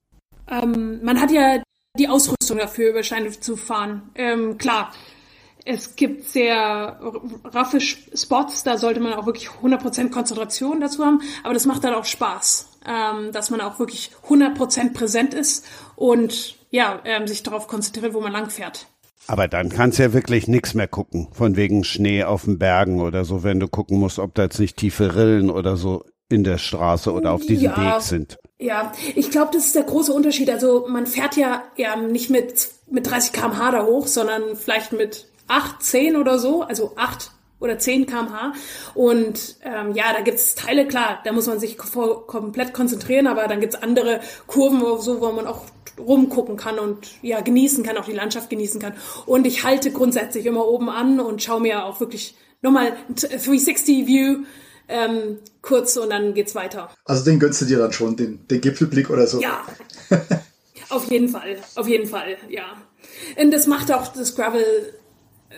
Ähm, 0.51 1.01
man 1.02 1.20
hat 1.20 1.31
ja 1.31 1.62
die 1.98 2.09
Ausrüstung 2.09 2.59
dafür, 2.59 2.90
über 2.90 3.02
Steine 3.02 3.31
zu 3.31 3.56
fahren. 3.56 4.10
Ähm, 4.14 4.59
klar, 4.59 4.93
es 5.64 5.97
gibt 5.97 6.28
sehr 6.28 7.01
raffe 7.44 7.81
Spots, 7.81 8.62
da 8.62 8.78
sollte 8.78 9.01
man 9.01 9.14
auch 9.14 9.27
wirklich 9.27 9.48
100% 9.48 10.10
Konzentration 10.10 10.81
dazu 10.81 11.05
haben, 11.05 11.20
aber 11.43 11.55
das 11.55 11.66
macht 11.66 11.82
dann 11.82 11.94
auch 11.94 12.05
Spaß, 12.05 12.68
ähm, 12.86 13.32
dass 13.32 13.51
man 13.51 13.60
auch 13.60 13.78
wirklich 13.81 14.12
100% 14.28 14.93
präsent 14.93 15.35
ist 15.35 15.66
und 15.97 16.56
ja, 16.70 17.01
ähm, 17.05 17.27
sich 17.27 17.43
darauf 17.43 17.66
konzentriert, 17.66 18.14
wo 18.14 18.20
man 18.20 18.32
lang 18.32 18.48
fährt. 18.48 18.86
Aber 19.27 19.48
dann 19.48 19.70
kannst 19.70 19.98
du 19.98 20.05
ja 20.05 20.12
wirklich 20.12 20.47
nichts 20.47 20.74
mehr 20.74 20.86
gucken, 20.86 21.28
von 21.32 21.56
wegen 21.56 21.82
Schnee 21.82 22.23
auf 22.23 22.44
den 22.44 22.59
Bergen 22.59 23.01
oder 23.01 23.24
so, 23.24 23.43
wenn 23.43 23.59
du 23.59 23.66
gucken 23.66 23.98
musst, 23.98 24.20
ob 24.20 24.35
da 24.35 24.44
jetzt 24.44 24.60
nicht 24.60 24.77
tiefe 24.77 25.16
Rillen 25.16 25.51
oder 25.51 25.77
so 25.77 26.05
in 26.28 26.44
der 26.44 26.59
Straße 26.59 27.12
oder 27.12 27.32
auf 27.32 27.44
diesem 27.44 27.73
ja, 27.73 27.97
Weg 27.97 28.02
sind. 28.02 28.39
Ja, 28.58 28.92
ich 29.14 29.30
glaube, 29.30 29.50
das 29.52 29.66
ist 29.66 29.74
der 29.74 29.82
große 29.82 30.12
Unterschied. 30.12 30.48
Also 30.48 30.86
man 30.88 31.06
fährt 31.06 31.36
ja, 31.36 31.64
ja 31.76 31.96
nicht 31.96 32.30
mit, 32.30 32.68
mit 32.88 33.10
30 33.10 33.32
km/h 33.32 33.70
da 33.70 33.84
hoch, 33.84 34.06
sondern 34.06 34.56
vielleicht 34.56 34.92
mit 34.92 35.26
8, 35.48 35.82
10 35.82 36.16
oder 36.16 36.38
so, 36.38 36.62
also 36.62 36.92
8 36.96 37.32
oder 37.60 37.78
10 37.78 38.06
kmh. 38.06 38.54
Und 38.94 39.56
ähm, 39.62 39.92
ja, 39.94 40.12
da 40.12 40.22
gibt's 40.22 40.54
Teile, 40.54 40.86
klar, 40.86 41.20
da 41.24 41.32
muss 41.32 41.46
man 41.46 41.60
sich 41.60 41.76
komplett 41.76 42.72
konzentrieren, 42.72 43.26
aber 43.26 43.46
dann 43.46 43.60
gibt's 43.60 43.76
andere 43.76 44.20
Kurven, 44.46 44.80
wo, 44.80 44.96
so, 44.96 45.20
wo 45.20 45.32
man 45.32 45.46
auch 45.46 45.62
rumgucken 45.98 46.56
kann 46.56 46.78
und 46.78 47.08
ja, 47.22 47.40
genießen 47.40 47.84
kann, 47.84 47.96
auch 47.96 48.04
die 48.04 48.12
Landschaft 48.12 48.50
genießen 48.50 48.80
kann. 48.80 48.94
Und 49.26 49.46
ich 49.46 49.64
halte 49.64 49.90
grundsätzlich 49.90 50.46
immer 50.46 50.66
oben 50.66 50.88
an 50.90 51.20
und 51.20 51.42
schaue 51.42 51.60
mir 51.60 51.84
auch 51.84 52.00
wirklich 52.00 52.34
nochmal 52.62 52.96
360-View 53.14 54.44
ähm, 54.88 55.38
kurz 55.62 55.96
und 55.96 56.10
dann 56.10 56.34
geht's 56.34 56.54
weiter. 56.54 56.90
Also 57.04 57.24
den 57.24 57.38
gönnst 57.38 57.60
du 57.60 57.64
dir 57.64 57.78
dann 57.78 57.92
schon, 57.92 58.16
den, 58.16 58.46
den 58.48 58.60
Gipfelblick 58.60 59.10
oder 59.10 59.26
so? 59.26 59.40
Ja, 59.40 59.64
auf 60.88 61.10
jeden 61.10 61.28
Fall, 61.28 61.58
auf 61.74 61.88
jeden 61.88 62.06
Fall, 62.06 62.36
ja. 62.48 62.76
Und 63.40 63.50
das 63.52 63.66
macht 63.66 63.92
auch 63.92 64.08
das 64.08 64.34
Gravel 64.34 64.94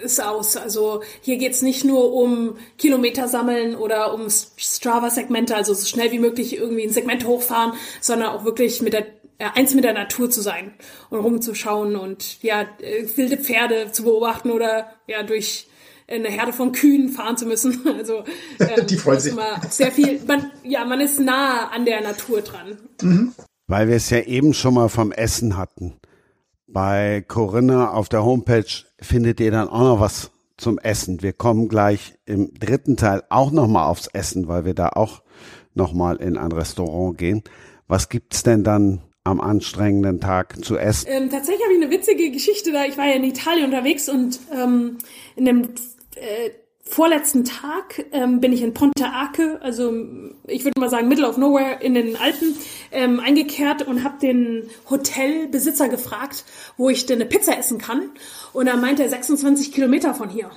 ist 0.03 0.23
aus. 0.23 0.57
Also 0.57 1.03
hier 1.23 1.39
geht's 1.39 1.63
nicht 1.63 1.85
nur 1.85 2.13
um 2.13 2.57
Kilometer 2.77 3.27
sammeln 3.27 3.75
oder 3.75 4.15
um 4.15 4.29
Strava-Segmente, 4.29 5.57
also 5.57 5.75
so 5.75 5.87
schnell 5.87 6.13
wie 6.13 6.19
möglich 6.19 6.57
irgendwie 6.57 6.85
ein 6.85 6.93
Segment 6.93 7.27
hochfahren, 7.27 7.73
sondern 8.01 8.31
auch 8.31 8.45
wirklich 8.45 8.83
mit 8.83 8.93
der 8.93 9.07
äh, 9.39 9.49
eins 9.55 9.75
mit 9.75 9.85
der 9.85 9.93
Natur 9.93 10.31
zu 10.31 10.41
sein 10.41 10.75
und 11.11 11.21
rumzuschauen 11.21 11.97
und 11.97 12.43
ja 12.43 12.63
äh, 12.81 13.07
wilde 13.17 13.39
Pferde 13.39 13.93
zu 13.93 14.03
beobachten 14.03 14.51
oder 14.51 14.93
ja 15.07 15.23
durch 15.23 15.68
eine 16.09 16.29
Herde 16.29 16.53
von 16.53 16.73
Kühen 16.73 17.11
fahren 17.11 17.37
zu 17.37 17.47
müssen. 17.47 17.81
Also 17.99 18.25
ähm, 18.61 18.87
die 18.87 18.97
freuen 18.97 19.21
sich 19.21 19.33
immer 19.33 19.61
sehr 19.71 19.91
viel. 19.91 20.21
Man, 20.27 20.51
ja, 20.63 20.85
man 20.85 21.01
ist 21.01 21.19
nah 21.21 21.69
an 21.69 21.85
der 21.85 22.01
Natur 22.01 22.43
dran. 22.43 22.79
Mhm. 23.03 23.33
Weil 23.67 23.89
wir 23.89 23.97
es 23.97 24.11
ja 24.11 24.21
eben 24.21 24.55
schon 24.55 24.75
mal 24.75 24.89
vom 24.89 25.13
Essen 25.13 25.57
hatten. 25.57 25.95
Bei 26.67 27.25
Corinna 27.27 27.91
auf 27.91 28.09
der 28.09 28.25
Homepage 28.25 28.65
findet 29.01 29.41
ihr 29.41 29.51
dann 29.51 29.69
auch 29.69 29.83
noch 29.83 30.01
was 30.01 30.31
zum 30.57 30.79
Essen. 30.79 31.23
Wir 31.23 31.33
kommen 31.33 31.69
gleich 31.69 32.15
im 32.25 32.53
dritten 32.55 32.97
Teil 32.97 33.23
auch 33.31 33.51
noch 33.51 33.67
mal 33.67 33.87
aufs 33.87 34.07
Essen, 34.09 34.49
weil 34.49 34.65
wir 34.65 34.75
da 34.75 34.91
auch 34.91 35.23
noch 35.75 35.93
mal 35.93 36.17
in 36.17 36.37
ein 36.37 36.53
Restaurant 36.53 37.19
gehen. 37.19 37.43
Was 37.87 38.09
gibt's 38.09 38.43
denn 38.43 38.65
dann 38.65 39.01
am 39.25 39.41
anstrengenden 39.41 40.21
Tag 40.21 40.65
zu 40.65 40.77
essen? 40.77 41.07
Ähm, 41.11 41.31
tatsächlich 41.31 41.65
habe 41.65 41.75
ich 41.75 41.83
eine 41.83 41.91
witzige 41.91 42.31
Geschichte 42.31 42.73
da. 42.73 42.85
Ich 42.85 42.97
war 42.99 43.07
ja 43.07 43.15
in 43.15 43.25
Italien 43.25 43.67
unterwegs 43.67 44.09
und 44.09 44.41
ähm, 44.55 44.99
in 45.37 45.45
dem 45.45 45.69
äh, 46.21 46.51
vorletzten 46.83 47.45
Tag 47.45 48.07
ähm, 48.13 48.41
bin 48.41 48.53
ich 48.53 48.63
in 48.63 48.73
Ponte 48.73 49.07
Arce, 49.07 49.61
also 49.61 49.93
ich 50.47 50.65
würde 50.65 50.81
mal 50.81 50.89
sagen 50.89 51.09
Middle 51.09 51.29
of 51.29 51.37
Nowhere 51.37 51.79
in 51.81 51.95
den 51.95 52.17
Alpen, 52.17 52.57
ähm, 52.91 53.21
eingekehrt 53.21 53.87
und 53.87 54.05
habe 54.05 54.19
den 54.19 54.71
Hotelbesitzer 54.89 55.89
gefragt, 55.89 56.45
wo 56.77 56.89
ich 56.89 57.07
denn 57.07 57.21
eine 57.21 57.29
Pizza 57.29 57.59
essen 57.59 57.79
kann. 57.79 58.11
Und 58.53 58.67
er 58.67 58.77
meinte 58.77 59.03
er 59.03 59.11
26 59.11 59.73
Kilometer 59.73 60.15
von 60.15 60.31
hier. 60.31 60.51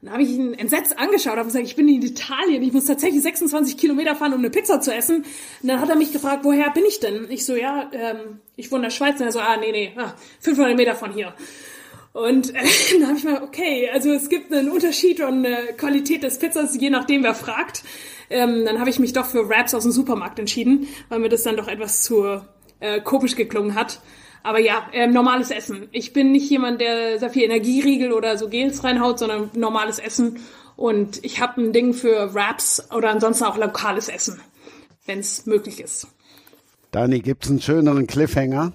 Dann 0.00 0.12
habe 0.12 0.22
ich 0.22 0.30
ihn 0.30 0.54
entsetzt 0.54 0.96
angeschaut, 0.96 1.36
habe 1.36 1.46
gesagt, 1.46 1.64
ich 1.64 1.74
bin 1.74 1.88
in 1.88 2.02
Italien, 2.02 2.62
ich 2.62 2.72
muss 2.72 2.84
tatsächlich 2.84 3.20
26 3.22 3.76
Kilometer 3.76 4.14
fahren, 4.14 4.32
um 4.32 4.38
eine 4.38 4.50
Pizza 4.50 4.80
zu 4.80 4.94
essen. 4.94 5.24
Und 5.62 5.68
dann 5.68 5.80
hat 5.80 5.88
er 5.88 5.96
mich 5.96 6.12
gefragt, 6.12 6.44
woher 6.44 6.70
bin 6.70 6.84
ich 6.84 7.00
denn? 7.00 7.26
Ich 7.30 7.44
so, 7.44 7.56
ja, 7.56 7.90
ähm, 7.92 8.40
ich 8.54 8.70
wohne 8.70 8.82
in 8.82 8.84
der 8.84 8.90
Schweiz. 8.90 9.18
Und 9.18 9.26
er 9.26 9.32
so, 9.32 9.40
ah, 9.40 9.56
nee, 9.56 9.72
nee, 9.72 9.92
ah, 9.96 10.14
500 10.40 10.76
Meter 10.76 10.94
von 10.94 11.12
hier. 11.12 11.34
Und 12.12 12.54
äh, 12.54 12.58
dann 12.98 13.08
habe 13.08 13.18
ich 13.18 13.24
mal, 13.24 13.42
okay, 13.42 13.88
also 13.92 14.10
es 14.10 14.28
gibt 14.28 14.52
einen 14.52 14.70
Unterschied 14.70 15.20
und 15.20 15.44
eine 15.44 15.74
Qualität 15.76 16.22
des 16.22 16.38
Pizzas, 16.38 16.76
je 16.80 16.90
nachdem 16.90 17.22
wer 17.22 17.34
fragt. 17.34 17.82
Ähm, 18.30 18.64
dann 18.64 18.78
habe 18.78 18.90
ich 18.90 18.98
mich 18.98 19.12
doch 19.12 19.26
für 19.26 19.48
Wraps 19.48 19.74
aus 19.74 19.84
dem 19.84 19.92
Supermarkt 19.92 20.38
entschieden, 20.38 20.88
weil 21.08 21.18
mir 21.18 21.28
das 21.28 21.42
dann 21.42 21.56
doch 21.56 21.68
etwas 21.68 22.02
zu 22.02 22.40
äh, 22.80 23.00
komisch 23.00 23.36
geklungen 23.36 23.74
hat. 23.74 24.00
Aber 24.42 24.60
ja, 24.60 24.86
ähm, 24.92 25.12
normales 25.12 25.50
Essen. 25.50 25.88
Ich 25.92 26.12
bin 26.12 26.32
nicht 26.32 26.48
jemand, 26.48 26.80
der 26.80 27.18
sehr 27.18 27.30
viel 27.30 27.42
Energieriegel 27.42 28.12
oder 28.12 28.38
so 28.38 28.48
Gels 28.48 28.84
reinhaut, 28.84 29.18
sondern 29.18 29.50
normales 29.54 29.98
Essen. 29.98 30.40
Und 30.76 31.24
ich 31.24 31.40
habe 31.40 31.60
ein 31.60 31.72
Ding 31.72 31.92
für 31.92 32.34
Wraps 32.34 32.86
oder 32.92 33.10
ansonsten 33.10 33.44
auch 33.44 33.56
lokales 33.56 34.08
Essen, 34.08 34.40
wenn 35.06 35.18
es 35.18 35.44
möglich 35.44 35.80
ist. 35.80 36.06
Dani, 36.92 37.20
gibt's 37.20 37.50
einen 37.50 37.60
schöneren 37.60 38.06
Cliffhanger? 38.06 38.72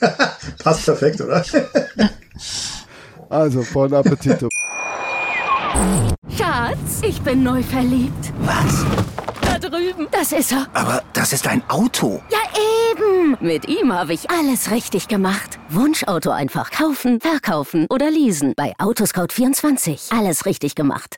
Passt 0.62 0.84
perfekt, 0.84 1.20
oder? 1.20 1.44
Also, 3.28 3.64
bon 3.72 3.92
Appetito. 3.92 4.48
Schatz, 6.36 7.02
ich 7.02 7.20
bin 7.22 7.42
neu 7.42 7.62
verliebt. 7.62 8.32
Was? 8.40 8.84
Da 9.40 9.58
drüben. 9.58 10.06
Das 10.10 10.32
ist 10.32 10.52
er. 10.52 10.66
Aber 10.72 11.02
das 11.12 11.32
ist 11.32 11.46
ein 11.46 11.62
Auto. 11.68 12.22
Ja, 12.30 12.38
eben. 12.92 13.36
Mit 13.40 13.68
ihm 13.68 13.92
habe 13.92 14.12
ich 14.14 14.30
alles 14.30 14.70
richtig 14.70 15.08
gemacht. 15.08 15.58
Wunschauto 15.68 16.30
einfach 16.30 16.70
kaufen, 16.70 17.20
verkaufen 17.20 17.86
oder 17.90 18.10
leasen. 18.10 18.54
Bei 18.56 18.74
Autoscout24. 18.78 20.16
Alles 20.16 20.46
richtig 20.46 20.74
gemacht. 20.74 21.16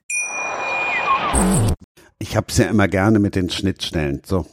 Ich 2.18 2.36
hab's 2.36 2.58
ja 2.58 2.66
immer 2.66 2.88
gerne 2.88 3.18
mit 3.18 3.34
den 3.34 3.50
Schnittstellen. 3.50 4.22
So. 4.24 4.46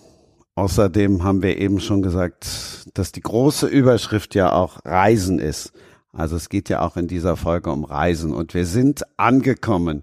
Außerdem 0.55 1.23
haben 1.23 1.41
wir 1.41 1.57
eben 1.57 1.79
schon 1.79 2.01
gesagt, 2.01 2.47
dass 2.93 3.11
die 3.11 3.21
große 3.21 3.67
Überschrift 3.67 4.35
ja 4.35 4.51
auch 4.51 4.77
Reisen 4.85 5.39
ist. 5.39 5.73
Also 6.15 6.37
es 6.37 6.47
geht 6.47 6.69
ja 6.69 6.79
auch 6.79 6.95
in 6.95 7.07
dieser 7.07 7.35
Folge 7.35 7.69
um 7.71 7.83
Reisen 7.83 8.33
und 8.33 8.53
wir 8.53 8.65
sind 8.65 9.03
angekommen. 9.17 10.01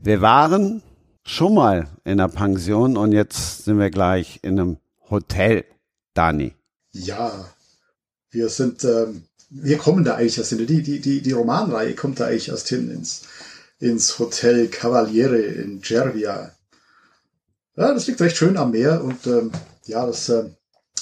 Wir 0.00 0.20
waren 0.20 0.82
schon 1.24 1.54
mal 1.54 1.88
in 2.04 2.20
einer 2.20 2.28
Pension 2.28 2.96
und 2.96 3.12
jetzt 3.12 3.64
sind 3.64 3.78
wir 3.78 3.90
gleich 3.90 4.40
in 4.42 4.58
einem 4.58 4.76
Hotel, 5.08 5.64
Dani. 6.12 6.54
Ja, 6.90 7.48
wir 8.30 8.48
sind, 8.48 8.82
ähm, 8.82 9.22
wir 9.48 9.78
kommen 9.78 10.04
da 10.04 10.16
eigentlich 10.16 10.38
erst 10.38 10.50
hin. 10.50 10.66
Die, 10.66 10.82
die, 10.82 11.00
die, 11.00 11.22
die 11.22 11.32
Romanreihe 11.32 11.94
kommt 11.94 12.18
da 12.18 12.26
eigentlich 12.26 12.48
erst 12.48 12.68
hin 12.68 12.90
ins, 12.90 13.22
ins 13.78 14.18
Hotel 14.18 14.66
Cavaliere 14.66 15.38
in 15.38 15.80
Gervia. 15.80 16.52
Ja, 17.76 17.94
das 17.94 18.08
liegt 18.08 18.20
recht 18.20 18.36
schön 18.36 18.56
am 18.56 18.72
Meer 18.72 19.04
und 19.04 19.24
ähm, 19.28 19.52
ja, 19.86 20.04
das 20.04 20.28
äh, 20.28 20.50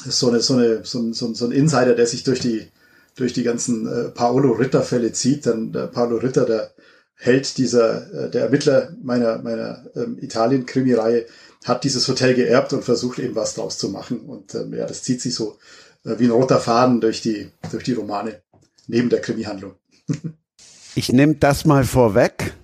ist 0.04 0.18
so, 0.18 0.28
eine, 0.28 0.40
so, 0.40 0.54
eine, 0.54 0.84
so, 0.84 0.98
ein, 0.98 1.14
so 1.14 1.46
ein 1.46 1.52
Insider, 1.52 1.94
der 1.94 2.06
sich 2.06 2.24
durch 2.24 2.40
die 2.40 2.70
durch 3.14 3.32
die 3.32 3.42
ganzen 3.42 3.86
äh, 3.86 4.08
Paolo 4.10 4.52
Ritter 4.52 4.82
Fälle 4.82 5.12
zieht, 5.12 5.46
dann 5.46 5.72
der 5.72 5.86
Paolo 5.86 6.16
Ritter, 6.16 6.44
der 6.44 6.72
Held 7.14 7.58
dieser, 7.58 8.12
äh, 8.12 8.30
der 8.30 8.42
Ermittler 8.42 8.92
meiner, 9.02 9.38
meiner 9.42 9.84
ähm, 9.94 10.18
Italien-Krimi-Reihe, 10.20 11.26
hat 11.64 11.84
dieses 11.84 12.08
Hotel 12.08 12.34
geerbt 12.34 12.72
und 12.72 12.84
versucht 12.84 13.18
eben 13.18 13.36
was 13.36 13.54
draus 13.54 13.78
zu 13.78 13.90
machen. 13.90 14.20
Und 14.20 14.54
ähm, 14.54 14.74
ja, 14.74 14.86
das 14.86 15.02
zieht 15.02 15.20
sich 15.20 15.34
so 15.34 15.58
äh, 16.04 16.18
wie 16.18 16.24
ein 16.24 16.30
roter 16.30 16.58
Faden 16.58 17.00
durch 17.00 17.20
die, 17.20 17.50
durch 17.70 17.84
die 17.84 17.92
Romane, 17.92 18.42
neben 18.88 19.08
der 19.08 19.20
Krimi-Handlung. 19.20 19.74
ich 20.94 21.12
nehme 21.12 21.36
das 21.36 21.64
mal 21.64 21.84
vorweg, 21.84 22.54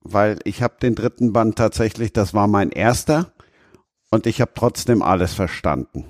weil 0.00 0.38
ich 0.44 0.62
habe 0.62 0.76
den 0.80 0.94
dritten 0.94 1.32
Band 1.32 1.56
tatsächlich, 1.56 2.12
das 2.12 2.32
war 2.32 2.46
mein 2.46 2.70
erster, 2.70 3.32
und 4.10 4.26
ich 4.26 4.40
habe 4.40 4.52
trotzdem 4.54 5.02
alles 5.02 5.34
verstanden. 5.34 6.04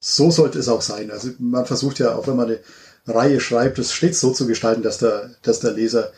So 0.00 0.30
sollte 0.30 0.58
es 0.58 0.68
auch 0.68 0.82
sein. 0.82 1.10
Also 1.10 1.30
man 1.38 1.66
versucht 1.66 1.98
ja, 1.98 2.14
auch 2.14 2.26
wenn 2.26 2.36
man 2.36 2.46
eine 2.46 2.60
Reihe 3.06 3.40
schreibt, 3.40 3.78
es 3.78 3.92
stets 3.92 4.20
so 4.20 4.32
zu 4.32 4.46
gestalten, 4.46 4.82
dass 4.82 4.98
der, 4.98 5.30
dass 5.42 5.60
der 5.60 5.72
Leser 5.72 6.12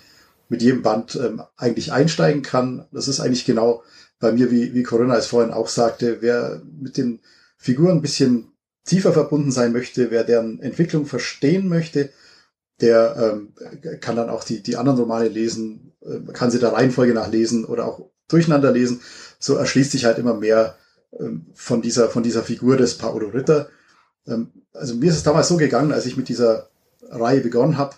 mit 0.48 0.62
jedem 0.62 0.82
Band 0.82 1.16
ähm, 1.16 1.42
eigentlich 1.56 1.92
einsteigen 1.92 2.42
kann. 2.42 2.86
Das 2.92 3.08
ist 3.08 3.20
eigentlich 3.20 3.44
genau 3.44 3.82
bei 4.18 4.32
mir, 4.32 4.50
wie, 4.50 4.74
wie 4.74 4.82
Corinna 4.82 5.16
es 5.16 5.26
vorhin 5.26 5.52
auch 5.52 5.68
sagte, 5.68 6.18
wer 6.20 6.62
mit 6.80 6.96
den 6.96 7.20
Figuren 7.56 7.98
ein 7.98 8.02
bisschen 8.02 8.52
tiefer 8.84 9.12
verbunden 9.12 9.52
sein 9.52 9.72
möchte, 9.72 10.10
wer 10.10 10.24
deren 10.24 10.60
Entwicklung 10.60 11.06
verstehen 11.06 11.68
möchte, 11.68 12.10
der 12.80 13.16
ähm, 13.16 13.52
kann 14.00 14.16
dann 14.16 14.30
auch 14.30 14.44
die, 14.44 14.62
die 14.62 14.76
anderen 14.76 14.98
Romane 14.98 15.28
lesen, 15.28 15.92
äh, 16.00 16.32
kann 16.32 16.50
sie 16.50 16.58
der 16.58 16.72
Reihenfolge 16.72 17.12
nach 17.12 17.30
lesen 17.30 17.64
oder 17.64 17.86
auch 17.86 18.08
durcheinander 18.28 18.72
lesen. 18.72 19.00
So 19.38 19.56
erschließt 19.56 19.92
sich 19.92 20.04
halt 20.04 20.18
immer 20.18 20.34
mehr 20.34 20.76
ähm, 21.18 21.46
von 21.54 21.82
dieser, 21.82 22.08
von 22.08 22.22
dieser 22.22 22.42
Figur 22.42 22.76
des 22.76 22.96
Paolo 22.96 23.28
Ritter. 23.28 23.68
Ähm, 24.26 24.52
also 24.72 24.94
mir 24.94 25.10
ist 25.10 25.16
es 25.16 25.22
damals 25.22 25.48
so 25.48 25.56
gegangen, 25.56 25.92
als 25.92 26.06
ich 26.06 26.16
mit 26.16 26.28
dieser 26.28 26.68
Reihe 27.02 27.40
begonnen 27.40 27.78
habe, 27.78 27.96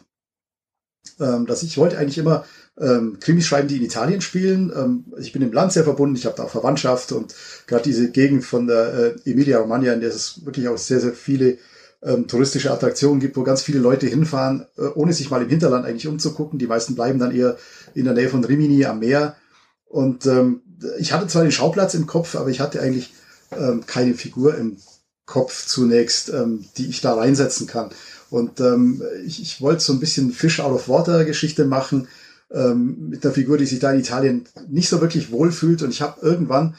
ähm, 1.18 1.46
dass 1.46 1.62
ich 1.62 1.78
wollte 1.78 1.98
eigentlich 1.98 2.18
immer 2.18 2.44
ähm, 2.78 3.18
Krimis 3.20 3.46
schreiben, 3.46 3.68
die 3.68 3.76
in 3.76 3.84
Italien 3.84 4.20
spielen. 4.20 4.72
Ähm, 4.74 5.04
ich 5.18 5.32
bin 5.32 5.42
im 5.42 5.52
Land 5.52 5.72
sehr 5.72 5.84
verbunden, 5.84 6.16
ich 6.16 6.26
habe 6.26 6.36
da 6.36 6.44
auch 6.44 6.50
Verwandtschaft 6.50 7.12
und 7.12 7.34
gerade 7.66 7.84
diese 7.84 8.10
Gegend 8.10 8.44
von 8.44 8.66
der 8.66 9.14
äh, 9.24 9.30
Emilia 9.30 9.58
Romagna, 9.58 9.92
in 9.92 10.00
der 10.00 10.10
es 10.10 10.44
wirklich 10.44 10.68
auch 10.68 10.78
sehr, 10.78 11.00
sehr 11.00 11.12
viele 11.12 11.58
ähm, 12.02 12.26
touristische 12.26 12.70
Attraktionen 12.70 13.20
gibt, 13.20 13.36
wo 13.36 13.42
ganz 13.42 13.62
viele 13.62 13.78
Leute 13.78 14.06
hinfahren, 14.06 14.66
äh, 14.78 14.86
ohne 14.94 15.12
sich 15.12 15.30
mal 15.30 15.42
im 15.42 15.48
Hinterland 15.48 15.84
eigentlich 15.84 16.06
umzugucken. 16.06 16.58
Die 16.58 16.66
meisten 16.66 16.94
bleiben 16.94 17.18
dann 17.18 17.34
eher 17.34 17.56
in 17.94 18.04
der 18.04 18.14
Nähe 18.14 18.28
von 18.28 18.44
Rimini 18.44 18.84
am 18.86 19.00
Meer. 19.00 19.36
Und 19.84 20.24
ähm, 20.26 20.62
ich 20.98 21.12
hatte 21.12 21.26
zwar 21.26 21.42
den 21.42 21.52
Schauplatz 21.52 21.94
im 21.94 22.06
Kopf, 22.06 22.36
aber 22.36 22.48
ich 22.48 22.60
hatte 22.60 22.80
eigentlich 22.80 23.12
ähm, 23.52 23.84
keine 23.86 24.14
Figur 24.14 24.56
im 24.56 24.78
Kopf 25.26 25.66
zunächst, 25.66 26.30
ähm, 26.30 26.64
die 26.76 26.88
ich 26.88 27.00
da 27.00 27.14
reinsetzen 27.14 27.66
kann. 27.66 27.90
Und 28.30 28.60
ähm, 28.60 29.02
ich, 29.26 29.42
ich 29.42 29.60
wollte 29.60 29.82
so 29.82 29.92
ein 29.92 30.00
bisschen 30.00 30.32
Fish 30.32 30.60
out 30.60 30.72
of 30.72 30.88
Water 30.88 31.24
Geschichte 31.24 31.64
machen 31.64 32.08
ähm, 32.52 33.08
mit 33.10 33.24
einer 33.24 33.34
Figur, 33.34 33.58
die 33.58 33.66
sich 33.66 33.80
da 33.80 33.92
in 33.92 34.00
Italien 34.00 34.44
nicht 34.68 34.88
so 34.88 35.00
wirklich 35.00 35.30
wohlfühlt. 35.30 35.82
Und 35.82 35.90
ich 35.90 36.02
habe 36.02 36.24
irgendwann 36.24 36.74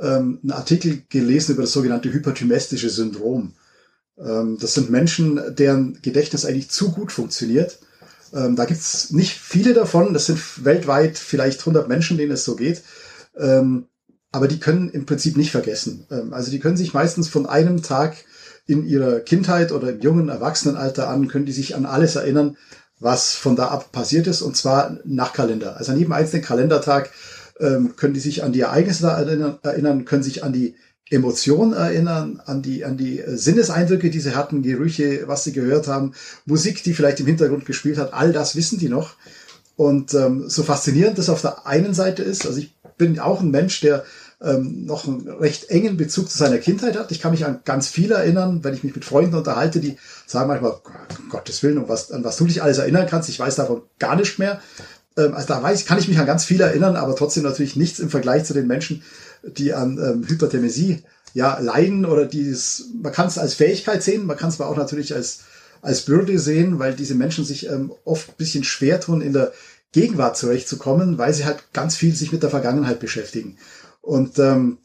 ähm, 0.00 0.40
einen 0.42 0.52
Artikel 0.52 1.02
gelesen 1.08 1.54
über 1.54 1.62
das 1.62 1.72
sogenannte 1.72 2.12
hyperthymestische 2.12 2.90
Syndrom. 2.90 3.52
Ähm, 4.18 4.58
das 4.60 4.74
sind 4.74 4.90
Menschen, 4.90 5.40
deren 5.56 6.00
Gedächtnis 6.02 6.44
eigentlich 6.44 6.70
zu 6.70 6.90
gut 6.90 7.12
funktioniert. 7.12 7.78
Ähm, 8.32 8.56
da 8.56 8.64
gibt's 8.64 9.10
nicht 9.10 9.32
viele 9.32 9.74
davon. 9.74 10.12
Das 10.12 10.26
sind 10.26 10.64
weltweit 10.64 11.18
vielleicht 11.18 11.60
100 11.60 11.88
Menschen, 11.88 12.18
denen 12.18 12.32
es 12.32 12.44
so 12.44 12.56
geht. 12.56 12.82
Ähm, 13.36 13.86
aber 14.32 14.48
die 14.48 14.58
können 14.58 14.90
im 14.90 15.06
Prinzip 15.06 15.36
nicht 15.36 15.50
vergessen. 15.50 16.06
Ähm, 16.10 16.32
also 16.32 16.50
die 16.50 16.58
können 16.58 16.76
sich 16.76 16.94
meistens 16.94 17.28
von 17.28 17.46
einem 17.46 17.82
Tag 17.82 18.16
in 18.66 18.86
ihrer 18.86 19.20
Kindheit 19.20 19.72
oder 19.72 19.90
im 19.90 20.00
jungen 20.00 20.28
Erwachsenenalter 20.28 21.08
an, 21.08 21.28
können 21.28 21.46
die 21.46 21.52
sich 21.52 21.76
an 21.76 21.86
alles 21.86 22.16
erinnern, 22.16 22.56
was 22.98 23.34
von 23.34 23.56
da 23.56 23.68
ab 23.68 23.92
passiert 23.92 24.26
ist, 24.26 24.42
und 24.42 24.56
zwar 24.56 24.98
nach 25.04 25.32
Kalender. 25.32 25.76
Also 25.76 25.92
an 25.92 25.98
jedem 25.98 26.12
einzelnen 26.12 26.44
Kalendertag 26.44 27.10
ähm, 27.60 27.94
können 27.96 28.14
die 28.14 28.20
sich 28.20 28.42
an 28.42 28.52
die 28.52 28.60
Ereignisse 28.60 29.06
erinnern, 29.06 29.58
erinnern, 29.62 30.04
können 30.04 30.22
sich 30.22 30.42
an 30.42 30.52
die 30.52 30.74
Emotionen 31.08 31.72
erinnern, 31.72 32.42
an 32.44 32.62
die, 32.62 32.84
an 32.84 32.96
die 32.96 33.20
äh, 33.20 33.36
Sinneseindrücke, 33.36 34.10
die 34.10 34.20
sie 34.20 34.34
hatten, 34.34 34.62
Gerüche, 34.62 35.24
was 35.26 35.44
sie 35.44 35.52
gehört 35.52 35.86
haben, 35.86 36.14
Musik, 36.46 36.82
die 36.82 36.94
vielleicht 36.94 37.20
im 37.20 37.26
Hintergrund 37.26 37.66
gespielt 37.66 37.98
hat, 37.98 38.12
all 38.12 38.32
das 38.32 38.56
wissen 38.56 38.78
die 38.78 38.88
noch. 38.88 39.14
Und 39.76 40.14
ähm, 40.14 40.48
so 40.48 40.62
faszinierend 40.62 41.18
das 41.18 41.28
auf 41.28 41.42
der 41.42 41.66
einen 41.66 41.94
Seite 41.94 42.22
ist, 42.22 42.46
also 42.46 42.58
ich 42.58 42.74
bin 42.96 43.18
auch 43.18 43.40
ein 43.40 43.50
Mensch, 43.50 43.80
der 43.80 44.04
ähm, 44.42 44.84
noch 44.84 45.06
einen 45.06 45.28
recht 45.28 45.70
engen 45.70 45.96
Bezug 45.96 46.30
zu 46.30 46.36
seiner 46.36 46.58
Kindheit 46.58 46.98
hat. 46.98 47.10
Ich 47.10 47.20
kann 47.20 47.30
mich 47.32 47.46
an 47.46 47.60
ganz 47.64 47.88
viel 47.88 48.12
erinnern, 48.12 48.62
wenn 48.62 48.74
ich 48.74 48.84
mich 48.84 48.94
mit 48.94 49.04
Freunden 49.04 49.34
unterhalte, 49.34 49.80
die 49.80 49.96
sagen 50.26 50.48
manchmal, 50.48 50.72
um 51.18 51.28
Gottes 51.30 51.62
Willen, 51.62 51.78
um 51.78 51.88
was, 51.88 52.12
an 52.12 52.24
was 52.24 52.36
du 52.36 52.46
dich 52.46 52.62
alles 52.62 52.78
erinnern 52.78 53.06
kannst. 53.08 53.28
Ich 53.28 53.38
weiß 53.38 53.54
davon 53.56 53.82
gar 53.98 54.16
nicht 54.16 54.38
mehr. 54.38 54.60
Ähm, 55.16 55.34
also 55.34 55.48
da 55.48 55.62
weiß, 55.62 55.86
kann 55.86 55.98
ich 55.98 56.08
mich 56.08 56.18
an 56.18 56.26
ganz 56.26 56.44
viel 56.44 56.60
erinnern, 56.60 56.96
aber 56.96 57.16
trotzdem 57.16 57.44
natürlich 57.44 57.76
nichts 57.76 57.98
im 57.98 58.10
Vergleich 58.10 58.44
zu 58.44 58.54
den 58.54 58.66
Menschen, 58.66 59.02
die 59.42 59.72
an 59.72 59.98
ähm, 59.98 60.28
Hyperthermesie 60.28 61.02
ja, 61.32 61.58
leiden 61.58 62.04
oder 62.04 62.24
dieses, 62.24 62.90
man 63.00 63.12
kann 63.12 63.28
es 63.28 63.38
als 63.38 63.54
Fähigkeit 63.54 64.02
sehen, 64.02 64.26
man 64.26 64.36
kann 64.36 64.48
es 64.48 64.60
aber 64.60 64.70
auch 64.70 64.76
natürlich 64.76 65.14
als, 65.14 65.40
als 65.82 66.02
Bürde 66.02 66.38
sehen, 66.38 66.78
weil 66.78 66.94
diese 66.94 67.14
Menschen 67.14 67.44
sich 67.44 67.68
ähm, 67.68 67.92
oft 68.04 68.30
ein 68.30 68.36
bisschen 68.38 68.64
schwer 68.64 69.00
tun, 69.00 69.20
in 69.20 69.32
der 69.32 69.52
Gegenwart 69.92 70.36
zurechtzukommen, 70.36 71.18
weil 71.18 71.32
sie 71.32 71.44
halt 71.44 71.72
ganz 71.72 71.96
viel 71.96 72.14
sich 72.14 72.32
mit 72.32 72.42
der 72.42 72.50
Vergangenheit 72.50 73.00
beschäftigen. 73.00 73.56
Und 74.06 74.38
ähm, 74.38 74.78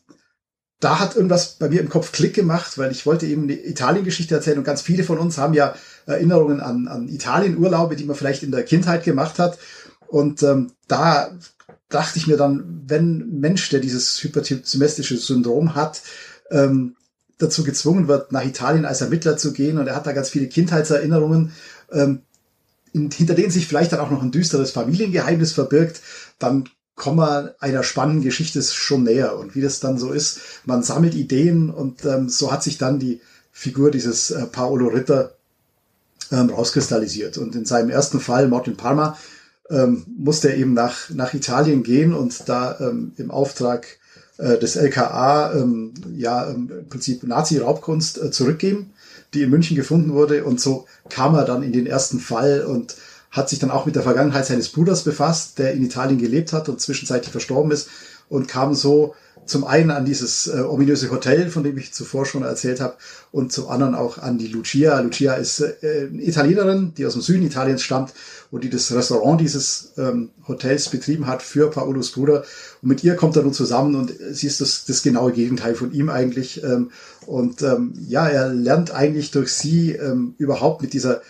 da 0.79 0.99
hat 0.99 1.15
irgendwas 1.15 1.57
bei 1.59 1.69
mir 1.69 1.79
im 1.79 1.89
Kopf 1.89 2.11
Klick 2.11 2.33
gemacht, 2.33 2.79
weil 2.79 2.91
ich 2.91 3.05
wollte 3.05 3.27
eben 3.27 3.43
eine 3.43 3.53
Italien-Geschichte 3.53 4.33
erzählen 4.33 4.57
und 4.57 4.63
ganz 4.63 4.81
viele 4.81 5.03
von 5.03 5.19
uns 5.19 5.37
haben 5.37 5.53
ja 5.53 5.75
Erinnerungen 6.07 6.59
an, 6.59 6.87
an 6.87 7.07
Italien-Urlaube, 7.07 7.95
die 7.95 8.05
man 8.05 8.15
vielleicht 8.15 8.41
in 8.41 8.49
der 8.49 8.63
Kindheit 8.63 9.03
gemacht 9.03 9.37
hat. 9.37 9.59
Und 10.07 10.41
ähm, 10.41 10.71
da 10.87 11.37
dachte 11.87 12.17
ich 12.17 12.25
mir 12.25 12.35
dann, 12.35 12.83
wenn 12.87 13.39
Mensch, 13.39 13.69
der 13.69 13.79
dieses 13.79 14.23
hyperzymestische 14.23 15.17
Syndrom 15.17 15.75
hat, 15.75 16.01
ähm, 16.49 16.95
dazu 17.37 17.63
gezwungen 17.63 18.07
wird, 18.07 18.31
nach 18.31 18.43
Italien 18.43 18.85
als 18.85 19.01
Ermittler 19.01 19.37
zu 19.37 19.53
gehen 19.53 19.77
und 19.77 19.85
er 19.85 19.95
hat 19.95 20.07
da 20.07 20.13
ganz 20.13 20.29
viele 20.29 20.47
Kindheitserinnerungen, 20.47 21.51
ähm, 21.91 22.23
in, 22.91 23.11
hinter 23.11 23.35
denen 23.35 23.51
sich 23.51 23.67
vielleicht 23.67 23.91
dann 23.91 23.99
auch 23.99 24.09
noch 24.09 24.23
ein 24.23 24.31
düsteres 24.31 24.71
Familiengeheimnis 24.71 25.53
verbirgt, 25.53 26.01
dann 26.39 26.69
wir 27.17 27.55
einer 27.59 27.83
spannenden 27.83 28.23
Geschichte 28.23 28.61
schon 28.61 29.03
näher. 29.03 29.37
Und 29.37 29.55
wie 29.55 29.61
das 29.61 29.79
dann 29.79 29.97
so 29.97 30.11
ist, 30.11 30.39
man 30.65 30.83
sammelt 30.83 31.15
Ideen 31.15 31.69
und 31.69 32.05
ähm, 32.05 32.29
so 32.29 32.51
hat 32.51 32.63
sich 32.63 32.77
dann 32.77 32.99
die 32.99 33.21
Figur 33.51 33.91
dieses 33.91 34.31
äh, 34.31 34.45
Paolo 34.45 34.87
Ritter 34.87 35.33
ähm, 36.31 36.49
rauskristallisiert. 36.49 37.37
Und 37.37 37.55
in 37.55 37.65
seinem 37.65 37.89
ersten 37.89 38.19
Fall, 38.19 38.47
Martin 38.47 38.77
Parma, 38.77 39.17
ähm, 39.69 40.05
musste 40.17 40.49
er 40.49 40.57
eben 40.57 40.73
nach, 40.73 41.09
nach 41.09 41.33
Italien 41.33 41.83
gehen 41.83 42.13
und 42.13 42.47
da 42.47 42.77
ähm, 42.79 43.13
im 43.17 43.31
Auftrag 43.31 43.87
äh, 44.37 44.57
des 44.57 44.75
LKA 44.75 45.53
ähm, 45.53 45.93
ja 46.15 46.43
im 46.45 46.87
Prinzip 46.89 47.23
Nazi-Raubkunst 47.23 48.21
äh, 48.21 48.31
zurückgeben, 48.31 48.91
die 49.33 49.43
in 49.43 49.49
München 49.49 49.77
gefunden 49.77 50.13
wurde. 50.13 50.43
Und 50.43 50.59
so 50.59 50.85
kam 51.09 51.35
er 51.35 51.45
dann 51.45 51.63
in 51.63 51.73
den 51.73 51.87
ersten 51.87 52.19
Fall 52.19 52.65
und 52.65 52.95
hat 53.31 53.49
sich 53.49 53.59
dann 53.59 53.71
auch 53.71 53.85
mit 53.85 53.95
der 53.95 54.03
Vergangenheit 54.03 54.45
seines 54.45 54.69
Bruders 54.69 55.03
befasst, 55.03 55.57
der 55.57 55.73
in 55.73 55.83
Italien 55.83 56.19
gelebt 56.19 56.53
hat 56.53 56.69
und 56.69 56.81
zwischenzeitlich 56.81 57.31
verstorben 57.31 57.71
ist 57.71 57.89
und 58.29 58.47
kam 58.47 58.75
so 58.75 59.15
zum 59.45 59.65
einen 59.65 59.91
an 59.91 60.05
dieses 60.05 60.47
äh, 60.47 60.61
ominöse 60.61 61.09
Hotel, 61.09 61.49
von 61.49 61.63
dem 61.63 61.77
ich 61.77 61.93
zuvor 61.93 62.25
schon 62.25 62.43
erzählt 62.43 62.79
habe, 62.79 62.95
und 63.31 63.51
zum 63.51 63.69
anderen 63.69 63.95
auch 63.95 64.17
an 64.17 64.37
die 64.37 64.47
Lucia. 64.47 64.99
Lucia 64.99 65.33
ist 65.33 65.61
äh, 65.61 66.05
Italienerin, 66.05 66.93
die 66.95 67.05
aus 67.05 67.13
dem 67.13 67.21
Süden 67.21 67.45
Italiens 67.45 67.81
stammt 67.81 68.13
und 68.51 68.63
die 68.63 68.69
das 68.69 68.93
Restaurant 68.93 69.41
dieses 69.41 69.93
ähm, 69.97 70.29
Hotels 70.47 70.89
betrieben 70.89 71.27
hat 71.27 71.41
für 71.41 71.69
Paolos 71.69 72.11
Bruder. 72.11 72.43
Und 72.81 72.89
mit 72.89 73.03
ihr 73.03 73.15
kommt 73.15 73.35
er 73.35 73.43
nun 73.43 73.53
zusammen 73.53 73.95
und 73.95 74.13
sie 74.31 74.47
ist 74.47 74.61
das, 74.61 74.85
das 74.85 75.01
genaue 75.01 75.31
Gegenteil 75.31 75.75
von 75.75 75.91
ihm 75.91 76.09
eigentlich. 76.09 76.63
Ähm, 76.63 76.91
und 77.25 77.61
ähm, 77.61 77.93
ja, 78.07 78.27
er 78.27 78.49
lernt 78.49 78.91
eigentlich 78.91 79.31
durch 79.31 79.53
sie 79.53 79.93
ähm, 79.93 80.35
überhaupt 80.37 80.81
mit 80.81 80.93
dieser 80.93 81.21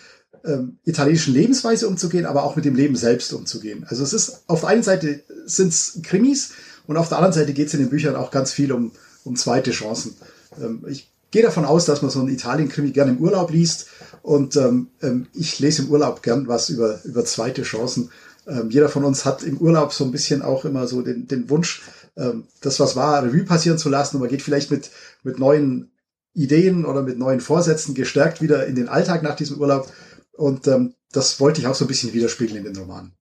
ähm, 0.44 0.78
italienischen 0.84 1.34
Lebensweise 1.34 1.88
umzugehen, 1.88 2.26
aber 2.26 2.44
auch 2.44 2.56
mit 2.56 2.64
dem 2.64 2.74
Leben 2.74 2.96
selbst 2.96 3.32
umzugehen. 3.32 3.84
Also 3.88 4.02
es 4.02 4.12
ist 4.12 4.42
auf 4.46 4.60
der 4.60 4.70
einen 4.70 4.82
Seite 4.82 5.22
sind 5.46 5.68
es 5.68 6.00
Krimis 6.02 6.52
und 6.86 6.96
auf 6.96 7.08
der 7.08 7.18
anderen 7.18 7.34
Seite 7.34 7.52
geht 7.52 7.68
es 7.68 7.74
in 7.74 7.80
den 7.80 7.90
Büchern 7.90 8.16
auch 8.16 8.30
ganz 8.30 8.52
viel 8.52 8.72
um, 8.72 8.92
um 9.24 9.36
zweite 9.36 9.70
Chancen. 9.70 10.16
Ähm, 10.60 10.84
ich 10.88 11.10
gehe 11.30 11.42
davon 11.42 11.64
aus, 11.64 11.84
dass 11.84 12.02
man 12.02 12.10
so 12.10 12.20
einen 12.20 12.28
Italien-Krimi 12.28 12.90
gerne 12.90 13.12
im 13.12 13.18
Urlaub 13.18 13.50
liest 13.50 13.86
und 14.22 14.56
ähm, 14.56 14.88
ähm, 15.02 15.26
ich 15.34 15.58
lese 15.58 15.82
im 15.82 15.90
Urlaub 15.90 16.22
gern 16.22 16.46
was 16.48 16.68
über, 16.68 17.00
über 17.04 17.24
zweite 17.24 17.62
Chancen. 17.62 18.10
Ähm, 18.46 18.70
jeder 18.70 18.88
von 18.88 19.04
uns 19.04 19.24
hat 19.24 19.42
im 19.42 19.58
Urlaub 19.58 19.92
so 19.92 20.04
ein 20.04 20.10
bisschen 20.10 20.42
auch 20.42 20.64
immer 20.64 20.86
so 20.86 21.02
den, 21.02 21.28
den 21.28 21.48
Wunsch, 21.48 21.82
ähm, 22.16 22.44
das, 22.60 22.80
was 22.80 22.96
war, 22.96 23.22
Revue 23.22 23.44
passieren 23.44 23.78
zu 23.78 23.88
lassen 23.88 24.16
und 24.16 24.22
man 24.22 24.30
geht 24.30 24.42
vielleicht 24.42 24.70
mit, 24.70 24.90
mit 25.22 25.38
neuen 25.38 25.90
Ideen 26.34 26.84
oder 26.84 27.02
mit 27.02 27.18
neuen 27.18 27.40
Vorsätzen 27.40 27.94
gestärkt 27.94 28.40
wieder 28.40 28.66
in 28.66 28.74
den 28.74 28.88
Alltag 28.88 29.22
nach 29.22 29.36
diesem 29.36 29.58
Urlaub 29.58 29.90
und 30.32 30.66
ähm, 30.66 30.94
das 31.12 31.40
wollte 31.40 31.60
ich 31.60 31.66
auch 31.66 31.74
so 31.74 31.84
ein 31.84 31.88
bisschen 31.88 32.12
widerspiegeln 32.12 32.58
in 32.58 32.72
den 32.72 32.76
Romanen. 32.76 33.14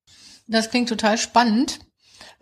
Das 0.48 0.70
klingt 0.70 0.90
total 0.90 1.18
spannend. 1.18 1.80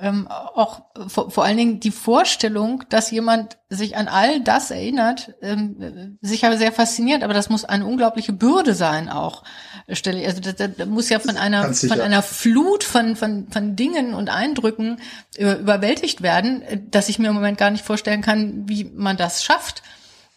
Ähm, 0.02 0.30
auch 0.30 0.84
vor, 1.10 1.30
vor 1.30 1.44
allen 1.44 1.58
Dingen 1.58 1.80
die 1.82 1.92
Vorstellung, 1.92 2.86
dass 2.88 3.12
jemand 3.12 3.58
sich 3.68 3.98
an 3.98 4.08
all 4.08 4.40
das 4.40 4.72
erinnert, 4.72 5.34
ähm, 5.42 6.18
sicher 6.22 6.58
sehr 6.58 6.72
fasziniert, 6.72 7.22
aber 7.22 7.34
das 7.34 7.50
muss 7.50 7.66
eine 7.66 7.86
unglaubliche 7.86 8.32
Bürde 8.32 8.76
sein 8.76 9.10
auch. 9.10 9.44
Stelle, 9.92 10.26
also 10.26 10.40
das, 10.40 10.56
das 10.56 10.88
muss 10.88 11.10
ja 11.10 11.20
von 11.20 11.36
einer 11.36 11.74
von 11.74 12.00
einer 12.00 12.24
Flut 12.24 12.86
von 12.86 13.18
von 13.18 13.50
von 13.52 13.76
Dingen 13.76 14.14
und 14.14 14.30
Eindrücken 14.30 15.02
überwältigt 15.38 16.22
werden, 16.22 16.64
dass 16.92 17.10
ich 17.10 17.20
mir 17.20 17.28
im 17.28 17.36
Moment 17.36 17.58
gar 17.58 17.70
nicht 17.70 17.84
vorstellen 17.84 18.22
kann, 18.22 18.70
wie 18.70 18.86
man 18.86 19.18
das 19.18 19.44
schafft. 19.44 19.84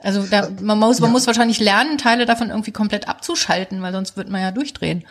Also 0.03 0.25
da, 0.29 0.49
man 0.61 0.79
muss, 0.79 1.01
man 1.01 1.11
ja. 1.11 1.13
muss 1.13 1.27
wahrscheinlich 1.27 1.61
lernen, 1.61 1.99
Teile 1.99 2.27
davon 2.27 2.51
irgendwie 2.51 2.73
komplett 2.73 3.09
abzuschalten, 3.09 3.83
weil 3.83 3.93
sonst 3.93 4.17
wird 4.17 4.29
man 4.29 4.41
ja 4.41 4.51
durchdrehen. 4.51 5.05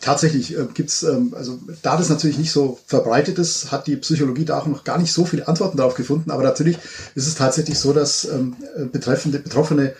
Tatsächlich 0.00 0.56
äh, 0.56 0.66
gibt's 0.74 1.02
ähm, 1.02 1.34
also 1.36 1.58
da 1.82 1.96
das 1.96 2.08
natürlich 2.08 2.38
nicht 2.38 2.52
so 2.52 2.78
verbreitet 2.86 3.38
ist, 3.38 3.72
hat 3.72 3.86
die 3.86 3.96
Psychologie 3.96 4.44
da 4.44 4.58
auch 4.58 4.66
noch 4.66 4.84
gar 4.84 4.98
nicht 4.98 5.12
so 5.12 5.24
viele 5.24 5.48
Antworten 5.48 5.78
darauf 5.78 5.94
gefunden. 5.94 6.30
Aber 6.30 6.42
natürlich 6.42 6.78
ist 7.14 7.26
es 7.26 7.34
tatsächlich 7.34 7.78
so, 7.78 7.92
dass 7.92 8.26
ähm, 8.26 8.56
betreffende, 8.92 9.38
Betroffene 9.38 9.94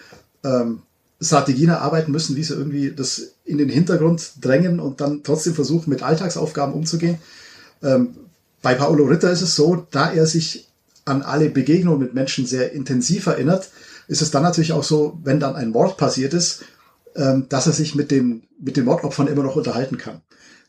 ähm, 0.45 0.83
Strategien 1.21 1.71
erarbeiten 1.71 2.13
müssen, 2.13 2.37
wie 2.37 2.45
sie 2.45 2.55
irgendwie 2.55 2.93
das 2.93 3.33
in 3.45 3.59
den 3.59 3.71
Hintergrund 3.71 4.33
drängen 4.41 4.81
und 4.81 5.01
dann 5.01 5.23
trotzdem 5.23 5.55
versuchen, 5.55 5.89
mit 5.89 6.03
Alltagsaufgaben 6.03 6.75
umzugehen. 6.75 7.19
Ähm, 7.83 8.15
bei 8.63 8.75
Paolo 8.75 9.05
Ritter 9.05 9.31
ist 9.31 9.43
es 9.43 9.57
so, 9.57 9.87
da 9.91 10.13
er 10.13 10.27
sich 10.27 10.69
an 11.05 11.23
alle 11.23 11.49
Begegnungen 11.49 12.01
mit 12.01 12.15
Menschen 12.15 12.47
sehr 12.47 12.73
intensiv 12.73 13.27
erinnert, 13.27 13.71
ist 14.09 14.23
es 14.23 14.31
dann 14.31 14.43
natürlich 14.43 14.73
auch 14.73 14.85
so, 14.85 15.19
wenn 15.23 15.41
dann 15.41 15.57
ein 15.57 15.71
Mord 15.71 15.97
passiert 15.97 16.35
ist, 16.35 16.65
ähm, 17.15 17.47
dass 17.49 17.67
er 17.67 17.73
sich 17.73 17.95
mit 17.95 18.11
den, 18.11 18.45
mit 18.61 18.77
den 18.77 18.85
Mordopfern 18.85 19.27
immer 19.27 19.43
noch 19.43 19.57
unterhalten 19.57 19.99
kann. 19.99 20.23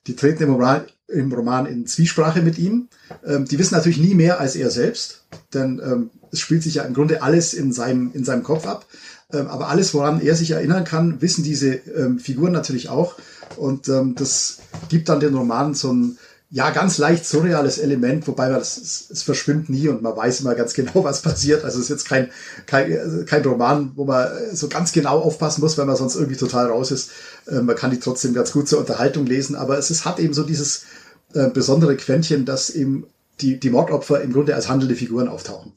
Die 0.08 0.16
treten 0.16 0.44
im 0.44 0.52
Roman, 0.52 0.86
im 1.08 1.32
Roman 1.34 1.66
in 1.66 1.86
Zwiesprache 1.86 2.42
mit 2.42 2.58
ihm. 2.58 2.88
Ähm, 3.26 3.46
die 3.46 3.60
wissen 3.60 3.76
natürlich 3.76 4.00
nie 4.00 4.16
mehr 4.16 4.40
als 4.40 4.56
er 4.56 4.72
selbst, 4.72 5.26
denn 5.54 5.82
ähm, 5.84 6.10
es 6.32 6.40
spielt 6.40 6.64
sich 6.64 6.76
ja 6.76 6.84
im 6.84 6.94
Grunde 6.94 7.22
alles 7.22 7.54
in 7.54 7.72
seinem, 7.74 8.12
in 8.14 8.24
seinem 8.24 8.44
Kopf 8.44 8.66
ab. 8.66 8.86
Ähm, 9.34 9.48
aber 9.48 9.68
alles, 9.68 9.94
woran 9.94 10.22
er 10.22 10.36
sich 10.36 10.52
erinnern 10.52 10.86
kann, 10.86 11.22
wissen 11.22 11.44
diese 11.44 11.74
ähm, 11.74 12.20
Figuren 12.20 12.54
natürlich 12.54 12.90
auch. 12.90 13.16
Und 13.58 13.90
ähm, 13.90 14.16
das 14.16 14.60
gibt 14.90 15.10
dann 15.10 15.20
den 15.20 15.36
Roman 15.36 15.74
so 15.74 15.92
ein, 15.92 16.18
ja, 16.50 16.70
ganz 16.70 16.98
leicht 16.98 17.26
surreales 17.26 17.78
Element, 17.78 18.26
wobei 18.28 18.50
man 18.50 18.60
das, 18.60 18.78
es, 18.78 19.10
es 19.10 19.24
verschwimmt 19.24 19.70
nie 19.70 19.90
und 19.90 20.02
man 20.02 20.16
weiß 20.16 20.42
immer 20.42 20.56
ganz 20.56 20.74
genau, 20.74 20.92
was 21.04 21.22
passiert. 21.22 21.66
Also 21.66 21.80
es 21.80 21.86
ist 21.86 21.90
jetzt 21.90 22.08
kein, 22.08 22.30
kein, 22.66 23.26
kein 23.26 23.44
Roman, 23.44 23.92
wo 23.96 24.06
man 24.06 24.30
so 24.54 24.70
ganz 24.70 24.94
genau 24.94 25.20
aufpassen 25.20 25.62
muss, 25.62 25.78
weil 25.78 25.86
man 25.86 25.98
sonst 25.98 26.16
irgendwie 26.16 26.38
total 26.38 26.68
raus 26.68 26.92
ist. 26.92 27.12
Äh, 27.48 27.62
man 27.62 27.76
kann 27.76 27.92
die 27.92 28.00
trotzdem 28.00 28.34
ganz 28.34 28.54
gut 28.54 28.70
zur 28.70 28.80
Unterhaltung 28.80 29.26
lesen, 29.26 29.56
aber 29.56 29.78
es 29.78 29.92
ist, 29.92 30.06
hat 30.06 30.20
eben 30.20 30.34
so 30.34 30.44
dieses 30.44 30.86
äh, 31.34 31.50
besondere 31.50 31.98
Quäntchen, 31.98 32.46
dass 32.46 32.70
eben 32.70 33.08
die, 33.42 33.60
die 33.60 33.70
Mordopfer 33.70 34.22
im 34.22 34.32
Grunde 34.32 34.56
als 34.56 34.70
handelnde 34.70 34.96
Figuren 34.96 35.28
auftauchen. 35.28 35.74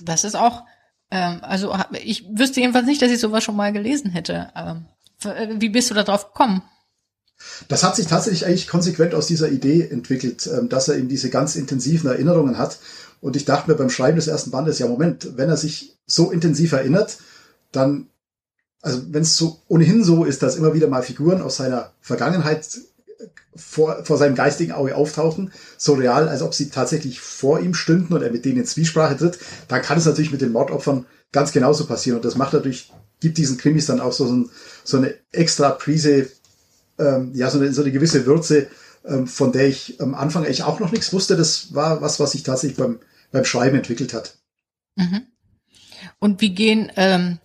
Das 0.00 0.24
ist 0.24 0.36
auch, 0.36 0.62
ähm, 1.10 1.38
also 1.42 1.74
ich 2.02 2.26
wüsste 2.32 2.60
jedenfalls 2.60 2.86
nicht, 2.86 3.02
dass 3.02 3.10
ich 3.10 3.20
sowas 3.20 3.44
schon 3.44 3.56
mal 3.56 3.72
gelesen 3.72 4.10
hätte. 4.10 4.50
Ähm, 4.56 4.86
wie 5.60 5.68
bist 5.68 5.90
du 5.90 5.94
da 5.94 6.02
drauf 6.02 6.32
gekommen? 6.32 6.62
Das 7.68 7.82
hat 7.82 7.96
sich 7.96 8.06
tatsächlich 8.06 8.46
eigentlich 8.46 8.68
konsequent 8.68 9.14
aus 9.14 9.26
dieser 9.26 9.50
Idee 9.50 9.88
entwickelt, 9.88 10.46
ähm, 10.46 10.68
dass 10.68 10.88
er 10.88 10.96
eben 10.96 11.08
diese 11.08 11.30
ganz 11.30 11.56
intensiven 11.56 12.10
Erinnerungen 12.10 12.58
hat. 12.58 12.78
Und 13.20 13.36
ich 13.36 13.44
dachte 13.44 13.70
mir 13.70 13.76
beim 13.76 13.90
Schreiben 13.90 14.16
des 14.16 14.28
ersten 14.28 14.50
Bandes, 14.50 14.78
ja 14.78 14.86
Moment, 14.86 15.36
wenn 15.36 15.48
er 15.48 15.56
sich 15.56 15.96
so 16.06 16.30
intensiv 16.30 16.72
erinnert, 16.72 17.18
dann 17.72 18.08
also 18.84 19.02
wenn 19.10 19.22
es 19.22 19.38
so 19.38 19.60
ohnehin 19.68 20.04
so 20.04 20.24
ist, 20.24 20.42
dass 20.42 20.56
immer 20.56 20.74
wieder 20.74 20.88
mal 20.88 21.02
Figuren 21.02 21.40
aus 21.40 21.56
seiner 21.56 21.92
Vergangenheit 22.02 22.68
vor, 23.56 24.04
vor 24.04 24.18
seinem 24.18 24.34
geistigen 24.34 24.72
Auge 24.72 24.94
auftauchen, 24.94 25.52
so 25.78 25.94
real, 25.94 26.28
als 26.28 26.42
ob 26.42 26.52
sie 26.52 26.68
tatsächlich 26.68 27.20
vor 27.20 27.60
ihm 27.60 27.72
stünden 27.72 28.12
und 28.12 28.22
er 28.22 28.30
mit 28.30 28.44
denen 28.44 28.58
in 28.58 28.66
Zwiesprache 28.66 29.16
tritt, 29.16 29.38
dann 29.68 29.80
kann 29.80 29.96
es 29.96 30.04
natürlich 30.04 30.32
mit 30.32 30.42
den 30.42 30.52
Mordopfern 30.52 31.06
ganz 31.32 31.52
genauso 31.52 31.86
passieren. 31.86 32.16
Und 32.16 32.26
das 32.26 32.36
macht 32.36 32.52
natürlich, 32.52 32.92
gibt 33.20 33.38
diesen 33.38 33.56
Krimis 33.56 33.86
dann 33.86 34.00
auch 34.00 34.12
so, 34.12 34.50
so 34.84 34.96
eine 34.98 35.14
extra 35.32 35.70
Prise, 35.70 36.28
ähm, 36.98 37.32
ja, 37.34 37.50
so 37.50 37.58
eine, 37.58 37.72
so 37.72 37.82
eine 37.82 37.92
gewisse 37.92 38.26
Würze, 38.26 38.68
ähm, 39.04 39.26
von 39.26 39.52
der 39.52 39.68
ich 39.68 40.00
am 40.00 40.14
Anfang 40.14 40.44
eigentlich 40.44 40.62
auch 40.62 40.80
noch 40.80 40.92
nichts 40.92 41.12
wusste. 41.12 41.36
Das 41.36 41.74
war 41.74 42.00
was, 42.00 42.20
was 42.20 42.32
sich 42.32 42.42
tatsächlich 42.42 42.78
beim, 42.78 43.00
beim 43.32 43.44
Schreiben 43.44 43.76
entwickelt 43.76 44.14
hat. 44.14 44.36
Mhm. 44.96 45.26
Und 46.18 46.40
wie 46.40 46.54
gehen, 46.54 46.90
ähm, 46.96 47.38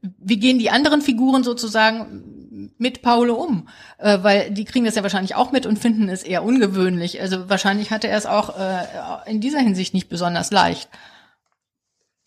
wie 0.00 0.38
gehen 0.38 0.58
die 0.58 0.70
anderen 0.70 1.02
Figuren 1.02 1.44
sozusagen 1.44 2.72
mit 2.78 3.02
Paolo 3.02 3.34
um? 3.34 3.68
Äh, 3.98 4.18
weil 4.22 4.50
die 4.50 4.64
kriegen 4.64 4.84
das 4.84 4.94
ja 4.94 5.02
wahrscheinlich 5.02 5.34
auch 5.34 5.52
mit 5.52 5.66
und 5.66 5.78
finden 5.78 6.08
es 6.08 6.22
eher 6.22 6.44
ungewöhnlich. 6.44 7.20
Also 7.20 7.48
wahrscheinlich 7.48 7.90
hatte 7.90 8.08
er 8.08 8.18
es 8.18 8.26
auch 8.26 8.58
äh, 8.58 9.30
in 9.30 9.40
dieser 9.40 9.60
Hinsicht 9.60 9.94
nicht 9.94 10.08
besonders 10.08 10.50
leicht. 10.50 10.88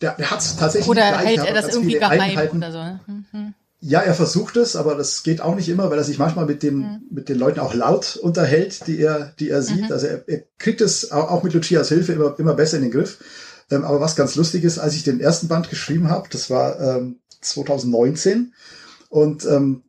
Der, 0.00 0.12
der 0.14 0.30
hat 0.30 0.40
es 0.40 0.56
tatsächlich 0.56 0.88
Oder 0.88 1.18
hält 1.18 1.38
er 1.38 1.54
das 1.54 1.72
irgendwie 1.74 1.94
geheim 1.94 2.20
Eigenheiten. 2.20 2.58
oder 2.58 2.72
so? 2.72 2.78
ne? 2.78 3.00
Mhm. 3.06 3.53
Ja, 3.86 4.00
er 4.00 4.14
versucht 4.14 4.56
es, 4.56 4.76
aber 4.76 4.94
das 4.94 5.22
geht 5.22 5.42
auch 5.42 5.54
nicht 5.54 5.68
immer, 5.68 5.90
weil 5.90 5.98
er 5.98 6.04
sich 6.04 6.18
manchmal 6.18 6.46
mit 6.46 6.62
den, 6.62 6.78
Mhm. 6.78 7.02
mit 7.10 7.28
den 7.28 7.38
Leuten 7.38 7.60
auch 7.60 7.74
laut 7.74 8.16
unterhält, 8.16 8.86
die 8.86 8.98
er, 8.98 9.34
die 9.38 9.50
er 9.50 9.60
sieht. 9.62 9.86
Mhm. 9.86 9.92
Also 9.92 10.06
er, 10.06 10.24
er 10.26 10.42
kriegt 10.58 10.80
es 10.80 11.12
auch, 11.12 11.30
auch 11.30 11.42
mit 11.42 11.52
Lucias 11.52 11.90
Hilfe 11.90 12.12
immer, 12.14 12.34
immer 12.38 12.54
besser 12.54 12.78
in 12.78 12.84
den 12.84 12.92
Griff. 12.92 13.18
Ähm, 13.70 13.84
aber 13.84 14.00
was 14.00 14.16
ganz 14.16 14.36
lustig 14.36 14.64
ist, 14.64 14.78
als 14.78 14.94
ich 14.94 15.02
den 15.02 15.20
ersten 15.20 15.48
Band 15.48 15.68
geschrieben 15.68 16.08
habe, 16.08 16.28
das 16.30 16.48
war 16.48 16.80
ähm, 16.80 17.20
2019 17.42 18.54
und 19.10 19.44
ähm, 19.44 19.82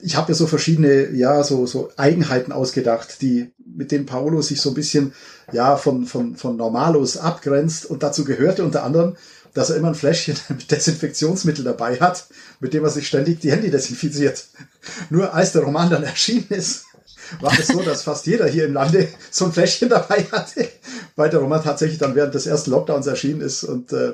ich 0.00 0.16
habe 0.16 0.30
mir 0.30 0.36
so 0.36 0.46
verschiedene, 0.46 1.10
ja, 1.10 1.42
so, 1.42 1.66
so 1.66 1.90
Eigenheiten 1.96 2.52
ausgedacht, 2.52 3.20
die, 3.20 3.52
mit 3.58 3.90
denen 3.90 4.06
Paolo 4.06 4.42
sich 4.42 4.60
so 4.60 4.70
ein 4.70 4.74
bisschen, 4.74 5.12
ja, 5.52 5.76
von, 5.76 6.04
von, 6.06 6.36
von 6.36 6.56
Normalos 6.56 7.16
abgrenzt 7.16 7.86
und 7.86 8.02
dazu 8.04 8.24
gehörte 8.24 8.62
unter 8.64 8.84
anderem, 8.84 9.16
dass 9.58 9.70
er 9.70 9.76
immer 9.76 9.88
ein 9.88 9.94
Fläschchen 9.96 10.36
mit 10.48 10.70
Desinfektionsmittel 10.70 11.64
dabei 11.64 11.96
hat, 11.96 12.26
mit 12.60 12.72
dem 12.74 12.84
er 12.84 12.90
sich 12.90 13.08
ständig 13.08 13.40
die 13.40 13.50
Hände 13.50 13.70
desinfiziert. 13.70 14.46
Nur 15.10 15.34
als 15.34 15.52
der 15.52 15.62
Roman 15.62 15.90
dann 15.90 16.04
erschienen 16.04 16.46
ist, 16.50 16.84
war 17.40 17.52
es 17.58 17.66
so, 17.66 17.82
dass 17.82 18.04
fast 18.04 18.26
jeder 18.26 18.46
hier 18.46 18.66
im 18.66 18.74
Lande 18.74 19.08
so 19.30 19.46
ein 19.46 19.52
Fläschchen 19.52 19.88
dabei 19.88 20.24
hatte, 20.30 20.68
weil 21.16 21.28
der 21.28 21.40
Roman 21.40 21.62
tatsächlich 21.62 21.98
dann 21.98 22.14
während 22.14 22.34
des 22.34 22.46
ersten 22.46 22.70
Lockdowns 22.70 23.08
erschienen 23.08 23.40
ist. 23.40 23.64
Und 23.64 23.92
äh, 23.92 24.10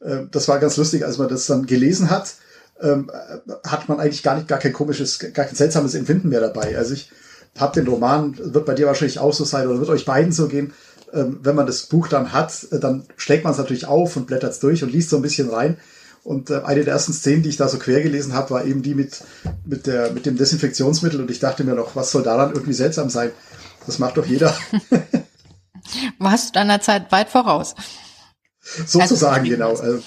äh, 0.00 0.26
das 0.30 0.48
war 0.48 0.58
ganz 0.58 0.76
lustig, 0.76 1.04
als 1.04 1.18
man 1.18 1.28
das 1.28 1.46
dann 1.46 1.64
gelesen 1.66 2.10
hat, 2.10 2.34
ähm, 2.80 3.08
äh, 3.12 3.68
hat 3.68 3.88
man 3.88 4.00
eigentlich 4.00 4.24
gar 4.24 4.34
nicht, 4.34 4.48
gar 4.48 4.58
kein 4.58 4.72
komisches, 4.72 5.20
gar 5.20 5.46
kein 5.46 5.54
seltsames 5.54 5.94
Empfinden 5.94 6.28
mehr 6.28 6.40
dabei. 6.40 6.76
Also 6.76 6.94
ich 6.94 7.08
habe 7.56 7.80
den 7.80 7.86
Roman, 7.86 8.36
wird 8.36 8.66
bei 8.66 8.74
dir 8.74 8.86
wahrscheinlich 8.86 9.20
auch 9.20 9.32
so 9.32 9.44
sein 9.44 9.68
oder 9.68 9.78
wird 9.78 9.90
euch 9.90 10.04
beiden 10.04 10.32
so 10.32 10.48
gehen, 10.48 10.72
ähm, 11.12 11.40
wenn 11.42 11.54
man 11.54 11.66
das 11.66 11.86
Buch 11.86 12.08
dann 12.08 12.32
hat, 12.32 12.66
äh, 12.70 12.78
dann 12.78 13.04
schlägt 13.16 13.44
man 13.44 13.52
es 13.52 13.58
natürlich 13.58 13.86
auf 13.86 14.16
und 14.16 14.26
blättert 14.26 14.52
es 14.52 14.60
durch 14.60 14.82
und 14.82 14.92
liest 14.92 15.10
so 15.10 15.16
ein 15.16 15.22
bisschen 15.22 15.50
rein. 15.50 15.78
Und 16.24 16.50
äh, 16.50 16.60
eine 16.62 16.84
der 16.84 16.94
ersten 16.94 17.12
Szenen, 17.12 17.42
die 17.42 17.48
ich 17.48 17.56
da 17.56 17.68
so 17.68 17.78
quer 17.78 18.00
gelesen 18.02 18.32
habe, 18.32 18.50
war 18.50 18.64
eben 18.64 18.82
die 18.82 18.94
mit, 18.94 19.24
mit, 19.64 19.86
der, 19.86 20.12
mit 20.12 20.24
dem 20.24 20.36
Desinfektionsmittel. 20.36 21.20
Und 21.20 21.30
ich 21.30 21.40
dachte 21.40 21.64
mir 21.64 21.74
noch, 21.74 21.96
was 21.96 22.12
soll 22.12 22.22
daran 22.22 22.52
irgendwie 22.52 22.74
seltsam 22.74 23.10
sein? 23.10 23.32
Das 23.86 23.98
macht 23.98 24.16
doch 24.16 24.26
jeder. 24.26 24.54
Warst 26.18 26.50
du 26.50 26.52
deiner 26.54 26.80
Zeit 26.80 27.10
weit 27.10 27.28
voraus? 27.28 27.74
Sozusagen, 28.60 29.44
geschrieben 29.44 29.66
genau. 29.66 29.80
Äh, 29.80 30.00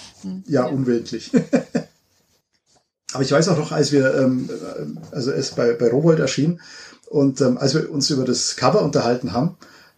ja, 0.48 0.65
unwillentlich. 0.65 1.32
Aber 3.14 3.23
ich 3.23 3.32
weiß 3.32 3.49
auch 3.49 3.57
noch, 3.57 3.72
als 3.72 3.91
wir, 3.91 4.15
ähm, 4.15 4.49
äh, 4.49 5.15
also 5.15 5.32
es 5.32 5.52
bei, 5.52 5.73
bei 5.73 5.90
Rowold 5.90 6.19
erschien 6.19 6.61
und 7.07 7.41
ähm, 7.41 7.57
als 7.57 7.73
wir 7.73 7.90
uns 7.91 8.10
über 8.10 8.23
das 8.26 8.56
Cover 8.56 8.82
unterhalten 8.82 9.34
haben, 9.34 9.57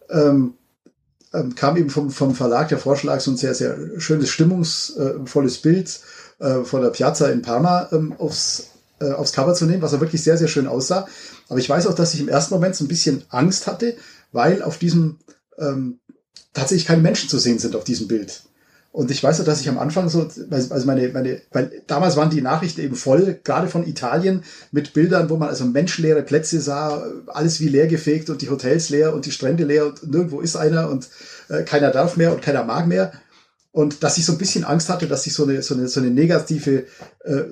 ähm, 0.09 0.53
ähm, 1.33 1.55
kam 1.55 1.77
eben 1.77 1.89
vom, 1.89 2.09
vom 2.09 2.35
Verlag 2.35 2.69
der 2.69 2.77
Vorschlag, 2.77 3.19
so 3.19 3.31
ein 3.31 3.37
sehr, 3.37 3.53
sehr 3.53 3.99
schönes, 3.99 4.29
stimmungsvolles 4.29 5.57
Bild 5.59 5.99
äh, 6.39 6.63
von 6.63 6.81
der 6.81 6.89
Piazza 6.89 7.27
in 7.29 7.41
Parma 7.41 7.89
ähm, 7.91 8.13
aufs, 8.17 8.69
äh, 8.99 9.11
aufs 9.11 9.33
Cover 9.33 9.53
zu 9.53 9.65
nehmen, 9.65 9.81
was 9.81 9.93
er 9.93 10.01
wirklich 10.01 10.23
sehr, 10.23 10.37
sehr 10.37 10.47
schön 10.47 10.67
aussah. 10.67 11.07
Aber 11.49 11.59
ich 11.59 11.69
weiß 11.69 11.87
auch, 11.87 11.95
dass 11.95 12.13
ich 12.13 12.21
im 12.21 12.29
ersten 12.29 12.53
Moment 12.53 12.75
so 12.75 12.85
ein 12.85 12.89
bisschen 12.89 13.23
Angst 13.29 13.67
hatte, 13.67 13.95
weil 14.31 14.61
auf 14.61 14.77
diesem 14.77 15.17
ähm, 15.57 15.99
tatsächlich 16.53 16.87
keine 16.87 17.01
Menschen 17.01 17.29
zu 17.29 17.39
sehen 17.39 17.59
sind 17.59 17.75
auf 17.75 17.83
diesem 17.83 18.07
Bild. 18.07 18.43
Und 18.97 19.11
ich 19.11 19.23
weiß 19.23 19.37
noch, 19.37 19.45
dass 19.45 19.61
ich 19.61 19.69
am 19.69 19.77
Anfang 19.77 20.09
so, 20.09 20.27
also 20.49 20.85
meine, 20.87 21.07
meine, 21.09 21.39
weil 21.51 21.83
damals 21.85 22.17
waren 22.17 22.31
die 22.31 22.41
Nachrichten 22.41 22.81
eben 22.81 22.95
voll, 22.95 23.39
gerade 23.43 23.67
von 23.67 23.85
Italien, 23.85 24.41
mit 24.71 24.93
Bildern, 24.93 25.29
wo 25.29 25.37
man 25.37 25.49
also 25.49 25.65
menschenleere 25.65 26.23
Plätze 26.23 26.59
sah, 26.59 27.05
alles 27.27 27.59
wie 27.59 27.69
leer 27.69 27.85
gefegt 27.85 28.31
und 28.31 28.41
die 28.41 28.49
Hotels 28.49 28.89
leer 28.89 29.13
und 29.13 29.27
die 29.27 29.31
Strände 29.31 29.65
leer 29.65 29.85
und 29.85 30.09
nirgendwo 30.09 30.39
ist 30.41 30.55
einer 30.55 30.89
und 30.89 31.09
äh, 31.49 31.61
keiner 31.61 31.91
darf 31.91 32.17
mehr 32.17 32.33
und 32.33 32.41
keiner 32.41 32.63
mag 32.63 32.87
mehr. 32.87 33.11
Und 33.71 34.01
dass 34.01 34.17
ich 34.17 34.25
so 34.25 34.31
ein 34.31 34.39
bisschen 34.39 34.63
Angst 34.63 34.89
hatte, 34.89 35.05
dass 35.05 35.25
sich 35.25 35.33
so 35.35 35.43
eine, 35.43 35.61
so 35.61 35.75
eine, 35.75 35.87
so 35.89 35.99
eine 35.99 36.09
negative, 36.09 36.85
äh, 37.23 37.43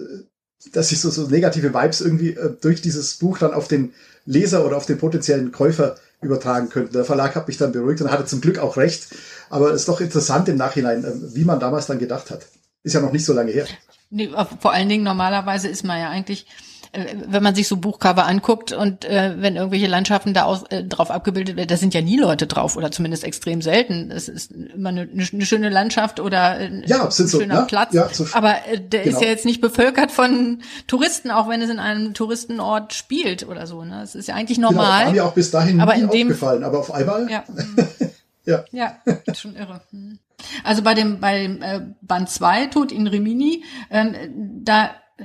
dass 0.73 0.89
sich 0.89 0.99
so, 0.99 1.11
so 1.11 1.27
negative 1.27 1.75
Vibes 1.75 2.01
irgendwie 2.01 2.31
äh, 2.31 2.55
durch 2.59 2.81
dieses 2.81 3.17
Buch 3.17 3.37
dann 3.37 3.53
auf 3.53 3.67
den 3.67 3.93
Leser 4.25 4.65
oder 4.65 4.77
auf 4.77 4.87
den 4.87 4.97
potenziellen 4.97 5.51
Käufer 5.51 5.95
übertragen 6.21 6.69
könnten. 6.69 6.93
Der 6.93 7.05
Verlag 7.05 7.35
hat 7.35 7.47
mich 7.47 7.57
dann 7.57 7.71
beruhigt 7.71 8.01
und 8.01 8.11
hatte 8.11 8.25
zum 8.25 8.41
Glück 8.41 8.57
auch 8.57 8.77
recht. 8.77 9.07
Aber 9.49 9.69
es 9.71 9.81
ist 9.81 9.89
doch 9.89 10.01
interessant 10.01 10.47
im 10.49 10.57
Nachhinein, 10.57 11.03
äh, 11.03 11.35
wie 11.35 11.45
man 11.45 11.59
damals 11.59 11.87
dann 11.87 11.99
gedacht 11.99 12.29
hat. 12.31 12.41
Ist 12.83 12.93
ja 12.93 13.01
noch 13.01 13.11
nicht 13.11 13.25
so 13.25 13.33
lange 13.33 13.51
her. 13.51 13.65
Nee, 14.11 14.29
vor 14.59 14.71
allen 14.73 14.89
Dingen 14.89 15.03
normalerweise 15.03 15.67
ist 15.67 15.83
man 15.83 15.99
ja 15.99 16.09
eigentlich, 16.09 16.45
äh, 16.91 17.15
wenn 17.27 17.41
man 17.41 17.55
sich 17.55 17.67
so 17.67 17.77
Buchcover 17.77 18.27
anguckt 18.27 18.71
und 18.71 19.03
äh, 19.03 19.33
wenn 19.39 19.55
irgendwelche 19.55 19.87
Landschaften 19.87 20.35
da 20.35 20.43
aus, 20.43 20.63
äh, 20.69 20.83
drauf 20.83 21.09
abgebildet 21.09 21.55
werden, 21.57 21.67
da 21.67 21.75
sind 21.77 21.95
ja 21.95 22.01
nie 22.01 22.17
Leute 22.17 22.45
drauf 22.45 22.77
oder 22.77 22.91
zumindest 22.91 23.23
extrem 23.23 23.63
selten. 23.63 24.11
Es 24.11 24.29
ist 24.29 24.51
immer 24.51 24.89
eine, 24.89 25.09
eine 25.11 25.45
schöne 25.45 25.69
Landschaft 25.69 26.19
oder 26.19 26.59
äh, 26.59 26.83
Ja, 26.85 27.05
ein 27.05 27.11
so, 27.11 27.27
schöner 27.39 27.61
ne? 27.61 27.65
Platz. 27.67 27.93
Ja, 27.93 28.07
so- 28.13 28.27
aber 28.33 28.55
äh, 28.71 28.79
der 28.79 29.01
genau. 29.01 29.17
ist 29.17 29.23
ja 29.23 29.29
jetzt 29.29 29.45
nicht 29.45 29.59
bevölkert 29.61 30.11
von 30.11 30.61
Touristen, 30.85 31.31
auch 31.31 31.49
wenn 31.49 31.61
es 31.63 31.69
in 31.71 31.79
einem 31.79 32.13
Touristenort 32.13 32.93
spielt 32.93 33.47
oder 33.49 33.65
so. 33.65 33.83
Ne? 33.83 34.03
Es 34.03 34.13
ist 34.13 34.27
ja 34.27 34.35
eigentlich 34.35 34.57
Genau, 34.57 34.69
normal. 34.71 35.05
war 35.05 35.11
mir 35.11 35.25
auch 35.25 35.33
bis 35.33 35.49
dahin 35.49 35.81
Aber 35.81 35.97
nie 35.97 36.05
aufgefallen. 36.05 36.63
Aber 36.63 36.77
auf 36.79 36.93
einmal, 36.93 37.29
Ja. 37.29 37.43
ja. 38.45 38.65
Ja, 38.71 38.97
ist 39.25 39.41
schon 39.41 39.55
irre. 39.55 39.81
Hm. 39.91 40.19
Also 40.63 40.81
bei 40.81 40.93
dem, 40.93 41.19
bei 41.19 41.41
dem 41.43 41.61
äh, 41.61 41.81
Band 42.01 42.29
2, 42.29 42.67
Tod 42.67 42.91
in 42.91 43.07
Rimini, 43.07 43.63
ähm, 43.89 44.15
da 44.63 44.91
äh, 45.17 45.23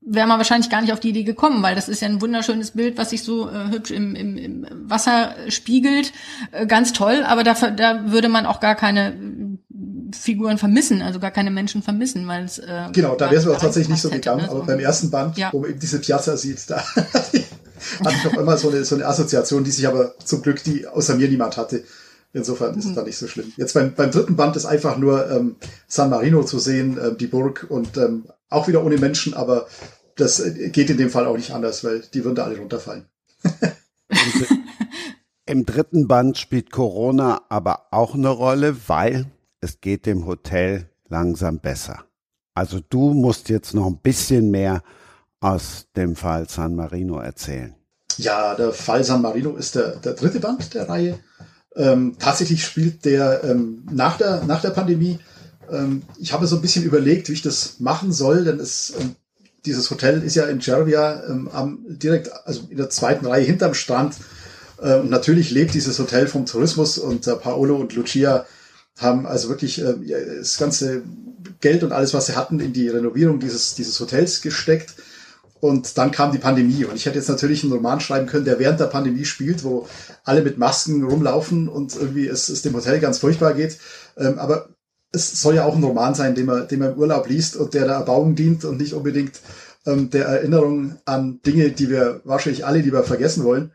wäre 0.00 0.26
man 0.26 0.38
wahrscheinlich 0.38 0.70
gar 0.70 0.80
nicht 0.80 0.92
auf 0.92 1.00
die 1.00 1.10
Idee 1.10 1.22
gekommen, 1.22 1.62
weil 1.62 1.74
das 1.74 1.88
ist 1.88 2.00
ja 2.02 2.08
ein 2.08 2.20
wunderschönes 2.20 2.72
Bild, 2.72 2.98
was 2.98 3.10
sich 3.10 3.22
so 3.22 3.48
äh, 3.48 3.68
hübsch 3.70 3.90
im, 3.92 4.14
im, 4.14 4.36
im 4.36 4.66
Wasser 4.90 5.34
spiegelt. 5.48 6.12
Äh, 6.52 6.66
ganz 6.66 6.92
toll, 6.92 7.22
aber 7.26 7.44
da, 7.44 7.54
da 7.70 8.10
würde 8.10 8.28
man 8.28 8.44
auch 8.46 8.60
gar 8.60 8.74
keine 8.74 9.12
äh, 9.12 10.16
Figuren 10.16 10.58
vermissen, 10.58 11.00
also 11.02 11.20
gar 11.20 11.30
keine 11.30 11.52
Menschen 11.52 11.82
vermissen, 11.82 12.26
weil 12.26 12.44
es 12.44 12.58
äh, 12.58 12.88
Genau, 12.92 13.14
da 13.14 13.26
wäre 13.26 13.36
es 13.36 13.46
mir 13.46 13.52
auch 13.52 13.60
tatsächlich 13.60 13.90
nicht 13.90 14.02
so 14.02 14.08
hätte, 14.08 14.18
gegangen. 14.20 14.42
ne? 14.42 14.50
Aber 14.50 14.64
beim 14.64 14.80
ersten 14.80 15.10
Band, 15.10 15.38
Ja. 15.38 15.50
wo 15.52 15.60
man 15.60 15.70
eben 15.70 15.78
diese 15.78 16.00
Piazza 16.00 16.36
sieht, 16.36 16.68
da 16.68 16.82
hatte 16.96 17.36
ich 17.36 18.26
auf 18.26 18.36
einmal 18.36 18.58
so 18.58 18.68
eine, 18.70 18.84
so 18.84 18.96
eine 18.96 19.06
Assoziation, 19.06 19.62
die 19.62 19.70
sich 19.70 19.86
aber 19.86 20.18
zum 20.24 20.42
Glück 20.42 20.62
die 20.64 20.86
außer 20.88 21.14
mir 21.14 21.28
niemand 21.28 21.56
hatte. 21.56 21.84
Insofern 22.32 22.72
Mhm. 22.72 22.78
ist 22.78 22.84
es 22.86 22.94
da 22.94 23.02
nicht 23.02 23.18
so 23.18 23.26
schlimm. 23.26 23.52
Jetzt 23.56 23.74
beim, 23.74 23.94
beim 23.94 24.10
dritten 24.10 24.36
Band 24.36 24.56
ist 24.56 24.66
einfach 24.66 24.96
nur 24.98 25.28
ähm, 25.30 25.56
San 25.88 26.10
Marino 26.10 26.44
zu 26.44 26.58
sehen, 26.58 26.98
ähm, 27.02 27.18
die 27.18 27.26
Burg 27.26 27.66
und 27.68 27.96
ähm, 27.96 28.26
auch 28.48 28.68
wieder 28.68 28.84
ohne 28.84 28.98
Menschen, 28.98 29.34
aber 29.34 29.66
das 30.16 30.38
äh, 30.40 30.70
geht 30.70 30.90
in 30.90 30.96
dem 30.96 31.10
Fall 31.10 31.26
auch 31.26 31.36
nicht 31.36 31.52
anders, 31.52 31.82
weil 31.82 32.00
die 32.14 32.24
würden 32.24 32.36
da 32.36 32.44
alle 32.44 32.58
runterfallen. 32.58 33.06
Im 35.46 35.66
dritten 35.66 36.06
Band 36.06 36.38
spielt 36.38 36.70
Corona 36.70 37.42
aber 37.48 37.86
auch 37.90 38.14
eine 38.14 38.28
Rolle, 38.28 38.76
weil 38.86 39.26
es 39.60 39.80
geht 39.80 40.06
dem 40.06 40.26
Hotel 40.26 40.88
langsam 41.08 41.58
besser. 41.58 42.04
Also 42.54 42.78
du 42.88 43.14
musst 43.14 43.48
jetzt 43.48 43.74
noch 43.74 43.86
ein 43.86 43.98
bisschen 43.98 44.50
mehr 44.50 44.82
aus 45.40 45.86
dem 45.96 46.14
Fall 46.14 46.48
San 46.48 46.76
Marino 46.76 47.18
erzählen. 47.18 47.74
Ja, 48.18 48.54
der 48.54 48.72
Fall 48.72 49.02
San 49.02 49.22
Marino 49.22 49.56
ist 49.56 49.74
der, 49.74 49.96
der 49.96 50.12
dritte 50.12 50.38
Band 50.40 50.74
der 50.74 50.88
Reihe. 50.88 51.18
Ähm, 51.76 52.16
tatsächlich 52.18 52.64
spielt 52.64 53.04
der 53.04 53.44
ähm, 53.44 53.84
nach, 53.90 54.18
der, 54.18 54.44
nach 54.44 54.60
der 54.60 54.70
Pandemie. 54.70 55.18
Ähm, 55.70 56.02
ich 56.18 56.32
habe 56.32 56.46
so 56.46 56.56
ein 56.56 56.62
bisschen 56.62 56.84
überlegt, 56.84 57.28
wie 57.28 57.34
ich 57.34 57.42
das 57.42 57.78
machen 57.78 58.12
soll, 58.12 58.44
denn 58.44 58.58
es, 58.58 58.92
ähm, 58.98 59.14
dieses 59.66 59.90
Hotel 59.90 60.22
ist 60.22 60.34
ja 60.34 60.46
in 60.46 60.60
Cervia 60.60 61.22
ähm, 61.28 61.48
am, 61.52 61.84
direkt, 61.88 62.30
also 62.44 62.62
in 62.70 62.76
der 62.76 62.90
zweiten 62.90 63.26
Reihe 63.26 63.44
hinterm 63.44 63.74
Strand. 63.74 64.16
Äh, 64.80 64.96
und 64.96 65.10
natürlich 65.10 65.50
lebt 65.50 65.74
dieses 65.74 65.98
Hotel 65.98 66.26
vom 66.26 66.46
Tourismus 66.46 66.98
und 66.98 67.26
äh, 67.26 67.36
Paolo 67.36 67.76
und 67.76 67.94
Lucia 67.94 68.46
haben 68.98 69.26
also 69.26 69.48
wirklich 69.48 69.80
äh, 69.80 69.94
das 70.38 70.58
ganze 70.58 71.02
Geld 71.60 71.84
und 71.84 71.92
alles, 71.92 72.14
was 72.14 72.26
sie 72.26 72.36
hatten, 72.36 72.60
in 72.60 72.72
die 72.72 72.88
Renovierung 72.88 73.38
dieses, 73.40 73.74
dieses 73.74 73.98
Hotels 74.00 74.40
gesteckt. 74.40 74.94
Und 75.60 75.98
dann 75.98 76.10
kam 76.10 76.32
die 76.32 76.38
Pandemie. 76.38 76.84
Und 76.84 76.96
ich 76.96 77.06
hätte 77.06 77.18
jetzt 77.18 77.28
natürlich 77.28 77.62
einen 77.62 77.72
Roman 77.72 78.00
schreiben 78.00 78.26
können, 78.26 78.44
der 78.44 78.58
während 78.58 78.80
der 78.80 78.86
Pandemie 78.86 79.24
spielt, 79.24 79.62
wo 79.62 79.86
alle 80.24 80.42
mit 80.42 80.58
Masken 80.58 81.04
rumlaufen 81.04 81.68
und 81.68 81.96
irgendwie 81.96 82.26
es, 82.26 82.48
es 82.48 82.62
dem 82.62 82.74
Hotel 82.74 82.98
ganz 83.00 83.18
furchtbar 83.18 83.54
geht. 83.54 83.78
Ähm, 84.16 84.38
aber 84.38 84.70
es 85.12 85.40
soll 85.40 85.56
ja 85.56 85.64
auch 85.64 85.76
ein 85.76 85.84
Roman 85.84 86.14
sein, 86.14 86.34
den 86.34 86.46
man, 86.46 86.68
den 86.68 86.78
man 86.78 86.92
im 86.92 86.98
Urlaub 86.98 87.28
liest 87.28 87.56
und 87.56 87.74
der 87.74 87.84
der 87.84 87.96
Erbauung 87.96 88.36
dient 88.36 88.64
und 88.64 88.78
nicht 88.78 88.94
unbedingt 88.94 89.40
ähm, 89.86 90.10
der 90.10 90.26
Erinnerung 90.26 90.96
an 91.04 91.40
Dinge, 91.44 91.70
die 91.70 91.90
wir 91.90 92.20
wahrscheinlich 92.24 92.64
alle 92.64 92.80
lieber 92.80 93.02
vergessen 93.02 93.44
wollen. 93.44 93.72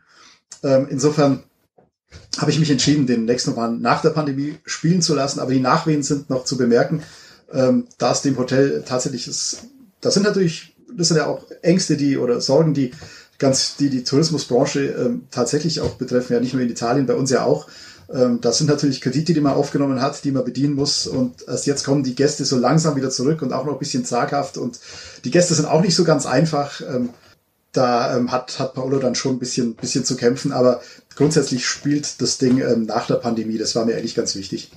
Ähm, 0.62 0.86
insofern 0.90 1.42
habe 2.38 2.50
ich 2.50 2.58
mich 2.58 2.70
entschieden, 2.70 3.06
den 3.06 3.24
nächsten 3.24 3.50
Roman 3.50 3.80
nach 3.80 4.02
der 4.02 4.10
Pandemie 4.10 4.56
spielen 4.64 5.02
zu 5.02 5.14
lassen, 5.14 5.40
aber 5.40 5.52
die 5.52 5.60
Nachwehen 5.60 6.02
sind 6.02 6.30
noch 6.30 6.44
zu 6.44 6.56
bemerken, 6.56 7.02
ähm, 7.52 7.86
da 7.98 8.12
es 8.12 8.22
dem 8.22 8.38
Hotel 8.38 8.82
tatsächlich 8.86 9.28
ist, 9.28 9.64
das 10.00 10.14
sind 10.14 10.22
natürlich, 10.22 10.75
das 10.96 11.08
sind 11.08 11.16
ja 11.16 11.26
auch 11.26 11.42
Ängste, 11.62 11.96
die 11.96 12.18
oder 12.18 12.40
Sorgen, 12.40 12.74
die 12.74 12.92
ganz, 13.38 13.76
die 13.76 13.90
die 13.90 14.04
Tourismusbranche 14.04 14.80
ähm, 14.80 15.24
tatsächlich 15.30 15.80
auch 15.80 15.94
betreffen, 15.94 16.32
ja 16.32 16.40
nicht 16.40 16.54
nur 16.54 16.62
in 16.62 16.70
Italien, 16.70 17.06
bei 17.06 17.14
uns 17.14 17.30
ja 17.30 17.44
auch. 17.44 17.66
Ähm, 18.12 18.40
das 18.40 18.58
sind 18.58 18.68
natürlich 18.68 19.00
Kredite, 19.00 19.34
die 19.34 19.40
man 19.40 19.54
aufgenommen 19.54 20.00
hat, 20.00 20.24
die 20.24 20.32
man 20.32 20.44
bedienen 20.44 20.74
muss. 20.74 21.06
Und 21.06 21.46
erst 21.46 21.66
jetzt 21.66 21.84
kommen 21.84 22.02
die 22.02 22.14
Gäste 22.14 22.44
so 22.44 22.58
langsam 22.58 22.96
wieder 22.96 23.10
zurück 23.10 23.42
und 23.42 23.52
auch 23.52 23.64
noch 23.64 23.74
ein 23.74 23.78
bisschen 23.78 24.04
zaghaft. 24.04 24.58
Und 24.58 24.78
die 25.24 25.30
Gäste 25.30 25.54
sind 25.54 25.66
auch 25.66 25.82
nicht 25.82 25.94
so 25.94 26.04
ganz 26.04 26.26
einfach. 26.26 26.80
Ähm, 26.80 27.10
da 27.72 28.16
ähm, 28.16 28.32
hat, 28.32 28.58
hat 28.58 28.74
Paolo 28.74 28.98
dann 28.98 29.14
schon 29.14 29.36
ein 29.36 29.38
bisschen, 29.38 29.74
bisschen 29.74 30.04
zu 30.04 30.16
kämpfen. 30.16 30.52
Aber 30.52 30.80
grundsätzlich 31.14 31.66
spielt 31.66 32.20
das 32.20 32.38
Ding 32.38 32.60
ähm, 32.60 32.84
nach 32.84 33.06
der 33.06 33.16
Pandemie. 33.16 33.58
Das 33.58 33.74
war 33.74 33.84
mir 33.84 33.96
eigentlich 33.96 34.14
ganz 34.14 34.34
wichtig. 34.34 34.70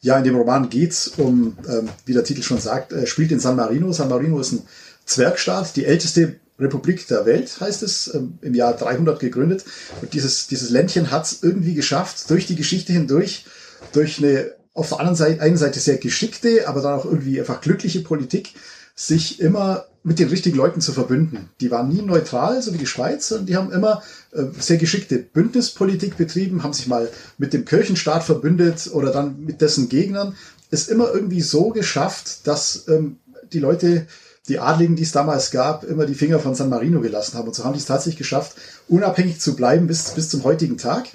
Ja, 0.00 0.16
in 0.16 0.24
dem 0.24 0.36
Roman 0.36 0.68
geht's 0.68 1.08
um, 1.08 1.58
ähm, 1.68 1.88
wie 2.04 2.12
der 2.12 2.22
Titel 2.22 2.42
schon 2.42 2.60
sagt, 2.60 2.92
äh, 2.92 3.06
spielt 3.06 3.32
in 3.32 3.40
San 3.40 3.56
Marino. 3.56 3.92
San 3.92 4.08
Marino 4.08 4.38
ist 4.38 4.52
ein 4.52 4.62
Zwergstaat, 5.06 5.76
die 5.76 5.86
älteste 5.86 6.36
Republik 6.58 7.06
der 7.08 7.26
Welt, 7.26 7.60
heißt 7.60 7.82
es, 7.82 8.12
ähm, 8.14 8.38
im 8.42 8.54
Jahr 8.54 8.74
300 8.76 9.18
gegründet. 9.20 9.64
Und 10.00 10.12
dieses, 10.12 10.46
dieses 10.46 10.70
Ländchen 10.70 11.10
hat 11.10 11.26
es 11.26 11.42
irgendwie 11.42 11.74
geschafft, 11.74 12.28
durch 12.30 12.46
die 12.46 12.56
Geschichte 12.56 12.92
hindurch, 12.92 13.46
durch 13.92 14.18
eine 14.18 14.52
auf 14.72 14.90
der 14.90 15.00
anderen 15.00 15.16
Seite, 15.16 15.40
einen 15.40 15.56
Seite 15.56 15.80
sehr 15.80 15.96
geschickte, 15.96 16.68
aber 16.68 16.82
dann 16.82 16.98
auch 16.98 17.06
irgendwie 17.06 17.40
einfach 17.40 17.62
glückliche 17.62 18.00
Politik, 18.00 18.52
sich 18.94 19.40
immer 19.40 19.86
mit 20.02 20.18
den 20.18 20.28
richtigen 20.28 20.56
Leuten 20.56 20.80
zu 20.80 20.92
verbünden. 20.92 21.50
Die 21.60 21.70
waren 21.70 21.88
nie 21.88 22.02
neutral, 22.02 22.62
so 22.62 22.72
wie 22.72 22.78
die 22.78 22.86
Schweiz, 22.86 23.28
sondern 23.28 23.46
die 23.46 23.56
haben 23.56 23.72
immer 23.72 24.02
äh, 24.32 24.44
sehr 24.58 24.76
geschickte 24.76 25.18
Bündnispolitik 25.18 26.16
betrieben, 26.16 26.62
haben 26.62 26.72
sich 26.72 26.86
mal 26.86 27.10
mit 27.38 27.52
dem 27.52 27.64
Kirchenstaat 27.64 28.22
verbündet 28.22 28.90
oder 28.92 29.10
dann 29.10 29.44
mit 29.44 29.60
dessen 29.60 29.88
Gegnern. 29.88 30.36
Ist 30.70 30.90
immer 30.90 31.12
irgendwie 31.12 31.40
so 31.40 31.70
geschafft, 31.70 32.46
dass 32.46 32.86
ähm, 32.88 33.18
die 33.52 33.58
Leute 33.58 34.06
die 34.48 34.58
Adligen, 34.58 34.96
die 34.96 35.02
es 35.02 35.12
damals 35.12 35.50
gab, 35.50 35.84
immer 35.84 36.06
die 36.06 36.14
Finger 36.14 36.38
von 36.38 36.54
San 36.54 36.68
Marino 36.68 37.00
gelassen 37.00 37.36
haben. 37.36 37.48
Und 37.48 37.54
so 37.54 37.64
haben 37.64 37.72
die 37.72 37.80
es 37.80 37.86
tatsächlich 37.86 38.18
geschafft, 38.18 38.56
unabhängig 38.88 39.40
zu 39.40 39.56
bleiben 39.56 39.86
bis, 39.86 40.10
bis 40.10 40.28
zum 40.28 40.44
heutigen 40.44 40.78
Tag. 40.78 41.08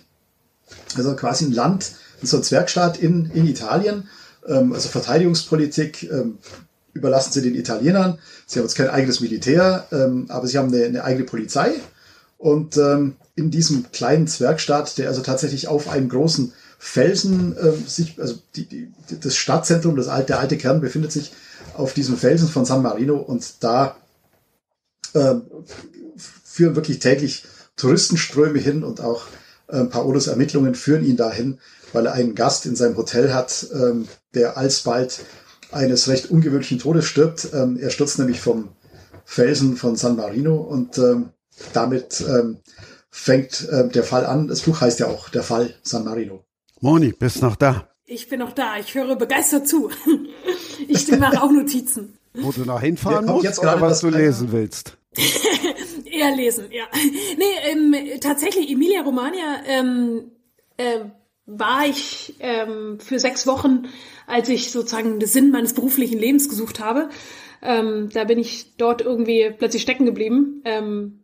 Also 0.96 1.16
quasi 1.16 1.46
ein 1.46 1.54
Land, 1.54 1.92
so 2.22 2.38
ein 2.38 2.44
Zwergstaat 2.44 2.98
in, 2.98 3.32
in 3.34 3.48
Italien. 3.48 4.10
Ähm, 4.48 4.74
also 4.74 4.90
Verteidigungspolitik 4.90 6.04
ähm, 6.12 6.40
überlassen 6.94 7.32
sie 7.32 7.42
den 7.42 7.56
Italienern. 7.56 8.20
Sie 8.46 8.60
haben 8.60 8.66
jetzt 8.66 8.76
kein 8.76 8.90
eigenes 8.90 9.22
Militär, 9.22 9.88
ähm, 9.92 10.26
aber 10.30 10.48
sie 10.48 10.58
haben 10.58 10.74
eine, 10.74 10.84
eine 10.86 11.04
eigene 11.04 11.26
Polizei. 11.26 11.74
Und 12.38 12.76
ähm, 12.78 13.16
in 13.36 13.52
diesem 13.52 13.92
kleinen 13.92 14.28
Zwergstaat, 14.28 14.98
der 14.98 15.08
also 15.08 15.22
tatsächlich 15.22 15.68
auf 15.68 15.90
einem 15.90 16.10
großen 16.10 16.54
Felsen 16.80 17.56
äh, 17.56 17.74
sich, 17.88 18.20
also 18.20 18.40
die, 18.56 18.66
die, 18.66 18.92
das 19.22 19.36
Stadtzentrum, 19.36 19.96
das 19.96 20.08
alte, 20.08 20.28
der 20.28 20.40
alte 20.40 20.58
Kern 20.58 20.82
befindet 20.82 21.12
sich 21.12 21.32
auf 21.82 21.94
diesem 21.94 22.18
Felsen 22.18 22.48
von 22.48 22.66
San 22.66 22.82
Marino 22.82 23.18
und 23.18 23.64
da 23.64 23.98
äh, 25.14 25.36
führen 26.44 26.76
wirklich 26.76 27.00
täglich 27.00 27.46
Touristenströme 27.76 28.60
hin 28.60 28.84
und 28.84 29.02
auch 29.02 29.24
äh, 29.68 29.86
Paolos 29.86 30.28
Ermittlungen 30.28 30.76
führen 30.76 31.04
ihn 31.04 31.18
dahin, 31.18 31.60
weil 31.94 32.06
er 32.06 32.14
einen 32.14 32.36
Gast 32.36 32.66
in 32.66 32.76
seinem 32.76 32.98
Hotel 32.98 33.34
hat, 33.34 33.68
ähm, 33.74 34.08
der 34.34 34.58
alsbald 34.58 35.22
eines 35.72 36.08
recht 36.08 36.30
ungewöhnlichen 36.30 36.80
Todes 36.80 37.06
stirbt. 37.06 37.50
Ähm, 37.54 37.78
er 37.78 37.90
stürzt 37.90 38.20
nämlich 38.20 38.40
vom 38.40 38.70
Felsen 39.26 39.78
von 39.78 39.96
San 39.96 40.18
Marino 40.18 40.58
und 40.58 40.98
ähm, 40.98 41.30
damit 41.74 42.22
ähm, 42.28 42.58
fängt 43.10 43.68
äh, 43.70 43.88
der 43.88 44.04
Fall 44.04 44.26
an. 44.26 44.48
Das 44.48 44.62
Buch 44.62 44.82
heißt 44.82 45.00
ja 45.00 45.08
auch 45.08 45.30
Der 45.30 45.44
Fall 45.44 45.74
San 45.84 46.04
Marino. 46.04 46.46
Moni, 46.82 47.14
bist 47.14 47.42
noch 47.42 47.56
da? 47.56 47.91
Ich 48.12 48.28
bin 48.28 48.40
noch 48.40 48.52
da. 48.52 48.78
Ich 48.78 48.94
höre 48.94 49.16
begeistert 49.16 49.68
zu. 49.68 49.90
Ich 50.88 51.08
mache 51.12 51.42
auch 51.42 51.52
Notizen. 51.52 52.18
Wo 52.34 52.52
du 52.52 52.66
noch 52.66 52.82
hinfahren 52.82 53.26
musst 53.28 53.44
jetzt 53.46 53.60
oder 53.60 53.80
was 53.80 54.02
du 54.02 54.10
lesen 54.10 54.52
willst? 54.52 54.98
Eher 56.06 56.36
lesen, 56.36 56.66
ja. 56.72 56.86
Nee, 57.38 57.72
ähm, 57.72 57.96
tatsächlich, 58.20 58.70
Emilia 58.70 59.02
Romagna 59.02 59.62
ähm, 59.68 60.32
äh, 60.78 61.02
war 61.46 61.86
ich 61.86 62.36
ähm, 62.40 63.00
für 63.00 63.20
sechs 63.20 63.46
Wochen, 63.46 63.84
als 64.26 64.50
ich 64.50 64.72
sozusagen 64.72 65.20
den 65.20 65.30
Sinn 65.30 65.52
meines 65.52 65.74
beruflichen 65.74 66.20
Lebens 66.20 66.50
gesucht 66.50 66.80
habe. 66.80 67.10
Ähm, 67.62 68.10
da 68.12 68.24
bin 68.24 68.40
ich 68.40 68.76
dort 68.76 69.02
irgendwie 69.02 69.54
plötzlich 69.58 69.84
stecken 69.84 70.06
geblieben. 70.06 70.62
Ähm, 70.66 71.24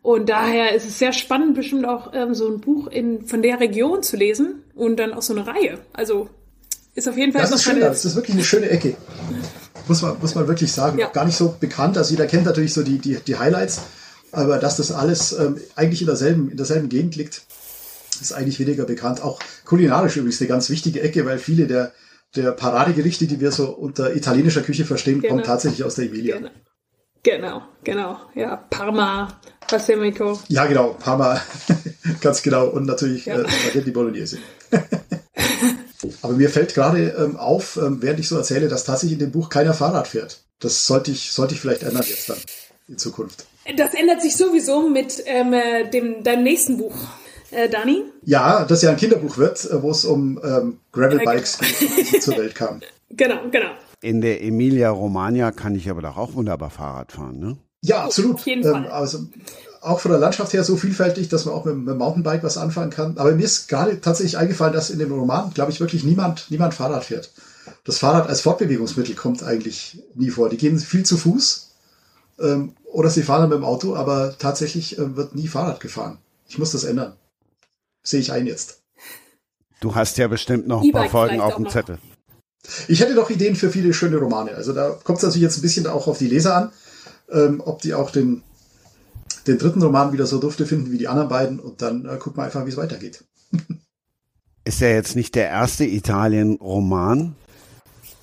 und 0.00 0.30
daher 0.30 0.74
ist 0.74 0.86
es 0.86 0.98
sehr 0.98 1.12
spannend, 1.12 1.54
bestimmt 1.54 1.86
auch 1.86 2.12
ähm, 2.14 2.34
so 2.34 2.48
ein 2.48 2.60
Buch 2.60 2.86
in, 2.88 3.22
von 3.22 3.42
der 3.42 3.60
Region 3.60 4.02
zu 4.02 4.16
lesen 4.16 4.61
und 4.74 4.96
dann 4.96 5.12
auch 5.12 5.22
so 5.22 5.34
eine 5.34 5.46
Reihe. 5.46 5.78
Also 5.92 6.28
ist 6.94 7.08
auf 7.08 7.16
jeden 7.16 7.32
Fall. 7.32 7.42
Das 7.42 7.52
ist 7.52 7.62
schön, 7.62 7.80
das 7.80 8.04
ist 8.04 8.16
wirklich 8.16 8.36
eine 8.36 8.44
schöne 8.44 8.68
Ecke. 8.68 8.96
Muss 9.88 10.02
man, 10.02 10.18
muss 10.20 10.34
man 10.34 10.46
wirklich 10.46 10.72
sagen. 10.72 10.98
Ja. 10.98 11.08
Gar 11.08 11.24
nicht 11.24 11.36
so 11.36 11.56
bekannt. 11.58 11.96
Also 11.96 12.10
jeder 12.10 12.26
kennt 12.26 12.44
natürlich 12.44 12.74
so 12.74 12.82
die, 12.82 12.98
die, 12.98 13.16
die 13.16 13.36
Highlights, 13.36 13.82
aber 14.30 14.58
dass 14.58 14.76
das 14.76 14.92
alles 14.92 15.32
ähm, 15.32 15.60
eigentlich 15.74 16.02
in 16.02 16.06
derselben, 16.06 16.50
in 16.50 16.56
derselben 16.56 16.88
Gegend 16.88 17.16
liegt, 17.16 17.42
ist 18.20 18.32
eigentlich 18.32 18.60
weniger 18.60 18.84
bekannt. 18.84 19.22
Auch 19.22 19.40
kulinarisch 19.64 20.16
übrigens 20.16 20.40
eine 20.40 20.48
ganz 20.48 20.70
wichtige 20.70 21.00
Ecke, 21.00 21.24
weil 21.26 21.38
viele 21.38 21.66
der, 21.66 21.92
der 22.36 22.52
Paradegerichte, 22.52 23.26
die 23.26 23.40
wir 23.40 23.52
so 23.52 23.70
unter 23.70 24.14
italienischer 24.14 24.62
Küche 24.62 24.84
verstehen, 24.84 25.20
genau. 25.20 25.34
kommen 25.34 25.44
tatsächlich 25.44 25.84
aus 25.84 25.96
der 25.96 26.06
Emilia. 26.06 26.36
Genau. 26.36 26.50
Genau, 27.24 27.62
genau. 27.84 28.16
Ja, 28.34 28.56
Parma, 28.56 29.38
Balsamico. 29.72 30.38
Ja, 30.48 30.66
genau, 30.66 30.94
Parma, 30.98 31.40
ganz 32.20 32.42
genau. 32.42 32.66
Und 32.68 32.86
natürlich 32.86 33.26
ja. 33.26 33.40
äh, 33.40 33.48
Spaghetti 33.48 33.90
Bolognese. 33.90 34.38
Aber 36.22 36.34
mir 36.34 36.50
fällt 36.50 36.74
gerade 36.74 37.14
ähm, 37.18 37.36
auf, 37.36 37.76
ähm, 37.76 38.02
während 38.02 38.20
ich 38.20 38.28
so 38.28 38.36
erzähle, 38.36 38.68
dass 38.68 38.84
tatsächlich 38.84 39.14
in 39.14 39.26
dem 39.26 39.32
Buch 39.32 39.48
keiner 39.48 39.72
Fahrrad 39.72 40.08
fährt. 40.08 40.42
Das 40.60 40.86
sollte 40.86 41.10
ich, 41.10 41.32
sollte 41.32 41.54
ich 41.54 41.60
vielleicht 41.60 41.82
ändern 41.82 42.04
jetzt 42.06 42.28
dann 42.28 42.38
in 42.88 42.98
Zukunft. 42.98 43.46
Das 43.76 43.94
ändert 43.94 44.20
sich 44.20 44.36
sowieso 44.36 44.88
mit 44.88 45.22
ähm, 45.26 45.52
äh, 45.52 45.88
dem, 45.88 46.22
deinem 46.22 46.42
nächsten 46.42 46.76
Buch. 46.78 46.94
Äh, 47.50 47.68
Dani? 47.68 48.02
Ja, 48.24 48.64
das 48.64 48.82
ja 48.82 48.90
ein 48.90 48.96
Kinderbuch 48.96 49.38
wird, 49.38 49.64
äh, 49.64 49.82
wo 49.82 49.90
es 49.90 50.04
um 50.04 50.40
ähm, 50.42 50.78
Gravelbikes 50.92 51.58
geht, 51.58 52.22
zur 52.22 52.36
Welt 52.36 52.54
kam. 52.54 52.80
Genau, 53.10 53.48
genau. 53.50 53.70
In 54.00 54.20
der 54.20 54.42
Emilia 54.42 54.90
Romagna 54.90 55.52
kann 55.52 55.74
ich 55.76 55.88
aber 55.88 56.02
doch 56.02 56.16
auch 56.16 56.34
wunderbar 56.34 56.70
Fahrrad 56.70 57.12
fahren, 57.12 57.38
ne? 57.38 57.56
Ja, 57.82 58.04
absolut. 58.04 58.36
Auf 58.36 58.46
jeden 58.46 58.62
Fall. 58.62 58.84
Ähm, 58.84 58.92
also 58.92 59.26
auch 59.80 60.00
von 60.00 60.12
der 60.12 60.20
Landschaft 60.20 60.52
her 60.52 60.62
so 60.64 60.76
vielfältig, 60.76 61.28
dass 61.28 61.44
man 61.44 61.54
auch 61.54 61.64
mit, 61.64 61.76
mit 61.76 61.88
dem 61.88 61.98
Mountainbike 61.98 62.44
was 62.44 62.56
anfangen 62.56 62.90
kann. 62.90 63.18
Aber 63.18 63.32
mir 63.32 63.44
ist 63.44 63.68
gerade 63.68 64.00
tatsächlich 64.00 64.38
eingefallen, 64.38 64.72
dass 64.72 64.90
in 64.90 64.98
dem 64.98 65.12
Roman, 65.12 65.52
glaube 65.52 65.72
ich, 65.72 65.80
wirklich 65.80 66.04
niemand, 66.04 66.46
niemand 66.50 66.74
Fahrrad 66.74 67.04
fährt. 67.04 67.32
Das 67.84 67.98
Fahrrad 67.98 68.28
als 68.28 68.40
Fortbewegungsmittel 68.42 69.16
kommt 69.16 69.42
eigentlich 69.42 70.02
nie 70.14 70.30
vor. 70.30 70.48
Die 70.48 70.56
gehen 70.56 70.78
viel 70.78 71.04
zu 71.04 71.16
Fuß 71.16 71.70
ähm, 72.40 72.74
oder 72.84 73.10
sie 73.10 73.22
fahren 73.22 73.42
dann 73.42 73.50
mit 73.50 73.58
dem 73.58 73.64
Auto, 73.64 73.96
aber 73.96 74.36
tatsächlich 74.38 74.98
äh, 74.98 75.16
wird 75.16 75.34
nie 75.34 75.48
Fahrrad 75.48 75.80
gefahren. 75.80 76.18
Ich 76.48 76.58
muss 76.58 76.72
das 76.72 76.84
ändern. 76.84 77.14
Sehe 78.04 78.20
ich 78.20 78.32
ein 78.32 78.46
jetzt. 78.46 78.82
Du 79.80 79.94
hast 79.94 80.16
ja 80.18 80.28
bestimmt 80.28 80.68
noch 80.68 80.82
ein 80.82 80.92
paar 80.92 81.08
Folgen 81.08 81.40
auf 81.40 81.56
dem 81.56 81.68
Zettel. 81.68 81.98
Ich 82.86 83.00
hätte 83.00 83.14
doch 83.14 83.30
Ideen 83.30 83.56
für 83.56 83.70
viele 83.70 83.92
schöne 83.92 84.18
Romane. 84.18 84.54
Also 84.54 84.72
da 84.72 84.90
kommt 84.90 85.18
es 85.18 85.24
natürlich 85.24 85.42
jetzt 85.42 85.58
ein 85.58 85.62
bisschen 85.62 85.88
auch 85.88 86.06
auf 86.06 86.18
die 86.18 86.28
Leser 86.28 86.56
an, 86.56 86.72
ähm, 87.32 87.62
ob 87.64 87.82
die 87.82 87.94
auch 87.94 88.10
den 88.10 88.42
den 89.46 89.58
dritten 89.58 89.82
Roman 89.82 90.12
wieder 90.12 90.26
so 90.26 90.38
dufte 90.38 90.66
finden 90.66 90.92
wie 90.92 90.98
die 90.98 91.08
anderen 91.08 91.28
beiden 91.28 91.58
und 91.58 91.82
dann 91.82 92.06
äh, 92.06 92.16
gucken 92.16 92.38
wir 92.38 92.44
einfach, 92.44 92.64
wie 92.64 92.70
es 92.70 92.76
weitergeht. 92.76 93.24
Ist 94.64 94.80
ja 94.80 94.88
jetzt 94.88 95.16
nicht 95.16 95.34
der 95.34 95.48
erste 95.48 95.84
Italien-Roman. 95.84 97.34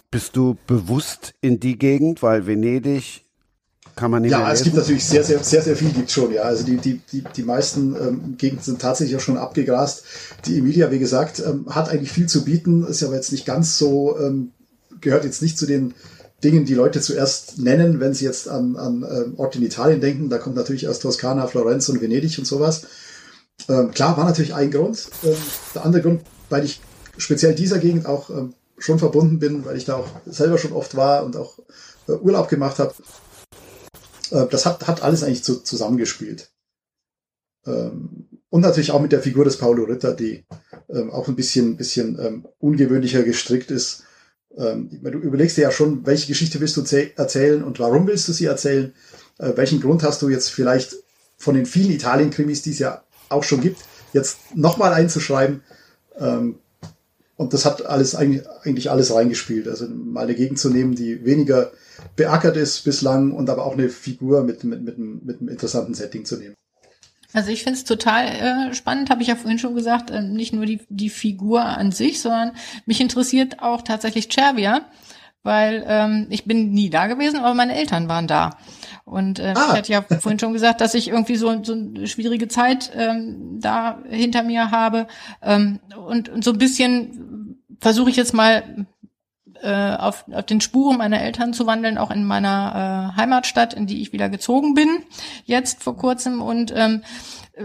Bist 0.10 0.38
du 0.38 0.56
bewusst 0.68 1.34
in 1.42 1.60
die 1.60 1.78
Gegend, 1.78 2.24
weil 2.24 2.48
Venedig 2.48 3.26
kann 3.96 4.10
man 4.10 4.22
nicht 4.22 4.32
Ja, 4.32 4.50
es 4.50 4.64
gibt 4.64 4.78
natürlich 4.78 5.04
sehr, 5.04 5.26
sehr, 5.26 5.44
sehr, 5.44 5.62
sehr 5.62 5.76
viel 5.76 5.92
gibt 5.92 6.10
schon, 6.10 6.32
ja. 6.32 6.44
Also 6.44 6.66
die, 6.66 6.78
die, 6.78 7.02
die, 7.12 7.24
die 7.36 7.44
meisten 7.44 7.94
ähm, 7.96 8.36
Gegenden 8.38 8.64
sind 8.64 8.82
tatsächlich 8.82 9.18
auch 9.18 9.22
schon 9.22 9.38
abgegrast. 9.38 10.04
Die 10.46 10.58
Emilia, 10.58 10.90
wie 10.92 11.00
gesagt, 11.00 11.44
ähm, 11.46 11.66
hat 11.70 11.90
eigentlich 11.90 12.12
viel 12.12 12.28
zu 12.28 12.46
bieten, 12.46 12.86
ist 12.86 13.04
aber 13.04 13.16
jetzt 13.16 13.34
nicht 13.34 13.46
ganz 13.46 13.78
so, 13.78 14.18
ähm, 14.18 14.52
gehört 15.02 15.26
jetzt 15.26 15.42
nicht 15.42 15.58
zu 15.58 15.66
den 15.66 15.94
Dingen, 16.44 16.66
die 16.66 16.74
Leute 16.74 17.02
zuerst 17.02 17.58
nennen, 17.58 18.00
wenn 18.00 18.14
sie 18.14 18.26
jetzt 18.26 18.48
an, 18.48 18.76
an 18.78 19.06
ähm, 19.10 19.34
Orte 19.38 19.58
in 19.58 19.66
Italien 19.66 20.02
denken. 20.02 20.30
Da 20.30 20.38
kommt 20.38 20.56
natürlich 20.56 20.86
erst 20.86 21.02
Toskana, 21.02 21.48
Florenz 21.48 21.90
und 21.90 22.02
Venedig 22.02 22.38
und 22.40 22.46
sowas. 22.46 22.86
Ähm, 23.68 23.92
klar, 23.92 24.18
war 24.18 24.26
natürlich 24.26 24.54
ein 24.54 24.72
Grund. 24.72 25.10
Ähm, 25.24 25.36
der 25.76 25.86
andere 25.86 26.02
Grund, 26.02 26.22
weil 26.50 26.64
ich 26.64 26.82
speziell 27.18 27.56
dieser 27.56 27.80
Gegend 27.80 28.06
auch 28.06 28.30
ähm, 28.30 28.54
schon 28.78 29.00
verbunden 29.00 29.40
bin, 29.40 29.66
weil 29.66 29.78
ich 29.78 29.86
da 29.86 29.96
auch 29.96 30.08
selber 30.26 30.58
schon 30.58 30.72
oft 30.72 30.96
war 30.96 31.26
und 31.26 31.36
auch 31.36 31.60
äh, 32.08 32.14
Urlaub 32.14 32.48
gemacht 32.48 32.80
habe. 32.80 32.94
Äh, 34.32 34.48
das 34.48 34.66
hat, 34.66 34.88
hat 34.88 35.04
alles 35.04 35.24
eigentlich 35.24 35.44
zu, 35.44 35.58
zusammengespielt. 35.58 36.52
Ähm, 37.66 38.28
Und 38.50 38.62
natürlich 38.62 38.92
auch 38.92 39.02
mit 39.02 39.12
der 39.12 39.22
Figur 39.22 39.44
des 39.44 39.58
Paulo 39.58 39.84
Ritter, 39.84 40.16
die 40.16 40.46
ähm, 40.90 41.12
auch 41.12 41.28
ein 41.28 41.36
bisschen, 41.36 41.76
bisschen 41.76 42.18
ähm, 42.20 42.48
ungewöhnlicher 42.60 43.24
gestrickt 43.24 43.70
ist. 43.70 44.06
Ähm, 44.58 44.90
du 45.02 45.20
überlegst 45.20 45.58
dir 45.58 45.64
ja 45.64 45.72
schon, 45.72 46.06
welche 46.06 46.28
Geschichte 46.28 46.60
willst 46.60 46.78
du 46.78 46.84
erzählen 47.16 47.64
und 47.64 47.80
warum 47.80 48.08
willst 48.08 48.28
du 48.28 48.34
sie 48.34 48.46
erzählen? 48.46 48.94
Äh, 49.38 49.54
welchen 49.56 49.82
Grund 49.82 50.04
hast 50.04 50.22
du 50.22 50.30
jetzt 50.30 50.50
vielleicht 50.50 50.96
von 51.38 51.56
den 51.56 51.66
vielen 51.66 51.92
Italien-Krimis, 51.92 52.62
die 52.62 52.72
es 52.72 52.80
ja 52.80 53.04
auch 53.30 53.44
schon 53.44 53.62
gibt, 53.62 53.80
jetzt 54.14 54.56
nochmal 54.56 54.94
einzuschreiben? 54.94 55.62
Ähm, 56.18 56.60
und 57.38 57.54
das 57.54 57.64
hat 57.64 57.86
alles 57.86 58.16
eigentlich 58.16 58.92
alles 58.92 59.14
reingespielt. 59.14 59.70
Also 59.70 59.88
mal 59.88 60.24
eine 60.24 60.36
Gegend 60.36 60.60
zu 60.60 60.70
nehmen, 60.70 60.96
die 60.96 61.24
weniger 61.24 61.72
beackert 62.18 62.58
ist 62.58 62.84
bislang 62.84 63.32
und 63.32 63.50
aber 63.50 63.66
auch 63.66 63.74
eine 63.74 63.88
Figur 63.88 64.44
mit, 64.44 64.66
mit, 64.66 64.82
mit, 64.82 64.98
mit 64.98 65.40
einem 65.40 65.48
interessanten 65.48 65.94
Setting 65.94 66.26
zu 66.26 66.36
nehmen. 66.36 66.56
Also 67.34 67.52
ich 67.52 67.64
finde 67.64 67.78
es 67.78 67.86
total 67.86 68.26
äh, 68.26 68.74
spannend, 68.74 69.10
habe 69.10 69.22
ich 69.22 69.28
ja 69.28 69.36
vorhin 69.36 69.60
schon 69.60 69.76
gesagt, 69.76 70.10
äh, 70.10 70.22
nicht 70.22 70.54
nur 70.54 70.66
die, 70.66 70.80
die 70.90 71.10
Figur 71.10 71.64
an 71.64 71.92
sich, 71.92 72.22
sondern 72.22 72.54
mich 72.86 73.00
interessiert 73.02 73.62
auch 73.62 73.84
tatsächlich 73.84 74.30
Cervia, 74.32 74.82
weil 75.44 75.84
ähm, 75.88 76.28
ich 76.30 76.46
bin 76.46 76.72
nie 76.72 76.90
da 76.90 77.08
gewesen, 77.08 77.40
aber 77.40 77.54
meine 77.54 77.76
Eltern 77.76 78.10
waren 78.10 78.28
da. 78.28 78.58
Und 79.06 79.40
äh, 79.40 79.54
ah. 79.56 79.68
ich 79.68 79.78
hatte 79.78 79.92
ja 79.92 80.02
vorhin 80.02 80.40
schon 80.40 80.54
gesagt, 80.54 80.82
dass 80.82 80.94
ich 80.96 81.08
irgendwie 81.08 81.36
so, 81.36 81.64
so 81.64 81.74
eine 81.74 82.08
schwierige 82.08 82.48
Zeit 82.48 82.92
ähm, 82.96 83.60
da 83.60 84.00
hinter 84.10 84.44
mir 84.44 84.72
habe. 84.72 85.08
Ähm, 85.42 85.80
und, 85.96 86.30
und 86.30 86.44
so 86.44 86.52
ein 86.52 86.58
bisschen 86.58 87.60
versuche 87.80 88.10
ich 88.10 88.16
jetzt 88.16 88.34
mal 88.34 88.88
äh, 89.62 89.96
auf, 89.96 90.26
auf 90.32 90.46
den 90.46 90.62
Spuren 90.62 90.98
meiner 90.98 91.22
Eltern 91.22 91.54
zu 91.54 91.66
wandeln, 91.68 91.98
auch 91.98 92.12
in 92.12 92.26
meiner 92.26 93.14
äh, 93.14 93.18
Heimatstadt, 93.18 93.74
in 93.74 93.88
die 93.88 94.02
ich 94.02 94.14
wieder 94.14 94.30
gezogen 94.30 94.74
bin, 94.74 95.04
jetzt 95.46 95.84
vor 95.84 95.98
kurzem. 95.98 96.42
Und 96.42 96.74
ähm, 96.76 97.04
äh, 97.54 97.64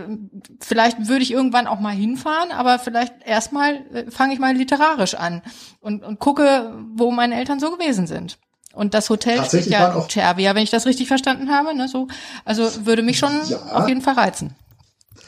vielleicht 0.60 1.08
würde 1.08 1.22
ich 1.22 1.32
irgendwann 1.32 1.66
auch 1.66 1.80
mal 1.80 1.94
hinfahren, 1.94 2.52
aber 2.52 2.78
vielleicht 2.78 3.14
erstmal 3.24 3.84
äh, 3.92 4.10
fange 4.10 4.34
ich 4.34 4.40
mal 4.40 4.54
literarisch 4.56 5.14
an 5.14 5.42
und, 5.80 6.02
und 6.02 6.18
gucke, 6.18 6.74
wo 6.94 7.10
meine 7.10 7.36
Eltern 7.36 7.60
so 7.60 7.70
gewesen 7.70 8.06
sind. 8.06 8.38
Und 8.72 8.92
das 8.92 9.08
Hotel 9.08 9.44
steht 9.44 9.66
ja 9.66 9.94
in 9.94 10.08
Cervia, 10.10 10.54
wenn 10.54 10.64
ich 10.64 10.70
das 10.70 10.86
richtig 10.86 11.06
verstanden 11.06 11.50
habe. 11.50 11.76
Ne, 11.76 11.88
so, 11.88 12.08
also 12.44 12.84
würde 12.84 13.02
mich 13.02 13.18
schon 13.18 13.32
ja. 13.48 13.58
auf 13.72 13.88
jeden 13.88 14.02
Fall 14.02 14.14
reizen. 14.14 14.56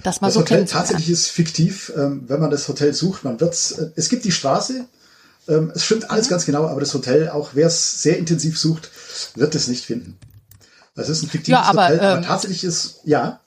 Das, 0.03 0.21
mal 0.21 0.29
das 0.29 0.35
so 0.35 0.41
Hotel 0.41 0.65
tatsächlich 0.67 1.11
ist 1.11 1.29
fiktiv, 1.29 1.93
ähm, 1.97 2.25
wenn 2.27 2.41
man 2.41 2.51
das 2.51 2.69
Hotel 2.69 2.93
sucht. 2.93 3.25
Man 3.25 3.41
wird, 3.41 3.55
äh, 3.79 3.91
es 3.95 4.09
gibt 4.09 4.25
die 4.25 4.33
Straße, 4.33 4.87
ähm, 5.49 5.73
es 5.75 5.85
stimmt 5.85 6.11
alles 6.11 6.27
mhm. 6.27 6.31
ganz 6.31 6.47
genau, 6.47 6.67
aber 6.67 6.81
das 6.81 6.95
Hotel, 6.95 7.29
auch 7.29 7.51
wer 7.55 7.67
es 7.67 8.03
sehr 8.03 8.19
intensiv 8.19 8.59
sucht, 8.59 8.91
wird 9.35 9.55
es 9.55 9.69
nicht 9.69 9.85
finden. 9.85 10.19
Das 10.95 11.09
ist 11.09 11.23
ein 11.23 11.29
fiktives 11.29 11.59
ja, 11.59 11.63
aber, 11.63 11.85
Hotel, 11.85 12.01
aber 12.01 12.19
ähm, 12.19 12.25
tatsächlich 12.25 12.65
ist, 12.65 13.01
ja. 13.05 13.41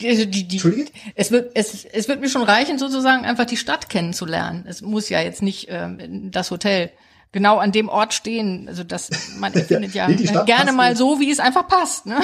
Die, 0.00 0.26
die, 0.26 0.48
die, 0.48 0.56
Entschuldige? 0.56 0.90
Es 1.14 1.30
wird, 1.30 1.52
es, 1.54 1.84
es 1.84 2.08
wird 2.08 2.20
mir 2.20 2.28
schon 2.28 2.42
reichen, 2.42 2.78
sozusagen 2.78 3.24
einfach 3.24 3.46
die 3.46 3.56
Stadt 3.56 3.88
kennenzulernen. 3.88 4.64
Es 4.68 4.82
muss 4.82 5.08
ja 5.08 5.20
jetzt 5.20 5.40
nicht 5.40 5.68
ähm, 5.70 6.30
das 6.30 6.50
Hotel 6.50 6.90
genau 7.32 7.58
an 7.58 7.72
dem 7.72 7.88
Ort 7.88 8.14
stehen. 8.14 8.68
Also 8.68 8.84
das, 8.84 9.10
man 9.38 9.52
findet 9.52 9.94
ja, 9.94 10.08
nee, 10.08 10.16
gerne 10.46 10.72
mal 10.72 10.96
so, 10.96 11.18
wie 11.18 11.30
es 11.30 11.40
einfach 11.40 11.66
passt. 11.66 12.06
Ne? 12.06 12.20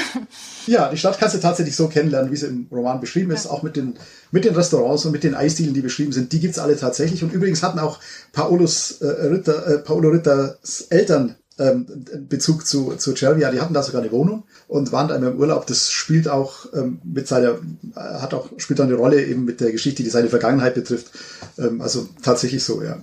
Ja, 0.67 0.91
die 0.91 0.97
Stadt 0.97 1.19
kannst 1.19 1.35
du 1.35 1.41
tatsächlich 1.41 1.75
so 1.75 1.89
kennenlernen, 1.89 2.31
wie 2.31 2.37
sie 2.37 2.47
im 2.47 2.69
Roman 2.71 3.01
beschrieben 3.01 3.31
ist, 3.31 3.47
ja. 3.47 3.51
auch 3.51 3.63
mit 3.63 3.77
den, 3.77 3.95
mit 4.31 4.45
den 4.45 4.55
Restaurants 4.55 5.05
und 5.07 5.13
mit 5.13 5.25
den 5.25 5.35
Eisdielen, 5.35 5.75
die 5.75 5.81
beschrieben 5.81 6.13
sind. 6.13 6.33
Die 6.33 6.41
gibt's 6.41 6.59
alle 6.59 6.77
tatsächlich. 6.77 7.23
Und 7.25 7.33
übrigens 7.33 7.63
hatten 7.63 7.79
auch 7.79 7.99
Paulus, 8.33 9.01
äh, 9.01 9.07
Ritter, 9.07 9.67
äh, 9.67 9.79
Paolo 9.79 10.11
Ritters 10.11 10.83
Eltern 10.91 11.37
ähm, 11.59 11.87
Bezug 12.29 12.67
zu, 12.67 12.95
zu 12.97 13.15
Cervia. 13.17 13.51
Die 13.51 13.61
hatten 13.61 13.75
da 13.75 13.83
sogar 13.83 14.01
eine 14.01 14.13
Wohnung 14.13 14.45
und 14.69 14.93
waren 14.93 15.09
da 15.09 15.17
immer 15.17 15.29
im 15.29 15.39
Urlaub. 15.39 15.67
Das 15.67 15.91
spielt 15.91 16.29
auch 16.29 16.67
ähm, 16.73 17.01
mit 17.03 17.27
seiner, 17.27 17.59
äh, 17.97 18.01
hat 18.21 18.35
auch, 18.35 18.51
spielt 18.59 18.81
eine 18.81 18.95
Rolle 18.95 19.25
eben 19.25 19.45
mit 19.45 19.61
der 19.61 19.73
Geschichte, 19.73 20.03
die 20.03 20.11
seine 20.11 20.29
Vergangenheit 20.29 20.75
betrifft. 20.75 21.11
Ähm, 21.59 21.81
also 21.81 22.09
tatsächlich 22.23 22.63
so, 22.63 22.83
ja. 22.83 22.99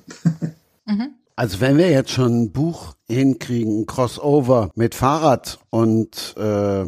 Mhm. 0.86 1.16
Also 1.38 1.60
wenn 1.60 1.78
wir 1.78 1.90
jetzt 1.92 2.12
schon 2.12 2.44
ein 2.44 2.52
Buch 2.54 2.94
hinkriegen, 3.08 3.82
ein 3.82 3.86
Crossover 3.86 4.72
mit 4.76 4.96
Fahrrad 4.96 5.60
und 5.70 6.34
äh, 6.38 6.86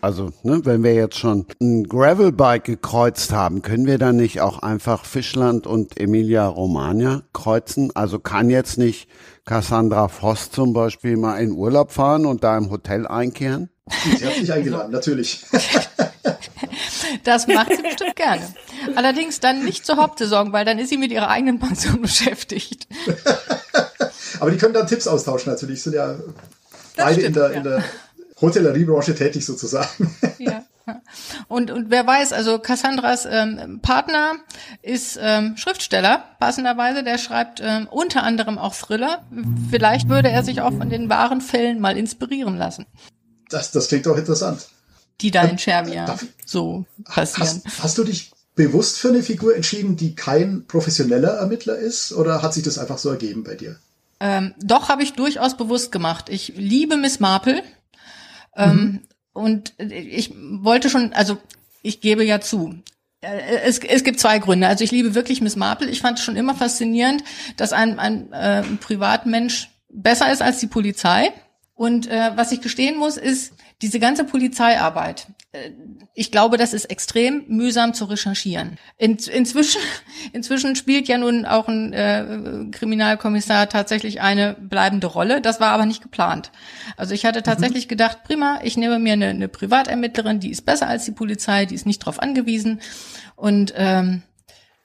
also 0.00 0.30
ne, 0.42 0.60
wenn 0.64 0.82
wir 0.82 0.94
jetzt 0.94 1.18
schon 1.18 1.44
ein 1.60 1.84
Gravelbike 1.84 2.64
gekreuzt 2.64 3.32
haben, 3.32 3.60
können 3.60 3.84
wir 3.84 3.98
dann 3.98 4.16
nicht 4.16 4.40
auch 4.40 4.60
einfach 4.60 5.04
Fischland 5.04 5.66
und 5.66 6.00
Emilia 6.00 6.46
Romagna 6.46 7.24
kreuzen? 7.34 7.94
Also 7.94 8.18
kann 8.18 8.48
jetzt 8.48 8.78
nicht 8.78 9.06
Cassandra 9.44 10.08
Voss 10.08 10.50
zum 10.50 10.72
Beispiel 10.72 11.18
mal 11.18 11.36
in 11.36 11.52
Urlaub 11.52 11.92
fahren 11.92 12.24
und 12.24 12.42
da 12.42 12.56
im 12.56 12.70
Hotel 12.70 13.06
einkehren? 13.06 13.68
Sie 14.18 14.24
hat 14.24 14.34
sich 14.34 14.50
eingeladen, 14.50 14.92
natürlich. 14.92 15.44
Das 17.24 17.48
macht 17.48 17.74
sie 17.74 17.82
bestimmt 17.82 18.16
gerne. 18.16 18.42
Allerdings 18.94 19.40
dann 19.40 19.64
nicht 19.64 19.84
zur 19.84 19.96
Hauptsaison, 19.96 20.52
weil 20.52 20.64
dann 20.64 20.78
ist 20.78 20.90
sie 20.90 20.96
mit 20.96 21.10
ihrer 21.10 21.28
eigenen 21.28 21.58
Pension 21.58 22.00
beschäftigt. 22.00 22.86
Aber 24.40 24.50
die 24.50 24.56
können 24.56 24.74
dann 24.74 24.86
Tipps 24.86 25.06
austauschen 25.06 25.52
natürlich. 25.52 25.82
Sind 25.82 25.94
ja 25.94 26.14
das 26.14 26.24
beide 26.96 27.20
stimmt, 27.20 27.26
in, 27.26 27.32
der, 27.34 27.50
ja. 27.50 27.56
in 27.56 27.64
der 27.64 27.84
Hotelleriebranche 28.40 29.14
tätig 29.14 29.44
sozusagen. 29.44 30.14
Ja. 30.38 30.64
Und, 31.46 31.70
und 31.70 31.90
wer 31.90 32.04
weiß, 32.04 32.32
also 32.32 32.58
Cassandras 32.58 33.26
ähm, 33.30 33.78
Partner 33.80 34.36
ist 34.82 35.18
ähm, 35.22 35.56
Schriftsteller, 35.56 36.24
passenderweise, 36.40 37.04
der 37.04 37.18
schreibt 37.18 37.60
ähm, 37.62 37.86
unter 37.88 38.24
anderem 38.24 38.58
auch 38.58 38.74
Thriller. 38.74 39.24
Vielleicht 39.70 40.08
würde 40.08 40.30
er 40.30 40.42
sich 40.42 40.62
auch 40.62 40.72
von 40.72 40.90
den 40.90 41.08
wahren 41.08 41.42
Fällen 41.42 41.80
mal 41.80 41.96
inspirieren 41.96 42.56
lassen. 42.56 42.86
Das, 43.50 43.70
das 43.70 43.88
klingt 43.88 44.06
doch 44.06 44.16
interessant. 44.16 44.68
Die 45.20 45.30
da 45.30 45.42
in 45.42 45.58
Schervia 45.58 46.18
so 46.44 46.86
passieren. 47.04 47.62
Hast, 47.64 47.82
hast 47.82 47.98
du 47.98 48.04
dich 48.04 48.32
bewusst 48.54 48.98
für 48.98 49.08
eine 49.08 49.22
Figur 49.22 49.54
entschieden, 49.54 49.96
die 49.96 50.14
kein 50.14 50.66
professioneller 50.66 51.36
Ermittler 51.36 51.76
ist, 51.76 52.12
oder 52.12 52.42
hat 52.42 52.54
sich 52.54 52.62
das 52.62 52.78
einfach 52.78 52.98
so 52.98 53.10
ergeben 53.10 53.44
bei 53.44 53.54
dir? 53.54 53.76
Ähm, 54.20 54.54
doch, 54.60 54.88
habe 54.88 55.02
ich 55.02 55.14
durchaus 55.14 55.56
bewusst 55.56 55.90
gemacht. 55.92 56.28
Ich 56.28 56.52
liebe 56.56 56.96
Miss 56.96 57.20
Marple. 57.20 57.62
Ähm, 58.54 58.76
mhm. 58.76 59.00
Und 59.32 59.74
ich 59.78 60.34
wollte 60.36 60.90
schon, 60.90 61.12
also 61.14 61.38
ich 61.82 62.00
gebe 62.00 62.24
ja 62.24 62.40
zu, 62.40 62.74
äh, 63.22 63.60
es, 63.64 63.78
es 63.78 64.04
gibt 64.04 64.20
zwei 64.20 64.38
Gründe. 64.38 64.66
Also 64.66 64.84
ich 64.84 64.90
liebe 64.90 65.14
wirklich 65.14 65.40
Miss 65.40 65.56
Marple. 65.56 65.88
Ich 65.88 66.00
fand 66.00 66.18
es 66.18 66.24
schon 66.24 66.36
immer 66.36 66.54
faszinierend, 66.54 67.24
dass 67.56 67.72
ein, 67.72 67.98
ein 67.98 68.32
äh, 68.32 68.62
Privatmensch 68.80 69.70
besser 69.88 70.30
ist 70.30 70.42
als 70.42 70.58
die 70.58 70.66
Polizei. 70.66 71.32
Und 71.74 72.06
äh, 72.06 72.32
was 72.36 72.52
ich 72.52 72.60
gestehen 72.60 72.98
muss, 72.98 73.16
ist, 73.16 73.54
diese 73.80 73.98
ganze 73.98 74.24
Polizeiarbeit, 74.24 75.28
ich 76.14 76.30
glaube, 76.30 76.56
das 76.58 76.72
ist 76.72 76.84
extrem 76.84 77.44
mühsam 77.48 77.92
zu 77.92 78.04
recherchieren. 78.04 78.78
In, 78.98 79.16
inzwischen, 79.16 79.80
inzwischen 80.32 80.76
spielt 80.76 81.08
ja 81.08 81.18
nun 81.18 81.44
auch 81.44 81.66
ein 81.66 81.92
äh, 81.92 82.66
Kriminalkommissar 82.70 83.68
tatsächlich 83.68 84.20
eine 84.20 84.54
bleibende 84.54 85.08
Rolle. 85.08 85.40
Das 85.40 85.58
war 85.58 85.72
aber 85.72 85.86
nicht 85.86 86.02
geplant. 86.02 86.52
Also 86.96 87.14
ich 87.14 87.24
hatte 87.24 87.42
tatsächlich 87.42 87.86
mhm. 87.86 87.90
gedacht, 87.90 88.22
prima, 88.22 88.60
ich 88.62 88.76
nehme 88.76 89.00
mir 89.00 89.14
eine, 89.14 89.28
eine 89.28 89.48
Privatermittlerin, 89.48 90.38
die 90.38 90.50
ist 90.50 90.64
besser 90.64 90.86
als 90.86 91.04
die 91.04 91.12
Polizei, 91.12 91.66
die 91.66 91.74
ist 91.74 91.86
nicht 91.86 92.02
darauf 92.02 92.22
angewiesen. 92.22 92.80
Und 93.34 93.74
ähm, 93.76 94.22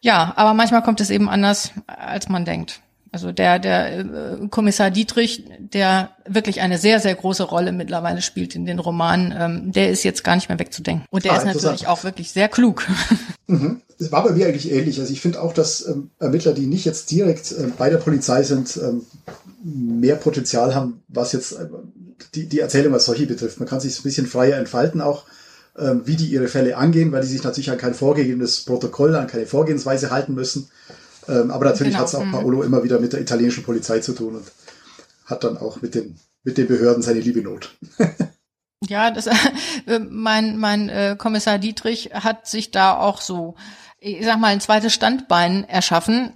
ja, 0.02 0.34
aber 0.36 0.56
manchmal 0.56 0.82
kommt 0.82 1.00
es 1.00 1.12
eben 1.12 1.30
anders, 1.30 1.74
als 1.86 2.28
man 2.28 2.44
denkt. 2.44 2.82
Also 3.16 3.32
der, 3.32 3.60
der 3.60 4.00
äh, 4.00 4.48
Kommissar 4.50 4.92
Dietrich, 4.92 5.46
der 5.58 6.10
wirklich 6.28 6.60
eine 6.60 6.78
sehr, 6.78 7.00
sehr 7.00 7.16
große 7.16 7.44
Rolle 7.44 7.72
mittlerweile 7.72 8.22
spielt 8.22 8.56
in 8.56 8.66
den 8.66 8.78
Romanen, 8.78 9.34
ähm, 9.40 9.72
der 9.72 9.90
ist 9.90 10.04
jetzt 10.04 10.26
gar 10.26 10.36
nicht 10.36 10.50
mehr 10.50 10.60
wegzudenken. 10.60 11.06
Und 11.12 11.24
der 11.24 11.32
ah, 11.32 11.38
ist 11.38 11.46
natürlich 11.46 11.88
auch 11.88 12.04
wirklich 12.04 12.32
sehr 12.32 12.50
klug. 12.50 12.86
Mhm. 13.48 13.82
Das 14.00 14.12
war 14.12 14.24
bei 14.24 14.32
mir 14.32 14.48
eigentlich 14.48 14.72
ähnlich. 14.72 15.00
Also 15.00 15.14
ich 15.14 15.22
finde 15.22 15.40
auch, 15.40 15.54
dass 15.54 15.88
ähm, 15.88 16.10
Ermittler, 16.18 16.54
die 16.54 16.66
nicht 16.66 16.84
jetzt 16.84 17.12
direkt 17.12 17.52
äh, 17.52 17.68
bei 17.78 17.92
der 17.92 18.00
Polizei 18.00 18.42
sind, 18.42 18.76
ähm, 18.78 19.06
mehr 19.64 20.16
Potenzial 20.16 20.74
haben, 20.74 21.04
was 21.10 21.32
jetzt 21.32 21.52
äh, 21.52 21.68
die, 22.34 22.48
die 22.48 22.60
Erzählung 22.60 22.96
als 22.96 23.06
solche 23.06 23.28
betrifft. 23.28 23.60
Man 23.60 23.70
kann 23.70 23.80
sich 23.80 24.00
ein 24.00 24.02
bisschen 24.02 24.26
freier 24.26 24.58
entfalten 24.58 25.00
auch, 25.00 25.26
ähm, 25.78 26.02
wie 26.06 26.16
die 26.16 26.26
ihre 26.26 26.48
Fälle 26.48 26.76
angehen, 26.76 27.12
weil 27.12 27.22
die 27.22 27.28
sich 27.28 27.44
natürlich 27.44 27.70
an 27.70 27.78
kein 27.78 27.94
vorgegebenes 27.94 28.62
Protokoll, 28.62 29.16
an 29.16 29.28
keine 29.28 29.46
Vorgehensweise 29.46 30.10
halten 30.10 30.34
müssen. 30.34 30.72
Ähm, 31.28 31.52
aber 31.52 31.66
natürlich 31.66 31.94
genau. 31.94 32.02
hat 32.02 32.10
es 32.10 32.16
auch 32.16 32.24
mhm. 32.24 32.32
Paolo 32.32 32.64
immer 32.64 32.84
wieder 32.84 33.00
mit 33.00 33.14
der 33.14 33.22
italienischen 33.22 33.64
Polizei 33.64 34.00
zu 34.00 34.14
tun 34.14 34.36
und 34.36 34.52
hat 35.26 35.44
dann 35.44 35.58
auch 35.58 35.82
mit 35.82 35.96
den, 35.96 36.20
mit 36.44 36.58
den 36.58 36.68
Behörden 36.68 37.02
seine 37.02 37.20
liebe 37.20 37.42
Not. 37.42 37.76
ja, 38.88 39.12
das, 39.12 39.28
äh, 39.88 40.00
mein, 40.00 40.58
mein 40.58 40.90
äh, 40.90 41.16
Kommissar 41.18 41.58
Dietrich 41.58 42.12
hat 42.14 42.48
sich 42.48 42.72
da 42.72 42.98
auch 42.98 43.22
so, 43.22 43.56
ich 44.00 44.24
sag 44.26 44.40
mal, 44.40 44.48
ein 44.48 44.62
zweites 44.62 44.94
Standbein 44.94 45.64
erschaffen, 45.64 46.34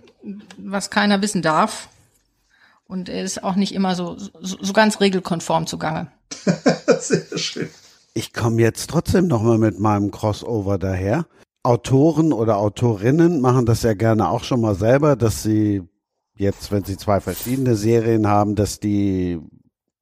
was 0.58 0.90
keiner 0.90 1.22
wissen 1.22 1.42
darf. 1.42 1.90
Und 2.86 3.08
er 3.08 3.24
ist 3.24 3.44
auch 3.44 3.56
nicht 3.56 3.76
immer 3.76 3.94
so, 3.94 4.18
so, 4.18 4.30
so 4.40 4.74
ganz 4.74 5.00
regelkonform 5.00 5.68
zugange. 5.68 6.08
Sehr 7.00 7.38
schön. 7.38 7.70
Ich 8.16 8.34
komme 8.34 8.62
jetzt 8.62 8.90
trotzdem 8.90 9.28
nochmal 9.28 9.60
mit 9.60 9.80
meinem 9.80 10.10
Crossover 10.10 10.80
daher. 10.80 11.28
Autoren 11.64 12.32
oder 12.32 12.58
Autorinnen 12.58 13.42
machen 13.42 13.66
das 13.66 13.84
ja 13.84 13.94
gerne 13.94 14.30
auch 14.30 14.44
schon 14.44 14.62
mal 14.62 14.76
selber, 14.76 15.16
dass 15.16 15.44
sie 15.44 15.84
jetzt, 16.36 16.72
wenn 16.72 16.86
sie 16.86 16.98
zwei 16.98 17.20
verschiedene 17.20 17.76
Serien 17.76 18.28
haben, 18.28 18.56
dass 18.56 18.80
die 18.80 19.40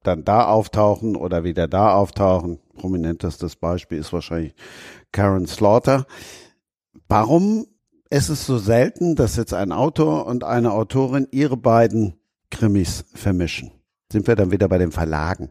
dann 0.02 0.24
da 0.24 0.46
auftauchen 0.46 1.16
oder 1.16 1.42
wieder 1.42 1.66
da 1.66 1.94
auftauchen. 1.94 2.60
Prominentestes 2.76 3.56
Beispiel 3.56 3.98
ist 3.98 4.12
wahrscheinlich 4.12 4.54
Karen 5.10 5.46
Slaughter. 5.46 6.06
Warum 7.08 7.66
ist 8.08 8.28
es 8.28 8.46
so 8.46 8.58
selten, 8.58 9.16
dass 9.16 9.36
jetzt 9.36 9.52
ein 9.52 9.72
Autor 9.72 10.26
und 10.26 10.44
eine 10.44 10.72
Autorin 10.72 11.26
ihre 11.32 11.56
beiden 11.56 12.14
Krimis 12.50 13.04
vermischen? 13.14 13.72
Sind 14.10 14.26
wir 14.26 14.36
dann 14.36 14.52
wieder 14.52 14.68
bei 14.68 14.78
den 14.78 14.92
Verlagen? 14.92 15.50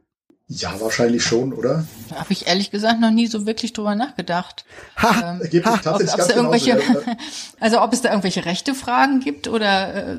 Ja, 0.49 0.79
wahrscheinlich 0.79 1.25
schon, 1.25 1.51
oder? 1.51 1.85
Da 2.07 2.21
habe 2.21 2.31
ich 2.31 2.47
ehrlich 2.47 2.71
gesagt 2.71 3.01
noch 3.01 3.11
nie 3.11 3.27
so 3.27 3.45
wirklich 3.45 3.73
drüber 3.73 3.95
nachgedacht. 3.95 4.63
Ha, 4.95 5.37
Ähm, 5.41 5.63
ha, 5.65 5.73
ob, 5.73 5.81
da 5.83 6.29
irgendwelche, 6.29 6.79
also 7.59 7.81
ob 7.81 7.91
es 7.91 8.01
da 8.01 8.09
irgendwelche 8.09 8.45
rechte 8.45 8.73
Fragen 8.73 9.19
gibt 9.19 9.49
oder 9.49 10.13
äh, 10.13 10.17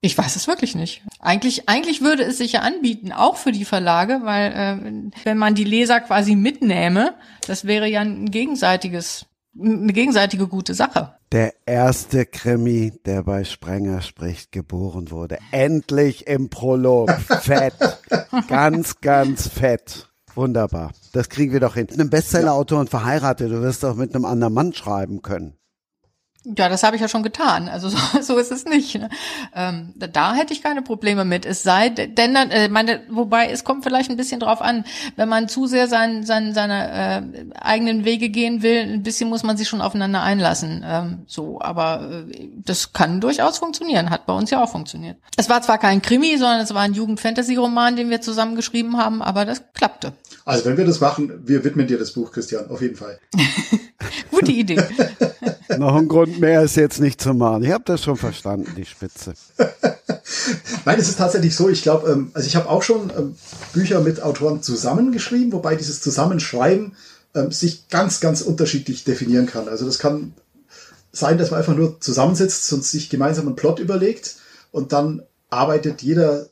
ich 0.00 0.16
weiß 0.16 0.34
es 0.34 0.46
wirklich 0.46 0.76
nicht. 0.76 1.02
Eigentlich, 1.20 1.68
eigentlich 1.68 2.00
würde 2.00 2.22
es 2.22 2.38
sich 2.38 2.52
ja 2.52 2.60
anbieten, 2.60 3.12
auch 3.12 3.36
für 3.36 3.52
die 3.52 3.66
Verlage, 3.66 4.20
weil 4.22 4.52
äh, 4.52 5.24
wenn 5.24 5.36
man 5.36 5.54
die 5.54 5.64
Leser 5.64 6.00
quasi 6.00 6.36
mitnähme, 6.36 7.12
das 7.46 7.66
wäre 7.66 7.86
ja 7.86 8.00
ein 8.00 8.30
gegenseitiges, 8.30 9.26
eine 9.60 9.92
gegenseitige 9.92 10.48
gute 10.48 10.74
Sache. 10.74 11.14
Der 11.32 11.54
erste 11.66 12.26
Krimi, 12.26 12.92
der 13.04 13.22
bei 13.22 13.44
Sprenger 13.44 14.00
spricht, 14.00 14.52
geboren 14.52 15.10
wurde. 15.10 15.38
Endlich 15.50 16.26
im 16.26 16.50
Prolog. 16.50 17.10
Fett. 17.12 17.74
ganz, 18.48 19.00
ganz 19.00 19.48
fett. 19.48 20.08
Wunderbar. 20.34 20.92
Das 21.12 21.28
kriegen 21.28 21.52
wir 21.52 21.60
doch 21.60 21.74
hin. 21.74 21.86
Mit 21.90 21.98
einem 21.98 22.10
Bestsellerautor 22.10 22.80
und 22.80 22.90
verheiratet. 22.90 23.50
Du 23.50 23.62
wirst 23.62 23.82
doch 23.82 23.96
mit 23.96 24.14
einem 24.14 24.24
anderen 24.24 24.52
Mann 24.52 24.72
schreiben 24.74 25.22
können. 25.22 25.56
Ja, 26.56 26.68
das 26.68 26.84
habe 26.84 26.94
ich 26.94 27.02
ja 27.02 27.08
schon 27.08 27.24
getan. 27.24 27.68
Also 27.68 27.88
so, 27.88 27.98
so 28.20 28.36
ist 28.36 28.52
es 28.52 28.64
nicht. 28.64 28.94
Ne? 28.94 29.08
Ähm, 29.54 29.92
da, 29.96 30.06
da 30.06 30.34
hätte 30.34 30.52
ich 30.52 30.62
keine 30.62 30.82
Probleme 30.82 31.24
mit. 31.24 31.44
Es 31.44 31.62
sei 31.62 31.88
denn, 31.88 32.34
dann, 32.34 32.50
äh, 32.50 32.68
meine, 32.68 33.00
wobei 33.08 33.50
es 33.50 33.64
kommt 33.64 33.82
vielleicht 33.82 34.10
ein 34.10 34.16
bisschen 34.16 34.40
drauf 34.40 34.62
an, 34.62 34.84
wenn 35.16 35.28
man 35.28 35.48
zu 35.48 35.66
sehr 35.66 35.88
sein, 35.88 36.24
sein, 36.24 36.54
seine 36.54 36.90
äh, 36.92 37.44
eigenen 37.60 38.04
Wege 38.04 38.28
gehen 38.28 38.62
will, 38.62 38.78
ein 38.78 39.02
bisschen 39.02 39.28
muss 39.28 39.42
man 39.42 39.56
sich 39.56 39.68
schon 39.68 39.80
aufeinander 39.80 40.22
einlassen. 40.22 40.84
Ähm, 40.86 41.18
so, 41.26 41.60
aber 41.60 42.24
äh, 42.28 42.48
das 42.64 42.92
kann 42.92 43.20
durchaus 43.20 43.58
funktionieren. 43.58 44.10
Hat 44.10 44.26
bei 44.26 44.32
uns 44.32 44.50
ja 44.50 44.62
auch 44.62 44.70
funktioniert. 44.70 45.16
Es 45.36 45.48
war 45.48 45.62
zwar 45.62 45.78
kein 45.78 46.00
Krimi, 46.00 46.36
sondern 46.36 46.60
es 46.60 46.72
war 46.72 46.82
ein 46.82 46.94
Jugend-Fantasy-Roman, 46.94 47.96
den 47.96 48.10
wir 48.10 48.20
zusammen 48.20 48.54
geschrieben 48.54 48.98
haben, 48.98 49.20
aber 49.20 49.44
das 49.44 49.62
klappte. 49.74 50.12
Also 50.44 50.64
wenn 50.66 50.76
wir 50.76 50.84
das 50.84 51.00
machen, 51.00 51.32
wir 51.44 51.64
widmen 51.64 51.88
dir 51.88 51.98
das 51.98 52.12
Buch, 52.12 52.30
Christian, 52.30 52.70
auf 52.70 52.80
jeden 52.80 52.94
Fall. 52.94 53.18
Gute 54.30 54.52
Idee. 54.52 54.80
Noch 55.78 55.96
ein 55.96 56.08
Grund 56.08 56.35
mehr 56.38 56.62
ist 56.62 56.76
jetzt 56.76 57.00
nicht 57.00 57.20
zu 57.20 57.34
machen. 57.34 57.62
Ich 57.64 57.70
habe 57.72 57.84
das 57.84 58.02
schon 58.02 58.16
verstanden, 58.16 58.72
die 58.76 58.84
Spitze. 58.84 59.34
Nein, 60.84 60.98
es 60.98 61.08
ist 61.08 61.18
tatsächlich 61.18 61.54
so, 61.54 61.68
ich 61.68 61.82
glaube, 61.82 62.10
ähm, 62.10 62.30
also 62.34 62.46
ich 62.46 62.56
habe 62.56 62.68
auch 62.68 62.82
schon 62.82 63.10
ähm, 63.16 63.36
Bücher 63.72 64.00
mit 64.00 64.22
Autoren 64.22 64.62
zusammengeschrieben, 64.62 65.52
wobei 65.52 65.76
dieses 65.76 66.00
Zusammenschreiben 66.00 66.94
ähm, 67.34 67.50
sich 67.50 67.88
ganz, 67.88 68.20
ganz 68.20 68.40
unterschiedlich 68.42 69.04
definieren 69.04 69.46
kann. 69.46 69.68
Also 69.68 69.86
das 69.86 69.98
kann 69.98 70.34
sein, 71.12 71.38
dass 71.38 71.50
man 71.50 71.60
einfach 71.60 71.76
nur 71.76 72.00
zusammensitzt 72.00 72.72
und 72.72 72.84
sich 72.84 73.08
gemeinsam 73.10 73.46
einen 73.46 73.56
Plot 73.56 73.78
überlegt 73.78 74.36
und 74.70 74.92
dann 74.92 75.22
arbeitet 75.50 76.02
jeder 76.02 76.48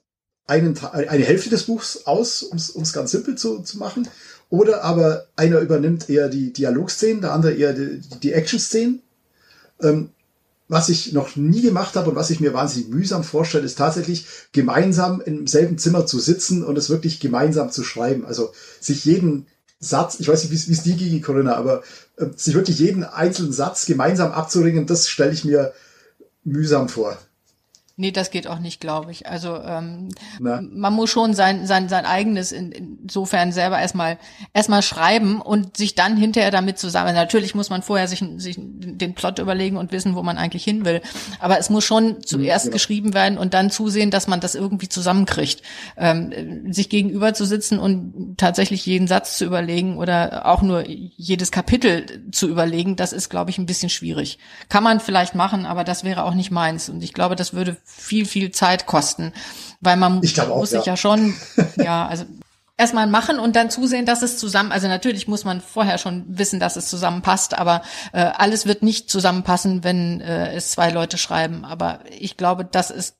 einen, 0.46 0.74
Te- 0.74 0.92
eine 0.92 1.24
Hälfte 1.24 1.50
des 1.50 1.64
Buchs 1.64 2.06
aus, 2.06 2.42
um 2.42 2.82
es 2.82 2.92
ganz 2.92 3.10
simpel 3.10 3.36
zu, 3.36 3.60
zu 3.60 3.78
machen. 3.78 4.08
Oder 4.50 4.84
aber 4.84 5.26
einer 5.36 5.58
übernimmt 5.60 6.08
eher 6.08 6.28
die 6.28 6.52
Dialogszenen, 6.52 7.22
der 7.22 7.32
andere 7.32 7.54
eher 7.54 7.72
die, 7.72 8.00
die 8.22 8.32
Action-Szenen. 8.32 9.02
Ähm, 9.82 10.10
was 10.68 10.88
ich 10.88 11.12
noch 11.12 11.36
nie 11.36 11.60
gemacht 11.60 11.94
habe 11.94 12.10
und 12.10 12.16
was 12.16 12.30
ich 12.30 12.40
mir 12.40 12.54
wahnsinnig 12.54 12.88
mühsam 12.88 13.22
vorstelle, 13.22 13.64
ist 13.64 13.76
tatsächlich 13.76 14.26
gemeinsam 14.52 15.20
im 15.20 15.46
selben 15.46 15.76
Zimmer 15.76 16.06
zu 16.06 16.18
sitzen 16.18 16.64
und 16.64 16.78
es 16.78 16.88
wirklich 16.88 17.20
gemeinsam 17.20 17.70
zu 17.70 17.84
schreiben. 17.84 18.24
Also 18.24 18.52
sich 18.80 19.04
jeden 19.04 19.46
Satz, 19.78 20.18
ich 20.18 20.28
weiß 20.28 20.42
nicht, 20.44 20.68
wie 20.68 20.72
es 20.72 20.82
die 20.82 20.96
gegen 20.96 21.20
Corinna, 21.20 21.56
aber 21.56 21.82
äh, 22.16 22.26
sich 22.34 22.54
wirklich 22.54 22.78
jeden 22.78 23.04
einzelnen 23.04 23.52
Satz 23.52 23.84
gemeinsam 23.84 24.32
abzuringen, 24.32 24.86
das 24.86 25.08
stelle 25.08 25.32
ich 25.32 25.44
mir 25.44 25.74
mühsam 26.44 26.88
vor. 26.88 27.18
Nee, 27.96 28.10
das 28.10 28.32
geht 28.32 28.48
auch 28.48 28.58
nicht, 28.58 28.80
glaube 28.80 29.12
ich. 29.12 29.28
Also 29.28 29.56
ähm, 29.56 30.08
Na? 30.40 30.60
man 30.60 30.92
muss 30.92 31.10
schon 31.10 31.32
sein 31.32 31.64
sein 31.64 31.88
sein 31.88 32.06
eigenes 32.06 32.50
in, 32.50 32.72
insofern 32.72 33.52
selber 33.52 33.78
erstmal 33.78 34.18
erstmal 34.52 34.82
schreiben 34.82 35.40
und 35.40 35.76
sich 35.76 35.94
dann 35.94 36.16
hinterher 36.16 36.50
damit 36.50 36.76
zusammen. 36.76 37.14
Natürlich 37.14 37.54
muss 37.54 37.70
man 37.70 37.82
vorher 37.82 38.08
sich, 38.08 38.24
sich 38.38 38.56
den 38.58 39.14
Plot 39.14 39.38
überlegen 39.38 39.76
und 39.76 39.92
wissen, 39.92 40.16
wo 40.16 40.24
man 40.24 40.38
eigentlich 40.38 40.64
hin 40.64 40.84
will. 40.84 41.02
Aber 41.38 41.56
es 41.60 41.70
muss 41.70 41.84
schon 41.84 42.20
zuerst 42.24 42.64
genau. 42.64 42.72
geschrieben 42.72 43.14
werden 43.14 43.38
und 43.38 43.54
dann 43.54 43.70
zusehen, 43.70 44.10
dass 44.10 44.26
man 44.26 44.40
das 44.40 44.56
irgendwie 44.56 44.88
zusammenkriegt. 44.88 45.62
Ähm, 45.96 46.72
sich 46.72 46.88
gegenüber 46.88 47.32
zu 47.32 47.44
sitzen 47.44 47.78
und 47.78 48.36
tatsächlich 48.38 48.84
jeden 48.86 49.06
Satz 49.06 49.38
zu 49.38 49.44
überlegen 49.44 49.98
oder 49.98 50.46
auch 50.46 50.62
nur 50.62 50.84
jedes 50.88 51.52
Kapitel 51.52 52.24
zu 52.32 52.48
überlegen, 52.48 52.96
das 52.96 53.12
ist, 53.12 53.28
glaube 53.28 53.50
ich, 53.50 53.58
ein 53.58 53.66
bisschen 53.66 53.88
schwierig. 53.88 54.40
Kann 54.68 54.82
man 54.82 54.98
vielleicht 54.98 55.36
machen, 55.36 55.64
aber 55.64 55.84
das 55.84 56.02
wäre 56.02 56.24
auch 56.24 56.34
nicht 56.34 56.50
meins. 56.50 56.88
Und 56.88 57.04
ich 57.04 57.12
glaube, 57.12 57.36
das 57.36 57.54
würde 57.54 57.76
viel, 57.84 58.26
viel 58.26 58.50
Zeit 58.50 58.86
kosten, 58.86 59.32
weil 59.80 59.96
man 59.96 60.20
glaube 60.20 60.52
auch, 60.52 60.58
muss 60.58 60.70
sich 60.70 60.86
ja. 60.86 60.92
ja 60.92 60.96
schon, 60.96 61.34
ja, 61.76 62.06
also 62.06 62.24
erstmal 62.76 63.06
machen 63.06 63.38
und 63.38 63.56
dann 63.56 63.70
zusehen, 63.70 64.06
dass 64.06 64.22
es 64.22 64.38
zusammen, 64.38 64.72
also 64.72 64.88
natürlich 64.88 65.28
muss 65.28 65.44
man 65.44 65.60
vorher 65.60 65.98
schon 65.98 66.24
wissen, 66.28 66.60
dass 66.60 66.76
es 66.76 66.88
zusammenpasst, 66.88 67.56
aber 67.56 67.82
äh, 68.12 68.18
alles 68.20 68.66
wird 68.66 68.82
nicht 68.82 69.10
zusammenpassen, 69.10 69.84
wenn 69.84 70.20
äh, 70.20 70.54
es 70.54 70.72
zwei 70.72 70.90
Leute 70.90 71.18
schreiben. 71.18 71.64
Aber 71.64 72.00
ich 72.18 72.36
glaube, 72.36 72.64
das 72.64 72.90
ist 72.90 73.16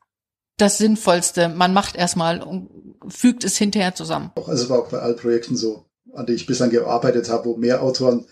das 0.56 0.78
Sinnvollste. 0.78 1.48
Man 1.48 1.72
macht 1.72 1.96
erstmal 1.96 2.42
und 2.42 2.68
fügt 3.08 3.44
es 3.44 3.56
hinterher 3.56 3.94
zusammen. 3.94 4.30
Also 4.46 4.68
war 4.68 4.80
auch 4.80 4.90
bei 4.90 4.98
allen 4.98 5.16
Projekten 5.16 5.56
so, 5.56 5.84
an 6.14 6.26
denen 6.26 6.36
ich 6.36 6.46
bislang 6.46 6.70
gearbeitet 6.70 7.28
habe, 7.28 7.46
wo 7.46 7.56
mehr 7.56 7.82
Autoren 7.82 8.26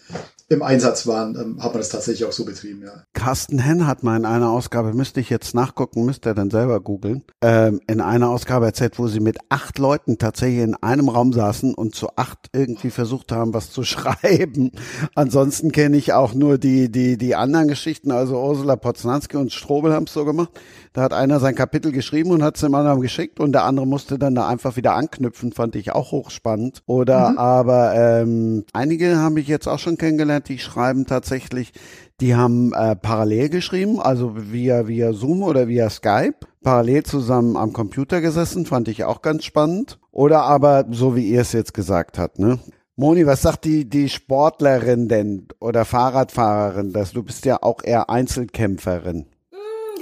im 0.52 0.62
Einsatz 0.62 1.06
waren, 1.06 1.34
ähm, 1.36 1.62
hat 1.62 1.72
man 1.72 1.80
das 1.80 1.88
tatsächlich 1.88 2.26
auch 2.26 2.32
so 2.32 2.44
betrieben, 2.44 2.82
ja. 2.82 3.04
Carsten 3.12 3.58
Henn 3.58 3.86
hat 3.86 4.02
mal 4.02 4.16
in 4.16 4.24
einer 4.24 4.50
Ausgabe, 4.50 4.92
müsste 4.92 5.20
ich 5.20 5.30
jetzt 5.30 5.54
nachgucken, 5.54 6.04
müsste 6.04 6.30
er 6.30 6.34
dann 6.34 6.50
selber 6.50 6.80
googeln, 6.80 7.22
ähm, 7.40 7.80
in 7.86 8.00
einer 8.00 8.30
Ausgabe 8.30 8.66
erzählt, 8.66 8.98
wo 8.98 9.06
sie 9.08 9.20
mit 9.20 9.38
acht 9.48 9.78
Leuten 9.78 10.18
tatsächlich 10.18 10.62
in 10.62 10.74
einem 10.76 11.08
Raum 11.08 11.32
saßen 11.32 11.74
und 11.74 11.94
zu 11.94 12.08
acht 12.16 12.48
irgendwie 12.52 12.90
versucht 12.90 13.32
haben, 13.32 13.54
was 13.54 13.70
zu 13.70 13.82
schreiben. 13.84 14.72
Ansonsten 15.14 15.72
kenne 15.72 15.96
ich 15.96 16.12
auch 16.12 16.34
nur 16.34 16.58
die, 16.58 16.90
die, 16.90 17.16
die 17.16 17.34
anderen 17.34 17.68
Geschichten, 17.68 18.10
also 18.10 18.40
Ursula 18.40 18.76
Poznanski 18.76 19.36
und 19.36 19.52
Strobel 19.52 19.92
haben 19.92 20.04
es 20.04 20.12
so 20.12 20.24
gemacht. 20.24 20.50
Da 20.92 21.02
hat 21.02 21.14
einer 21.14 21.40
sein 21.40 21.54
Kapitel 21.54 21.90
geschrieben 21.90 22.30
und 22.32 22.42
hat 22.42 22.56
es 22.56 22.60
dem 22.60 22.74
anderen 22.74 23.00
geschickt 23.00 23.40
und 23.40 23.52
der 23.52 23.64
andere 23.64 23.86
musste 23.86 24.18
dann 24.18 24.34
da 24.34 24.46
einfach 24.46 24.76
wieder 24.76 24.94
anknüpfen, 24.94 25.52
fand 25.52 25.74
ich 25.74 25.92
auch 25.92 26.12
hochspannend. 26.12 26.82
Oder 26.86 27.38
aber 27.38 27.94
ähm, 27.94 28.64
einige 28.72 29.16
habe 29.16 29.40
ich 29.40 29.48
jetzt 29.48 29.66
auch 29.66 29.78
schon 29.78 29.96
kennengelernt, 29.96 30.41
die 30.48 30.58
schreiben 30.58 31.06
tatsächlich, 31.06 31.72
die 32.20 32.34
haben 32.34 32.72
äh, 32.72 32.94
parallel 32.96 33.48
geschrieben, 33.48 34.00
also 34.00 34.34
via 34.36 34.86
via 34.86 35.12
Zoom 35.12 35.42
oder 35.42 35.68
via 35.68 35.90
Skype, 35.90 36.46
parallel 36.62 37.02
zusammen 37.02 37.56
am 37.56 37.72
Computer 37.72 38.20
gesessen, 38.20 38.66
fand 38.66 38.88
ich 38.88 39.04
auch 39.04 39.22
ganz 39.22 39.44
spannend. 39.44 39.98
Oder 40.10 40.42
aber 40.42 40.86
so 40.90 41.16
wie 41.16 41.26
ihr 41.28 41.40
es 41.40 41.52
jetzt 41.52 41.74
gesagt 41.74 42.18
habt, 42.18 42.38
ne? 42.38 42.58
Moni, 42.94 43.26
was 43.26 43.40
sagt 43.40 43.64
die, 43.64 43.88
die 43.88 44.10
Sportlerin 44.10 45.08
denn 45.08 45.48
oder 45.60 45.86
Fahrradfahrerin? 45.86 46.92
Das, 46.92 47.12
du 47.12 47.22
bist 47.22 47.46
ja 47.46 47.62
auch 47.62 47.82
eher 47.82 48.10
Einzelkämpferin. 48.10 49.26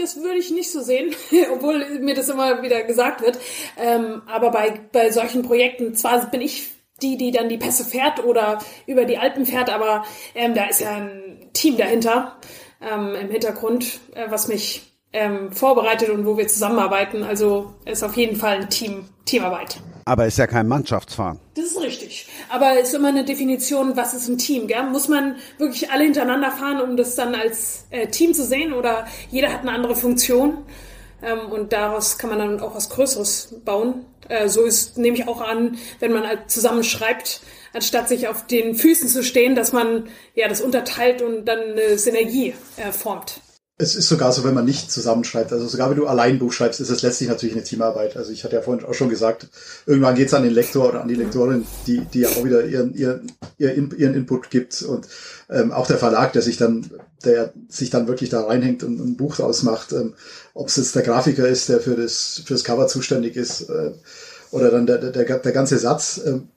Das 0.00 0.16
würde 0.16 0.38
ich 0.38 0.50
nicht 0.50 0.72
so 0.72 0.80
sehen, 0.80 1.14
obwohl 1.54 2.00
mir 2.00 2.14
das 2.14 2.28
immer 2.28 2.62
wieder 2.62 2.82
gesagt 2.82 3.22
wird. 3.22 3.38
Ähm, 3.78 4.22
aber 4.26 4.50
bei, 4.50 4.80
bei 4.92 5.12
solchen 5.12 5.42
Projekten, 5.42 5.94
zwar 5.94 6.30
bin 6.30 6.40
ich 6.40 6.72
die, 7.02 7.16
die 7.16 7.30
dann 7.30 7.48
die 7.48 7.58
Pässe 7.58 7.84
fährt 7.84 8.24
oder 8.24 8.58
über 8.86 9.04
die 9.04 9.18
Alpen 9.18 9.46
fährt, 9.46 9.70
aber 9.70 10.04
ähm, 10.34 10.54
da 10.54 10.64
ist 10.64 10.80
ja 10.80 10.90
ein 10.90 11.50
Team 11.52 11.76
dahinter 11.76 12.36
ähm, 12.80 13.14
im 13.14 13.30
Hintergrund, 13.30 14.00
äh, 14.14 14.30
was 14.30 14.48
mich 14.48 14.90
ähm, 15.12 15.52
vorbereitet 15.52 16.10
und 16.10 16.24
wo 16.26 16.36
wir 16.36 16.46
zusammenarbeiten. 16.48 17.24
Also 17.24 17.74
ist 17.84 18.02
auf 18.02 18.16
jeden 18.16 18.36
Fall 18.36 18.60
ein 18.60 18.70
Team, 18.70 19.04
Teamarbeit. 19.24 19.80
Aber 20.04 20.26
ist 20.26 20.38
ja 20.38 20.46
kein 20.46 20.66
Mannschaftsfahren. 20.66 21.38
Das 21.54 21.66
ist 21.66 21.80
richtig. 21.80 22.28
Aber 22.48 22.78
es 22.80 22.88
ist 22.88 22.94
immer 22.94 23.08
eine 23.08 23.24
Definition, 23.24 23.96
was 23.96 24.14
ist 24.14 24.28
ein 24.28 24.38
Team, 24.38 24.66
gell? 24.66 24.82
Muss 24.84 25.08
man 25.08 25.36
wirklich 25.58 25.90
alle 25.90 26.04
hintereinander 26.04 26.50
fahren, 26.50 26.80
um 26.80 26.96
das 26.96 27.14
dann 27.14 27.34
als 27.34 27.86
äh, 27.90 28.06
Team 28.08 28.34
zu 28.34 28.44
sehen? 28.44 28.72
Oder 28.72 29.06
jeder 29.30 29.52
hat 29.52 29.60
eine 29.60 29.72
andere 29.72 29.94
Funktion? 29.94 30.58
Ähm, 31.22 31.50
und 31.50 31.72
daraus 31.72 32.18
kann 32.18 32.30
man 32.30 32.38
dann 32.38 32.60
auch 32.60 32.74
was 32.74 32.90
Größeres 32.90 33.54
bauen. 33.64 34.06
Äh, 34.28 34.48
so 34.48 34.64
ist, 34.64 34.98
nehme 34.98 35.16
ich 35.16 35.28
auch 35.28 35.40
an, 35.40 35.78
wenn 35.98 36.12
man 36.12 36.26
halt 36.26 36.50
zusammen 36.50 36.84
schreibt, 36.84 37.40
anstatt 37.72 38.08
sich 38.08 38.28
auf 38.28 38.46
den 38.46 38.74
Füßen 38.74 39.08
zu 39.08 39.22
stehen, 39.22 39.54
dass 39.54 39.72
man 39.72 40.08
ja 40.34 40.48
das 40.48 40.60
unterteilt 40.60 41.22
und 41.22 41.44
dann 41.44 41.60
eine 41.60 41.98
Synergie 41.98 42.54
äh, 42.76 42.92
formt. 42.92 43.40
Es 43.80 43.96
ist 43.96 44.08
sogar 44.08 44.30
so, 44.30 44.44
wenn 44.44 44.52
man 44.52 44.66
nicht 44.66 44.92
zusammenschreibt. 44.92 45.54
Also 45.54 45.66
sogar 45.66 45.88
wenn 45.88 45.96
du 45.96 46.06
allein 46.06 46.34
ein 46.34 46.38
Buch 46.38 46.52
schreibst, 46.52 46.80
ist 46.80 46.90
es 46.90 47.00
letztlich 47.00 47.30
natürlich 47.30 47.54
eine 47.54 47.64
Teamarbeit. 47.64 48.14
Also 48.14 48.30
ich 48.30 48.44
hatte 48.44 48.56
ja 48.56 48.62
vorhin 48.62 48.84
auch 48.84 48.92
schon 48.92 49.08
gesagt, 49.08 49.48
irgendwann 49.86 50.16
geht 50.16 50.26
es 50.26 50.34
an 50.34 50.42
den 50.42 50.52
Lektor 50.52 50.90
oder 50.90 51.00
an 51.00 51.08
die 51.08 51.14
Lektorin, 51.14 51.66
die, 51.86 52.00
die 52.00 52.20
ja 52.20 52.28
auch 52.28 52.44
wieder 52.44 52.62
ihren, 52.66 52.94
ihren, 52.94 53.32
ihren, 53.56 53.96
ihren 53.96 54.14
Input 54.14 54.50
gibt. 54.50 54.82
Und 54.82 55.08
ähm, 55.50 55.72
auch 55.72 55.86
der 55.86 55.98
Verlag, 55.98 56.32
der 56.32 56.42
sich 56.42 56.56
dann, 56.56 56.90
der 57.24 57.52
sich 57.68 57.90
dann 57.90 58.08
wirklich 58.08 58.30
da 58.30 58.42
reinhängt 58.42 58.84
und 58.84 59.00
ein 59.00 59.16
Buch 59.16 59.38
ausmacht, 59.40 59.92
ähm, 59.92 60.14
ob 60.54 60.68
es 60.68 60.76
jetzt 60.76 60.94
der 60.94 61.02
Grafiker 61.02 61.46
ist, 61.46 61.68
der 61.68 61.80
für 61.80 61.96
das, 61.96 62.42
für 62.44 62.54
das 62.54 62.64
Cover 62.64 62.86
zuständig 62.86 63.36
ist, 63.36 63.68
äh, 63.68 63.92
oder 64.50 64.70
dann 64.70 64.86
der, 64.86 64.98
der, 64.98 65.38
der 65.38 65.52
ganze 65.52 65.78
Satz. 65.78 66.20
Ähm, 66.24 66.48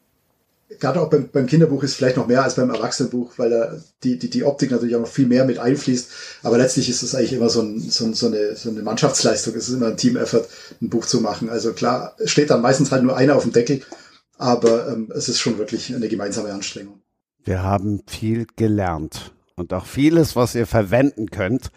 gerade 0.80 1.02
auch 1.02 1.10
beim, 1.10 1.30
beim 1.32 1.48
Kinderbuch 1.48 1.84
ist 1.84 1.95
vielleicht 1.95 2.18
noch 2.18 2.28
mehr 2.28 2.44
als 2.44 2.56
beim 2.56 2.70
Erwachsenenbuch, 2.70 3.34
weil 3.38 3.49
da 3.49 3.76
die, 4.03 4.18
die, 4.18 4.30
die 4.30 4.44
Optik 4.44 4.72
natürlich 4.72 4.95
auch 4.95 5.02
noch 5.02 5.07
viel 5.07 5.28
mehr 5.28 5.45
mit 5.45 5.60
einfließt. 5.60 6.10
Aber 6.44 6.57
letztlich 6.57 6.90
ist 6.90 7.03
es 7.03 7.15
eigentlich 7.15 7.34
immer 7.34 7.49
so, 7.49 7.61
ein, 7.61 7.80
so, 7.80 8.11
so, 8.14 8.28
eine, 8.28 8.56
so 8.56 8.70
eine 8.70 8.82
Mannschaftsleistung. 8.82 9.56
Es 9.56 9.70
ist 9.70 9.76
immer 9.76 9.88
ein 9.88 9.98
Team-Effort, 9.98 10.48
ein 10.82 10.90
Buch 10.90 11.06
zu 11.06 11.22
machen. 11.22 11.49
Also 11.49 11.74
klar, 11.74 12.15
steht 12.26 12.49
dann 12.49 12.61
meistens 12.61 12.91
halt 12.91 13.03
nur 13.03 13.15
einer 13.15 13.36
auf 13.36 13.44
dem 13.44 13.53
Deckel, 13.53 13.82
aber 14.38 14.88
ähm, 14.88 15.11
es 15.15 15.30
ist 15.30 15.40
schon 15.40 15.57
wirklich 15.57 15.94
eine 15.94 16.07
gemeinsame 16.07 16.52
Anstrengung. 16.52 17.02
Wir 17.45 17.61
haben 17.61 18.02
viel 18.07 18.48
gelernt 18.56 19.34
und 19.56 19.74
auch 19.74 19.86
vieles, 19.86 20.36
was 20.36 20.56
ihr 20.56 20.65
verwenden 20.65 21.28
könnt. 21.28 21.72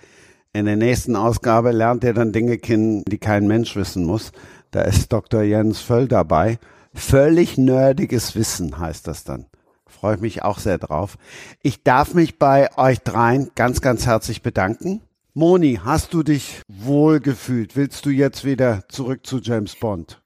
In 0.52 0.64
der 0.64 0.76
nächsten 0.76 1.16
Ausgabe 1.16 1.72
lernt 1.72 2.04
ihr 2.04 2.14
dann 2.14 2.32
Dinge 2.32 2.58
kennen, 2.58 3.02
die 3.06 3.18
kein 3.18 3.46
Mensch 3.48 3.74
wissen 3.74 4.04
muss. 4.04 4.32
Da 4.70 4.82
ist 4.82 5.12
Dr. 5.12 5.42
Jens 5.42 5.80
Völl 5.80 6.06
dabei. 6.06 6.58
Völlig 6.94 7.58
nerdiges 7.58 8.36
Wissen 8.36 8.78
heißt 8.78 9.06
das 9.06 9.24
dann. 9.24 9.46
Freue 9.86 10.14
ich 10.14 10.20
mich 10.20 10.42
auch 10.42 10.58
sehr 10.58 10.78
drauf. 10.78 11.18
Ich 11.62 11.82
darf 11.82 12.14
mich 12.14 12.38
bei 12.38 12.76
euch 12.78 13.00
dreien 13.00 13.50
ganz, 13.54 13.80
ganz 13.80 14.06
herzlich 14.06 14.42
bedanken. 14.42 15.02
Moni, 15.34 15.80
hast 15.84 16.14
du 16.14 16.22
dich 16.22 16.62
wohl 16.68 17.20
gefühlt? 17.20 17.76
Willst 17.76 18.06
du 18.06 18.10
jetzt 18.10 18.44
wieder 18.44 18.84
zurück 18.88 19.26
zu 19.26 19.40
James 19.40 19.74
Bond? 19.74 20.22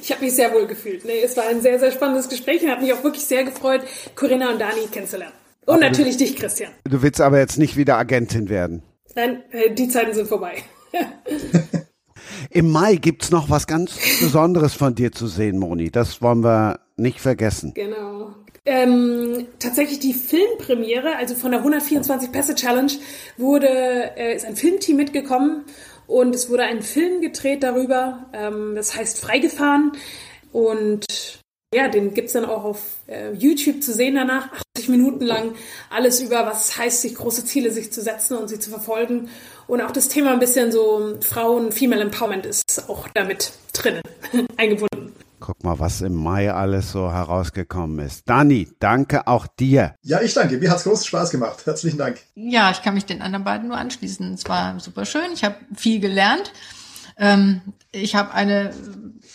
Ich 0.00 0.10
habe 0.12 0.24
mich 0.24 0.34
sehr 0.34 0.52
wohl 0.52 0.66
gefühlt. 0.66 1.04
Nee, 1.04 1.22
es 1.22 1.36
war 1.36 1.46
ein 1.46 1.60
sehr, 1.60 1.78
sehr 1.78 1.92
spannendes 1.92 2.28
Gespräch 2.28 2.62
und 2.62 2.70
hat 2.70 2.80
mich 2.80 2.92
auch 2.92 3.04
wirklich 3.04 3.24
sehr 3.24 3.44
gefreut, 3.44 3.82
Corinna 4.16 4.50
und 4.50 4.60
Dani 4.60 4.86
kennenzulernen. 4.90 5.34
Und 5.66 5.74
aber 5.74 5.84
natürlich 5.84 6.16
du, 6.16 6.24
dich, 6.24 6.36
Christian. 6.36 6.72
Du 6.84 7.02
willst 7.02 7.20
aber 7.20 7.38
jetzt 7.38 7.58
nicht 7.58 7.76
wieder 7.76 7.96
Agentin 7.96 8.48
werden. 8.48 8.82
Nein, 9.14 9.42
äh, 9.50 9.72
die 9.72 9.88
Zeiten 9.88 10.14
sind 10.14 10.26
vorbei. 10.28 10.62
Im 12.50 12.70
Mai 12.70 12.96
gibt's 12.96 13.30
noch 13.30 13.50
was 13.50 13.66
ganz 13.66 13.98
Besonderes 14.20 14.74
von 14.74 14.94
dir 14.94 15.12
zu 15.12 15.26
sehen, 15.26 15.58
Moni. 15.58 15.90
Das 15.90 16.22
wollen 16.22 16.42
wir 16.42 16.80
nicht 16.96 17.20
vergessen. 17.20 17.72
Genau. 17.74 18.34
Ähm, 18.66 19.46
tatsächlich 19.58 19.98
die 19.98 20.14
Filmpremiere, 20.14 21.16
also 21.16 21.34
von 21.34 21.50
der 21.50 21.60
124 21.60 22.32
Pässe 22.32 22.54
Challenge, 22.54 22.92
wurde, 23.36 23.68
äh, 24.16 24.34
ist 24.34 24.46
ein 24.46 24.56
Filmteam 24.56 24.96
mitgekommen 24.96 25.64
und 26.06 26.34
es 26.34 26.50
wurde 26.50 26.64
ein 26.64 26.82
Film 26.82 27.20
gedreht 27.20 27.62
darüber. 27.62 28.26
Ähm, 28.32 28.74
das 28.74 28.96
heißt 28.96 29.20
Freigefahren. 29.20 29.92
Und 30.52 31.40
ja, 31.74 31.88
den 31.88 32.14
gibt's 32.14 32.32
dann 32.34 32.44
auch 32.44 32.64
auf 32.64 32.98
äh, 33.08 33.32
YouTube 33.32 33.82
zu 33.82 33.92
sehen 33.92 34.14
danach. 34.14 34.48
80 34.76 34.88
Minuten 34.88 35.24
lang 35.24 35.54
alles 35.90 36.20
über, 36.20 36.46
was 36.46 36.68
es 36.68 36.78
heißt, 36.78 37.02
sich 37.02 37.14
große 37.14 37.44
Ziele 37.44 37.70
sich 37.70 37.92
zu 37.92 38.00
setzen 38.00 38.36
und 38.36 38.48
sie 38.48 38.58
zu 38.58 38.70
verfolgen. 38.70 39.28
Und 39.66 39.80
auch 39.80 39.90
das 39.90 40.08
Thema 40.08 40.32
ein 40.32 40.38
bisschen 40.38 40.70
so 40.70 41.16
Frauen, 41.20 41.72
Female 41.72 42.02
Empowerment 42.02 42.46
ist 42.46 42.88
auch 42.88 43.08
damit 43.14 43.52
drin, 43.72 44.00
eingebunden. 44.56 45.13
Guck 45.46 45.62
mal, 45.62 45.78
was 45.78 46.00
im 46.00 46.14
Mai 46.14 46.50
alles 46.50 46.92
so 46.92 47.12
herausgekommen 47.12 47.98
ist. 47.98 48.26
Dani, 48.26 48.66
danke 48.78 49.26
auch 49.26 49.46
dir. 49.46 49.94
Ja, 50.00 50.22
ich 50.22 50.32
danke. 50.32 50.56
Mir 50.56 50.70
hat's 50.70 50.84
großen 50.84 51.04
Spaß 51.04 51.28
gemacht. 51.28 51.66
Herzlichen 51.66 51.98
Dank. 51.98 52.16
Ja, 52.34 52.70
ich 52.70 52.80
kann 52.80 52.94
mich 52.94 53.04
den 53.04 53.20
anderen 53.20 53.44
beiden 53.44 53.68
nur 53.68 53.76
anschließen. 53.76 54.32
Es 54.32 54.48
war 54.48 54.80
super 54.80 55.04
schön. 55.04 55.32
Ich 55.34 55.44
habe 55.44 55.56
viel 55.76 56.00
gelernt. 56.00 56.50
Ähm, 57.18 57.60
ich 57.92 58.14
habe 58.14 58.32
eine 58.32 58.70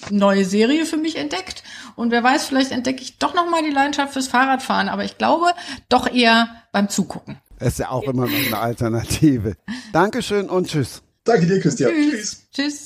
neue 0.10 0.46
Serie 0.46 0.88
für 0.88 0.98
mich 0.98 1.16
entdeckt 1.16 1.62
und 1.96 2.10
wer 2.10 2.24
weiß, 2.24 2.46
vielleicht 2.46 2.72
entdecke 2.72 3.04
ich 3.04 3.20
doch 3.20 3.36
noch 3.36 3.48
mal 3.48 3.62
die 3.62 3.70
Leidenschaft 3.70 4.14
fürs 4.14 4.28
Fahrradfahren, 4.28 4.90
aber 4.90 5.04
ich 5.04 5.20
glaube 5.20 5.46
doch 5.90 6.12
eher 6.12 6.50
beim 6.72 6.90
Zugucken. 6.90 7.38
ist 7.60 7.78
ja 7.78 7.92
auch 7.92 8.04
immer 8.04 8.26
noch 8.26 8.48
eine 8.48 8.58
Alternative. 8.58 9.58
Dankeschön 9.94 10.50
und 10.50 10.70
tschüss. 10.70 11.04
Danke 11.24 11.46
dir, 11.46 11.60
Christian. 11.60 11.92
Tschüss. 11.92 12.48
Tschüss. 12.52 12.86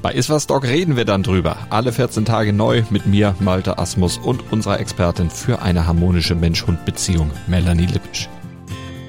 Bei 0.00 0.12
Iswas 0.12 0.46
Dog 0.46 0.62
reden 0.62 0.96
wir 0.96 1.04
dann 1.04 1.24
drüber. 1.24 1.56
Alle 1.70 1.92
14 1.92 2.24
Tage 2.24 2.52
neu 2.52 2.84
mit 2.90 3.06
mir, 3.06 3.34
Malte 3.40 3.78
Asmus 3.78 4.16
und 4.16 4.52
unserer 4.52 4.78
Expertin 4.78 5.28
für 5.28 5.60
eine 5.60 5.88
harmonische 5.88 6.36
Mensch-Hund-Beziehung, 6.36 7.32
Melanie 7.48 7.86
Lippisch. 7.86 8.28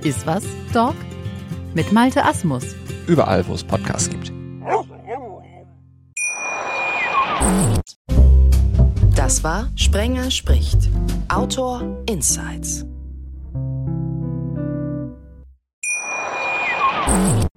Iswas 0.03 0.44
Dog 0.74 0.95
mit 1.76 1.91
Malte 1.91 2.26
Asmus. 2.26 2.64
Überall, 3.06 3.48
wo 3.48 3.53
es 3.53 3.64
Podcasts 3.64 4.10
gibt. 4.10 4.32
Das 9.16 9.44
war 9.44 9.68
Sprenger 9.76 10.32
spricht. 10.32 10.90
Autor 11.28 11.84
Insights. 12.07 12.86